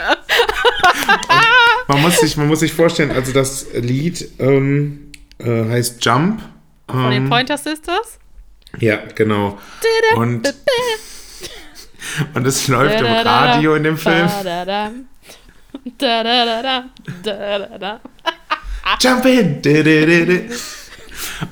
Man 1.87 2.01
muss 2.01 2.17
sich, 2.19 2.37
man 2.37 2.47
muss 2.47 2.59
sich 2.61 2.73
vorstellen, 2.73 3.11
also 3.11 3.31
das 3.33 3.67
Lied 3.73 4.27
ähm, 4.39 5.11
äh, 5.37 5.65
heißt 5.69 6.03
Jump. 6.03 6.41
Von 6.89 7.11
den 7.11 7.23
Ähm, 7.23 7.29
Pointer 7.29 7.57
Sisters. 7.57 8.17
Ja, 8.79 8.97
genau. 9.15 9.59
Und, 10.15 10.53
und 12.33 12.47
es 12.47 12.67
läuft 12.67 12.99
im 12.99 13.05
Radio 13.05 13.75
in 13.75 13.83
dem 13.83 13.97
Film. 13.97 14.27
Da-da-dam. 15.97 16.89
Da-da-da-dam. 17.23 17.99
Da-da-da. 17.99 17.99
Jump 18.99 19.25
in! 19.25 19.61
Du, 19.61 19.83
du, 19.83 20.05
du, 20.05 20.25
du. 20.25 20.55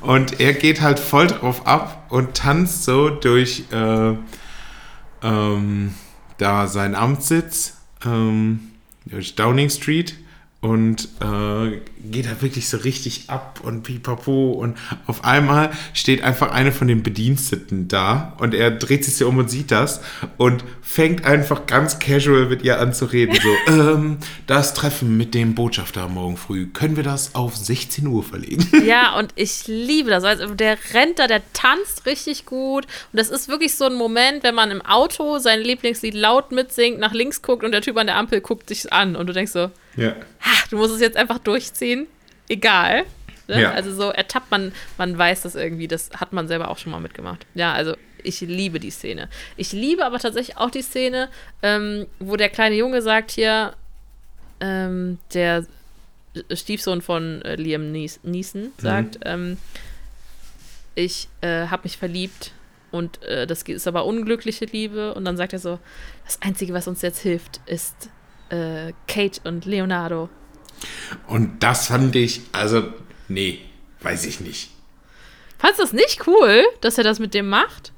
Und 0.01 0.39
er 0.39 0.53
geht 0.53 0.81
halt 0.81 0.99
voll 0.99 1.27
drauf 1.27 1.65
ab 1.65 2.05
und 2.09 2.35
tanzt 2.35 2.83
so 2.83 3.09
durch 3.09 3.63
äh, 3.71 4.13
ähm, 5.23 5.93
da 6.37 6.67
seinen 6.67 6.95
Amtssitz, 6.95 7.77
ähm, 8.05 8.71
durch 9.05 9.35
Downing 9.35 9.69
Street 9.69 10.15
und 10.61 11.07
äh, 11.21 11.79
geht 12.03 12.25
da 12.25 12.41
wirklich 12.41 12.67
so 12.67 12.77
richtig 12.77 13.29
ab 13.29 13.61
und 13.63 13.83
pipapo 13.83 14.51
und 14.51 14.77
auf 15.07 15.23
einmal 15.23 15.71
steht 15.93 16.21
einfach 16.21 16.51
eine 16.51 16.73
von 16.73 16.89
den 16.89 17.01
Bediensteten 17.01 17.87
da 17.87 18.35
und 18.39 18.53
er 18.53 18.69
dreht 18.71 19.05
sich 19.05 19.15
so 19.15 19.29
um 19.29 19.37
und 19.37 19.49
sieht 19.49 19.71
das 19.71 20.01
und 20.37 20.65
fängt 20.81 21.23
einfach 21.23 21.65
ganz 21.65 21.99
casual 21.99 22.47
mit 22.47 22.63
ihr 22.63 22.79
an 22.79 22.93
zu 22.93 23.05
reden. 23.05 23.37
So, 23.41 23.71
ähm, 23.71 24.17
das 24.47 24.73
Treffen 24.73 25.15
mit 25.15 25.33
dem 25.33 25.55
Botschafter 25.55 26.09
morgen 26.09 26.35
früh, 26.35 26.67
können 26.67 26.97
wir 26.97 27.03
das 27.03 27.35
auf 27.35 27.55
16 27.55 28.07
Uhr 28.07 28.23
verlegen? 28.23 28.67
Ja, 28.89 29.19
und 29.19 29.33
ich 29.35 29.67
liebe 29.67 30.09
das. 30.09 30.23
Also 30.23 30.55
der 30.55 30.77
rennt 30.93 31.19
da, 31.19 31.27
der 31.27 31.43
tanzt 31.53 32.07
richtig 32.07 32.45
gut. 32.45 32.85
Und 32.85 33.19
das 33.19 33.29
ist 33.29 33.47
wirklich 33.47 33.75
so 33.75 33.85
ein 33.85 33.93
Moment, 33.93 34.41
wenn 34.41 34.55
man 34.55 34.71
im 34.71 34.81
Auto 34.81 35.37
sein 35.37 35.59
Lieblingslied 35.59 36.15
laut 36.15 36.51
mitsingt, 36.51 36.97
nach 36.97 37.13
links 37.13 37.43
guckt 37.43 37.63
und 37.63 37.71
der 37.71 37.81
Typ 37.81 37.97
an 37.97 38.07
der 38.07 38.15
Ampel 38.15 38.41
guckt 38.41 38.69
sich 38.69 38.91
an. 38.91 39.15
Und 39.15 39.27
du 39.27 39.33
denkst 39.33 39.51
so, 39.51 39.69
Ja. 39.95 40.15
ha, 40.39 40.65
du 40.69 40.77
musst 40.77 40.93
es 40.93 41.01
jetzt 41.01 41.17
einfach 41.17 41.39
durchziehen. 41.39 42.07
Egal. 42.47 43.05
Ne? 43.47 43.61
Ja. 43.61 43.71
Also 43.71 43.93
so 43.93 44.11
ertappt 44.11 44.51
man, 44.51 44.71
man 44.97 45.17
weiß 45.17 45.41
das 45.41 45.55
irgendwie, 45.55 45.87
das 45.87 46.11
hat 46.15 46.33
man 46.33 46.47
selber 46.47 46.69
auch 46.69 46.77
schon 46.77 46.91
mal 46.91 46.99
mitgemacht. 46.99 47.45
Ja, 47.55 47.73
also 47.73 47.95
ich 48.23 48.41
liebe 48.41 48.79
die 48.79 48.91
Szene. 48.91 49.29
Ich 49.57 49.71
liebe 49.71 50.05
aber 50.05 50.19
tatsächlich 50.19 50.57
auch 50.57 50.69
die 50.69 50.81
Szene, 50.81 51.29
ähm, 51.63 52.05
wo 52.19 52.35
der 52.35 52.49
kleine 52.49 52.75
Junge 52.75 53.01
sagt 53.01 53.31
hier, 53.31 53.73
ähm, 54.59 55.17
der 55.33 55.65
Stiefsohn 56.53 57.01
von 57.01 57.41
äh, 57.41 57.55
Liam 57.55 57.91
Nees 57.91 58.19
Neeson 58.23 58.71
sagt, 58.77 59.19
ähm, 59.25 59.57
ich 60.95 61.29
äh, 61.41 61.67
habe 61.67 61.83
mich 61.83 61.97
verliebt 61.97 62.51
und 62.91 63.23
äh, 63.23 63.47
das 63.47 63.63
ist 63.63 63.87
aber 63.87 64.05
unglückliche 64.05 64.65
Liebe. 64.65 65.13
Und 65.13 65.25
dann 65.25 65.37
sagt 65.37 65.53
er 65.53 65.59
so, 65.59 65.79
das 66.25 66.41
Einzige, 66.41 66.73
was 66.73 66.87
uns 66.87 67.01
jetzt 67.01 67.19
hilft, 67.19 67.61
ist 67.65 68.09
äh, 68.49 68.93
Kate 69.07 69.41
und 69.43 69.65
Leonardo. 69.65 70.29
Und 71.27 71.61
das 71.63 71.87
fand 71.87 72.15
ich, 72.15 72.41
also, 72.51 72.83
nee, 73.27 73.59
weiß 74.01 74.25
ich 74.25 74.39
nicht. 74.39 74.71
Fandest 75.57 75.79
du 75.79 75.83
das 75.83 75.93
nicht 75.93 76.27
cool, 76.27 76.63
dass 76.81 76.97
er 76.97 77.03
das 77.03 77.19
mit 77.19 77.33
dem 77.33 77.49
macht? 77.49 77.91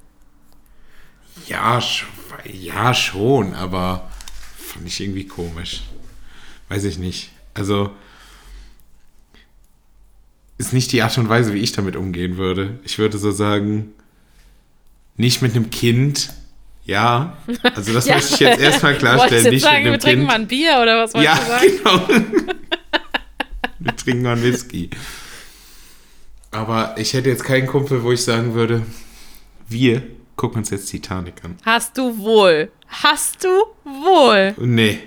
Ja, 1.47 1.79
sch 1.79 2.05
ja, 2.51 2.93
schon, 2.93 3.53
aber 3.53 4.09
fand 4.57 4.87
ich 4.87 4.99
irgendwie 4.99 5.27
komisch. 5.27 5.81
Weiß 6.69 6.85
ich 6.85 6.97
nicht. 6.97 7.29
Also, 7.53 7.91
ist 10.57 10.73
nicht 10.73 10.91
die 10.91 11.01
Art 11.01 11.17
und 11.17 11.29
Weise, 11.29 11.53
wie 11.53 11.59
ich 11.59 11.71
damit 11.71 11.95
umgehen 11.95 12.37
würde. 12.37 12.79
Ich 12.83 12.97
würde 12.97 13.17
so 13.17 13.31
sagen, 13.31 13.93
nicht 15.17 15.41
mit 15.41 15.55
einem 15.55 15.69
Kind. 15.69 16.33
Ja, 16.83 17.37
also 17.75 17.93
das 17.93 18.05
Ja. 18.07 18.15
möchte 18.15 18.33
ich 18.33 18.39
jetzt 18.39 18.59
erstmal 18.61 18.95
klarstellen. 18.97 19.43
jetzt 19.43 19.53
Nicht 19.53 19.63
sagen, 19.63 19.83
wir 19.85 19.91
mit 19.91 20.01
trinken 20.01 20.25
mal 20.25 20.33
Kind. 20.33 20.43
ein 20.45 20.47
Bier 20.47 20.79
oder 20.81 21.03
was 21.03 21.13
wolltest 21.13 21.37
Ja, 21.37 21.43
du 21.43 22.07
sagen? 22.07 22.31
genau. 22.33 22.53
wir 23.79 23.95
trinken 23.95 24.23
mal 24.23 24.31
einen 24.33 24.43
Whisky. 24.43 24.89
Aber 26.51 26.95
ich 26.97 27.13
hätte 27.13 27.29
jetzt 27.29 27.43
keinen 27.43 27.67
Kumpel, 27.67 28.03
wo 28.03 28.11
ich 28.11 28.23
sagen 28.23 28.53
würde, 28.53 28.85
wir 29.69 30.01
gucken 30.35 30.59
uns 30.59 30.69
jetzt 30.69 30.87
Titanic 30.87 31.35
an. 31.45 31.55
Hast 31.65 31.97
du 31.97 32.17
wohl. 32.17 32.71
Hast 32.89 33.43
du 33.43 33.49
wohl. 33.85 34.53
Nee. 34.57 34.99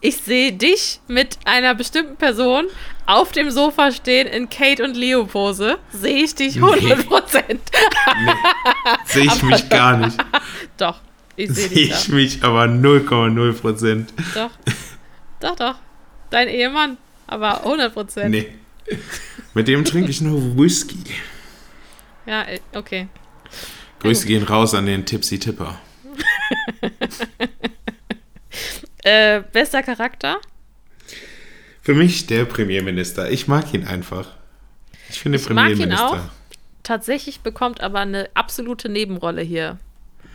Ich 0.00 0.18
sehe 0.18 0.52
dich 0.52 1.00
mit 1.08 1.38
einer 1.46 1.74
bestimmten 1.74 2.16
Person 2.16 2.66
auf 3.06 3.32
dem 3.32 3.50
Sofa 3.50 3.90
stehen 3.92 4.26
in 4.26 4.48
Kate 4.48 4.82
und 4.84 4.96
Leo 4.96 5.24
Pose. 5.26 5.78
Sehe 5.90 6.22
ich 6.24 6.34
dich 6.34 6.56
100 6.56 7.06
Prozent. 7.08 7.60
Sehe 9.06 9.24
ich 9.24 9.42
mich 9.42 9.68
gar 9.68 9.96
nicht. 9.96 10.16
Doch, 10.78 11.00
ich 11.36 11.50
sehe 11.50 11.68
dich 11.70 11.90
ich 11.90 12.06
da. 12.08 12.12
mich 12.14 12.42
aber 12.44 12.64
0,0 12.64 13.52
Prozent. 13.54 14.12
Doch. 14.34 14.50
Doch, 15.40 15.56
doch. 15.56 15.74
Dein 16.30 16.48
Ehemann. 16.48 16.96
Aber 17.26 17.64
100 17.64 17.92
Prozent. 17.92 18.30
Nee. 18.30 18.48
Mit 19.54 19.68
dem 19.68 19.84
trinke 19.84 20.10
ich 20.10 20.20
nur 20.20 20.56
Whisky. 20.58 20.98
Ja, 22.26 22.42
äh, 22.42 22.60
okay. 22.74 23.08
Grüße 24.00 24.26
gehen 24.26 24.42
raus 24.42 24.74
an 24.74 24.86
den 24.86 25.04
Tipsy 25.06 25.38
Tipper. 25.38 25.78
Äh, 29.06 29.42
bester 29.52 29.82
Charakter? 29.82 30.40
Für 31.82 31.94
mich 31.94 32.26
der 32.26 32.46
Premierminister. 32.46 33.30
Ich 33.30 33.46
mag 33.48 33.74
ihn 33.74 33.86
einfach. 33.86 34.28
Ich 35.10 35.20
finde 35.20 35.36
Ich 35.38 35.48
mag 35.50 35.70
ihn 35.72 35.76
Premierminister. 35.76 36.06
auch. 36.06 36.18
Tatsächlich 36.82 37.40
bekommt 37.40 37.82
aber 37.82 38.00
eine 38.00 38.30
absolute 38.34 38.88
Nebenrolle 38.88 39.42
hier 39.42 39.78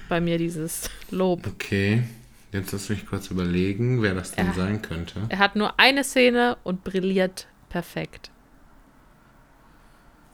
bei 0.10 0.20
mir 0.20 0.38
dieses 0.38 0.90
Lob. 1.12 1.48
Okay. 1.48 2.04
Jetzt 2.52 2.72
lass 2.72 2.90
mich 2.90 3.06
kurz 3.06 3.28
überlegen, 3.30 4.02
wer 4.02 4.16
das 4.16 4.32
denn 4.32 4.48
Ja. 4.48 4.54
sein 4.54 4.82
könnte. 4.82 5.22
Er 5.30 5.38
hat 5.38 5.56
nur 5.56 5.80
eine 5.80 6.04
Szene 6.04 6.58
und 6.64 6.84
brilliert 6.84 7.48
perfekt. 7.70 8.32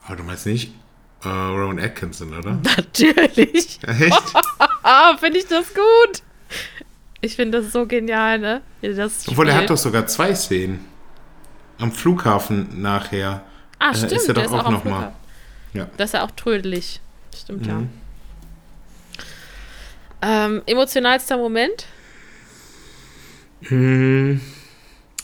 Aber 0.06 0.16
du 0.16 0.22
meinst 0.22 0.46
nicht 0.46 0.72
äh, 1.24 1.28
Rowan 1.28 1.78
Atkinson, 1.78 2.32
oder? 2.36 2.52
Natürlich. 2.76 3.78
Echt? 3.82 4.32
Finde 5.20 5.38
ich 5.38 5.46
das 5.46 5.66
gut. 5.74 6.22
Ich 7.20 7.34
finde 7.34 7.60
das 7.62 7.72
so 7.72 7.86
genial, 7.86 8.38
ne? 8.38 8.62
Das 8.82 9.26
Obwohl, 9.28 9.48
er 9.48 9.56
hat 9.56 9.70
doch 9.70 9.76
sogar 9.76 10.06
zwei 10.06 10.34
Szenen. 10.34 10.84
Am 11.78 11.90
Flughafen 11.92 12.80
nachher. 12.80 13.42
Ah, 13.78 13.90
äh, 13.90 13.94
stimmt. 13.94 14.12
ist 14.12 14.28
er 14.28 14.34
doch 14.34 14.42
der 14.42 14.52
auch 14.52 14.64
am 14.64 14.72
noch 14.74 14.84
mal. 14.84 14.90
Flughafen. 14.90 15.16
Ja. 15.74 15.88
Das 15.96 16.10
ist 16.10 16.14
ja 16.14 16.24
auch 16.24 16.30
trödelig. 16.30 17.00
Stimmt, 17.34 17.62
Mhm. 17.62 17.68
ja. 17.68 17.82
Ähm, 20.26 20.62
emotionalster 20.66 21.36
Moment? 21.36 21.86
Hm, 23.62 24.40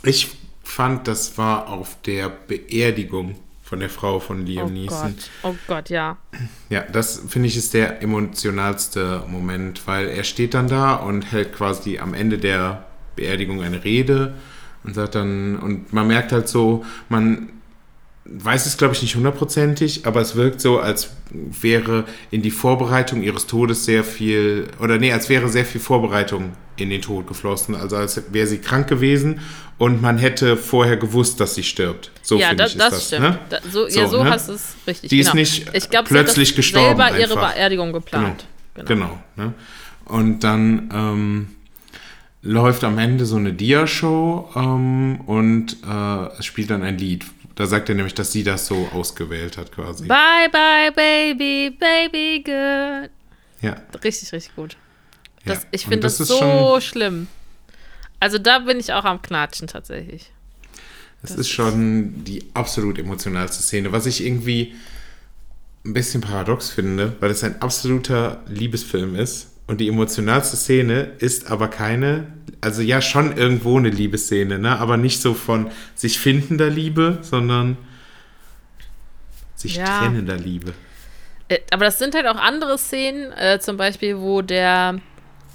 Ich 0.05 0.31
fand, 0.65 1.07
das 1.09 1.37
war 1.39 1.69
auf 1.69 2.01
der 2.03 2.29
Beerdigung 2.31 3.37
von 3.63 3.81
der 3.81 3.91
Frau 3.91 4.21
von 4.21 4.47
Liam 4.47 4.67
Oh 4.67 4.71
Neeson. 4.71 5.15
Gott. 5.17 5.31
Oh 5.43 5.55
Gott, 5.67 5.91
ja. 5.91 6.19
Ja, 6.71 6.83
das 6.83 7.23
finde 7.29 7.49
ich 7.49 7.57
ist 7.57 7.75
der 7.75 8.03
emotionalste 8.03 9.23
Moment, 9.29 9.87
weil 9.87 10.09
er 10.09 10.25
steht 10.25 10.55
dann 10.55 10.69
da 10.69 10.95
und 10.95 11.31
hält 11.33 11.53
quasi 11.55 11.99
am 11.99 12.15
Ende 12.15 12.39
der 12.39 12.87
Beerdigung 13.17 13.63
eine 13.63 13.85
Rede 13.85 14.35
und 14.85 14.95
sagt 14.95 15.15
dann, 15.15 15.57
und 15.59 15.93
man 15.93 16.07
merkt 16.07 16.33
halt 16.33 16.49
so, 16.49 16.85
man 17.09 17.51
weiß 18.25 18.67
es, 18.67 18.77
glaube 18.77 18.95
ich, 18.95 19.03
nicht 19.03 19.17
hundertprozentig, 19.17 20.07
aber 20.07 20.21
es 20.21 20.37
wirkt 20.37 20.61
so, 20.61 20.79
als 20.79 21.11
wäre 21.31 22.05
in 22.31 22.43
die 22.43 22.51
Vorbereitung 22.51 23.23
ihres 23.23 23.47
Todes 23.47 23.85
sehr 23.85 24.05
viel, 24.05 24.69
oder 24.81 24.99
nee, 24.99 25.13
als 25.13 25.29
wäre 25.29 25.49
sehr 25.49 25.65
viel 25.65 25.81
Vorbereitung 25.81 26.53
in 26.77 26.91
den 26.91 27.03
Tod 27.03 27.27
geflossen. 27.27 27.75
Also 27.75 27.97
als 27.97 28.23
wäre 28.33 28.47
sie 28.47 28.59
krank 28.59 28.89
gewesen 28.89 29.41
und 29.79 30.01
man 30.01 30.19
hätte 30.19 30.57
vorher 30.57 30.97
gewusst, 30.97 31.41
dass 31.41 31.55
sie 31.55 31.65
stirbt. 31.65 32.11
So 32.23 32.39
ja, 32.39 32.55
das, 32.55 32.73
ich, 32.73 32.79
das, 32.79 32.97
ist 32.97 33.07
stimmt. 33.09 33.23
Ne? 33.23 33.39
Da, 33.49 33.59
so, 33.71 33.89
ja, 33.89 34.07
so 34.07 34.23
ne? 34.23 34.31
hast 34.31 34.49
du 34.49 34.53
es 34.53 34.75
richtig. 34.87 35.11
Die 35.11 35.19
ist 35.19 35.33
genau. 35.33 35.41
nicht 35.41 35.71
ich 35.73 35.91
glaub, 35.91 36.07
plötzlich 36.07 36.49
sie 36.49 36.53
hat 36.53 36.59
das 36.59 36.65
gestorben 36.65 36.97
selber 36.97 37.19
ihre 37.19 37.33
einfach. 37.35 37.55
Beerdigung 37.55 37.93
geplant. 37.93 38.47
Genau. 38.75 38.87
Genau. 38.87 39.19
ne? 39.37 39.55
Und 40.05 40.41
dann 40.41 40.91
ähm, 40.93 41.49
läuft 42.43 42.85
am 42.85 42.99
Ende 42.99 43.25
so 43.27 43.37
eine 43.37 43.53
Dia-Show 43.53 44.51
ähm, 44.57 45.21
und 45.27 45.77
äh, 45.89 46.39
es 46.39 46.47
spielt 46.47 46.71
dann 46.71 46.83
ein 46.83 46.99
Lied. 46.99 47.25
Da 47.55 47.67
sagt 47.67 47.89
er 47.89 47.95
nämlich, 47.95 48.15
dass 48.15 48.33
sie 48.33 48.45
das 48.45 48.67
so 48.67 48.89
ausgewählt 48.93 49.57
hat 49.59 49.73
quasi. 49.73 50.07
Bye, 50.07 50.49
bye, 50.51 50.91
baby, 50.95 51.77
baby, 51.79 52.43
good. 52.45 53.11
ja. 53.61 53.77
Richtig, 54.03 54.33
richtig 54.33 54.55
gut. 54.57 54.77
Das, 55.45 55.63
ja. 55.63 55.69
Ich 55.73 55.83
finde 55.83 56.01
das, 56.01 56.21
ist 56.21 56.29
so 56.29 56.79
schlimm. 56.81 57.29
Also 58.21 58.39
da 58.39 58.61
bin 58.61 58.79
ich 58.79 58.93
auch 58.93 59.05
am 59.05 59.21
Knatschen 59.21 59.67
tatsächlich. 59.67 60.31
Das 61.23 61.33
ist 61.33 61.51
schon 61.51 62.25
die 62.25 62.45
absolut 62.55 62.99
emotionalste 62.99 63.63
Szene, 63.63 63.93
was 63.93 64.07
ich 64.07 64.25
irgendwie 64.25 64.75
ein 65.85 65.93
bisschen 65.93 66.21
paradox 66.21 66.71
finde, 66.71 67.17
weil 67.21 67.31
es 67.31 67.45
ein 67.45 67.61
absoluter 67.61 68.43
Liebesfilm 68.49 69.15
ist. 69.15 69.52
Und 69.67 69.81
die 69.81 69.89
emotionalste 69.89 70.57
Szene 70.57 71.13
ist 71.19 71.51
aber 71.51 71.69
keine, 71.69 72.27
also 72.61 72.83
ja, 72.83 73.01
schon 73.01 73.37
irgendwo 73.37 73.79
eine 73.79 73.91
Liebesszene, 73.91 74.59
ne? 74.59 74.79
aber 74.79 74.97
nicht 74.97 75.23
so 75.23 75.35
von 75.35 75.71
sich 75.95 76.19
findender 76.19 76.69
Liebe, 76.69 77.19
sondern 77.23 77.77
sich 79.55 79.77
Ja. 79.77 79.99
trennender 79.99 80.37
Liebe. 80.37 80.75
Äh, 81.49 81.59
Aber 81.71 81.85
das 81.85 81.99
sind 81.99 82.15
halt 82.15 82.27
auch 82.27 82.37
andere 82.37 82.77
Szenen, 82.79 83.33
äh, 83.33 83.59
zum 83.61 83.77
Beispiel, 83.77 84.19
wo 84.19 84.43
der 84.43 85.01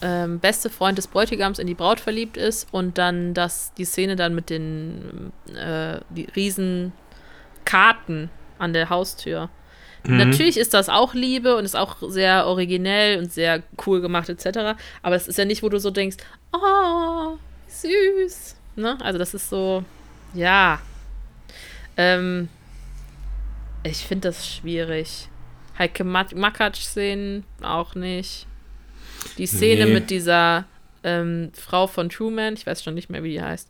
ähm, 0.02 0.40
beste 0.40 0.70
Freund 0.70 0.98
des 0.98 1.08
Bräutigams 1.08 1.60
in 1.60 1.68
die 1.68 1.74
Braut 1.74 2.00
verliebt 2.00 2.38
ist 2.38 2.68
und 2.72 2.98
dann 2.98 3.34
das, 3.34 3.74
die 3.78 3.86
Szene 3.86 4.16
dann 4.16 4.36
mit 4.36 4.50
den 4.50 5.32
äh, 5.56 6.00
die 6.10 6.28
riesen 6.36 6.94
Karten 7.66 8.30
an 8.60 8.74
der 8.74 8.90
Haustür. 8.90 9.50
Natürlich 10.08 10.58
ist 10.58 10.74
das 10.74 10.90
auch 10.90 11.14
Liebe 11.14 11.56
und 11.58 11.66
ist 11.66 11.76
auch 11.76 11.98
sehr 12.10 12.48
originell 12.48 13.20
und 13.20 13.32
sehr 13.32 13.62
cool 13.86 14.02
gemacht 14.02 14.30
etc. 14.30 14.80
Aber 15.02 15.16
es 15.16 15.28
ist 15.28 15.38
ja 15.38 15.46
nicht, 15.46 15.64
wo 15.64 15.70
du 15.70 15.80
so 15.80 15.92
denkst, 15.92 16.18
oh, 16.54 17.38
süß. 17.68 18.56
Ne? 18.76 18.98
Also 19.02 19.20
das 19.20 19.34
ist 19.34 19.50
so, 19.50 19.84
ja. 20.34 20.80
Ähm, 21.98 22.48
ich 23.84 23.98
finde 24.06 24.30
das 24.30 24.48
schwierig. 24.48 25.28
Heike 25.78 26.04
Mak- 26.04 26.36
Makatsch-Szenen 26.36 27.44
auch 27.62 27.96
nicht. 27.96 28.48
Die 29.38 29.48
Szene 29.48 29.86
Nee. 29.88 29.94
mit 29.94 30.10
dieser 30.10 30.66
ähm, 31.04 31.52
Frau 31.54 31.88
von 31.88 32.10
Truman, 32.10 32.54
ich 32.54 32.66
weiß 32.66 32.84
schon 32.84 32.94
nicht 32.96 33.10
mehr, 33.10 33.24
wie 33.24 33.32
die 33.34 33.42
heißt, 33.42 33.70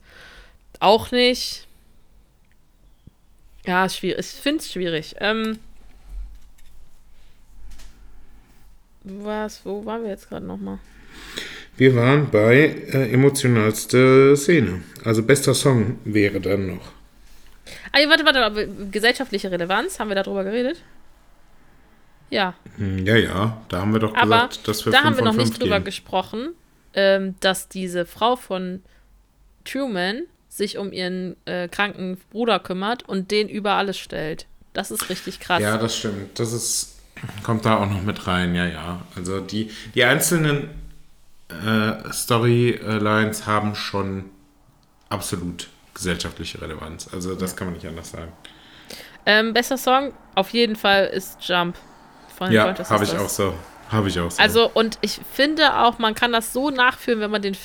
auch 0.79 1.11
nicht. 1.11 1.67
Ja, 3.65 3.87
schwierig. 3.89 4.19
Ich 4.19 4.27
finde 4.41 4.59
es 4.59 4.71
schwierig. 4.71 5.15
Ähm, 5.19 5.59
was, 9.23 9.61
wo 9.65 9.85
waren 9.85 10.03
wir 10.03 10.09
jetzt 10.09 10.29
gerade 10.29 10.45
nochmal? 10.45 10.79
Wir 11.77 11.95
waren 11.95 12.29
bei 12.31 12.55
äh, 12.91 13.11
emotionalste 13.11 14.35
Szene. 14.35 14.81
Also 15.03 15.21
bester 15.23 15.53
Song 15.53 15.99
wäre 16.05 16.39
dann 16.41 16.67
noch. 16.67 16.91
Ah, 17.91 17.99
warte, 18.07 18.25
warte, 18.25 18.43
aber 18.43 18.65
gesellschaftliche 18.91 19.51
Relevanz, 19.51 19.99
haben 19.99 20.09
wir 20.09 20.15
darüber 20.15 20.43
geredet? 20.43 20.81
Ja, 22.29 22.55
Hm, 22.77 23.05
Ja, 23.05 23.15
ja, 23.15 23.61
da 23.69 23.81
haben 23.81 23.93
wir 23.93 23.99
doch 23.99 24.13
aber 24.15 24.47
gesagt, 24.47 24.67
dass 24.67 24.85
wir 24.85 24.91
da 24.91 25.03
haben 25.03 25.15
wir 25.17 25.23
noch 25.23 25.35
nicht 25.35 25.59
drüber 25.59 25.75
geben. 25.75 25.85
gesprochen, 25.85 26.49
ähm, 26.93 27.35
dass 27.39 27.69
diese 27.69 28.05
Frau 28.05 28.35
von 28.35 28.81
Truman 29.65 30.23
sich 30.49 30.77
um 30.77 30.91
ihren 30.91 31.35
äh, 31.45 31.67
kranken 31.67 32.17
Bruder 32.31 32.59
kümmert 32.59 33.07
und 33.07 33.31
den 33.31 33.47
über 33.47 33.73
alles 33.73 33.97
stellt. 33.97 34.45
Das 34.73 34.91
ist 34.91 35.09
richtig 35.09 35.39
krass. 35.39 35.61
Ja, 35.61 35.77
das 35.77 35.95
stimmt. 35.97 36.37
Das 36.39 36.51
ist, 36.53 36.96
kommt 37.43 37.65
da 37.65 37.77
auch 37.77 37.89
noch 37.89 38.01
mit 38.01 38.27
rein, 38.27 38.55
ja, 38.55 38.65
ja. 38.65 39.01
Also 39.15 39.39
die, 39.39 39.71
die 39.95 40.03
einzelnen 40.03 40.69
äh, 41.49 42.11
Storylines 42.11 43.45
haben 43.45 43.75
schon 43.75 44.25
absolut 45.09 45.69
gesellschaftliche 45.93 46.61
Relevanz. 46.61 47.09
Also 47.13 47.35
das 47.35 47.55
kann 47.55 47.67
man 47.67 47.75
nicht 47.75 47.87
anders 47.87 48.11
sagen. 48.11 48.31
Ähm, 49.25 49.53
bester 49.53 49.77
Song 49.77 50.13
auf 50.35 50.51
jeden 50.51 50.75
Fall 50.75 51.05
ist 51.07 51.37
Jump 51.47 51.75
von 52.37 52.51
Ja, 52.51 52.73
habe 52.89 53.03
ich 53.03 53.17
auch 53.17 53.29
so. 53.29 53.53
Habe 53.89 54.09
ich 54.09 54.19
auch 54.19 54.31
so. 54.31 54.41
Also, 54.41 54.69
und 54.73 54.97
ich 55.01 55.21
finde 55.33 55.79
auch, 55.79 55.97
man 55.97 56.13
kann 56.13 56.31
das 56.33 56.51
so 56.51 56.69
nachführen, 56.69 57.21
wenn 57.21 57.31
man 57.31 57.41
den 57.41 57.55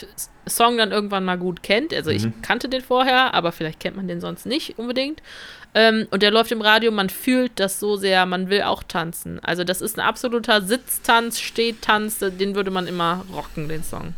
Song 0.47 0.77
dann 0.77 0.93
irgendwann 0.93 1.25
mal 1.25 1.37
gut 1.37 1.63
kennt. 1.63 1.93
Also, 1.93 2.11
ich 2.11 2.27
kannte 2.43 2.69
den 2.69 2.81
vorher, 2.81 3.35
aber 3.35 3.51
vielleicht 3.51 3.81
kennt 3.81 3.97
man 3.97 4.07
den 4.07 4.21
sonst 4.21 4.47
nicht 4.47 4.79
unbedingt. 4.79 5.21
Ähm, 5.75 6.07
und 6.11 6.23
der 6.23 6.31
läuft 6.31 6.53
im 6.53 6.61
Radio, 6.61 6.91
man 6.91 7.09
fühlt 7.09 7.53
das 7.57 7.81
so 7.81 7.97
sehr, 7.97 8.27
man 8.27 8.51
will 8.51 8.63
auch 8.63 8.83
tanzen. 8.83 9.41
Also, 9.41 9.65
das 9.65 9.81
ist 9.81 9.99
ein 9.99 10.07
absoluter 10.07 10.61
Sitztanz, 10.61 11.41
Stehtanz, 11.41 12.19
den 12.19 12.55
würde 12.55 12.71
man 12.71 12.87
immer 12.87 13.25
rocken, 13.33 13.69
den 13.69 13.83
Song. 13.83 14.15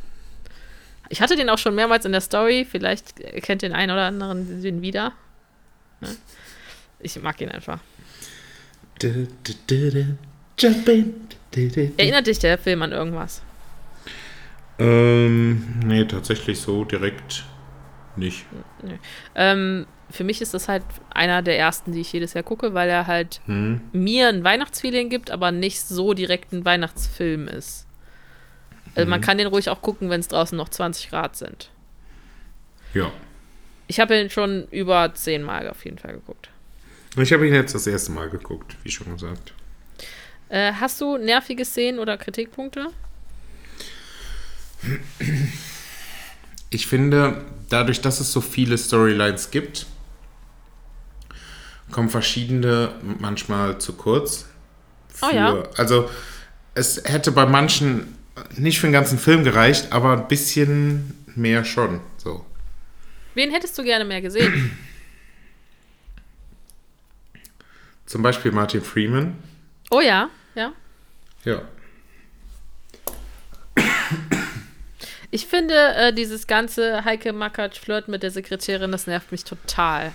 Ich 1.11 1.21
hatte 1.21 1.37
den 1.37 1.49
auch 1.49 1.59
schon 1.59 1.75
mehrmals 1.75 2.05
in 2.05 2.13
der 2.13 2.21
Story, 2.21 2.67
vielleicht 2.69 3.17
kennt 3.43 3.63
den 3.63 3.73
einen 3.73 3.93
oder 3.93 4.07
anderen 4.07 4.63
den 4.63 4.83
wieder. 4.83 5.13
Ne? 6.01 6.09
Ich 7.01 7.21
mag 7.23 7.41
ihn 7.41 7.51
einfach. 7.51 7.79
Du, 8.99 9.29
du, 9.45 9.53
du, 9.67 9.91
du, 9.91 10.19
Jump 10.59 10.89
in. 10.89 11.29
Du, 11.51 11.69
du, 11.69 11.87
du. 11.87 11.93
Erinnert 11.99 12.27
dich 12.27 12.39
der 12.39 12.59
Film 12.59 12.83
an 12.83 12.93
irgendwas? 12.93 13.43
Ähm, 14.79 15.81
nee, 15.85 16.05
tatsächlich 16.05 16.59
so 16.59 16.85
direkt 16.85 17.45
nicht. 18.17 18.45
Ähm, 19.35 19.87
für 20.15 20.25
mich 20.25 20.41
ist 20.41 20.55
das 20.55 20.69
halt 20.69 20.85
einer 21.11 21.43
der 21.43 21.59
ersten, 21.59 21.93
die 21.93 22.01
ich 22.01 22.13
jedes 22.13 22.35
Jahr 22.35 22.45
gucke, 22.45 22.73
weil 22.73 22.89
er 22.89 23.07
halt 23.07 23.41
Hm. 23.47 23.81
mir 23.93 24.29
ein 24.29 24.45
Weihnachtsfeeling 24.45 25.09
gibt, 25.11 25.31
aber 25.31 25.51
nicht 25.53 25.81
so 25.81 26.15
direkt 26.15 26.53
ein 26.53 26.65
Weihnachtsfilm 26.65 27.49
ist. 27.49 27.87
Also 28.95 29.11
man 29.11 29.21
kann 29.21 29.39
den 29.39 29.49
ruhig 29.49 29.69
auch 29.71 29.83
gucken, 29.83 30.09
wenn 30.09 30.21
es 30.21 30.29
draußen 30.29 30.57
noch 30.57 30.69
20 30.69 31.11
Grad 31.11 31.37
sind. 31.37 31.71
Ja. 32.95 33.11
Ich 33.89 33.99
habe 33.99 34.19
ihn 34.19 34.31
schon 34.31 34.69
über 34.71 35.13
zehnmal 35.15 35.69
auf 35.69 35.85
jeden 35.85 35.99
Fall 35.99 36.13
geguckt. 36.15 36.49
Ich 37.17 37.33
habe 37.33 37.47
ihn 37.47 37.55
jetzt 37.55 37.75
das 37.75 37.87
erste 37.89 38.13
Mal 38.13 38.31
geguckt, 38.31 38.77
wie 38.85 38.91
schon 38.91 39.13
gesagt. 39.13 39.53
Äh, 40.49 40.73
hast 40.75 41.01
du 41.01 41.17
nervige 41.19 41.65
Szenen 41.65 41.99
oder 41.99 42.17
Kritikpunkte? 42.17 42.87
Ich 46.71 46.87
finde, 46.87 47.45
dadurch, 47.69 48.01
dass 48.01 48.21
es 48.21 48.33
so 48.33 48.41
viele 48.41 48.79
Storylines 48.79 49.51
gibt, 49.51 49.87
kommen 51.95 52.11
verschiedene 52.11 52.93
manchmal 53.21 53.79
zu 53.79 53.93
kurz. 53.93 54.47
Oh 55.23 55.33
ja. 55.33 55.63
Also, 55.77 56.11
es 56.75 57.01
hätte 57.05 57.31
bei 57.31 57.47
manchen 57.47 58.19
nicht 58.57 58.81
für 58.81 58.89
den 58.89 58.93
ganzen 58.93 59.17
Film 59.17 59.45
gereicht, 59.45 59.93
aber 59.93 60.13
ein 60.13 60.27
bisschen 60.27 61.25
mehr 61.37 61.65
schon. 61.65 62.01
So. 62.17 62.45
Wen 63.35 63.53
hättest 63.53 63.79
du 63.79 63.85
gerne 63.85 64.05
mehr 64.05 64.21
gesehen? 64.21 64.77
Zum 68.07 68.23
Beispiel 68.23 68.51
Martin 68.51 68.83
Freeman. 68.83 69.37
Oh 69.91 70.01
ja, 70.01 70.31
ja. 70.57 70.73
Ja. 71.45 71.63
Ich 75.31 75.47
finde, 75.47 75.75
äh, 75.95 76.13
dieses 76.13 76.49
ganze 76.49 77.05
Heike 77.05 77.33
Makatsch-Flirt 77.33 78.09
mit 78.09 78.25
der 78.25 78.33
Sekretärin, 78.33 78.91
das 78.91 79.07
nervt 79.07 79.31
mich 79.31 79.45
total. 79.45 80.13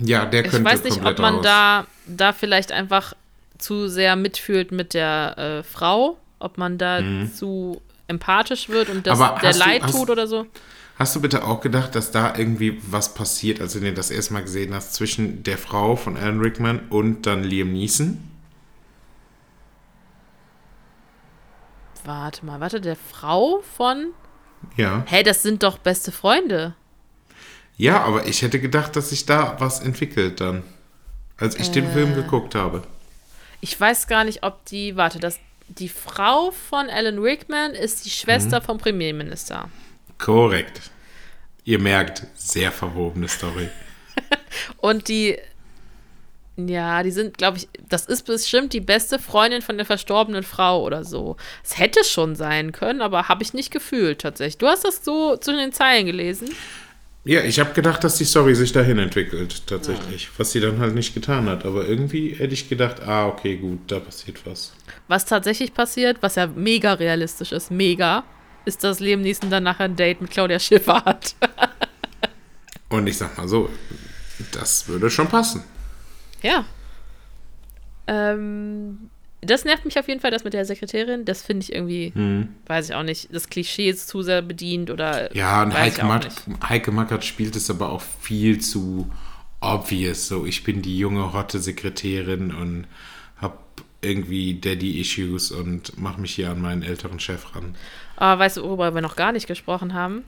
Ja, 0.00 0.24
der 0.26 0.44
Ich 0.44 0.50
könnte 0.50 0.70
weiß 0.70 0.84
nicht, 0.84 1.04
ob 1.04 1.18
man 1.18 1.34
raus. 1.36 1.42
da, 1.44 1.86
da 2.06 2.32
vielleicht 2.32 2.72
einfach 2.72 3.14
zu 3.58 3.88
sehr 3.88 4.14
mitfühlt 4.16 4.70
mit 4.72 4.94
der 4.94 5.36
äh, 5.38 5.62
Frau, 5.64 6.16
ob 6.38 6.58
man 6.58 6.78
da 6.78 7.00
zu 7.34 7.80
empathisch 8.06 8.68
wird 8.68 8.88
und 8.90 9.06
das 9.06 9.18
Mhm. 9.18 9.22
Der 9.40 9.48
hast 9.48 9.60
du- 9.60 9.64
leid 9.64 9.82
hast- 9.82 9.92
tut 9.92 10.10
oder 10.10 10.26
so. 10.26 10.46
Hast 10.98 11.14
du 11.14 11.20
bitte 11.20 11.44
auch 11.44 11.60
gedacht, 11.60 11.94
dass 11.94 12.10
da 12.10 12.34
irgendwie 12.36 12.80
was 12.90 13.14
passiert, 13.14 13.60
als 13.60 13.72
du 13.74 13.80
den 13.80 13.94
das 13.94 14.10
erste 14.10 14.32
Mal 14.32 14.42
gesehen 14.42 14.74
hast, 14.74 14.94
zwischen 14.94 15.42
der 15.44 15.56
Frau 15.58 15.94
von 15.94 16.16
Alan 16.16 16.40
Rickman 16.40 16.80
und 16.90 17.22
dann 17.26 17.44
Liam 17.44 17.72
Neeson? 17.72 18.18
Warte 22.04 22.44
mal, 22.46 22.60
warte, 22.60 22.80
der 22.80 22.96
Frau 22.96 23.60
von. 23.76 24.08
Ja. 24.76 25.02
Hey, 25.06 25.22
das 25.22 25.42
sind 25.42 25.62
doch 25.62 25.78
beste 25.78 26.10
Freunde. 26.10 26.74
Ja, 27.78 28.02
aber 28.02 28.26
ich 28.26 28.42
hätte 28.42 28.60
gedacht, 28.60 28.94
dass 28.96 29.10
sich 29.10 29.24
da 29.24 29.56
was 29.60 29.80
entwickelt 29.80 30.40
dann. 30.40 30.62
Als 31.38 31.54
ich 31.54 31.70
den 31.70 31.86
Äh. 31.88 31.92
Film 31.92 32.14
geguckt 32.14 32.54
habe. 32.54 32.82
Ich 33.60 33.80
weiß 33.80 34.06
gar 34.08 34.24
nicht, 34.24 34.42
ob 34.42 34.64
die. 34.66 34.96
Warte, 34.96 35.20
das, 35.20 35.38
die 35.68 35.88
Frau 35.88 36.50
von 36.50 36.90
Alan 36.90 37.18
Rickman 37.18 37.70
ist 37.72 38.04
die 38.04 38.08
Mhm. 38.08 38.12
Schwester 38.12 38.60
vom 38.60 38.78
Premierminister. 38.78 39.70
Korrekt. 40.18 40.90
Ihr 41.64 41.78
merkt, 41.78 42.24
sehr 42.34 42.72
verwobene 42.72 43.28
Story. 43.28 43.68
Und 44.78 45.06
die 45.08 45.38
Ja, 46.56 47.04
die 47.04 47.12
sind, 47.12 47.38
glaube 47.38 47.58
ich, 47.58 47.68
das 47.88 48.06
ist 48.06 48.24
bestimmt 48.26 48.72
die 48.72 48.80
beste 48.80 49.20
Freundin 49.20 49.62
von 49.62 49.76
der 49.76 49.86
verstorbenen 49.86 50.42
Frau 50.42 50.82
oder 50.82 51.04
so. 51.04 51.36
Es 51.62 51.78
hätte 51.78 52.02
schon 52.02 52.34
sein 52.34 52.72
können, 52.72 53.00
aber 53.00 53.28
habe 53.28 53.44
ich 53.44 53.54
nicht 53.54 53.70
gefühlt 53.70 54.20
tatsächlich. 54.20 54.58
Du 54.58 54.66
hast 54.66 54.84
das 54.84 55.04
so 55.04 55.36
zu 55.36 55.52
den 55.54 55.72
Zeilen 55.72 56.06
gelesen. 56.06 56.48
Ja, 57.24 57.42
ich 57.42 57.60
habe 57.60 57.74
gedacht, 57.74 58.04
dass 58.04 58.16
die 58.16 58.24
Story 58.24 58.54
sich 58.54 58.72
dahin 58.72 58.98
entwickelt, 58.98 59.66
tatsächlich. 59.66 60.24
Ja. 60.24 60.30
Was 60.38 60.52
sie 60.52 60.60
dann 60.60 60.78
halt 60.78 60.94
nicht 60.94 61.14
getan 61.14 61.48
hat. 61.48 61.66
Aber 61.66 61.86
irgendwie 61.86 62.34
hätte 62.34 62.54
ich 62.54 62.68
gedacht, 62.68 63.02
ah, 63.02 63.26
okay, 63.26 63.56
gut, 63.56 63.80
da 63.88 64.00
passiert 64.00 64.46
was. 64.46 64.72
Was 65.08 65.24
tatsächlich 65.26 65.74
passiert, 65.74 66.18
was 66.20 66.36
ja 66.36 66.46
mega 66.46 66.94
realistisch 66.94 67.52
ist, 67.52 67.70
mega, 67.70 68.24
ist, 68.64 68.84
dass 68.84 69.00
Liam 69.00 69.20
Neeson 69.20 69.50
dann 69.50 69.64
nachher 69.64 69.84
ein 69.84 69.96
Date 69.96 70.20
mit 70.20 70.30
Claudia 70.30 70.58
Schiffer 70.58 71.04
hat. 71.04 71.34
Und 72.88 73.06
ich 73.06 73.18
sag 73.18 73.36
mal 73.36 73.48
so, 73.48 73.68
das 74.52 74.88
würde 74.88 75.10
schon 75.10 75.28
passen. 75.28 75.64
Ja. 76.42 76.64
Ähm, 78.06 79.10
das 79.40 79.64
nervt 79.64 79.84
mich 79.84 79.98
auf 79.98 80.08
jeden 80.08 80.20
Fall, 80.20 80.30
das 80.30 80.44
mit 80.44 80.52
der 80.52 80.64
Sekretärin. 80.64 81.24
Das 81.24 81.42
finde 81.42 81.64
ich 81.64 81.72
irgendwie, 81.72 82.12
hm. 82.14 82.48
weiß 82.66 82.90
ich 82.90 82.94
auch 82.94 83.02
nicht, 83.02 83.32
das 83.32 83.48
Klischee 83.48 83.88
ist 83.88 84.08
zu 84.08 84.22
sehr 84.22 84.42
bedient 84.42 84.90
oder. 84.90 85.34
Ja, 85.34 85.62
und 85.62 85.74
Heike, 85.74 86.04
Mack, 86.04 86.26
Heike 86.68 86.90
Mackert 86.90 87.24
spielt 87.24 87.54
es 87.56 87.70
aber 87.70 87.90
auch 87.90 88.02
viel 88.20 88.60
zu 88.60 89.10
obvious. 89.60 90.28
So, 90.28 90.44
ich 90.44 90.64
bin 90.64 90.82
die 90.82 90.98
junge, 90.98 91.32
hotte 91.32 91.60
Sekretärin 91.60 92.52
und 92.52 92.86
habe 93.36 93.58
irgendwie 94.00 94.54
Daddy-Issues 94.54 95.52
und 95.52 95.98
mache 95.98 96.20
mich 96.20 96.34
hier 96.34 96.50
an 96.50 96.60
meinen 96.60 96.82
älteren 96.82 97.20
Chef 97.20 97.54
ran. 97.54 97.76
Aber 98.16 98.40
weißt 98.40 98.56
du, 98.56 98.62
worüber 98.64 98.94
wir 98.94 99.02
noch 99.02 99.16
gar 99.16 99.32
nicht 99.32 99.46
gesprochen 99.46 99.94
haben? 99.94 100.24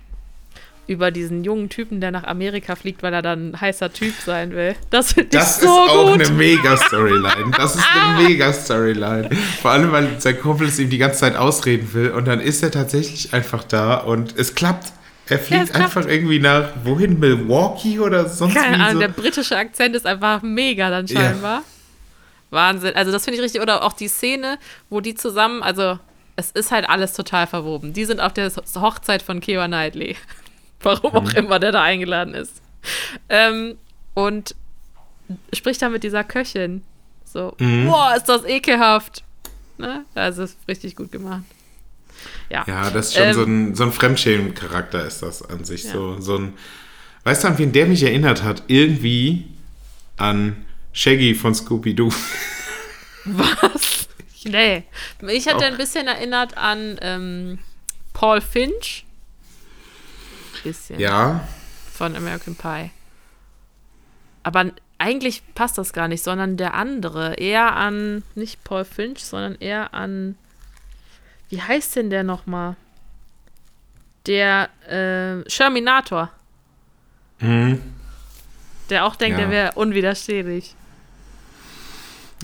Über 0.90 1.12
diesen 1.12 1.44
jungen 1.44 1.68
Typen, 1.68 2.00
der 2.00 2.10
nach 2.10 2.24
Amerika 2.24 2.74
fliegt, 2.74 3.04
weil 3.04 3.14
er 3.14 3.22
dann 3.22 3.52
ein 3.52 3.60
heißer 3.60 3.92
Typ 3.92 4.12
sein 4.26 4.50
will. 4.50 4.74
Das 4.90 5.12
finde 5.12 5.38
ich 5.38 5.44
so 5.44 5.68
gut. 5.68 5.78
Das 5.78 5.84
ist 5.84 5.96
auch 5.96 6.12
eine 6.12 6.30
Mega-Storyline. 6.30 7.52
Das 7.56 7.76
ist 7.76 7.84
eine 7.94 8.24
Mega-Storyline. 8.24 9.30
Vor 9.62 9.70
allem, 9.70 9.92
weil 9.92 10.20
sein 10.20 10.40
Kumpel 10.40 10.66
es 10.66 10.80
ihm 10.80 10.90
die 10.90 10.98
ganze 10.98 11.20
Zeit 11.20 11.36
ausreden 11.36 11.94
will 11.94 12.10
und 12.10 12.26
dann 12.26 12.40
ist 12.40 12.64
er 12.64 12.72
tatsächlich 12.72 13.32
einfach 13.32 13.62
da 13.62 13.98
und 13.98 14.36
es 14.36 14.56
klappt. 14.56 14.92
Er 15.28 15.38
fliegt 15.38 15.68
ja, 15.68 15.74
einfach 15.76 16.06
irgendwie 16.06 16.40
nach, 16.40 16.70
wohin, 16.82 17.20
Milwaukee 17.20 18.00
oder 18.00 18.28
sonst 18.28 18.54
Keine 18.54 18.82
Ahnung, 18.82 18.94
so. 18.94 18.98
der 18.98 19.08
britische 19.08 19.56
Akzent 19.56 19.94
ist 19.94 20.06
einfach 20.06 20.42
mega 20.42 20.90
dann 20.90 21.06
scheinbar. 21.06 21.58
Ja. 21.58 21.64
Wahnsinn. 22.50 22.96
Also 22.96 23.12
das 23.12 23.22
finde 23.22 23.38
ich 23.38 23.44
richtig. 23.44 23.62
Oder 23.62 23.84
auch 23.84 23.92
die 23.92 24.08
Szene, 24.08 24.58
wo 24.88 25.00
die 25.00 25.14
zusammen, 25.14 25.62
also 25.62 26.00
es 26.34 26.50
ist 26.50 26.72
halt 26.72 26.88
alles 26.88 27.12
total 27.12 27.46
verwoben. 27.46 27.92
Die 27.92 28.04
sind 28.04 28.18
auf 28.18 28.32
der 28.32 28.50
Hochzeit 28.74 29.22
von 29.22 29.40
Keira 29.40 29.68
Knightley. 29.68 30.16
Warum 30.82 31.12
auch 31.12 31.32
mhm. 31.32 31.36
immer 31.36 31.58
der 31.58 31.72
da 31.72 31.82
eingeladen 31.82 32.34
ist. 32.34 32.62
Ähm, 33.28 33.76
und 34.14 34.54
spricht 35.52 35.82
da 35.82 35.88
mit 35.88 36.02
dieser 36.02 36.24
Köchin. 36.24 36.82
So, 37.24 37.54
mhm. 37.58 37.86
boah, 37.86 38.14
ist 38.16 38.28
das 38.28 38.44
ekelhaft. 38.44 39.22
Ne? 39.78 40.04
Also 40.14 40.42
ist 40.42 40.58
richtig 40.68 40.96
gut 40.96 41.12
gemacht. 41.12 41.44
Ja, 42.50 42.64
ja 42.66 42.90
das 42.90 43.08
ist 43.08 43.14
schon 43.14 43.24
ähm, 43.24 43.34
so 43.34 43.42
ein, 43.44 43.74
so 43.74 43.84
ein 43.84 43.92
Fremdschämen-Charakter 43.92 45.04
ist 45.06 45.22
das 45.22 45.42
an 45.42 45.64
sich. 45.64 45.84
Ja. 45.84 45.92
So, 45.92 46.20
so 46.20 46.36
ein, 46.36 46.54
weißt 47.24 47.44
du, 47.44 47.48
an 47.48 47.58
wen 47.58 47.72
der 47.72 47.86
mich 47.86 48.02
erinnert 48.02 48.42
hat? 48.42 48.64
Irgendwie 48.66 49.46
an 50.16 50.64
Shaggy 50.92 51.34
von 51.34 51.54
Scooby-Doo. 51.54 52.10
Was? 53.24 54.08
Nee. 54.44 54.84
Ich 55.28 55.46
hatte 55.46 55.64
ein 55.64 55.76
bisschen 55.76 56.06
erinnert 56.06 56.56
an 56.56 56.98
ähm, 57.00 57.58
Paul 58.12 58.40
Finch 58.40 59.04
bisschen. 60.62 60.98
Ja. 60.98 61.46
Von 61.92 62.16
American 62.16 62.54
Pie. 62.54 62.90
Aber 64.42 64.70
eigentlich 64.98 65.42
passt 65.54 65.78
das 65.78 65.92
gar 65.92 66.08
nicht, 66.08 66.22
sondern 66.22 66.56
der 66.56 66.74
andere. 66.74 67.34
Eher 67.34 67.76
an, 67.76 68.22
nicht 68.34 68.62
Paul 68.64 68.84
Finch, 68.84 69.24
sondern 69.24 69.54
eher 69.56 69.94
an. 69.94 70.36
Wie 71.48 71.60
heißt 71.60 71.96
denn 71.96 72.10
der 72.10 72.22
nochmal? 72.22 72.76
Der 74.26 74.68
äh, 74.88 75.48
Sherminator. 75.48 76.30
Mhm. 77.40 77.80
Der 78.90 79.06
auch 79.06 79.16
denkt, 79.16 79.38
ja. 79.38 79.46
der 79.46 79.50
wäre 79.50 79.72
unwiderstehlich. 79.72 80.74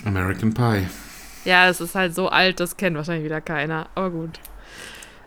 American 0.04 0.54
Pie. 0.54 0.86
Ja, 1.44 1.68
es 1.68 1.80
ist 1.80 1.94
halt 1.94 2.14
so 2.14 2.28
alt, 2.28 2.60
das 2.60 2.76
kennt 2.76 2.96
wahrscheinlich 2.96 3.24
wieder 3.24 3.40
keiner. 3.40 3.88
Aber 3.94 4.10
gut. 4.10 4.40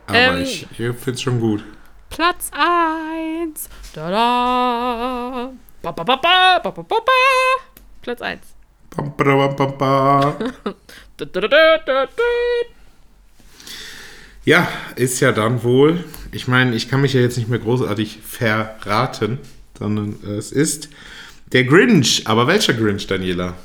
Aber 0.08 0.18
ähm, 0.18 0.42
ich, 0.42 0.64
ich 0.64 0.78
finde 0.78 1.12
es 1.12 1.22
schon 1.22 1.40
gut. 1.40 1.64
Platz 2.10 2.52
1. 2.54 3.70
Da 3.94 4.10
da. 4.10 5.52
Ba, 5.82 5.92
ba, 5.92 6.04
ba, 6.04 6.18
ba, 6.18 6.60
ba, 6.64 6.72
ba, 6.72 6.84
ba, 6.84 6.98
ba. 7.06 7.20
Platz 8.02 8.22
1. 8.22 8.40
Ba, 8.96 9.04
ba, 9.04 9.48
ba, 9.48 9.66
ba. 9.68 10.36
da, 11.18 11.26
da, 11.26 11.42
da, 11.42 11.78
da, 11.86 12.06
da. 12.06 12.24
Ja, 14.44 14.68
ist 14.96 15.20
ja 15.20 15.32
dann 15.32 15.64
wohl. 15.64 16.04
Ich 16.32 16.48
meine, 16.48 16.76
ich 16.76 16.90
kann 16.90 17.02
mich 17.02 17.14
ja 17.14 17.22
jetzt 17.22 17.38
nicht 17.38 17.50
mehr 17.50 17.60
großartig 17.60 18.20
verraten, 18.24 19.40
sondern 19.78 20.22
es 20.24 20.52
ist 20.52 20.90
der 21.54 21.66
Grinch. 21.66 22.24
Aber 22.26 22.48
welcher 22.48 22.74
Grinch, 22.74 23.06
Daniela? 23.08 23.56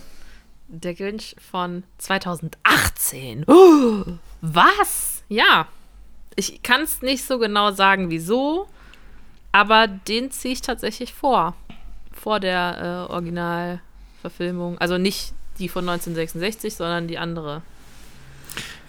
Der 0.68 0.94
Grinch 0.94 1.36
von 1.50 1.84
2018. 1.98 3.44
Oh, 3.46 4.04
was? 4.42 5.22
Ja, 5.28 5.68
ich 6.36 6.62
kann 6.62 6.82
es 6.82 7.02
nicht 7.02 7.24
so 7.24 7.38
genau 7.38 7.70
sagen, 7.72 8.10
wieso, 8.10 8.68
aber 9.52 9.86
den 9.86 10.30
ziehe 10.30 10.54
ich 10.54 10.62
tatsächlich 10.62 11.14
vor. 11.14 11.54
Vor 12.12 12.40
der 12.40 13.06
äh, 13.08 13.12
Originalverfilmung. 13.12 14.78
Also 14.78 14.98
nicht 14.98 15.32
die 15.58 15.68
von 15.68 15.88
1966, 15.88 16.74
sondern 16.74 17.06
die 17.06 17.18
andere. 17.18 17.62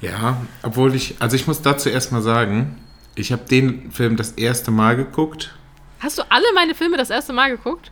Ja, 0.01 0.41
obwohl 0.63 0.95
ich, 0.95 1.15
also 1.19 1.35
ich 1.35 1.47
muss 1.47 1.61
dazu 1.61 1.89
erstmal 1.89 2.21
sagen, 2.21 2.81
ich 3.15 3.31
habe 3.31 3.45
den 3.45 3.91
Film 3.91 4.17
das 4.17 4.31
erste 4.31 4.71
Mal 4.71 4.95
geguckt. 4.95 5.55
Hast 5.99 6.17
du 6.17 6.23
alle 6.29 6.45
meine 6.53 6.75
Filme 6.75 6.97
das 6.97 7.09
erste 7.09 7.33
Mal 7.33 7.49
geguckt? 7.49 7.91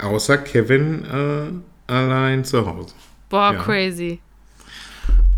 Außer 0.00 0.38
Kevin 0.38 1.04
äh, 1.04 1.92
allein 1.92 2.44
zu 2.44 2.66
Hause. 2.66 2.94
Boah, 3.28 3.52
ja. 3.52 3.62
crazy. 3.62 4.20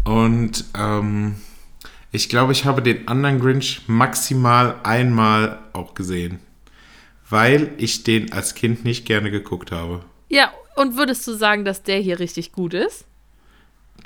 Und 0.05 0.65
ähm, 0.79 1.37
ich 2.15 2.29
glaube, 2.29 2.53
ich 2.53 2.65
habe 2.65 2.81
den 2.81 3.09
anderen 3.09 3.41
Grinch 3.41 3.83
maximal 3.89 4.77
einmal 4.85 5.59
auch 5.73 5.95
gesehen, 5.95 6.39
weil 7.29 7.73
ich 7.77 8.05
den 8.05 8.33
als 8.33 8.55
Kind 8.55 8.85
nicht 8.85 9.05
gerne 9.05 9.33
geguckt 9.33 9.73
habe. 9.73 10.05
Ja, 10.29 10.53
und 10.77 10.97
würdest 10.97 11.27
du 11.27 11.33
sagen, 11.33 11.65
dass 11.65 11.83
der 11.83 11.99
hier 11.99 12.21
richtig 12.21 12.53
gut 12.53 12.73
ist? 12.73 13.05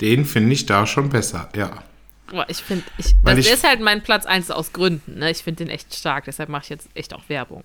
Den 0.01 0.25
finde 0.25 0.55
ich 0.55 0.65
da 0.65 0.87
schon 0.87 1.11
besser, 1.11 1.51
ja. 1.55 1.83
Boah, 2.29 2.47
ich 2.49 2.59
finde, 2.59 2.85
ich, 2.97 3.15
also 3.25 3.43
der 3.43 3.53
ist 3.53 3.65
halt 3.65 3.81
mein 3.81 4.03
Platz 4.03 4.25
1 4.25 4.51
aus 4.53 4.73
Gründen. 4.73 5.19
Ne? 5.19 5.31
Ich 5.31 5.43
finde 5.43 5.65
den 5.65 5.71
echt 5.71 5.95
stark, 5.95 6.25
deshalb 6.25 6.49
mache 6.49 6.63
ich 6.63 6.71
jetzt 6.71 6.89
echt 6.95 7.13
auch 7.13 7.29
Werbung. 7.29 7.63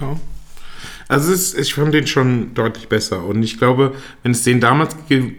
Ja. 0.00 0.18
Also 1.08 1.30
ist, 1.30 1.58
ich 1.58 1.74
fand 1.74 1.92
den 1.92 2.06
schon 2.06 2.54
deutlich 2.54 2.88
besser. 2.88 3.24
Und 3.24 3.42
ich 3.42 3.58
glaube, 3.58 3.94
wenn 4.22 4.32
es 4.32 4.44
den 4.44 4.60
damals 4.60 4.96
ge 5.08 5.34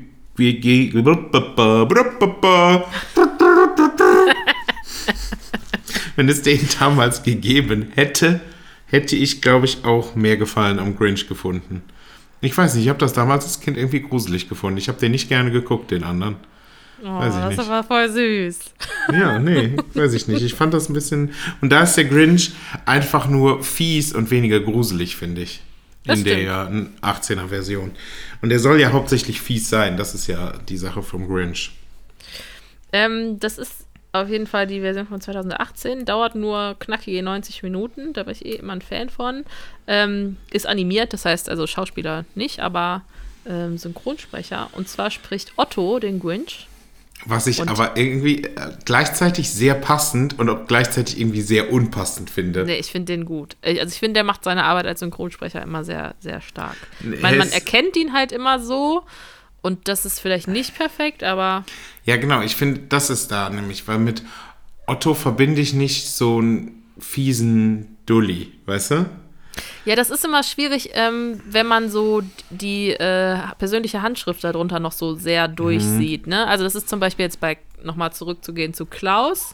wenn 6.15 6.29
es 6.29 6.41
den 6.41 6.67
damals 6.79 7.23
gegeben 7.23 7.91
hätte, 7.93 8.41
hätte 8.87 9.15
ich, 9.15 9.41
glaube 9.41 9.65
ich, 9.65 9.85
auch 9.85 10.15
mehr 10.15 10.37
Gefallen 10.37 10.79
am 10.79 10.95
Grinch 10.95 11.27
gefunden. 11.27 11.83
Ich 12.41 12.57
weiß 12.57 12.73
nicht, 12.75 12.83
ich 12.83 12.89
habe 12.89 12.99
das 12.99 13.13
damals 13.13 13.45
als 13.45 13.59
Kind 13.59 13.77
irgendwie 13.77 14.01
gruselig 14.01 14.49
gefunden. 14.49 14.77
Ich 14.77 14.87
habe 14.87 14.99
den 14.99 15.11
nicht 15.11 15.29
gerne 15.29 15.51
geguckt, 15.51 15.91
den 15.91 16.03
anderen. 16.03 16.35
Oh, 17.03 17.19
weiß 17.19 17.35
ich 17.35 17.41
das 17.41 17.57
nicht. 17.57 17.69
war 17.69 17.83
voll 17.83 18.09
süß. 18.09 18.59
Ja, 19.11 19.39
nee, 19.39 19.75
weiß 19.93 20.13
ich 20.13 20.27
nicht. 20.27 20.41
Ich 20.41 20.53
fand 20.53 20.73
das 20.73 20.89
ein 20.89 20.93
bisschen. 20.93 21.31
Und 21.61 21.69
da 21.69 21.83
ist 21.83 21.95
der 21.95 22.05
Grinch 22.05 22.51
einfach 22.85 23.27
nur 23.27 23.63
fies 23.63 24.13
und 24.13 24.31
weniger 24.31 24.59
gruselig, 24.59 25.15
finde 25.15 25.41
ich. 25.41 25.61
Das 26.05 26.19
in 26.19 26.25
stimmt. 26.25 26.41
der 26.41 26.69
18er 27.01 27.47
Version. 27.47 27.91
Und 28.41 28.49
der 28.49 28.59
soll 28.59 28.79
ja 28.79 28.91
hauptsächlich 28.91 29.41
fies 29.41 29.69
sein. 29.69 29.97
Das 29.97 30.13
ist 30.13 30.27
ja 30.27 30.53
die 30.67 30.77
Sache 30.77 31.01
vom 31.01 31.27
Grinch. 31.27 31.71
Ähm, 32.91 33.39
das 33.39 33.57
ist 33.57 33.85
auf 34.11 34.29
jeden 34.29 34.45
Fall 34.45 34.67
die 34.67 34.81
Version 34.81 35.07
von 35.07 35.21
2018. 35.21 36.05
Dauert 36.05 36.35
nur 36.35 36.75
knackige 36.79 37.23
90 37.23 37.63
Minuten. 37.63 38.13
Da 38.13 38.23
bin 38.23 38.33
ich 38.33 38.45
eh 38.45 38.55
immer 38.55 38.73
ein 38.73 38.81
Fan 38.81 39.09
von. 39.09 39.43
Ähm, 39.87 40.37
ist 40.51 40.67
animiert, 40.67 41.13
das 41.13 41.25
heißt 41.25 41.49
also 41.49 41.65
Schauspieler 41.65 42.25
nicht, 42.35 42.59
aber 42.59 43.01
ähm, 43.47 43.77
Synchronsprecher. 43.77 44.69
Und 44.73 44.87
zwar 44.87 45.09
spricht 45.09 45.53
Otto 45.57 45.99
den 45.99 46.19
Grinch. 46.19 46.67
Was 47.25 47.47
ich 47.47 47.61
und 47.61 47.69
aber 47.69 47.95
irgendwie 47.95 48.43
äh, 48.43 48.49
gleichzeitig 48.85 49.49
sehr 49.51 49.75
passend 49.75 50.37
und 50.39 50.49
auch 50.49 50.67
gleichzeitig 50.67 51.19
irgendwie 51.19 51.41
sehr 51.41 51.71
unpassend 51.71 52.29
finde. 52.29 52.65
Nee, 52.65 52.77
ich 52.77 52.91
finde 52.91 53.13
den 53.13 53.25
gut. 53.25 53.55
Also 53.63 53.81
ich 53.81 53.99
finde, 53.99 54.15
der 54.15 54.23
macht 54.23 54.43
seine 54.43 54.63
Arbeit 54.63 54.87
als 54.87 54.99
Synchronsprecher 54.99 55.61
immer 55.61 55.83
sehr, 55.83 56.15
sehr 56.19 56.41
stark. 56.41 56.75
Ich 56.99 57.21
meine, 57.21 57.37
man 57.37 57.51
erkennt 57.51 57.95
ihn 57.95 58.13
halt 58.13 58.31
immer 58.31 58.59
so 58.59 59.03
und 59.61 59.87
das 59.87 60.05
ist 60.05 60.19
vielleicht 60.19 60.47
nicht 60.47 60.75
perfekt, 60.75 61.23
aber. 61.23 61.63
Ja, 62.05 62.17
genau, 62.17 62.41
ich 62.41 62.55
finde, 62.55 62.81
das 62.89 63.09
ist 63.09 63.31
da 63.31 63.49
nämlich, 63.49 63.87
weil 63.87 63.99
mit 63.99 64.23
Otto 64.85 65.13
verbinde 65.13 65.61
ich 65.61 65.73
nicht 65.73 66.09
so 66.09 66.39
einen 66.39 66.83
fiesen 66.99 67.97
Dulli, 68.05 68.51
weißt 68.65 68.91
du? 68.91 69.05
Ja, 69.85 69.95
das 69.95 70.09
ist 70.09 70.25
immer 70.25 70.43
schwierig, 70.43 70.91
ähm, 70.93 71.41
wenn 71.45 71.67
man 71.67 71.89
so 71.89 72.21
die 72.49 72.91
äh, 72.91 73.37
persönliche 73.57 74.01
Handschrift 74.01 74.43
darunter 74.43 74.79
noch 74.79 74.91
so 74.91 75.15
sehr 75.15 75.47
durchsieht. 75.47 76.27
Ne? 76.27 76.47
Also 76.47 76.63
das 76.63 76.75
ist 76.75 76.89
zum 76.89 76.99
Beispiel 76.99 77.25
jetzt 77.25 77.39
bei, 77.39 77.57
nochmal 77.83 78.13
zurückzugehen 78.13 78.73
zu 78.73 78.85
Klaus, 78.85 79.53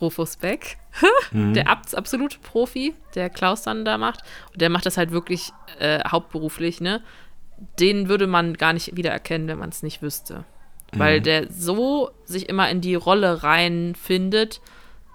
Rufus 0.00 0.36
Beck, 0.36 0.78
der 1.32 1.68
abs 1.68 1.94
absolute 1.94 2.38
Profi, 2.40 2.94
der 3.14 3.30
Klaus 3.30 3.62
dann 3.62 3.84
da 3.84 3.98
macht. 3.98 4.20
Und 4.52 4.60
der 4.60 4.70
macht 4.70 4.86
das 4.86 4.96
halt 4.96 5.12
wirklich 5.12 5.52
äh, 5.78 6.00
hauptberuflich, 6.08 6.80
ne? 6.80 7.02
Den 7.78 8.08
würde 8.08 8.26
man 8.26 8.54
gar 8.54 8.72
nicht 8.72 8.96
wiedererkennen, 8.96 9.46
wenn 9.46 9.58
man 9.58 9.68
es 9.68 9.84
nicht 9.84 10.02
wüsste. 10.02 10.44
Weil 10.94 11.20
der 11.22 11.50
so 11.50 12.10
sich 12.26 12.48
immer 12.50 12.68
in 12.68 12.82
die 12.82 12.96
Rolle 12.96 13.42
reinfindet, 13.42 14.60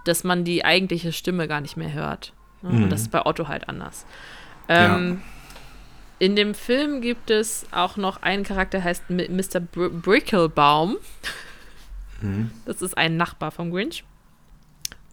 dass 0.06 0.24
man 0.24 0.44
die 0.44 0.66
eigentliche 0.66 1.12
Stimme 1.12 1.48
gar 1.48 1.62
nicht 1.62 1.78
mehr 1.78 1.94
hört. 1.94 2.34
Ne? 2.62 2.70
Und 2.84 2.90
das 2.90 3.02
ist 3.02 3.12
bei 3.12 3.26
Otto 3.26 3.48
halt 3.48 3.70
anders. 3.70 4.06
Ähm, 4.70 5.22
In 6.20 6.36
dem 6.36 6.56
Film 6.56 7.02
gibt 7.02 7.30
es 7.30 7.66
auch 7.72 7.96
noch 7.98 8.22
einen 8.24 8.44
Charakter, 8.44 8.80
der 8.80 8.84
heißt 8.84 9.10
Mr. 9.10 9.60
Br 9.60 9.90
Bricklebaum. 9.90 10.98
Das 12.66 12.82
ist 12.82 12.98
ein 12.98 13.16
Nachbar 13.18 13.52
vom 13.52 13.70
Grinch. 13.72 14.04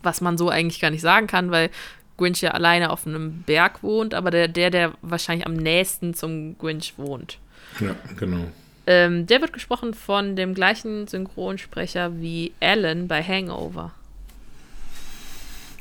Was 0.02 0.20
man 0.22 0.38
so 0.38 0.48
eigentlich 0.48 0.80
gar 0.80 0.90
nicht 0.90 1.02
sagen 1.02 1.26
kann, 1.26 1.50
weil 1.50 1.68
Grinch 2.16 2.40
ja 2.40 2.52
alleine 2.52 2.90
auf 2.90 3.06
einem 3.06 3.42
Berg 3.42 3.82
wohnt, 3.82 4.14
aber 4.14 4.30
der, 4.30 4.48
der, 4.48 4.70
der 4.70 4.92
wahrscheinlich 5.02 5.46
am 5.46 5.54
nächsten 5.54 6.14
zum 6.14 6.56
Grinch 6.58 6.94
wohnt. 6.96 7.38
Ja, 7.80 7.94
genau. 8.16 8.46
Ähm, 8.86 9.26
der 9.26 9.40
wird 9.40 9.52
gesprochen 9.52 9.94
von 9.94 10.36
dem 10.36 10.54
gleichen 10.54 11.06
Synchronsprecher 11.06 12.20
wie 12.20 12.52
Alan 12.60 13.08
bei 13.08 13.22
Hangover. 13.22 13.92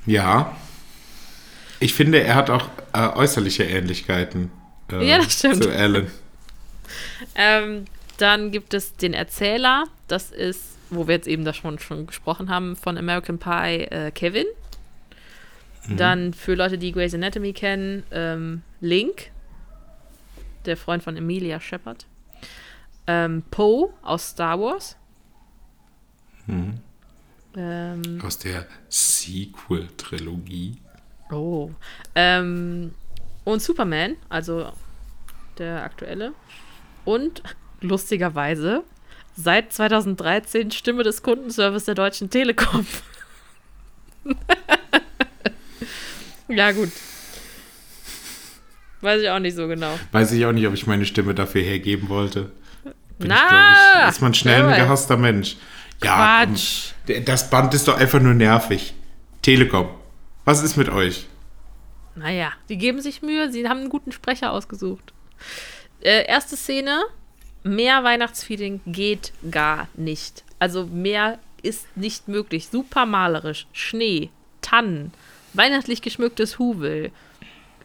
Ja. 0.06 0.56
Ich 1.84 1.94
finde, 1.94 2.22
er 2.24 2.36
hat 2.36 2.50
auch 2.50 2.70
äh, 2.94 3.08
äußerliche 3.10 3.64
Ähnlichkeiten. 3.64 4.52
Äh, 4.92 5.06
Ja, 5.06 5.18
das 5.18 5.34
stimmt. 5.34 5.64
Zu 5.64 5.70
Alan. 5.70 6.08
Ähm, 7.36 7.86
dann 8.18 8.52
gibt 8.52 8.74
es 8.74 8.96
den 8.96 9.14
Erzähler, 9.14 9.86
das 10.08 10.32
ist, 10.32 10.78
wo 10.90 11.08
wir 11.08 11.16
jetzt 11.16 11.28
eben 11.28 11.44
da 11.44 11.54
schon, 11.54 11.80
schon 11.80 12.08
gesprochen 12.08 12.50
haben, 12.50 12.76
von 12.78 12.98
American 12.98 13.38
Pie, 13.38 13.86
äh, 13.90 14.12
Kevin. 14.12 14.46
Dann 15.98 16.34
für 16.34 16.56
Leute, 16.56 16.78
die 16.78 16.94
Grey's 16.94 17.14
Anatomy 17.14 17.52
kennen, 17.52 18.04
ähm, 18.12 18.62
Link, 18.80 19.32
der 20.66 20.78
Freund 20.78 21.04
von 21.04 21.18
Emilia 21.18 21.60
Shepard. 21.60 22.06
Ähm, 23.08 23.44
Poe 23.52 23.90
aus 24.02 24.30
Star 24.30 24.58
Wars. 24.58 24.96
Ähm, 26.48 28.22
Aus 28.24 28.40
der 28.40 28.66
Sequel-Trilogie. 28.88 30.78
Oh. 31.34 31.72
Ähm, 32.16 32.94
und 33.44 33.62
Superman, 33.62 34.16
also 34.30 34.72
der 35.58 35.84
aktuelle. 35.84 36.34
Und 37.06 37.44
lustigerweise 37.82 38.84
seit 39.36 39.74
2013 39.74 40.72
Stimme 40.72 41.04
des 41.04 41.24
Kundenservice 41.24 41.86
der 41.86 41.96
Deutschen 41.96 42.30
Telekom. 42.30 42.86
ja, 46.48 46.72
gut. 46.72 46.92
Weiß 49.02 49.22
ich 49.22 49.30
auch 49.30 49.40
nicht 49.40 49.56
so 49.56 49.68
genau. 49.68 50.00
Weiß 50.12 50.32
ich 50.32 50.46
auch 50.46 50.54
nicht, 50.54 50.66
ob 50.66 50.74
ich 50.74 50.88
meine 50.88 51.06
Stimme 51.06 51.34
dafür 51.34 51.62
hergeben 51.62 52.08
wollte. 52.08 52.52
Bin 53.20 53.28
Na, 53.28 53.36
ich, 53.96 54.04
ich, 54.04 54.10
ist 54.10 54.22
man 54.22 54.34
schnell 54.34 54.64
ein 54.64 54.80
gehasster 54.80 55.18
Mensch. 55.18 55.58
Ja. 56.02 56.46
Quatsch. 56.46 56.92
Das 57.26 57.50
Band 57.50 57.74
ist 57.74 57.88
doch 57.88 57.98
einfach 57.98 58.22
nur 58.22 58.34
nervig. 58.34 58.94
Telekom. 59.42 59.90
Was 60.45 60.61
ist 60.61 60.76
mit 60.76 60.90
euch? 60.90 61.28
Naja, 62.15 62.52
die 62.70 62.78
geben 62.78 63.02
sich 63.02 63.22
Mühe, 63.22 63.52
sie 63.52 63.68
haben 63.68 63.80
einen 63.82 63.90
guten 63.90 64.11
Sprecher 64.11 64.52
ausgesucht. 64.52 65.14
Äh, 66.02 66.26
erste 66.28 66.57
Szene, 66.57 67.03
mehr 67.64 68.03
Weihnachtsfeeling 68.03 68.82
geht 68.86 69.32
gar 69.49 69.88
nicht. 69.95 70.44
Also 70.60 70.86
mehr 70.86 71.40
ist 71.61 71.86
nicht 71.95 72.28
möglich. 72.28 72.68
Super 72.68 73.06
malerisch, 73.06 73.68
Schnee, 73.72 74.30
Tannen, 74.61 75.14
weihnachtlich 75.53 76.02
geschmücktes 76.02 76.60
Huvel. 76.60 77.11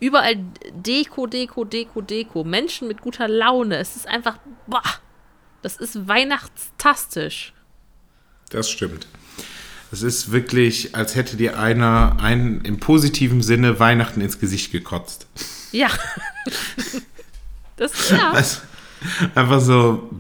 Überall 0.01 0.37
Deko, 0.73 1.27
Deko, 1.27 1.65
Deko, 1.65 2.01
Deko. 2.03 2.45
Menschen 2.45 2.87
mit 2.87 3.01
guter 3.01 3.29
Laune. 3.29 3.79
Es 3.79 3.97
ist 3.97 4.07
einfach, 4.07 4.39
boah, 4.67 4.83
das 5.63 5.77
ist 5.77 6.07
weihnachtstastisch. 6.07 7.53
Das 8.51 8.71
stimmt. 8.71 9.07
Es 9.91 10.03
ist 10.03 10.33
wirklich, 10.33 10.95
als 10.95 11.15
hätte 11.15 11.37
dir 11.37 11.59
einer 11.59 12.17
einen 12.21 12.61
im 12.63 12.79
positiven 12.79 13.43
Sinne 13.43 13.81
Weihnachten 13.81 14.21
ins 14.21 14.39
Gesicht 14.39 14.71
gekotzt. 14.73 15.27
Ja. 15.73 15.89
Das, 17.77 18.11
ja. 18.11 18.33
Also, 18.33 18.61
einfach 19.35 19.61
so. 19.61 20.11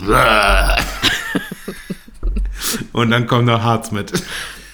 Und 2.93 3.11
dann 3.11 3.27
kommt 3.27 3.47
noch 3.47 3.62
Harz 3.62 3.90
mit. 3.90 4.12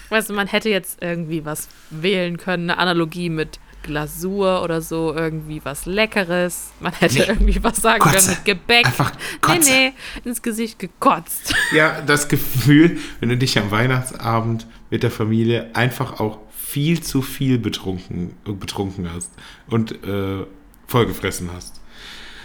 Weißt 0.09 0.29
du, 0.29 0.33
man 0.33 0.47
hätte 0.47 0.69
jetzt 0.69 1.01
irgendwie 1.01 1.45
was 1.45 1.67
wählen 1.89 2.37
können, 2.37 2.69
eine 2.69 2.79
Analogie 2.79 3.29
mit 3.29 3.59
Glasur 3.83 4.63
oder 4.63 4.81
so, 4.81 5.13
irgendwie 5.13 5.61
was 5.63 5.85
Leckeres. 5.85 6.69
Man 6.79 6.93
hätte 6.93 7.15
Nee. 7.19 7.25
irgendwie 7.27 7.63
was 7.63 7.77
sagen 7.77 7.99
Kotze. 7.99 8.15
können 8.17 8.29
mit 8.29 8.45
Gebäck. 8.45 8.85
Einfach 8.85 9.11
nee, 9.11 9.37
Kotze. 9.41 9.71
nee, 9.71 9.93
ins 10.23 10.41
Gesicht 10.41 10.79
gekotzt. 10.79 11.53
Ja, 11.73 12.01
das 12.01 12.27
Gefühl, 12.27 12.97
wenn 13.19 13.29
du 13.29 13.37
dich 13.37 13.57
am 13.59 13.69
Weihnachtsabend 13.71 14.65
mit 14.89 15.03
der 15.03 15.11
Familie 15.11 15.69
einfach 15.73 16.19
auch 16.19 16.39
viel 16.51 17.01
zu 17.01 17.21
viel 17.21 17.57
betrunken, 17.57 18.35
betrunken 18.43 19.11
hast 19.13 19.31
und 19.67 19.91
äh, 20.03 20.45
vollgefressen 20.87 21.51
hast. 21.53 21.81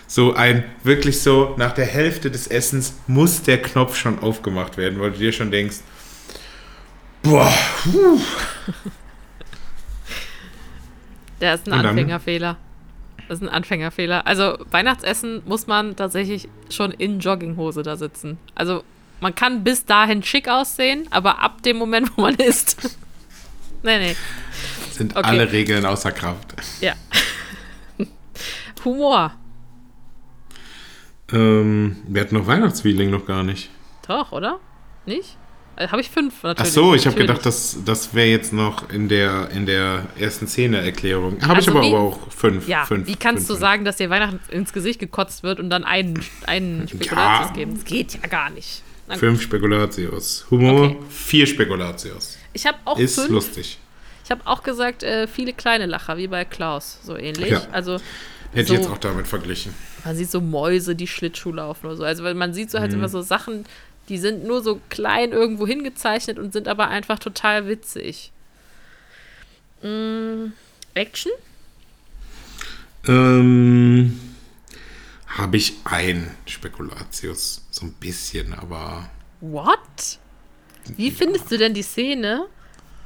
So 0.06 0.34
ein, 0.34 0.64
wirklich 0.82 1.20
so, 1.20 1.54
nach 1.56 1.72
der 1.72 1.86
Hälfte 1.86 2.30
des 2.30 2.48
Essens 2.48 2.94
muss 3.06 3.42
der 3.42 3.62
Knopf 3.62 3.96
schon 3.96 4.18
aufgemacht 4.18 4.76
werden, 4.76 5.00
weil 5.00 5.12
du 5.12 5.18
dir 5.18 5.32
schon 5.32 5.50
denkst, 5.50 5.78
boah, 7.22 7.52
puh. 7.84 8.20
Der 11.40 11.54
ist 11.54 11.66
ein 11.66 11.72
Und? 11.72 11.86
Anfängerfehler. 11.86 12.56
Das 13.28 13.38
ist 13.38 13.42
ein 13.42 13.48
Anfängerfehler. 13.48 14.26
Also 14.26 14.58
Weihnachtsessen 14.70 15.42
muss 15.46 15.66
man 15.66 15.96
tatsächlich 15.96 16.48
schon 16.68 16.90
in 16.90 17.20
Jogginghose 17.20 17.82
da 17.82 17.96
sitzen. 17.96 18.38
Also 18.54 18.82
man 19.20 19.34
kann 19.34 19.64
bis 19.64 19.84
dahin 19.84 20.22
schick 20.22 20.48
aussehen, 20.48 21.06
aber 21.10 21.40
ab 21.40 21.62
dem 21.62 21.76
Moment, 21.76 22.16
wo 22.16 22.22
man 22.22 22.34
isst. 22.36 22.98
nee, 23.82 23.98
nee. 23.98 24.16
sind 24.92 25.16
Okay. 25.16 25.26
alle 25.28 25.50
Regeln 25.52 25.84
außer 25.86 26.12
Kraft. 26.12 26.54
Ja. 26.80 26.94
Humor. 28.84 29.32
Ähm, 31.32 31.96
wir 32.08 32.22
hatten 32.22 32.34
noch 32.36 32.46
Weihnachtsfeeling 32.46 33.10
noch 33.10 33.26
gar 33.26 33.42
nicht. 33.42 33.70
Doch, 34.06 34.32
oder? 34.32 34.58
Nicht? 35.06 35.36
Habe 35.78 36.02
ich 36.02 36.10
fünf 36.10 36.34
Ach 36.40 36.44
natürlich. 36.48 36.72
so, 36.72 36.94
ich 36.94 37.06
habe 37.06 37.16
gedacht, 37.16 37.46
das, 37.46 37.78
das 37.86 38.12
wäre 38.12 38.28
jetzt 38.28 38.52
noch 38.52 38.90
in 38.90 39.08
der, 39.08 39.48
in 39.50 39.64
der 39.64 40.06
ersten 40.18 40.46
Szene-Erklärung. 40.46 41.40
Habe 41.40 41.54
Also 41.54 41.70
ich 41.70 41.76
aber, 41.76 41.82
wie- 41.86 41.88
aber 41.94 42.00
auch 42.00 42.18
fünf. 42.30 42.68
Ja, 42.68 42.84
fünf 42.84 43.06
wie 43.06 43.16
kannst 43.16 43.46
fünf, 43.46 43.58
du 43.58 43.60
sagen, 43.62 43.84
dass 43.86 43.96
dir 43.96 44.10
Weihnachten 44.10 44.40
ins 44.50 44.74
Gesicht 44.74 44.98
gekotzt 45.00 45.42
wird 45.42 45.58
und 45.58 45.70
dann 45.70 45.84
einen, 45.84 46.22
einen 46.46 46.86
Spekulatius 46.86 47.48
Ja. 47.48 47.54
geben? 47.54 47.74
Das 47.74 47.84
geht 47.84 48.12
ja 48.14 48.28
gar 48.28 48.50
nicht. 48.50 48.82
Fünf 49.18 49.42
Spekulatius. 49.42 50.46
Humor, 50.50 50.82
Okay. 50.86 50.96
vier 51.10 51.46
Spekulatius. 51.46 52.36
Ich 52.52 52.66
habe 52.66 52.78
auch 52.84 52.98
Ist 52.98 53.16
fünf. 53.16 53.30
lustig. 53.30 53.78
Ich 54.24 54.30
habe 54.30 54.42
auch 54.46 54.62
gesagt, 54.62 55.02
äh, 55.02 55.26
viele 55.26 55.52
kleine 55.52 55.86
Lacher, 55.86 56.16
wie 56.16 56.28
bei 56.28 56.44
Klaus, 56.44 56.98
so 57.02 57.16
ähnlich. 57.16 57.50
Ja. 57.50 57.62
Also 57.72 57.98
Hätte 58.52 58.68
So. 58.68 58.74
ich 58.74 58.80
jetzt 58.80 58.90
auch 58.90 58.98
damit 58.98 59.26
verglichen. 59.28 59.74
man 60.04 60.16
sieht 60.16 60.30
so 60.30 60.40
Mäuse, 60.40 60.94
die 60.96 61.06
Schlittschuh 61.06 61.52
laufen 61.52 61.86
oder 61.86 61.96
so. 61.96 62.04
Also 62.04 62.24
weil 62.24 62.34
man 62.34 62.52
sieht 62.54 62.70
so 62.70 62.78
Mhm. 62.78 62.82
halt 62.82 62.92
immer 62.94 63.08
so 63.08 63.22
Sachen, 63.22 63.64
die 64.08 64.18
sind 64.18 64.44
nur 64.44 64.60
so 64.62 64.80
klein 64.88 65.30
irgendwo 65.32 65.66
hingezeichnet 65.68 66.38
und 66.38 66.52
sind 66.52 66.66
aber 66.66 66.88
einfach 66.88 67.18
total 67.20 67.68
witzig. 67.68 68.32
Mm, 69.82 70.46
Action? 70.94 71.30
Ähm, 73.06 74.18
Habe 75.30 75.56
ich 75.56 75.74
ein 75.84 76.34
Spekulatius. 76.46 77.64
So 77.70 77.86
ein 77.86 77.92
bisschen, 77.94 78.52
aber. 78.52 79.08
What? 79.40 80.18
Wie 80.96 81.10
findest 81.10 81.50
du 81.50 81.58
denn 81.58 81.72
die 81.74 81.82
Szene? 81.82 82.46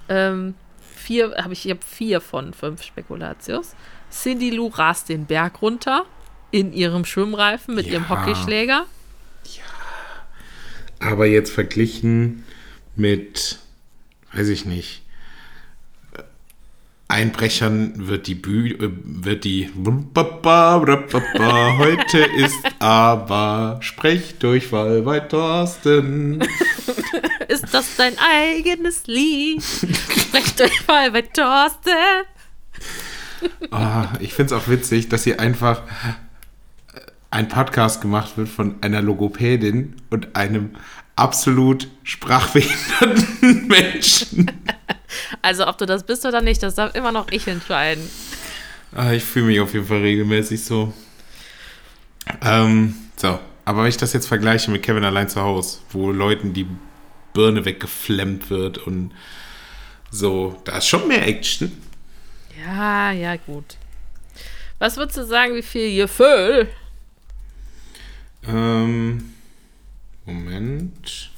Ähm, 0.09 0.55
vier, 0.97 1.35
habe 1.37 1.53
ich, 1.53 1.65
ich 1.67 1.71
habe 1.71 1.85
vier 1.85 2.21
von 2.21 2.55
fünf 2.55 2.83
Spekulatius. 2.83 3.75
Cindy 4.11 4.51
Lou 4.51 4.69
rast 4.69 5.09
den 5.09 5.27
Berg 5.27 5.61
runter 5.61 6.07
in 6.51 6.73
ihrem 6.73 7.05
Schwimmreifen 7.05 7.75
mit 7.75 7.87
ihrem 7.87 8.05
Ja. 8.05 8.09
Hockeyschläger. 8.11 8.87
Aber 11.01 11.27
jetzt 11.27 11.51
verglichen 11.53 12.45
mit, 12.97 13.59
weiß 14.33 14.49
ich 14.49 14.65
nicht, 14.65 15.03
Einbrechern 17.15 18.09
wird 18.09 18.27
die 18.27 18.35
Bühne, 18.35 18.74
äh, 18.74 18.91
wird 19.05 19.45
die 19.45 19.70
heute 21.78 22.19
ist 22.19 22.59
aber 22.81 23.78
Sprechdurchfall 23.81 25.03
bei 25.03 25.20
Thorsten. 25.20 26.41
Ist 27.47 27.73
das 27.73 27.95
dein 27.97 28.15
eigenes 28.19 29.07
Lied? 29.07 29.62
Mal 30.89 31.12
bei 31.12 31.23
Thorsten. 31.23 32.24
Oh, 33.70 34.05
ich 34.19 34.35
finde 34.35 34.55
es 34.55 34.61
auch 34.61 34.69
witzig, 34.69 35.09
dass 35.09 35.23
hier 35.23 35.39
einfach 35.39 35.82
ein 37.31 37.49
Podcast 37.49 38.01
gemacht 38.01 38.36
wird 38.36 38.49
von 38.49 38.77
einer 38.81 39.03
Logopädin 39.03 39.95
und 40.11 40.35
einem 40.35 40.70
absolut 41.16 41.89
sprachbehinderten 42.03 43.66
Menschen. 43.69 44.51
Also 45.43 45.66
ob 45.66 45.78
du 45.78 45.86
das 45.86 46.05
bist 46.05 46.24
oder 46.27 46.41
nicht, 46.41 46.62
das 46.62 46.74
darf 46.74 46.95
immer 46.95 47.12
noch 47.12 47.31
ich 47.31 47.47
entscheiden. 47.47 48.09
Ah, 48.93 49.12
ich 49.12 49.24
fühle 49.24 49.47
mich 49.47 49.61
auf 49.61 49.74
jeden 49.74 49.86
Fall 49.86 50.01
regelmäßig 50.01 50.65
so. 50.65 50.93
Ähm, 52.43 52.95
so, 53.16 53.39
aber 53.65 53.82
wenn 53.82 53.89
ich 53.89 53.97
das 53.97 54.12
jetzt 54.12 54.27
vergleiche 54.27 54.70
mit 54.70 54.82
Kevin 54.82 55.05
allein 55.05 55.28
zu 55.28 55.41
Hause, 55.41 55.78
wo 55.91 56.11
Leuten 56.11 56.53
die 56.53 56.66
Birne 57.32 57.65
weggeflemmt 57.65 58.51
wird 58.51 58.78
und 58.78 59.12
so, 60.11 60.61
da 60.65 60.78
ist 60.78 60.86
schon 60.86 61.09
mehr 61.09 61.27
Action. 61.27 61.73
Ja, 62.65 63.11
ja, 63.12 63.36
gut. 63.36 63.77
Was 64.78 64.97
würdest 64.97 65.19
du 65.19 65.24
sagen, 65.24 65.55
wie 65.55 65.62
viel 65.62 65.97
Gefühl? 65.97 66.69
Ähm, 68.47 69.34
Moment. 70.27 71.31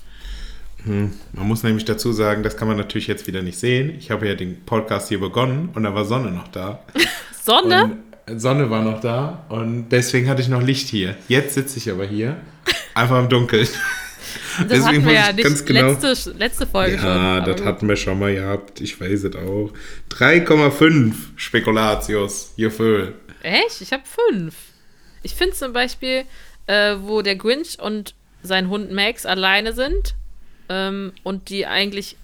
Hm, 0.85 1.13
Man 1.33 1.49
muss 1.49 1.63
nämlich 1.63 1.85
dazu 1.85 2.13
sagen, 2.13 2.43
das 2.43 2.57
kann 2.57 2.69
man 2.69 2.77
natürlich 2.77 3.07
jetzt 3.07 3.27
wieder 3.27 3.43
nicht 3.43 3.59
sehen. 3.59 3.95
Ich 3.99 4.11
habe 4.11 4.29
ja 4.29 4.35
den 4.35 4.65
Podcast 4.65 5.09
hier 5.09 5.21
begonnen 5.21 5.71
und 5.75 5.83
da 5.83 5.95
war 5.95 6.05
Sonne 6.05 6.31
noch 6.31 6.49
da. 6.49 6.85
Sonne? 7.43 7.99
Und 8.29 8.41
Sonne 8.41 8.71
war 8.71 8.83
noch 8.83 9.01
da 9.01 9.45
und 9.49 9.89
deswegen 9.91 10.29
hatte 10.29 10.43
ich 10.43 10.49
noch 10.49 10.63
Licht 10.63 10.89
hier. 10.89 11.17
Jetzt 11.29 11.55
sitze 11.55 11.79
ich 11.79 11.91
aber 11.91 12.05
hier, 12.07 12.37
einfach 12.95 13.19
im 13.21 13.29
Dunkeln. 13.29 13.69
das 14.69 14.85
hatten 14.85 15.05
wir 15.05 15.13
ja 15.13 15.33
nicht 15.33 15.69
letzte, 15.69 16.33
letzte 16.33 16.67
Folge 16.67 16.99
schon. 16.99 17.07
Ja, 17.09 17.41
das 17.41 17.57
gut. 17.57 17.65
hatten 17.65 17.89
wir 17.89 17.97
schon 17.97 18.19
mal 18.19 18.35
gehabt. 18.35 18.81
Ich 18.81 19.01
weiß 19.01 19.25
es 19.25 19.37
auch. 19.37 19.71
3,5 20.11 21.13
Spekulatius. 21.37 22.53
Gefühl. 22.57 23.15
Echt? 23.43 23.81
Ich 23.81 23.93
habe 23.93 24.03
fünf. 24.05 24.55
Ich 25.23 25.35
finde 25.35 25.55
zum 25.55 25.73
Beispiel, 25.73 26.25
äh, 26.67 26.97
wo 27.01 27.23
der 27.23 27.37
Grinch 27.37 27.79
und 27.81 28.15
sein 28.47 28.69
Hund 28.69 28.93
Max 28.93 29.27
alleine 29.27 29.73
sind 29.73 30.15
ähm, 30.69 31.13
und 31.23 31.49
die 31.51 31.67
eigentlich 31.67 32.17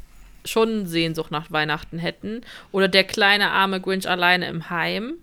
schon 0.44 0.86
Sehnsucht 0.86 1.30
nach 1.30 1.50
Weihnachten 1.50 1.98
hätten. 1.98 2.42
Oder 2.72 2.88
der 2.88 3.04
kleine 3.04 3.50
arme 3.50 3.80
Grinch 3.80 4.08
alleine 4.08 4.48
im 4.48 4.70
Heim. 4.70 5.14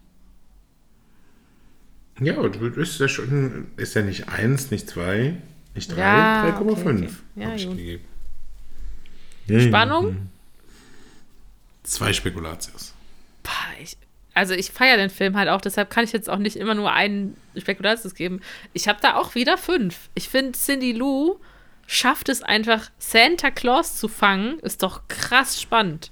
Ja, 2.21 2.43
ist 2.43 2.99
ja 2.99 3.07
schon, 3.07 3.67
ist 3.77 3.95
ja 3.95 4.01
nicht 4.01 4.27
1, 4.27 4.71
nicht 4.71 4.89
2, 4.89 5.35
nicht 5.75 5.91
3, 5.91 5.99
Ja, 5.99 6.59
3,5 6.59 6.59
okay, 6.61 6.83
okay. 6.83 7.09
Ja, 7.35 7.55
ich 7.55 7.65
gut. 7.67 7.77
gegeben. 7.77 8.05
Spannung? 9.67 10.29
Zwei 11.83 12.13
Spekulatius. 12.13 12.93
Boah, 13.41 13.51
ich, 13.81 13.97
also 14.33 14.53
ich 14.53 14.71
feiere 14.71 14.97
den 14.97 15.09
Film 15.09 15.35
halt 15.37 15.49
auch, 15.49 15.61
deshalb 15.61 15.89
kann 15.89 16.03
ich 16.03 16.11
jetzt 16.13 16.29
auch 16.29 16.37
nicht 16.37 16.55
immer 16.55 16.75
nur 16.75 16.91
einen 16.93 17.35
Spekulatius 17.57 18.15
geben. 18.15 18.41
Ich 18.73 18.87
habe 18.87 18.99
da 19.01 19.15
auch 19.15 19.35
wieder 19.35 19.57
fünf. 19.57 20.09
Ich 20.15 20.29
finde, 20.29 20.57
Cindy 20.57 20.91
Lou 20.93 21.37
schafft 21.87 22.29
es 22.29 22.41
einfach, 22.43 22.89
Santa 22.99 23.51
Claus 23.51 23.97
zu 23.97 24.07
fangen. 24.07 24.59
Ist 24.59 24.83
doch 24.83 25.01
krass 25.07 25.61
spannend. 25.61 26.11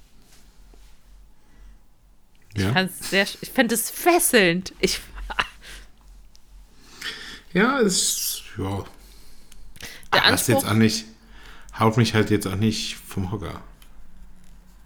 Ich, 2.54 2.62
Ja, 2.64 2.88
sehr, 2.88 3.26
ich 3.40 3.50
fand 3.50 3.70
es 3.72 3.90
fesselnd. 3.90 4.72
Ich, 4.80 5.00
ja 7.52 7.78
ist, 7.78 8.42
ja. 8.58 8.84
Der 10.12 10.32
ist 10.34 10.48
jetzt 10.48 10.64
Anspruch- 10.64 10.70
auch 10.70 10.74
nicht, 10.74 11.04
haut 11.78 11.96
mich 11.96 12.14
halt 12.14 12.30
jetzt 12.30 12.46
auch 12.46 12.56
nicht 12.56 12.96
vom 12.96 13.30
Hocker. 13.30 13.62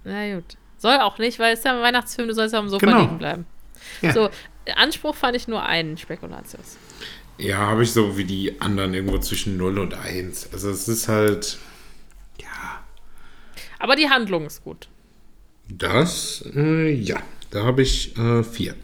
na 0.05 0.35
gut. 0.35 0.57
Soll 0.83 0.99
auch 0.99 1.19
nicht, 1.19 1.39
weil 1.39 1.53
es 1.53 1.61
ist 1.61 1.65
ja 1.65 1.77
ein 1.77 1.81
Weihnachtsfilm, 1.83 2.27
du 2.27 2.35
sollst 2.35 2.53
ja 2.55 2.59
am 2.59 2.69
Sofa 2.69 2.85
Genau. 2.85 3.01
liegen 3.03 3.19
bleiben. 3.19 3.47
Ja. 4.01 4.13
So, 4.13 4.31
Anspruch 4.75 5.15
fand 5.15 5.37
ich 5.37 5.47
nur 5.47 5.63
einen 5.65 5.97
Spekulatius. 5.97 6.77
Ja, 7.39 7.59
habe 7.59 7.85
ich 7.85 7.93
so 7.93 8.17
wie 8.17 8.25
die 8.25 8.61
anderen 8.61 8.93
irgendwo 8.93 9.19
zwischen 9.19 9.57
0 9.57 9.79
und 9.79 9.95
1. 9.95 10.51
Also 10.53 10.71
es 10.71 10.89
ist 10.89 11.07
halt, 11.07 11.59
ja, 12.41 12.83
Aber 13.79 13.95
die 13.95 14.11
Handlung 14.11 14.45
ist 14.47 14.65
gut. 14.65 14.89
das, 15.69 16.45
äh, 16.57 16.91
ja, 16.93 17.23
da 17.51 17.63
habe 17.65 17.83
ich 17.83 18.17
äh, 18.19 18.43
vier. 18.43 18.75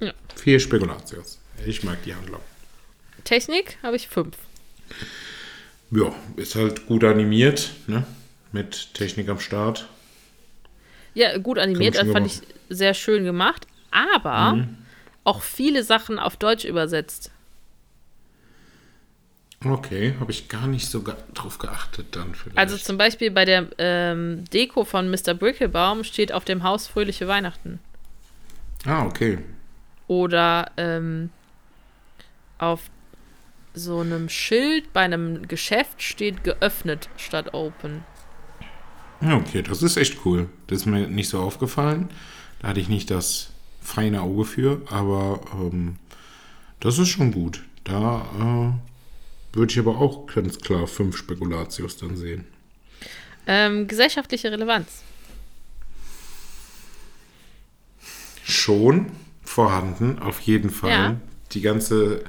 Ja. 0.00 0.12
Vier 0.34 0.58
Spekulatius. 0.58 1.38
Ich 1.64 1.84
mag 1.84 2.02
die 2.02 2.14
Handlung. 2.16 2.40
Technik 3.22 3.78
habe 3.84 3.94
ich 3.94 4.08
fünf. 4.08 4.36
Ja, 5.92 6.12
ist 6.34 6.56
halt 6.56 6.86
gut 6.86 7.04
animiert, 7.04 7.70
ne? 7.86 8.04
Mit 8.50 8.92
Technik 8.94 9.28
am 9.28 9.38
Start. 9.38 9.88
Ja, 11.14 11.36
gut 11.38 11.58
animiert, 11.58 11.94
das 11.96 12.08
fand 12.08 12.26
ich 12.26 12.40
sehr 12.68 12.94
schön 12.94 13.24
gemacht, 13.24 13.66
aber 13.90 14.54
Mhm. 14.54 14.78
auch 15.24 15.42
viele 15.42 15.82
Sachen 15.84 16.18
auf 16.18 16.36
Deutsch 16.36 16.64
übersetzt. 16.64 17.30
Okay, 19.64 20.14
habe 20.18 20.32
ich 20.32 20.48
gar 20.48 20.66
nicht 20.66 20.88
so 20.88 21.04
drauf 21.34 21.58
geachtet 21.58 22.16
dann 22.16 22.34
vielleicht. 22.34 22.58
Also 22.58 22.76
zum 22.76 22.98
Beispiel 22.98 23.30
bei 23.30 23.44
der 23.44 23.68
ähm, 23.78 24.44
Deko 24.52 24.84
von 24.84 25.08
Mr. 25.08 25.34
Brickelbaum 25.34 26.02
steht 26.02 26.32
auf 26.32 26.44
dem 26.44 26.64
Haus 26.64 26.88
Fröhliche 26.88 27.28
Weihnachten. 27.28 27.78
ah, 28.86 29.04
okay. 29.06 29.38
Oder 30.08 30.72
ähm, 30.76 31.30
auf 32.58 32.90
so 33.74 34.00
einem 34.00 34.28
Schild 34.28 34.92
bei 34.92 35.00
einem 35.02 35.46
Geschäft 35.46 36.02
steht 36.02 36.42
geöffnet 36.44 37.08
statt 37.16 37.54
open. 37.54 38.04
Ja, 39.22 39.36
okay, 39.36 39.62
das 39.62 39.82
ist 39.82 39.96
echt 39.96 40.24
cool. 40.24 40.48
Das 40.66 40.78
ist 40.78 40.86
mir 40.86 41.06
nicht 41.06 41.28
so 41.28 41.40
aufgefallen. 41.40 42.10
Da 42.60 42.68
hatte 42.68 42.80
ich 42.80 42.88
nicht 42.88 43.10
das 43.10 43.50
feine 43.80 44.22
Auge 44.22 44.44
für, 44.44 44.82
aber 44.90 45.40
ähm, 45.54 45.96
das 46.80 46.98
ist 46.98 47.08
schon 47.08 47.32
gut. 47.32 47.62
Da 47.84 48.26
äh, 49.52 49.56
würde 49.56 49.72
ich 49.72 49.78
aber 49.78 49.98
auch 49.98 50.26
ganz 50.26 50.58
klar 50.58 50.86
fünf 50.86 51.16
Spekulatius 51.16 51.96
dann 51.96 52.16
sehen. 52.16 52.46
Ähm, 53.46 53.86
gesellschaftliche 53.86 54.50
Relevanz. 54.50 55.02
Schon 58.44 59.12
vorhanden, 59.44 60.18
auf 60.18 60.40
jeden 60.40 60.70
Fall. 60.70 60.90
Ja. 60.90 61.16
Die 61.52 61.60
ganze 61.60 62.24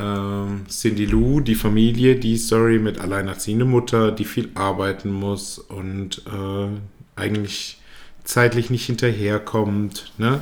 ähm, 0.00 0.66
Cindy 0.68 1.06
Lou, 1.06 1.40
die 1.40 1.54
Familie, 1.54 2.16
die 2.16 2.36
Story 2.36 2.78
mit 2.78 2.98
alleinerziehende 2.98 3.64
Mutter, 3.64 4.12
die 4.12 4.24
viel 4.24 4.50
arbeiten 4.54 5.10
muss 5.12 5.58
und 5.58 6.22
äh, 6.26 6.68
eigentlich 7.16 7.80
zeitlich 8.24 8.70
nicht 8.70 8.86
hinterherkommt, 8.86 10.12
ne? 10.18 10.40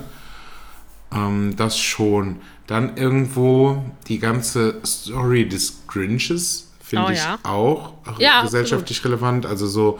Ähm, 1.13 1.55
das 1.57 1.79
schon. 1.79 2.37
Dann 2.67 2.97
irgendwo 2.97 3.85
die 4.07 4.19
ganze 4.19 4.81
Story 4.87 5.49
des 5.49 5.87
Grinches, 5.89 6.71
finde 6.81 7.07
Oh 7.09 7.11
ich 7.11 7.19
ja. 7.19 7.39
auch 7.43 7.95
Ja, 8.19 8.43
gesellschaftlich 8.43 9.05
relevant. 9.05 9.47
Also 9.47 9.67
so, 9.67 9.99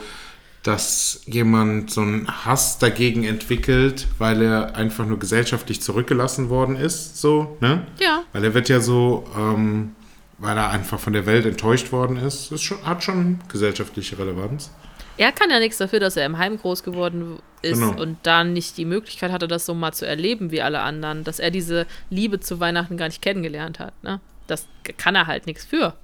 dass 0.63 1.23
jemand 1.27 1.91
so 1.91 2.03
einen 2.03 2.45
Hass 2.45 2.79
dagegen 2.79 3.25
entwickelt, 3.25 4.07
weil 4.19 4.43
er 4.43 4.77
einfach 4.77 5.07
nur 5.07 5.19
gesellschaftlich 5.19 5.81
zurückgelassen 5.81 6.51
worden 6.51 6.77
ist, 6.77 7.17
so, 7.19 7.57
ne? 7.61 7.87
Ja. 7.99 8.25
Weil 8.33 8.45
er 8.45 8.55
wird 8.55 8.69
ja 8.69 8.81
so, 8.81 9.25
ähm, 9.37 9.95
weil 10.39 10.57
er 10.59 10.71
einfach 10.71 11.01
von 11.01 11.13
der 11.15 11.25
Welt 11.27 11.47
enttäuscht 11.47 11.93
worden 11.93 12.17
ist, 12.19 12.53
das 12.53 12.61
schon, 12.63 12.85
hat 12.85 13.03
schon 13.03 13.39
gesellschaftliche 13.49 14.19
Relevanz. 14.19 14.71
Er 15.17 15.33
kann 15.33 15.51
ja 15.51 15.59
nichts 15.59 15.77
dafür, 15.79 16.01
dass 16.01 16.17
er 16.17 16.25
im 16.25 16.39
Heim 16.39 16.57
groß 16.59 16.83
geworden 16.83 17.39
ist 17.63 17.79
Genau. 17.81 18.01
und 18.01 18.17
dann 18.23 18.53
nicht 18.55 18.79
die 18.79 18.87
Möglichkeit 18.87 19.33
hatte, 19.33 19.49
das 19.49 19.67
so 19.67 19.75
mal 19.75 19.93
zu 19.93 20.07
erleben 20.07 20.51
wie 20.51 20.63
alle 20.63 20.81
anderen, 20.81 21.25
dass 21.25 21.39
er 21.39 21.51
diese 21.51 21.87
Liebe 22.09 22.41
zu 22.41 22.59
Weihnachten 22.59 22.97
gar 22.97 23.07
nicht 23.09 23.21
kennengelernt 23.21 23.79
hat. 23.79 23.93
Ne? 24.03 24.21
Das 24.47 24.67
kann 24.97 25.15
er 25.15 25.27
halt 25.27 25.47
nichts 25.47 25.65
für. 25.65 25.95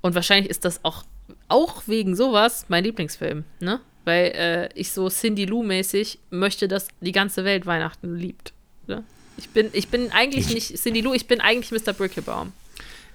Und 0.00 0.14
wahrscheinlich 0.16 0.50
ist 0.50 0.64
das 0.64 0.84
auch, 0.84 1.04
auch 1.48 1.82
wegen 1.86 2.14
sowas 2.16 2.66
mein 2.68 2.84
Lieblingsfilm, 2.84 3.44
ne? 3.60 3.80
Weil 4.04 4.32
äh, 4.34 4.68
ich 4.74 4.92
so 4.92 5.08
Cindy 5.10 5.44
Lou-mäßig 5.44 6.18
möchte, 6.30 6.66
dass 6.66 6.88
die 7.00 7.12
ganze 7.12 7.44
Welt 7.44 7.66
Weihnachten 7.66 8.16
liebt. 8.16 8.54
Ne? 8.86 9.04
Ich 9.36 9.50
bin, 9.50 9.68
ich 9.72 9.88
bin 9.88 10.10
eigentlich 10.12 10.52
nicht 10.52 10.76
Cindy 10.76 11.02
Lou, 11.02 11.12
ich 11.12 11.26
bin 11.26 11.40
eigentlich 11.40 11.70
Mr. 11.70 11.92
Brickelbaum. 11.92 12.52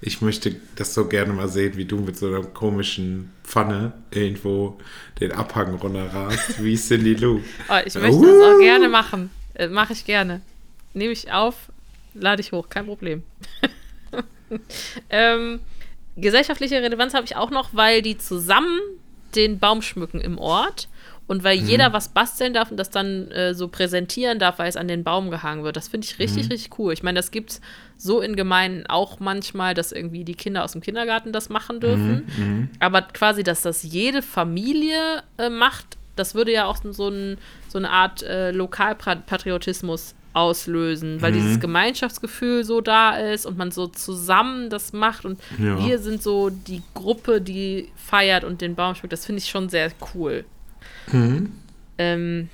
Ich 0.01 0.21
möchte 0.21 0.55
das 0.75 0.93
so 0.93 1.07
gerne 1.07 1.33
mal 1.33 1.47
sehen, 1.47 1.77
wie 1.77 1.85
du 1.85 1.97
mit 1.97 2.17
so 2.17 2.27
einer 2.27 2.43
komischen 2.43 3.31
Pfanne 3.43 3.93
irgendwo 4.11 4.77
den 5.19 5.31
Abhang 5.31 5.75
runterrast, 5.75 6.61
wie 6.63 6.75
Cindy 6.75 7.15
Lou. 7.15 7.39
Oh, 7.69 7.79
ich 7.85 7.95
möchte 7.95 8.21
das 8.21 8.43
auch 8.43 8.59
gerne 8.59 8.89
machen. 8.89 9.29
Äh, 9.55 9.67
Mache 9.67 9.93
ich 9.93 10.05
gerne. 10.05 10.41
Nehme 10.93 11.13
ich 11.13 11.31
auf, 11.31 11.55
lade 12.13 12.41
ich 12.41 12.51
hoch, 12.51 12.69
kein 12.69 12.85
Problem. 12.85 13.23
ähm, 15.09 15.59
gesellschaftliche 16.17 16.81
Relevanz 16.81 17.13
habe 17.13 17.25
ich 17.25 17.35
auch 17.35 17.51
noch, 17.51 17.69
weil 17.73 18.01
die 18.01 18.17
zusammen 18.17 18.79
den 19.35 19.59
Baum 19.59 19.81
schmücken 19.81 20.21
im 20.21 20.37
Ort 20.37 20.87
und 21.25 21.43
weil 21.43 21.57
jeder 21.57 21.93
was 21.93 22.09
basteln 22.09 22.53
darf 22.53 22.69
und 22.69 22.77
das 22.77 22.89
dann 22.89 23.31
äh, 23.31 23.53
so 23.53 23.67
präsentieren 23.67 24.39
darf, 24.39 24.59
weil 24.59 24.67
es 24.67 24.75
an 24.75 24.87
den 24.87 25.03
Baum 25.03 25.31
gehangen 25.31 25.63
wird. 25.63 25.75
Das 25.77 25.87
finde 25.87 26.05
ich 26.05 26.19
richtig, 26.19 26.49
richtig 26.51 26.77
cool. 26.77 26.93
Ich 26.93 27.01
meine, 27.01 27.17
das 27.17 27.31
gibt 27.31 27.51
es 27.51 27.61
so 27.97 28.19
in 28.21 28.35
Gemeinden 28.35 28.85
auch 28.87 29.19
manchmal, 29.19 29.73
dass 29.73 29.91
irgendwie 29.91 30.25
die 30.25 30.35
Kinder 30.35 30.63
aus 30.63 30.73
dem 30.73 30.81
Kindergarten 30.81 31.31
das 31.31 31.49
machen 31.49 31.79
dürfen. 31.79 32.23
Aber 32.79 33.01
quasi, 33.01 33.43
dass 33.43 33.61
das 33.61 33.83
jede 33.83 34.21
Familie 34.21 35.23
äh, 35.37 35.49
macht, 35.49 35.97
das 36.15 36.35
würde 36.35 36.51
ja 36.51 36.65
auch 36.65 36.77
so, 36.91 37.07
ein, 37.07 37.37
so 37.69 37.77
eine 37.77 37.89
Art 37.89 38.21
äh, 38.21 38.51
Lokalpatriotismus 38.51 40.15
auslösen, 40.33 41.21
weil 41.21 41.31
mhm. 41.31 41.35
dieses 41.35 41.59
Gemeinschaftsgefühl 41.59 42.63
so 42.63 42.81
da 42.81 43.15
ist 43.17 43.45
und 43.45 43.57
man 43.57 43.71
so 43.71 43.87
zusammen 43.87 44.69
das 44.69 44.93
macht 44.93 45.25
und 45.25 45.39
ja. 45.59 45.77
wir 45.85 45.99
sind 45.99 46.21
so 46.21 46.49
die 46.49 46.81
Gruppe, 46.93 47.39
die 47.39 47.89
feiert 47.95 48.43
und 48.43 48.61
den 48.61 48.75
Baum 48.75 48.95
schmückt. 48.95 49.13
Das 49.13 49.25
finde 49.25 49.39
ich 49.39 49.49
schon 49.49 49.69
sehr 49.69 49.91
cool. 50.13 50.43
Mhm. 51.11 51.51
Ähm, 51.97 52.49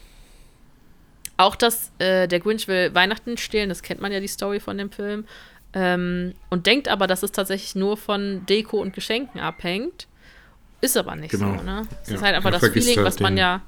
auch, 1.38 1.56
dass 1.56 1.92
äh, 2.00 2.28
der 2.28 2.42
Grinch 2.42 2.68
will 2.68 2.94
Weihnachten 2.94 3.38
stehlen, 3.38 3.70
das 3.70 3.82
kennt 3.82 4.02
man 4.02 4.12
ja 4.12 4.20
die 4.20 4.28
Story 4.28 4.60
von 4.60 4.78
dem 4.78 4.92
Film. 4.92 5.24
Ähm, 5.72 6.34
und 6.50 6.66
denkt 6.66 6.90
aber, 6.90 7.08
dass 7.08 7.24
es 7.24 7.32
tatsächlich 7.32 7.76
nur 7.76 7.96
von 7.96 8.46
Deko 8.48 8.82
und 8.82 8.94
Geschenken 8.94 9.40
abhängt. 9.40 10.08
Ist 10.82 10.98
aber 10.98 11.16
nicht 11.16 11.32
genau. 11.32 11.58
so, 11.58 11.64
ne? 11.64 11.88
Es 12.04 12.10
ja. 12.10 12.16
ist 12.16 12.24
halt 12.24 12.36
einfach 12.36 12.52
das 12.52 12.68
Feeling, 12.68 12.98
halt 12.98 13.06
was 13.06 13.18
den, 13.18 13.24
man 13.24 13.38
ja. 13.38 13.62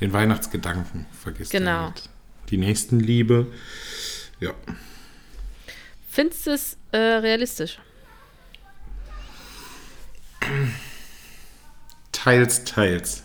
Den 0.00 0.12
Weihnachtsgedanken 0.12 1.06
vergisst. 1.12 1.50
Genau. 1.50 1.86
Halt. 1.86 2.08
Die 2.52 2.58
Nächstenliebe. 2.58 3.46
Ja. 4.38 4.54
Findest 6.08 6.46
du 6.46 6.50
es 6.50 6.76
äh, 6.92 6.98
realistisch? 6.98 7.78
Teils, 12.12 12.64
teils. 12.64 13.22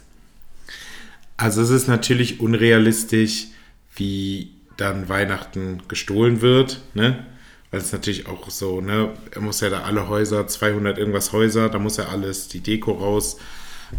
Also 1.36 1.62
es 1.62 1.70
ist 1.70 1.88
natürlich 1.88 2.40
unrealistisch, 2.40 3.48
wie 3.96 4.54
dann 4.78 5.10
Weihnachten 5.10 5.84
gestohlen 5.90 6.42
wird, 6.42 6.82
ne? 6.94 7.28
Weil 7.70 7.82
es 7.82 7.92
natürlich 7.92 8.28
auch 8.28 8.50
so, 8.50 8.80
ne? 8.80 9.14
Er 9.32 9.42
muss 9.42 9.60
ja 9.60 9.70
da 9.70 9.82
alle 9.82 10.08
Häuser, 10.08 10.48
200 10.48 10.98
irgendwas 10.98 11.34
Häuser, 11.34 11.68
da 11.68 11.80
muss 11.80 11.98
er 11.98 12.10
alles, 12.10 12.48
die 12.48 12.62
Deko 12.62 12.94
raus 12.94 13.38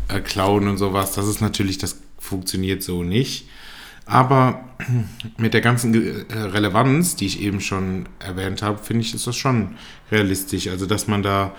äh, 0.08 0.20
klauen 0.20 0.68
und 0.68 0.78
sowas. 0.78 1.12
Das 1.12 1.28
ist 1.28 1.42
natürlich, 1.42 1.76
das 1.76 2.00
funktioniert 2.18 2.82
so 2.82 3.02
nicht. 3.02 3.46
Aber 4.08 4.64
mit 5.36 5.54
der 5.54 5.60
ganzen 5.60 5.94
äh, 5.94 6.34
Relevanz, 6.34 7.14
die 7.14 7.26
ich 7.26 7.40
eben 7.40 7.60
schon 7.60 8.08
erwähnt 8.18 8.62
habe, 8.62 8.78
finde 8.78 9.02
ich, 9.02 9.14
ist 9.14 9.26
das 9.26 9.36
schon 9.36 9.76
realistisch. 10.10 10.68
Also, 10.68 10.86
dass 10.86 11.06
man 11.06 11.22
da 11.22 11.54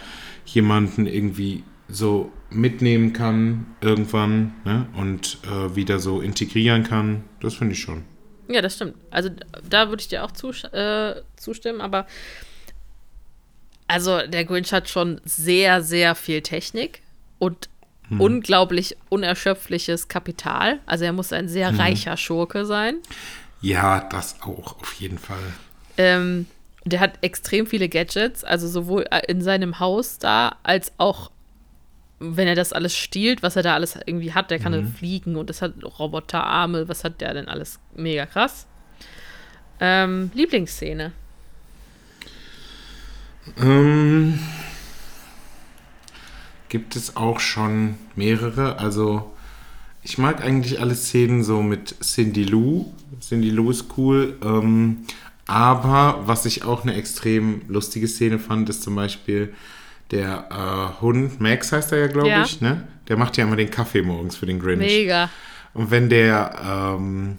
jemanden 0.45 1.05
irgendwie 1.05 1.63
so 1.87 2.31
mitnehmen 2.49 3.13
kann 3.13 3.65
irgendwann 3.81 4.53
ne? 4.65 4.87
und 4.95 5.39
äh, 5.43 5.75
wieder 5.75 5.99
so 5.99 6.21
integrieren 6.21 6.83
kann, 6.83 7.23
das 7.41 7.55
finde 7.55 7.73
ich 7.73 7.79
schon. 7.79 8.03
Ja, 8.47 8.61
das 8.61 8.75
stimmt. 8.75 8.95
Also 9.11 9.29
da 9.67 9.89
würde 9.89 10.01
ich 10.01 10.07
dir 10.07 10.23
auch 10.23 10.31
zus 10.31 10.63
äh, 10.65 11.21
zustimmen, 11.35 11.81
aber 11.81 12.07
also 13.87 14.19
der 14.25 14.45
Grinch 14.45 14.71
hat 14.71 14.89
schon 14.89 15.21
sehr, 15.23 15.81
sehr 15.81 16.15
viel 16.15 16.41
Technik 16.41 17.01
und 17.37 17.69
hm. 18.09 18.21
unglaublich 18.21 18.97
unerschöpfliches 19.09 20.07
Kapital. 20.07 20.79
Also 20.85 21.05
er 21.05 21.13
muss 21.13 21.33
ein 21.33 21.47
sehr 21.47 21.69
hm. 21.69 21.79
reicher 21.79 22.17
Schurke 22.17 22.65
sein. 22.65 22.95
Ja, 23.61 24.01
das 24.01 24.41
auch, 24.41 24.79
auf 24.79 24.93
jeden 24.93 25.17
Fall. 25.17 25.37
Ähm, 25.97 26.45
der 26.85 26.99
hat 26.99 27.19
extrem 27.21 27.67
viele 27.67 27.89
Gadgets, 27.89 28.43
also 28.43 28.67
sowohl 28.67 29.05
äh, 29.11 29.21
in 29.27 29.41
seinem 29.41 29.79
Haus 29.79 30.17
da, 30.17 30.55
als 30.63 30.93
auch 30.97 31.31
wenn 32.19 32.47
er 32.47 32.55
das 32.55 32.73
alles 32.73 32.95
stiehlt, 32.95 33.43
was 33.43 33.55
er 33.55 33.63
da 33.63 33.73
alles 33.73 33.97
irgendwie 34.05 34.33
hat, 34.33 34.51
der 34.51 34.59
kann 34.59 34.73
mhm. 34.73 34.93
fliegen 34.93 35.35
und 35.35 35.49
das 35.49 35.61
hat 35.61 35.73
Roboterarme, 35.83 36.89
was 36.89 37.03
hat 37.03 37.21
der 37.21 37.33
denn 37.33 37.47
alles? 37.47 37.79
Mega 37.95 38.25
krass. 38.25 38.67
Ähm, 39.79 40.29
Lieblingsszene? 40.33 41.13
Ähm, 43.57 44.39
gibt 46.69 46.95
es 46.95 47.15
auch 47.15 47.39
schon 47.39 47.95
mehrere. 48.15 48.79
Also 48.79 49.33
ich 50.03 50.17
mag 50.17 50.43
eigentlich 50.43 50.79
alle 50.79 50.95
Szenen 50.95 51.43
so 51.43 51.61
mit 51.61 51.95
Cindy 52.01 52.43
Lou. 52.43 52.93
Cindy 53.19 53.49
Lou 53.49 53.71
ist 53.71 53.85
cool. 53.97 54.37
Ähm, 54.43 54.97
aber 55.45 56.21
was 56.25 56.45
ich 56.45 56.63
auch 56.63 56.83
eine 56.83 56.93
extrem 56.93 57.63
lustige 57.67 58.07
Szene 58.07 58.39
fand, 58.39 58.69
ist 58.69 58.83
zum 58.83 58.95
Beispiel 58.95 59.53
der 60.11 60.47
äh, 60.51 61.01
Hund, 61.01 61.39
Max 61.39 61.71
heißt 61.71 61.91
er 61.91 61.99
ja, 61.99 62.07
glaube 62.07 62.29
ja. 62.29 62.43
ich, 62.43 62.61
ne? 62.61 62.87
Der 63.07 63.17
macht 63.17 63.37
ja 63.37 63.43
immer 63.45 63.55
den 63.55 63.69
Kaffee 63.69 64.01
morgens 64.01 64.35
für 64.37 64.45
den 64.45 64.59
Grinch. 64.59 64.79
Mega. 64.79 65.29
Und 65.73 65.91
wenn 65.91 66.09
der, 66.09 66.95
ähm, 66.97 67.37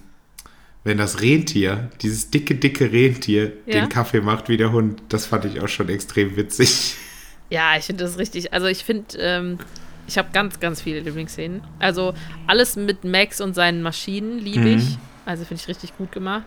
wenn 0.85 0.99
das 0.99 1.21
Rentier, 1.21 1.91
dieses 2.01 2.31
dicke, 2.31 2.57
dicke 2.57 2.93
Rentier, 2.93 3.53
ja. 3.67 3.81
den 3.81 3.89
Kaffee 3.89 4.21
macht 4.21 4.49
wie 4.49 4.57
der 4.57 4.73
Hund, 4.73 5.03
das 5.09 5.27
fand 5.27 5.45
ich 5.45 5.61
auch 5.61 5.69
schon 5.69 5.89
extrem 5.89 6.37
witzig. 6.37 6.97
Ja, 7.51 7.77
ich 7.77 7.85
finde 7.85 8.05
das 8.05 8.19
richtig. 8.19 8.53
Also 8.53 8.67
ich 8.67 8.85
finde, 8.85 9.19
ähm, 9.19 9.59
ich 10.07 10.17
habe 10.19 10.29
ganz, 10.33 10.61
ganz 10.61 10.81
viele 10.81 11.01
Lieblingsszenen. 11.01 11.63
Also 11.79 12.15
alles 12.47 12.77
mit 12.77 13.05
Max 13.05 13.41
und 13.41 13.55
seinen 13.55 13.83
Maschinen 13.83 14.39
liebe 14.39 14.61
mhm. 14.61 14.79
ich. 14.79 14.99
Also 15.27 15.45
finde 15.45 15.63
ich 15.63 15.69
richtig 15.69 15.97
gut 15.99 16.13
gemacht. 16.13 16.45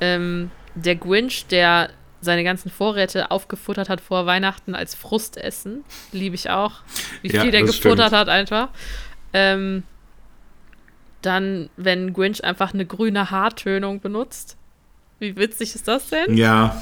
Ähm, 0.00 0.50
der 0.74 0.96
Grinch, 0.96 1.46
der 1.46 1.90
seine 2.20 2.42
ganzen 2.44 2.70
Vorräte 2.70 3.30
aufgefuttert 3.30 3.88
hat 3.88 4.00
vor 4.00 4.26
Weihnachten 4.26 4.74
als 4.74 4.94
Frustessen. 4.94 5.84
Liebe 6.12 6.34
ich 6.34 6.50
auch. 6.50 6.80
Wie 7.22 7.30
viel 7.30 7.44
ja, 7.44 7.50
der 7.50 7.62
gefuttert 7.62 8.08
stimmt. 8.08 8.12
hat 8.12 8.28
einfach. 8.28 8.68
Ähm, 9.32 9.84
dann, 11.22 11.68
wenn 11.76 12.12
Grinch 12.12 12.44
einfach 12.44 12.74
eine 12.74 12.86
grüne 12.86 13.30
Haartönung 13.30 14.00
benutzt. 14.00 14.56
Wie 15.18 15.36
witzig 15.36 15.74
ist 15.74 15.88
das 15.88 16.08
denn? 16.08 16.36
Ja. 16.36 16.80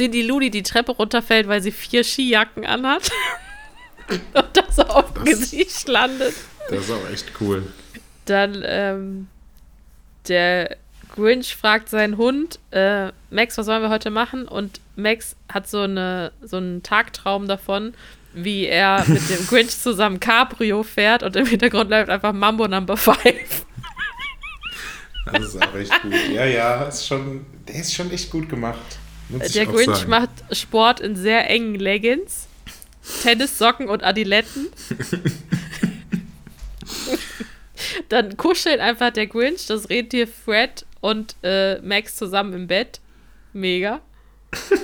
Cindy 0.00 0.22
Ludi 0.22 0.50
die 0.50 0.62
Treppe 0.62 0.92
runterfällt, 0.92 1.46
weil 1.46 1.60
sie 1.60 1.72
vier 1.72 2.04
Skijacken 2.04 2.64
anhat. 2.64 3.10
und 4.32 4.46
das 4.54 4.78
auf 4.78 5.12
dem 5.12 5.24
Gesicht 5.26 5.86
landet. 5.88 6.32
Das 6.70 6.84
ist 6.84 6.90
auch 6.90 7.10
echt 7.12 7.32
cool. 7.38 7.64
Dann 8.24 8.62
ähm, 8.64 9.28
der 10.26 10.78
Grinch 11.14 11.54
fragt 11.54 11.90
seinen 11.90 12.16
Hund, 12.16 12.58
äh, 12.70 13.08
Max, 13.28 13.58
was 13.58 13.66
sollen 13.66 13.82
wir 13.82 13.90
heute 13.90 14.10
machen? 14.10 14.48
Und 14.48 14.80
Max 14.96 15.36
hat 15.52 15.68
so, 15.68 15.82
eine, 15.82 16.32
so 16.40 16.56
einen 16.56 16.82
Tagtraum 16.82 17.46
davon, 17.46 17.92
wie 18.32 18.64
er 18.64 19.04
mit 19.06 19.28
dem 19.28 19.46
Grinch 19.48 19.76
zusammen 19.78 20.18
Cabrio 20.18 20.82
fährt 20.82 21.22
und 21.22 21.36
im 21.36 21.44
Hintergrund 21.44 21.90
läuft 21.90 22.08
einfach 22.08 22.32
Mambo 22.32 22.66
Number 22.66 22.96
5. 22.96 23.66
Das 25.30 25.42
ist 25.42 25.62
auch 25.62 25.74
echt 25.74 26.02
gut. 26.02 26.14
Ja, 26.32 26.46
ja, 26.46 26.84
ist 26.84 27.06
schon, 27.06 27.44
der 27.68 27.74
ist 27.74 27.92
schon 27.92 28.10
echt 28.10 28.30
gut 28.30 28.48
gemacht. 28.48 28.99
Der 29.38 29.66
Grinch 29.66 29.96
sagen. 29.96 30.10
macht 30.10 30.30
Sport 30.52 31.00
in 31.00 31.16
sehr 31.16 31.48
engen 31.48 31.74
Leggings, 31.76 32.46
Tennissocken 33.22 33.88
und 33.88 34.02
Adiletten. 34.02 34.68
Dann 38.08 38.36
kuscheln 38.36 38.80
einfach 38.80 39.10
der 39.10 39.26
Grinch, 39.26 39.66
das 39.66 39.88
Rentier 39.88 40.28
Fred 40.28 40.84
und 41.00 41.36
äh, 41.42 41.80
Max 41.80 42.16
zusammen 42.16 42.52
im 42.52 42.66
Bett. 42.66 43.00
Mega. 43.52 44.00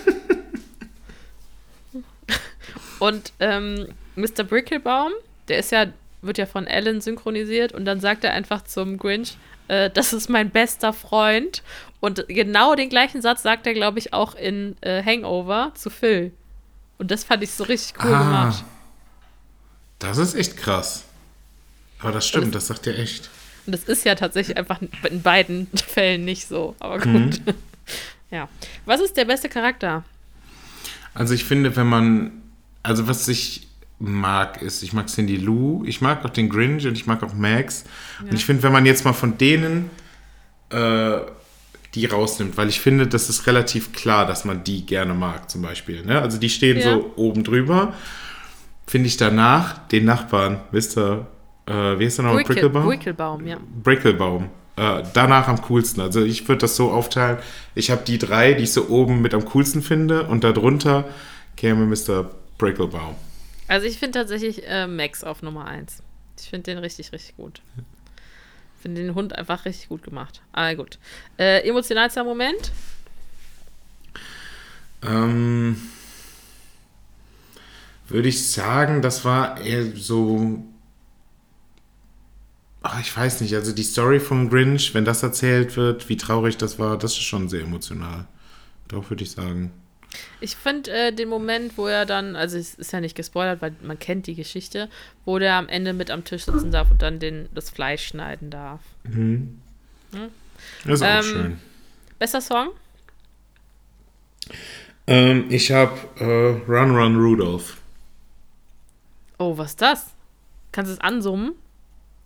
und 2.99 3.33
ähm, 3.41 3.89
Mr. 4.17 4.45
Bricklebaum, 4.45 5.13
der 5.49 5.59
ist 5.59 5.73
ja, 5.73 5.87
wird 6.23 6.39
ja 6.39 6.47
von 6.47 6.67
Alan 6.67 7.01
synchronisiert 7.01 7.73
und 7.73 7.85
dann 7.85 8.01
sagt 8.01 8.25
er 8.25 8.33
einfach 8.33 8.65
zum 8.65 8.97
Grinch, 8.99 9.37
äh, 9.69 9.91
das 9.91 10.13
ist 10.13 10.29
mein 10.29 10.51
bester 10.51 10.93
Freund. 10.93 11.63
Und 12.01 12.27
genau 12.29 12.75
den 12.75 12.89
gleichen 12.89 13.23
Satz 13.23 13.43
sagt 13.43 13.67
er, 13.67 13.75
glaube 13.75 13.99
ich, 13.99 14.13
auch 14.13 14.35
in 14.35 14.77
äh, 14.83 15.03
Hangover 15.03 15.73
zu 15.75 15.91
Phil. 15.91 16.33
Und 16.99 17.11
das 17.11 17.25
fand 17.25 17.43
ich 17.43 17.51
so 17.51 17.65
richtig 17.65 18.03
cool 18.05 18.15
ah, 18.15 18.19
gemacht. 18.19 18.65
Das 19.99 20.19
ist 20.19 20.35
echt 20.35 20.57
krass. 20.57 21.05
Aber 21.99 22.13
das 22.13 22.27
stimmt, 22.27 22.55
das, 22.55 22.67
das 22.67 22.77
sagt 22.77 22.87
er 22.87 22.99
echt. 22.99 23.31
Und 23.67 23.73
das 23.73 23.85
ist 23.85 24.05
ja 24.05 24.15
tatsächlich 24.15 24.57
einfach 24.57 24.81
in 25.09 25.23
beiden 25.23 25.67
Fällen 25.75 26.25
nicht 26.25 26.47
so. 26.47 26.77
Aber 26.79 26.99
gut. 26.99 27.07
Mhm. 27.07 27.41
Ja. 28.29 28.49
Was 28.87 29.01
ist 29.01 29.17
der 29.17 29.25
beste 29.25 29.49
Charakter? 29.49 30.03
Also 31.15 31.33
ich 31.33 31.45
finde, 31.45 31.77
wenn 31.77 31.87
man, 31.87 32.43
also 32.83 33.07
was 33.07 33.29
ich 33.29 33.69
mag, 33.99 34.63
ist, 34.63 34.83
ich 34.83 34.93
mag 34.93 35.09
Cindy 35.09 35.37
Lou, 35.37 35.85
ich 35.87 36.01
mag 36.01 36.25
auch 36.25 36.31
den 36.31 36.49
Grinch 36.49 36.87
und 36.87 36.95
ich 36.95 37.07
mag 37.07 37.23
auch 37.23 37.35
Max. 37.35 37.85
Ja. 38.21 38.31
Und 38.31 38.35
ich 38.35 38.45
finde, 38.45 38.63
wenn 38.63 38.73
man 38.73 38.87
jetzt 38.87 39.05
mal 39.05 39.13
von 39.13 39.39
denen 39.39 39.91
äh, 40.71 41.19
die 41.95 42.07
rausnimmt, 42.07 42.57
weil 42.57 42.69
ich 42.69 42.81
finde, 42.81 43.07
das 43.07 43.31
ist 43.31 43.47
relativ 43.47 43.93
klar, 43.93 44.27
dass 44.27 44.45
man 44.45 44.65
die 44.65 44.85
gerne 44.85 45.15
mag, 45.15 45.51
zum 45.51 45.63
Beispiel. 45.63 46.05
Ne? 46.05 46.21
Also 46.21 46.39
die 46.39 46.51
stehen 46.51 46.79
ja. 46.79 46.93
so 46.93 47.13
oben 47.17 47.43
drüber. 47.43 47.95
Finde 48.87 49.09
ich 49.09 49.17
danach 49.17 49.89
den 49.89 50.05
Nachbarn, 50.05 50.61
Mr 50.73 51.27
äh, 51.67 51.99
wie 51.99 52.05
heißt 52.07 52.19
der 52.19 52.27
nochmal? 52.27 52.45
Brickelbaum? 52.45 52.87
Brickelbaum, 52.87 53.47
ja. 53.47 53.57
Brickelbaum. 53.83 54.51
Äh, 54.77 55.03
danach 55.15 55.49
am 55.49 55.61
coolsten. 55.63 56.01
Also 56.01 56.23
ich 56.23 56.47
würde 56.49 56.61
das 56.61 56.77
so 56.77 56.91
aufteilen, 56.91 57.39
ich 57.75 57.91
habe 57.91 58.03
die 58.07 58.19
drei, 58.19 58.53
die 58.53 58.65
ich 58.65 58.73
so 58.73 58.89
oben 58.89 59.21
mit 59.21 59.35
am 59.35 59.45
coolsten 59.47 59.83
finde 59.83 60.25
und 60.25 60.45
darunter 60.45 61.05
käme 61.57 61.87
Mr. 61.87 62.31
Brickelbaum. 62.59 63.17
Also 63.69 63.87
ich 63.87 63.99
finde 63.99 64.19
tatsächlich 64.19 64.67
äh, 64.67 64.87
Max 64.87 65.25
auf 65.25 65.43
Nummer 65.43 65.67
1. 65.67 66.03
Ich 66.39 66.51
finde 66.51 66.65
den 66.65 66.79
richtig, 66.79 67.13
richtig 67.13 67.37
gut. 67.37 67.63
Ich 68.77 68.83
finde 68.83 69.03
den 69.03 69.15
Hund 69.15 69.35
einfach 69.35 69.65
richtig 69.65 69.89
gut 69.89 70.03
gemacht. 70.03 70.43
Ah, 70.53 70.73
gut. 70.75 70.99
Äh, 71.39 71.69
emotionalster 71.69 72.23
Moment? 72.25 72.73
Ähm, 75.03 75.77
würde 78.09 78.29
ich 78.29 78.51
sagen, 78.51 79.03
das 79.03 79.25
war 79.25 79.61
eher 79.61 79.97
so 79.97 80.65
ach, 82.87 83.01
ich 83.01 83.17
weiß 83.17 83.41
nicht, 83.41 83.55
also 83.55 83.73
die 83.73 83.83
Story 83.83 84.21
vom 84.21 84.49
Grinch, 84.49 84.95
wenn 84.95 85.05
das 85.05 85.23
erzählt 85.23 85.77
wird, 85.77 86.09
wie 86.09 86.17
traurig 86.17 86.57
das 86.57 86.79
war, 86.79 86.97
das 86.97 87.13
ist 87.13 87.23
schon 87.23 87.49
sehr 87.49 87.63
emotional. 87.63 88.27
Doch, 88.89 89.11
würde 89.11 89.25
ich 89.25 89.33
sagen. 89.33 89.73
Ich 90.41 90.57
finde 90.57 90.91
äh, 90.91 91.13
den 91.13 91.29
Moment, 91.29 91.77
wo 91.77 91.87
er 91.87 92.07
dann, 92.07 92.37
also 92.37 92.57
es 92.57 92.75
ist 92.75 92.93
ja 92.93 93.01
nicht 93.01 93.17
gespoilert, 93.17 93.61
weil 93.61 93.75
man 93.83 93.99
kennt 93.99 94.27
die 94.27 94.35
Geschichte, 94.35 94.89
wo 95.25 95.39
der 95.39 95.55
am 95.55 95.69
Ende 95.69 95.93
mit 95.93 96.11
am 96.11 96.25
Tisch 96.25 96.45
sitzen 96.45 96.71
darf 96.71 96.91
und 96.91 97.03
dann 97.03 97.19
den, 97.19 97.49
das 97.55 97.71
Fleisch 97.71 98.07
schneiden 98.07 98.51
darf. 98.51 98.81
Mhm. 99.05 99.61
Das 100.85 101.01
ist 101.01 101.03
auch 101.03 101.07
Ähm, 101.09 101.23
schön. 101.23 101.59
Bester 102.19 102.41
Song? 102.41 102.69
Ähm, 105.07 105.47
ich 105.51 105.71
habe 105.71 105.97
äh, 106.19 106.71
Run 106.71 106.97
Run 106.97 107.17
Rudolph. 107.17 107.77
Oh, 109.39 109.57
was 109.59 109.71
ist 109.71 109.83
das? 109.83 110.07
Kannst 110.73 110.91
du 110.91 110.95
es 110.95 111.01
ansummen? 111.01 111.53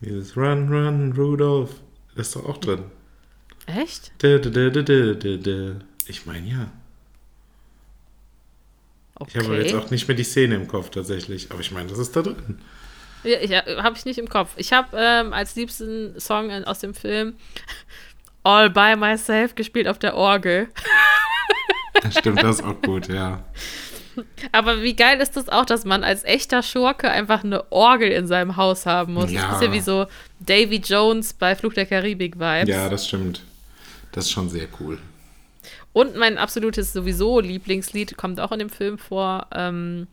Dieses 0.00 0.36
Run 0.36 0.68
Run 0.72 1.12
Rudolph. 1.12 1.74
Das 2.14 2.28
ist 2.28 2.36
doch 2.36 2.46
auch 2.46 2.58
drin. 2.58 2.84
Echt? 3.66 4.12
Da, 4.18 4.38
da, 4.38 4.50
da. 4.70 5.76
Ich 6.06 6.26
meine 6.26 6.48
ja. 6.48 6.70
Ich 9.28 9.36
habe 9.36 9.56
jetzt 9.56 9.74
Okay. 9.74 9.84
auch 9.84 9.90
nicht 9.90 10.08
mehr 10.08 10.16
die 10.16 10.24
Szene 10.24 10.54
im 10.54 10.66
Kopf 10.68 10.90
tatsächlich. 10.90 11.50
Aber 11.50 11.60
ich 11.60 11.70
meine, 11.70 11.88
das 11.88 11.98
ist 11.98 12.14
da 12.16 12.22
drin. 12.22 12.58
Ja, 13.22 13.38
ich, 13.40 13.50
habe 13.52 13.96
ich 13.96 14.04
nicht 14.06 14.18
im 14.18 14.28
Kopf. 14.28 14.52
Ich 14.56 14.72
habe 14.72 14.96
ähm, 14.96 15.32
als 15.32 15.54
liebsten 15.56 16.18
Song 16.18 16.50
aus 16.64 16.78
dem 16.78 16.94
Film 16.94 17.34
All 18.42 18.70
by 18.70 18.96
Myself 18.96 19.54
gespielt 19.54 19.88
auf 19.88 19.98
der 19.98 20.14
Orgel. 20.16 20.68
Das 22.02 22.16
stimmt, 22.16 22.42
das 22.42 22.60
ist 22.60 22.64
auch 22.64 22.80
gut, 22.80 23.08
ja. 23.08 23.44
Aber 24.52 24.80
wie 24.82 24.94
geil 24.96 25.20
ist 25.20 25.36
das 25.36 25.50
auch, 25.50 25.66
dass 25.66 25.84
man 25.84 26.02
als 26.02 26.24
echter 26.24 26.62
Schurke 26.62 27.10
einfach 27.10 27.44
eine 27.44 27.70
Orgel 27.70 28.10
in 28.10 28.26
seinem 28.26 28.56
Haus 28.56 28.86
haben 28.86 29.14
muss? 29.14 29.30
Ja. 29.30 29.48
Das 29.48 29.56
ist 29.56 29.62
ja 29.66 29.72
wie 29.72 29.80
so 29.80 30.06
Davy 30.38 30.76
Jones 30.76 31.34
bei 31.34 31.54
Flug 31.54 31.74
der 31.74 31.84
Karibik-Vibes. 31.84 32.68
Ja, 32.70 32.88
das 32.88 33.06
stimmt. 33.06 33.42
Das 34.12 34.24
ist 34.24 34.30
schon 34.30 34.48
sehr 34.48 34.66
cool. 34.80 34.98
Und 35.92 36.16
mein 36.16 36.38
absolutes 36.38 36.92
sowieso 36.92 37.40
Lieblingslied 37.40 38.16
kommt 38.16 38.40
auch 38.40 38.52
in 38.52 38.60
dem 38.60 38.70
Film 38.70 38.98
vor. 38.98 39.46
Ähm, 39.52 40.06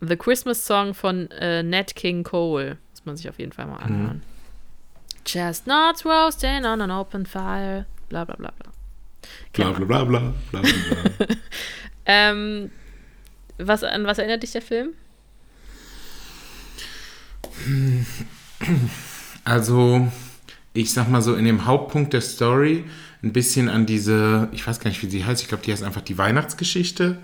The 0.00 0.16
Christmas 0.16 0.66
Song 0.66 0.94
von 0.94 1.30
äh, 1.30 1.62
Nat 1.62 1.94
King 1.94 2.22
Cole. 2.24 2.78
Muss 2.92 3.04
man 3.04 3.16
sich 3.16 3.28
auf 3.28 3.38
jeden 3.38 3.52
Fall 3.52 3.66
mal 3.66 3.78
anhören. 3.78 4.22
Chestnuts 5.24 6.04
roasting 6.04 6.64
on 6.64 6.80
an 6.80 6.90
open 6.90 7.26
fire. 7.26 7.86
Bla 8.08 8.24
bla 8.24 8.36
bla 8.36 8.52
bla. 8.58 8.72
Bla 9.52 9.72
bla 9.72 10.04
bla 10.04 10.04
bla 10.04 10.32
bla 10.50 10.60
bla. 10.60 11.26
Ähm, 12.06 12.70
was, 13.58 13.84
an 13.84 14.04
was 14.04 14.18
erinnert 14.18 14.42
dich 14.42 14.50
der 14.52 14.62
Film? 14.62 14.94
Also, 19.44 20.10
ich 20.72 20.92
sag 20.92 21.08
mal 21.08 21.22
so, 21.22 21.34
in 21.36 21.44
dem 21.44 21.66
Hauptpunkt 21.66 22.12
der 22.12 22.20
Story 22.20 22.84
ein 23.22 23.32
bisschen 23.32 23.68
an 23.68 23.86
diese, 23.86 24.48
ich 24.52 24.66
weiß 24.66 24.80
gar 24.80 24.88
nicht, 24.88 25.02
wie 25.02 25.10
sie 25.10 25.24
heißt, 25.24 25.42
ich 25.42 25.48
glaube, 25.48 25.64
die 25.64 25.72
heißt 25.72 25.82
einfach 25.82 26.00
die 26.00 26.16
Weihnachtsgeschichte 26.16 27.18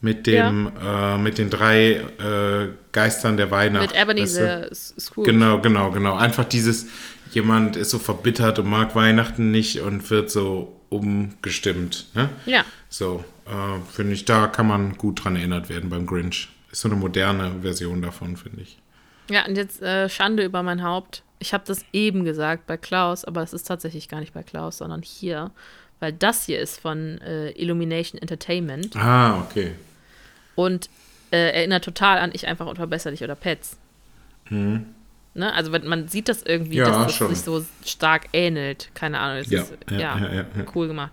mit 0.00 0.26
dem, 0.26 0.72
äh, 0.82 1.18
mit 1.18 1.38
den 1.38 1.50
drei 1.50 1.92
äh, 1.92 2.68
Geistern 2.92 3.36
der 3.36 3.50
Weihnacht. 3.50 3.92
Mit 3.92 4.00
Ebony 4.00 4.22
weißt 4.22 4.38
du? 4.38 4.70
Scrooge. 4.74 5.32
Genau, 5.32 5.60
genau, 5.60 5.90
genau. 5.90 6.16
Einfach 6.16 6.44
dieses, 6.44 6.86
jemand 7.32 7.76
ist 7.76 7.90
so 7.90 7.98
verbittert 7.98 8.58
und 8.58 8.68
mag 8.68 8.94
Weihnachten 8.94 9.50
nicht 9.50 9.80
und 9.80 10.10
wird 10.10 10.30
so 10.30 10.80
umgestimmt. 10.88 12.06
Ne? 12.14 12.28
Ja. 12.46 12.64
So, 12.88 13.24
äh, 13.46 13.80
finde 13.92 14.14
ich, 14.14 14.24
da 14.24 14.46
kann 14.46 14.66
man 14.66 14.96
gut 14.96 15.24
dran 15.24 15.36
erinnert 15.36 15.68
werden 15.68 15.90
beim 15.90 16.06
Grinch. 16.06 16.48
Ist 16.72 16.82
so 16.82 16.88
eine 16.88 16.96
moderne 16.96 17.62
Version 17.62 18.02
davon, 18.02 18.36
finde 18.36 18.62
ich. 18.62 18.78
Ja, 19.30 19.46
und 19.46 19.56
jetzt 19.56 19.80
äh, 19.82 20.08
Schande 20.08 20.44
über 20.44 20.62
mein 20.62 20.82
Haupt. 20.82 21.22
Ich 21.40 21.52
habe 21.52 21.64
das 21.66 21.84
eben 21.92 22.24
gesagt 22.24 22.66
bei 22.68 22.76
Klaus, 22.76 23.24
aber 23.24 23.42
es 23.42 23.52
ist 23.52 23.64
tatsächlich 23.64 24.08
gar 24.08 24.20
nicht 24.20 24.32
bei 24.34 24.42
Klaus, 24.44 24.78
sondern 24.78 25.02
hier. 25.02 25.50
Weil 25.98 26.12
das 26.12 26.46
hier 26.46 26.60
ist 26.60 26.78
von 26.80 27.18
äh, 27.22 27.50
Illumination 27.52 28.20
Entertainment 28.22 28.94
Ah, 28.96 29.40
okay. 29.40 29.72
und 30.54 30.88
äh, 31.32 31.50
erinnert 31.58 31.84
total 31.84 32.18
an 32.18 32.30
Ich 32.32 32.46
einfach 32.46 32.66
unverbesserlich 32.66 33.22
oder 33.24 33.34
Pets. 33.34 33.76
Ne? 34.48 35.54
Also 35.54 35.70
man 35.70 36.08
sieht 36.08 36.28
das 36.28 36.42
irgendwie, 36.42 36.78
Mhm. 36.80 36.84
Ja, 36.86 36.90
dass 36.90 37.06
das 37.06 37.14
schon. 37.16 37.28
sich 37.34 37.40
so 37.44 37.64
stark 37.84 38.28
ähnelt. 38.32 38.90
Keine 38.94 39.18
Ahnung. 39.20 39.38
Es 39.42 39.50
Ja, 39.50 39.62
ist, 39.62 39.72
ja, 39.90 39.98
ja. 40.18 40.44
cool 40.74 40.88
gemacht. 40.88 41.12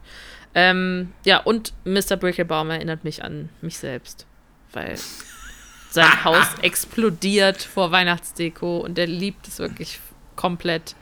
Ähm, 0.56 1.12
ja, 1.24 1.40
und 1.40 1.74
Mr. 1.86 2.16
Brickelbaum 2.18 2.70
erinnert 2.72 3.04
mich 3.04 3.24
an 3.24 3.50
mich 3.62 3.78
selbst. 3.78 4.26
Weil 4.74 4.96
sein 5.92 6.12
Haus 6.24 6.48
explodiert 6.62 7.62
vor 7.62 7.92
Weihnachtsdeko 7.92 8.78
und 8.80 8.98
er 8.98 9.06
liebt 9.08 9.48
es 9.48 9.60
wirklich 9.60 10.00
komplett. 10.38 10.96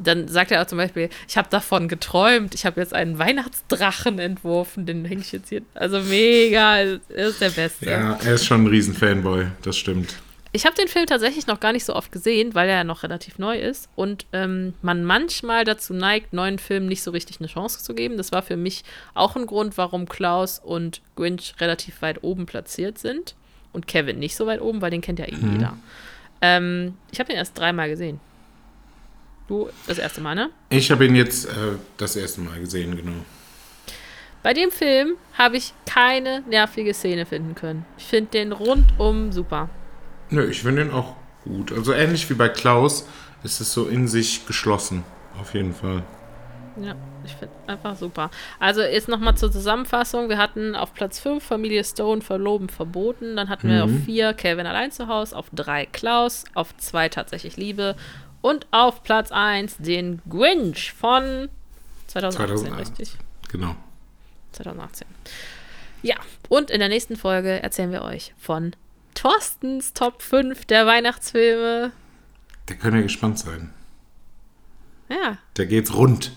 Dann 0.00 0.28
sagt 0.28 0.50
er 0.50 0.62
auch 0.62 0.66
zum 0.66 0.78
Beispiel, 0.78 1.10
ich 1.28 1.36
habe 1.36 1.48
davon 1.50 1.88
geträumt, 1.88 2.54
ich 2.54 2.64
habe 2.66 2.80
jetzt 2.80 2.94
einen 2.94 3.18
Weihnachtsdrachen 3.18 4.18
entworfen, 4.18 4.86
den 4.86 5.04
hänge 5.04 5.20
ich 5.20 5.32
jetzt 5.32 5.48
hier. 5.48 5.62
Also 5.74 6.00
mega, 6.00 6.78
er 6.78 7.00
ist 7.08 7.40
der 7.40 7.50
Beste. 7.50 7.90
Ja, 7.90 8.18
er 8.24 8.34
ist 8.34 8.46
schon 8.46 8.64
ein 8.64 8.66
Riesen-Fanboy, 8.68 9.46
das 9.62 9.76
stimmt. 9.76 10.14
Ich 10.52 10.64
habe 10.64 10.76
den 10.76 10.88
Film 10.88 11.06
tatsächlich 11.06 11.46
noch 11.46 11.60
gar 11.60 11.72
nicht 11.72 11.84
so 11.84 11.94
oft 11.94 12.10
gesehen, 12.10 12.54
weil 12.54 12.68
er 12.68 12.76
ja 12.76 12.84
noch 12.84 13.02
relativ 13.02 13.38
neu 13.38 13.58
ist 13.58 13.88
und 13.96 14.26
ähm, 14.32 14.72
man 14.80 15.04
manchmal 15.04 15.64
dazu 15.64 15.92
neigt, 15.92 16.32
neuen 16.32 16.58
Filmen 16.58 16.86
nicht 16.88 17.02
so 17.02 17.10
richtig 17.10 17.40
eine 17.40 17.48
Chance 17.48 17.82
zu 17.82 17.94
geben. 17.94 18.16
Das 18.16 18.32
war 18.32 18.42
für 18.42 18.56
mich 18.56 18.82
auch 19.14 19.36
ein 19.36 19.46
Grund, 19.46 19.76
warum 19.76 20.08
Klaus 20.08 20.58
und 20.58 21.02
Grinch 21.16 21.54
relativ 21.60 22.00
weit 22.00 22.22
oben 22.22 22.46
platziert 22.46 22.98
sind 22.98 23.34
und 23.72 23.86
Kevin 23.86 24.18
nicht 24.18 24.36
so 24.36 24.46
weit 24.46 24.62
oben, 24.62 24.80
weil 24.80 24.90
den 24.90 25.02
kennt 25.02 25.18
ja 25.18 25.26
eh 25.26 25.34
jeder. 25.34 25.76
Ähm, 26.40 26.94
ich 27.10 27.18
habe 27.20 27.28
den 27.28 27.36
erst 27.36 27.58
dreimal 27.58 27.90
gesehen. 27.90 28.20
Du 29.48 29.68
das 29.86 29.98
erste 29.98 30.20
Mal, 30.20 30.34
ne? 30.34 30.50
Ich 30.68 30.90
habe 30.90 31.06
ihn 31.06 31.14
jetzt 31.14 31.46
äh, 31.46 31.76
das 31.96 32.16
erste 32.16 32.42
Mal 32.42 32.60
gesehen, 32.60 32.94
genau. 32.96 33.24
Bei 34.42 34.52
dem 34.52 34.70
Film 34.70 35.14
habe 35.36 35.56
ich 35.56 35.72
keine 35.86 36.42
nervige 36.42 36.94
Szene 36.94 37.26
finden 37.26 37.54
können. 37.54 37.84
Ich 37.96 38.04
finde 38.04 38.30
den 38.32 38.52
rundum 38.52 39.32
super. 39.32 39.70
Nö, 40.30 40.48
ich 40.48 40.62
finde 40.62 40.82
ihn 40.82 40.90
auch 40.90 41.16
gut. 41.44 41.72
Also 41.72 41.92
ähnlich 41.94 42.28
wie 42.28 42.34
bei 42.34 42.48
Klaus 42.48 43.08
ist 43.42 43.60
es 43.60 43.72
so 43.72 43.86
in 43.86 44.06
sich 44.06 44.46
geschlossen, 44.46 45.02
auf 45.40 45.54
jeden 45.54 45.72
Fall. 45.72 46.02
Ja, 46.80 46.94
ich 47.24 47.32
finde 47.32 47.54
einfach 47.66 47.96
super. 47.96 48.30
Also 48.60 48.82
jetzt 48.82 49.08
nochmal 49.08 49.36
zur 49.36 49.50
Zusammenfassung. 49.50 50.28
Wir 50.28 50.38
hatten 50.38 50.76
auf 50.76 50.94
Platz 50.94 51.18
5 51.18 51.42
Familie 51.42 51.82
Stone 51.82 52.20
verloben 52.20 52.68
verboten. 52.68 53.34
Dann 53.34 53.48
hatten 53.48 53.68
wir 53.68 53.84
auf 53.84 53.90
4 54.04 54.34
Calvin 54.34 54.66
allein 54.66 54.92
zu 54.92 55.08
Hause, 55.08 55.36
auf 55.36 55.46
3 55.52 55.86
Klaus, 55.86 56.44
auf 56.54 56.76
2 56.76 57.08
tatsächlich 57.08 57.56
Liebe 57.56 57.96
und 58.40 58.66
auf 58.70 59.02
Platz 59.02 59.30
1 59.32 59.78
den 59.78 60.20
Grinch 60.28 60.92
von 60.92 61.48
2018, 62.08 62.56
2008. 62.58 62.80
richtig? 62.80 63.16
Genau. 63.50 63.76
2018. 64.52 65.06
Ja, 66.02 66.16
und 66.48 66.70
in 66.70 66.78
der 66.80 66.88
nächsten 66.88 67.16
Folge 67.16 67.62
erzählen 67.62 67.90
wir 67.92 68.02
euch 68.02 68.32
von 68.38 68.74
Thorstens 69.14 69.92
Top 69.94 70.22
5 70.22 70.64
der 70.66 70.86
Weihnachtsfilme. 70.86 71.92
Da 72.66 72.74
können 72.74 72.96
wir 72.96 73.02
gespannt 73.02 73.38
sein. 73.38 73.72
Ja, 75.08 75.38
Da 75.54 75.64
geht's 75.64 75.94
rund. 75.94 76.32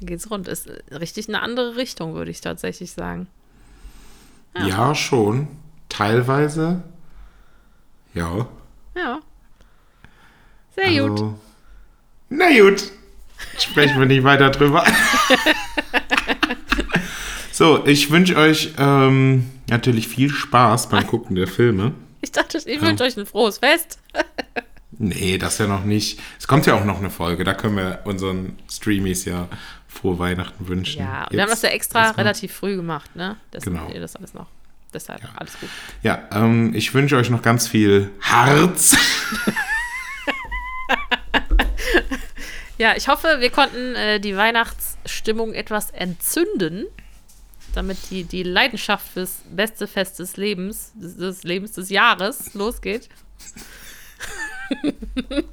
dann 0.00 0.06
geht's 0.08 0.30
rund. 0.30 0.48
Ist 0.48 0.68
richtig 0.90 1.28
eine 1.28 1.42
andere 1.42 1.76
Richtung, 1.76 2.14
würde 2.14 2.30
ich 2.30 2.40
tatsächlich 2.40 2.92
sagen. 2.92 3.28
Ja, 4.56 4.94
schon. 4.94 5.48
Teilweise. 5.88 6.82
Ja. 8.14 8.48
Ja. 8.96 9.20
Sehr 10.74 11.08
gut. 11.08 11.34
Na 12.28 12.46
gut. 12.58 12.90
Sprechen 13.58 13.98
wir 13.98 14.06
nicht 14.06 14.24
weiter 14.24 14.50
drüber. 14.50 14.84
so, 17.52 17.84
ich 17.86 18.10
wünsche 18.10 18.36
euch 18.36 18.72
ähm, 18.78 19.50
natürlich 19.68 20.08
viel 20.08 20.30
Spaß 20.30 20.88
beim 20.88 21.06
Gucken 21.06 21.36
der 21.36 21.46
Filme. 21.46 21.92
Ich 22.20 22.32
dachte, 22.32 22.58
ich 22.64 22.80
wünsche 22.80 23.04
euch 23.04 23.16
ein 23.16 23.26
frohes 23.26 23.58
Fest. 23.58 23.98
Nee, 24.98 25.38
das 25.38 25.58
ja 25.58 25.66
noch 25.66 25.84
nicht. 25.84 26.20
Es 26.38 26.46
kommt 26.48 26.66
ja 26.66 26.74
auch 26.74 26.84
noch 26.84 26.98
eine 26.98 27.10
Folge. 27.10 27.44
Da 27.44 27.52
können 27.54 27.76
wir 27.76 28.00
unseren 28.04 28.56
Streamies 28.70 29.24
ja 29.24 29.48
frohe 29.88 30.18
Weihnachten 30.18 30.66
wünschen. 30.68 31.00
Ja, 31.02 31.26
wir 31.30 31.42
haben 31.42 31.50
das 31.50 31.62
ja 31.62 31.68
extra 31.70 32.04
erstmal. 32.06 32.24
relativ 32.24 32.52
früh 32.54 32.76
gemacht, 32.76 33.14
ne? 33.14 33.36
Deswegen 33.52 33.76
Genau. 33.76 33.90
ihr 33.92 34.00
das 34.00 34.16
alles 34.16 34.34
noch. 34.34 34.46
Deshalb 34.92 35.20
alles 35.36 35.58
gut. 35.58 35.68
Ja, 36.02 36.22
ähm, 36.32 36.72
ich 36.74 36.94
wünsche 36.94 37.16
euch 37.16 37.28
noch 37.30 37.42
ganz 37.42 37.66
viel 37.68 38.10
Harz. 38.20 38.96
Ja, 42.78 42.96
ich 42.96 43.06
hoffe, 43.08 43.36
wir 43.38 43.50
konnten 43.50 43.94
äh, 43.94 44.18
die 44.20 44.36
Weihnachtsstimmung 44.36 45.54
etwas 45.54 45.90
entzünden, 45.90 46.86
damit 47.74 47.98
die, 48.10 48.24
die 48.24 48.42
Leidenschaft 48.42 49.06
fürs 49.12 49.42
beste 49.50 49.86
Fest 49.86 50.18
des 50.18 50.36
Lebens, 50.36 50.92
des, 50.94 51.16
des 51.16 51.44
Lebens 51.44 51.72
des 51.72 51.90
Jahres 51.90 52.52
losgeht. 52.54 53.08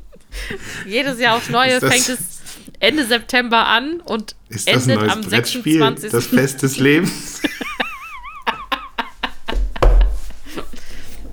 Jedes 0.88 1.20
Jahr 1.20 1.36
aufs 1.36 1.50
Neue 1.50 1.80
das- 1.80 1.92
fängt 1.94 2.10
es 2.10 2.42
Ende 2.80 3.06
September 3.06 3.68
an 3.68 4.00
und 4.02 4.36
Ist 4.50 4.68
das 4.68 4.86
ein 4.86 4.92
endet 4.92 5.00
neues 5.02 5.12
am 5.14 5.22
Brettspiel? 5.22 5.80
26. 5.80 6.12
Das 6.12 6.26
Fest 6.28 6.62
des 6.64 6.78
Lebens? 6.78 7.42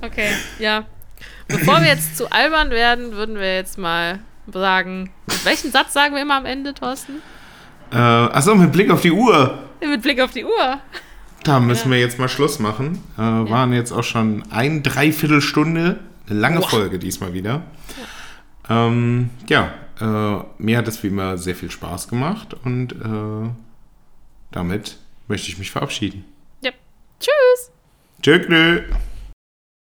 Okay, 0.01 0.31
ja. 0.59 0.86
Bevor 1.48 1.81
wir 1.81 1.89
jetzt 1.89 2.16
zu 2.16 2.31
albern 2.31 2.70
werden, 2.70 3.12
würden 3.12 3.36
wir 3.36 3.56
jetzt 3.56 3.78
mal 3.78 4.20
sagen, 4.53 5.11
welchen 5.45 5.70
Satz 5.70 5.93
sagen 5.93 6.15
wir 6.15 6.23
immer 6.23 6.37
am 6.37 6.47
Ende, 6.47 6.75
Thorsten? 6.75 7.23
Äh, 7.91 7.97
achso, 7.97 8.55
mit 8.55 8.73
Blick 8.73 8.91
auf 8.91 9.01
die 9.01 9.12
Uhr. 9.12 9.59
Mit 9.81 10.03
Blick 10.03 10.20
auf 10.20 10.33
die 10.33 10.45
Uhr. 10.45 10.81
Da 11.45 11.61
müssen 11.61 11.91
wir 11.91 11.99
jetzt 11.99 12.19
mal 12.19 12.29
Schluss 12.29 12.59
machen. 12.59 13.03
Äh, 13.16 13.20
Waren 13.20 13.73
jetzt 13.73 13.93
auch 13.93 14.05
schon 14.05 14.45
ein 14.51 14.83
Dreiviertelstunde. 14.83 16.01
Eine 16.29 16.39
lange 16.39 16.61
Boah. 16.61 16.69
Folge 16.69 16.99
diesmal 16.99 17.33
wieder. 17.33 17.62
Ja, 18.69 18.87
ähm, 18.87 19.31
ja 19.49 19.73
äh, 20.01 20.45
mir 20.59 20.79
hat 20.79 20.89
es 20.89 21.03
wie 21.03 21.09
immer 21.09 21.39
sehr 21.39 21.55
viel 21.55 21.70
Spaß 21.70 22.09
gemacht 22.09 22.55
und 22.65 22.93
äh, 22.93 23.51
damit 24.51 24.99
möchte 25.27 25.49
ich 25.49 25.59
mich 25.59 25.70
verabschieden. 25.70 26.25
Ja. 26.61 26.73
Tschüss. 27.20 27.70
Tschüss. 28.23 28.85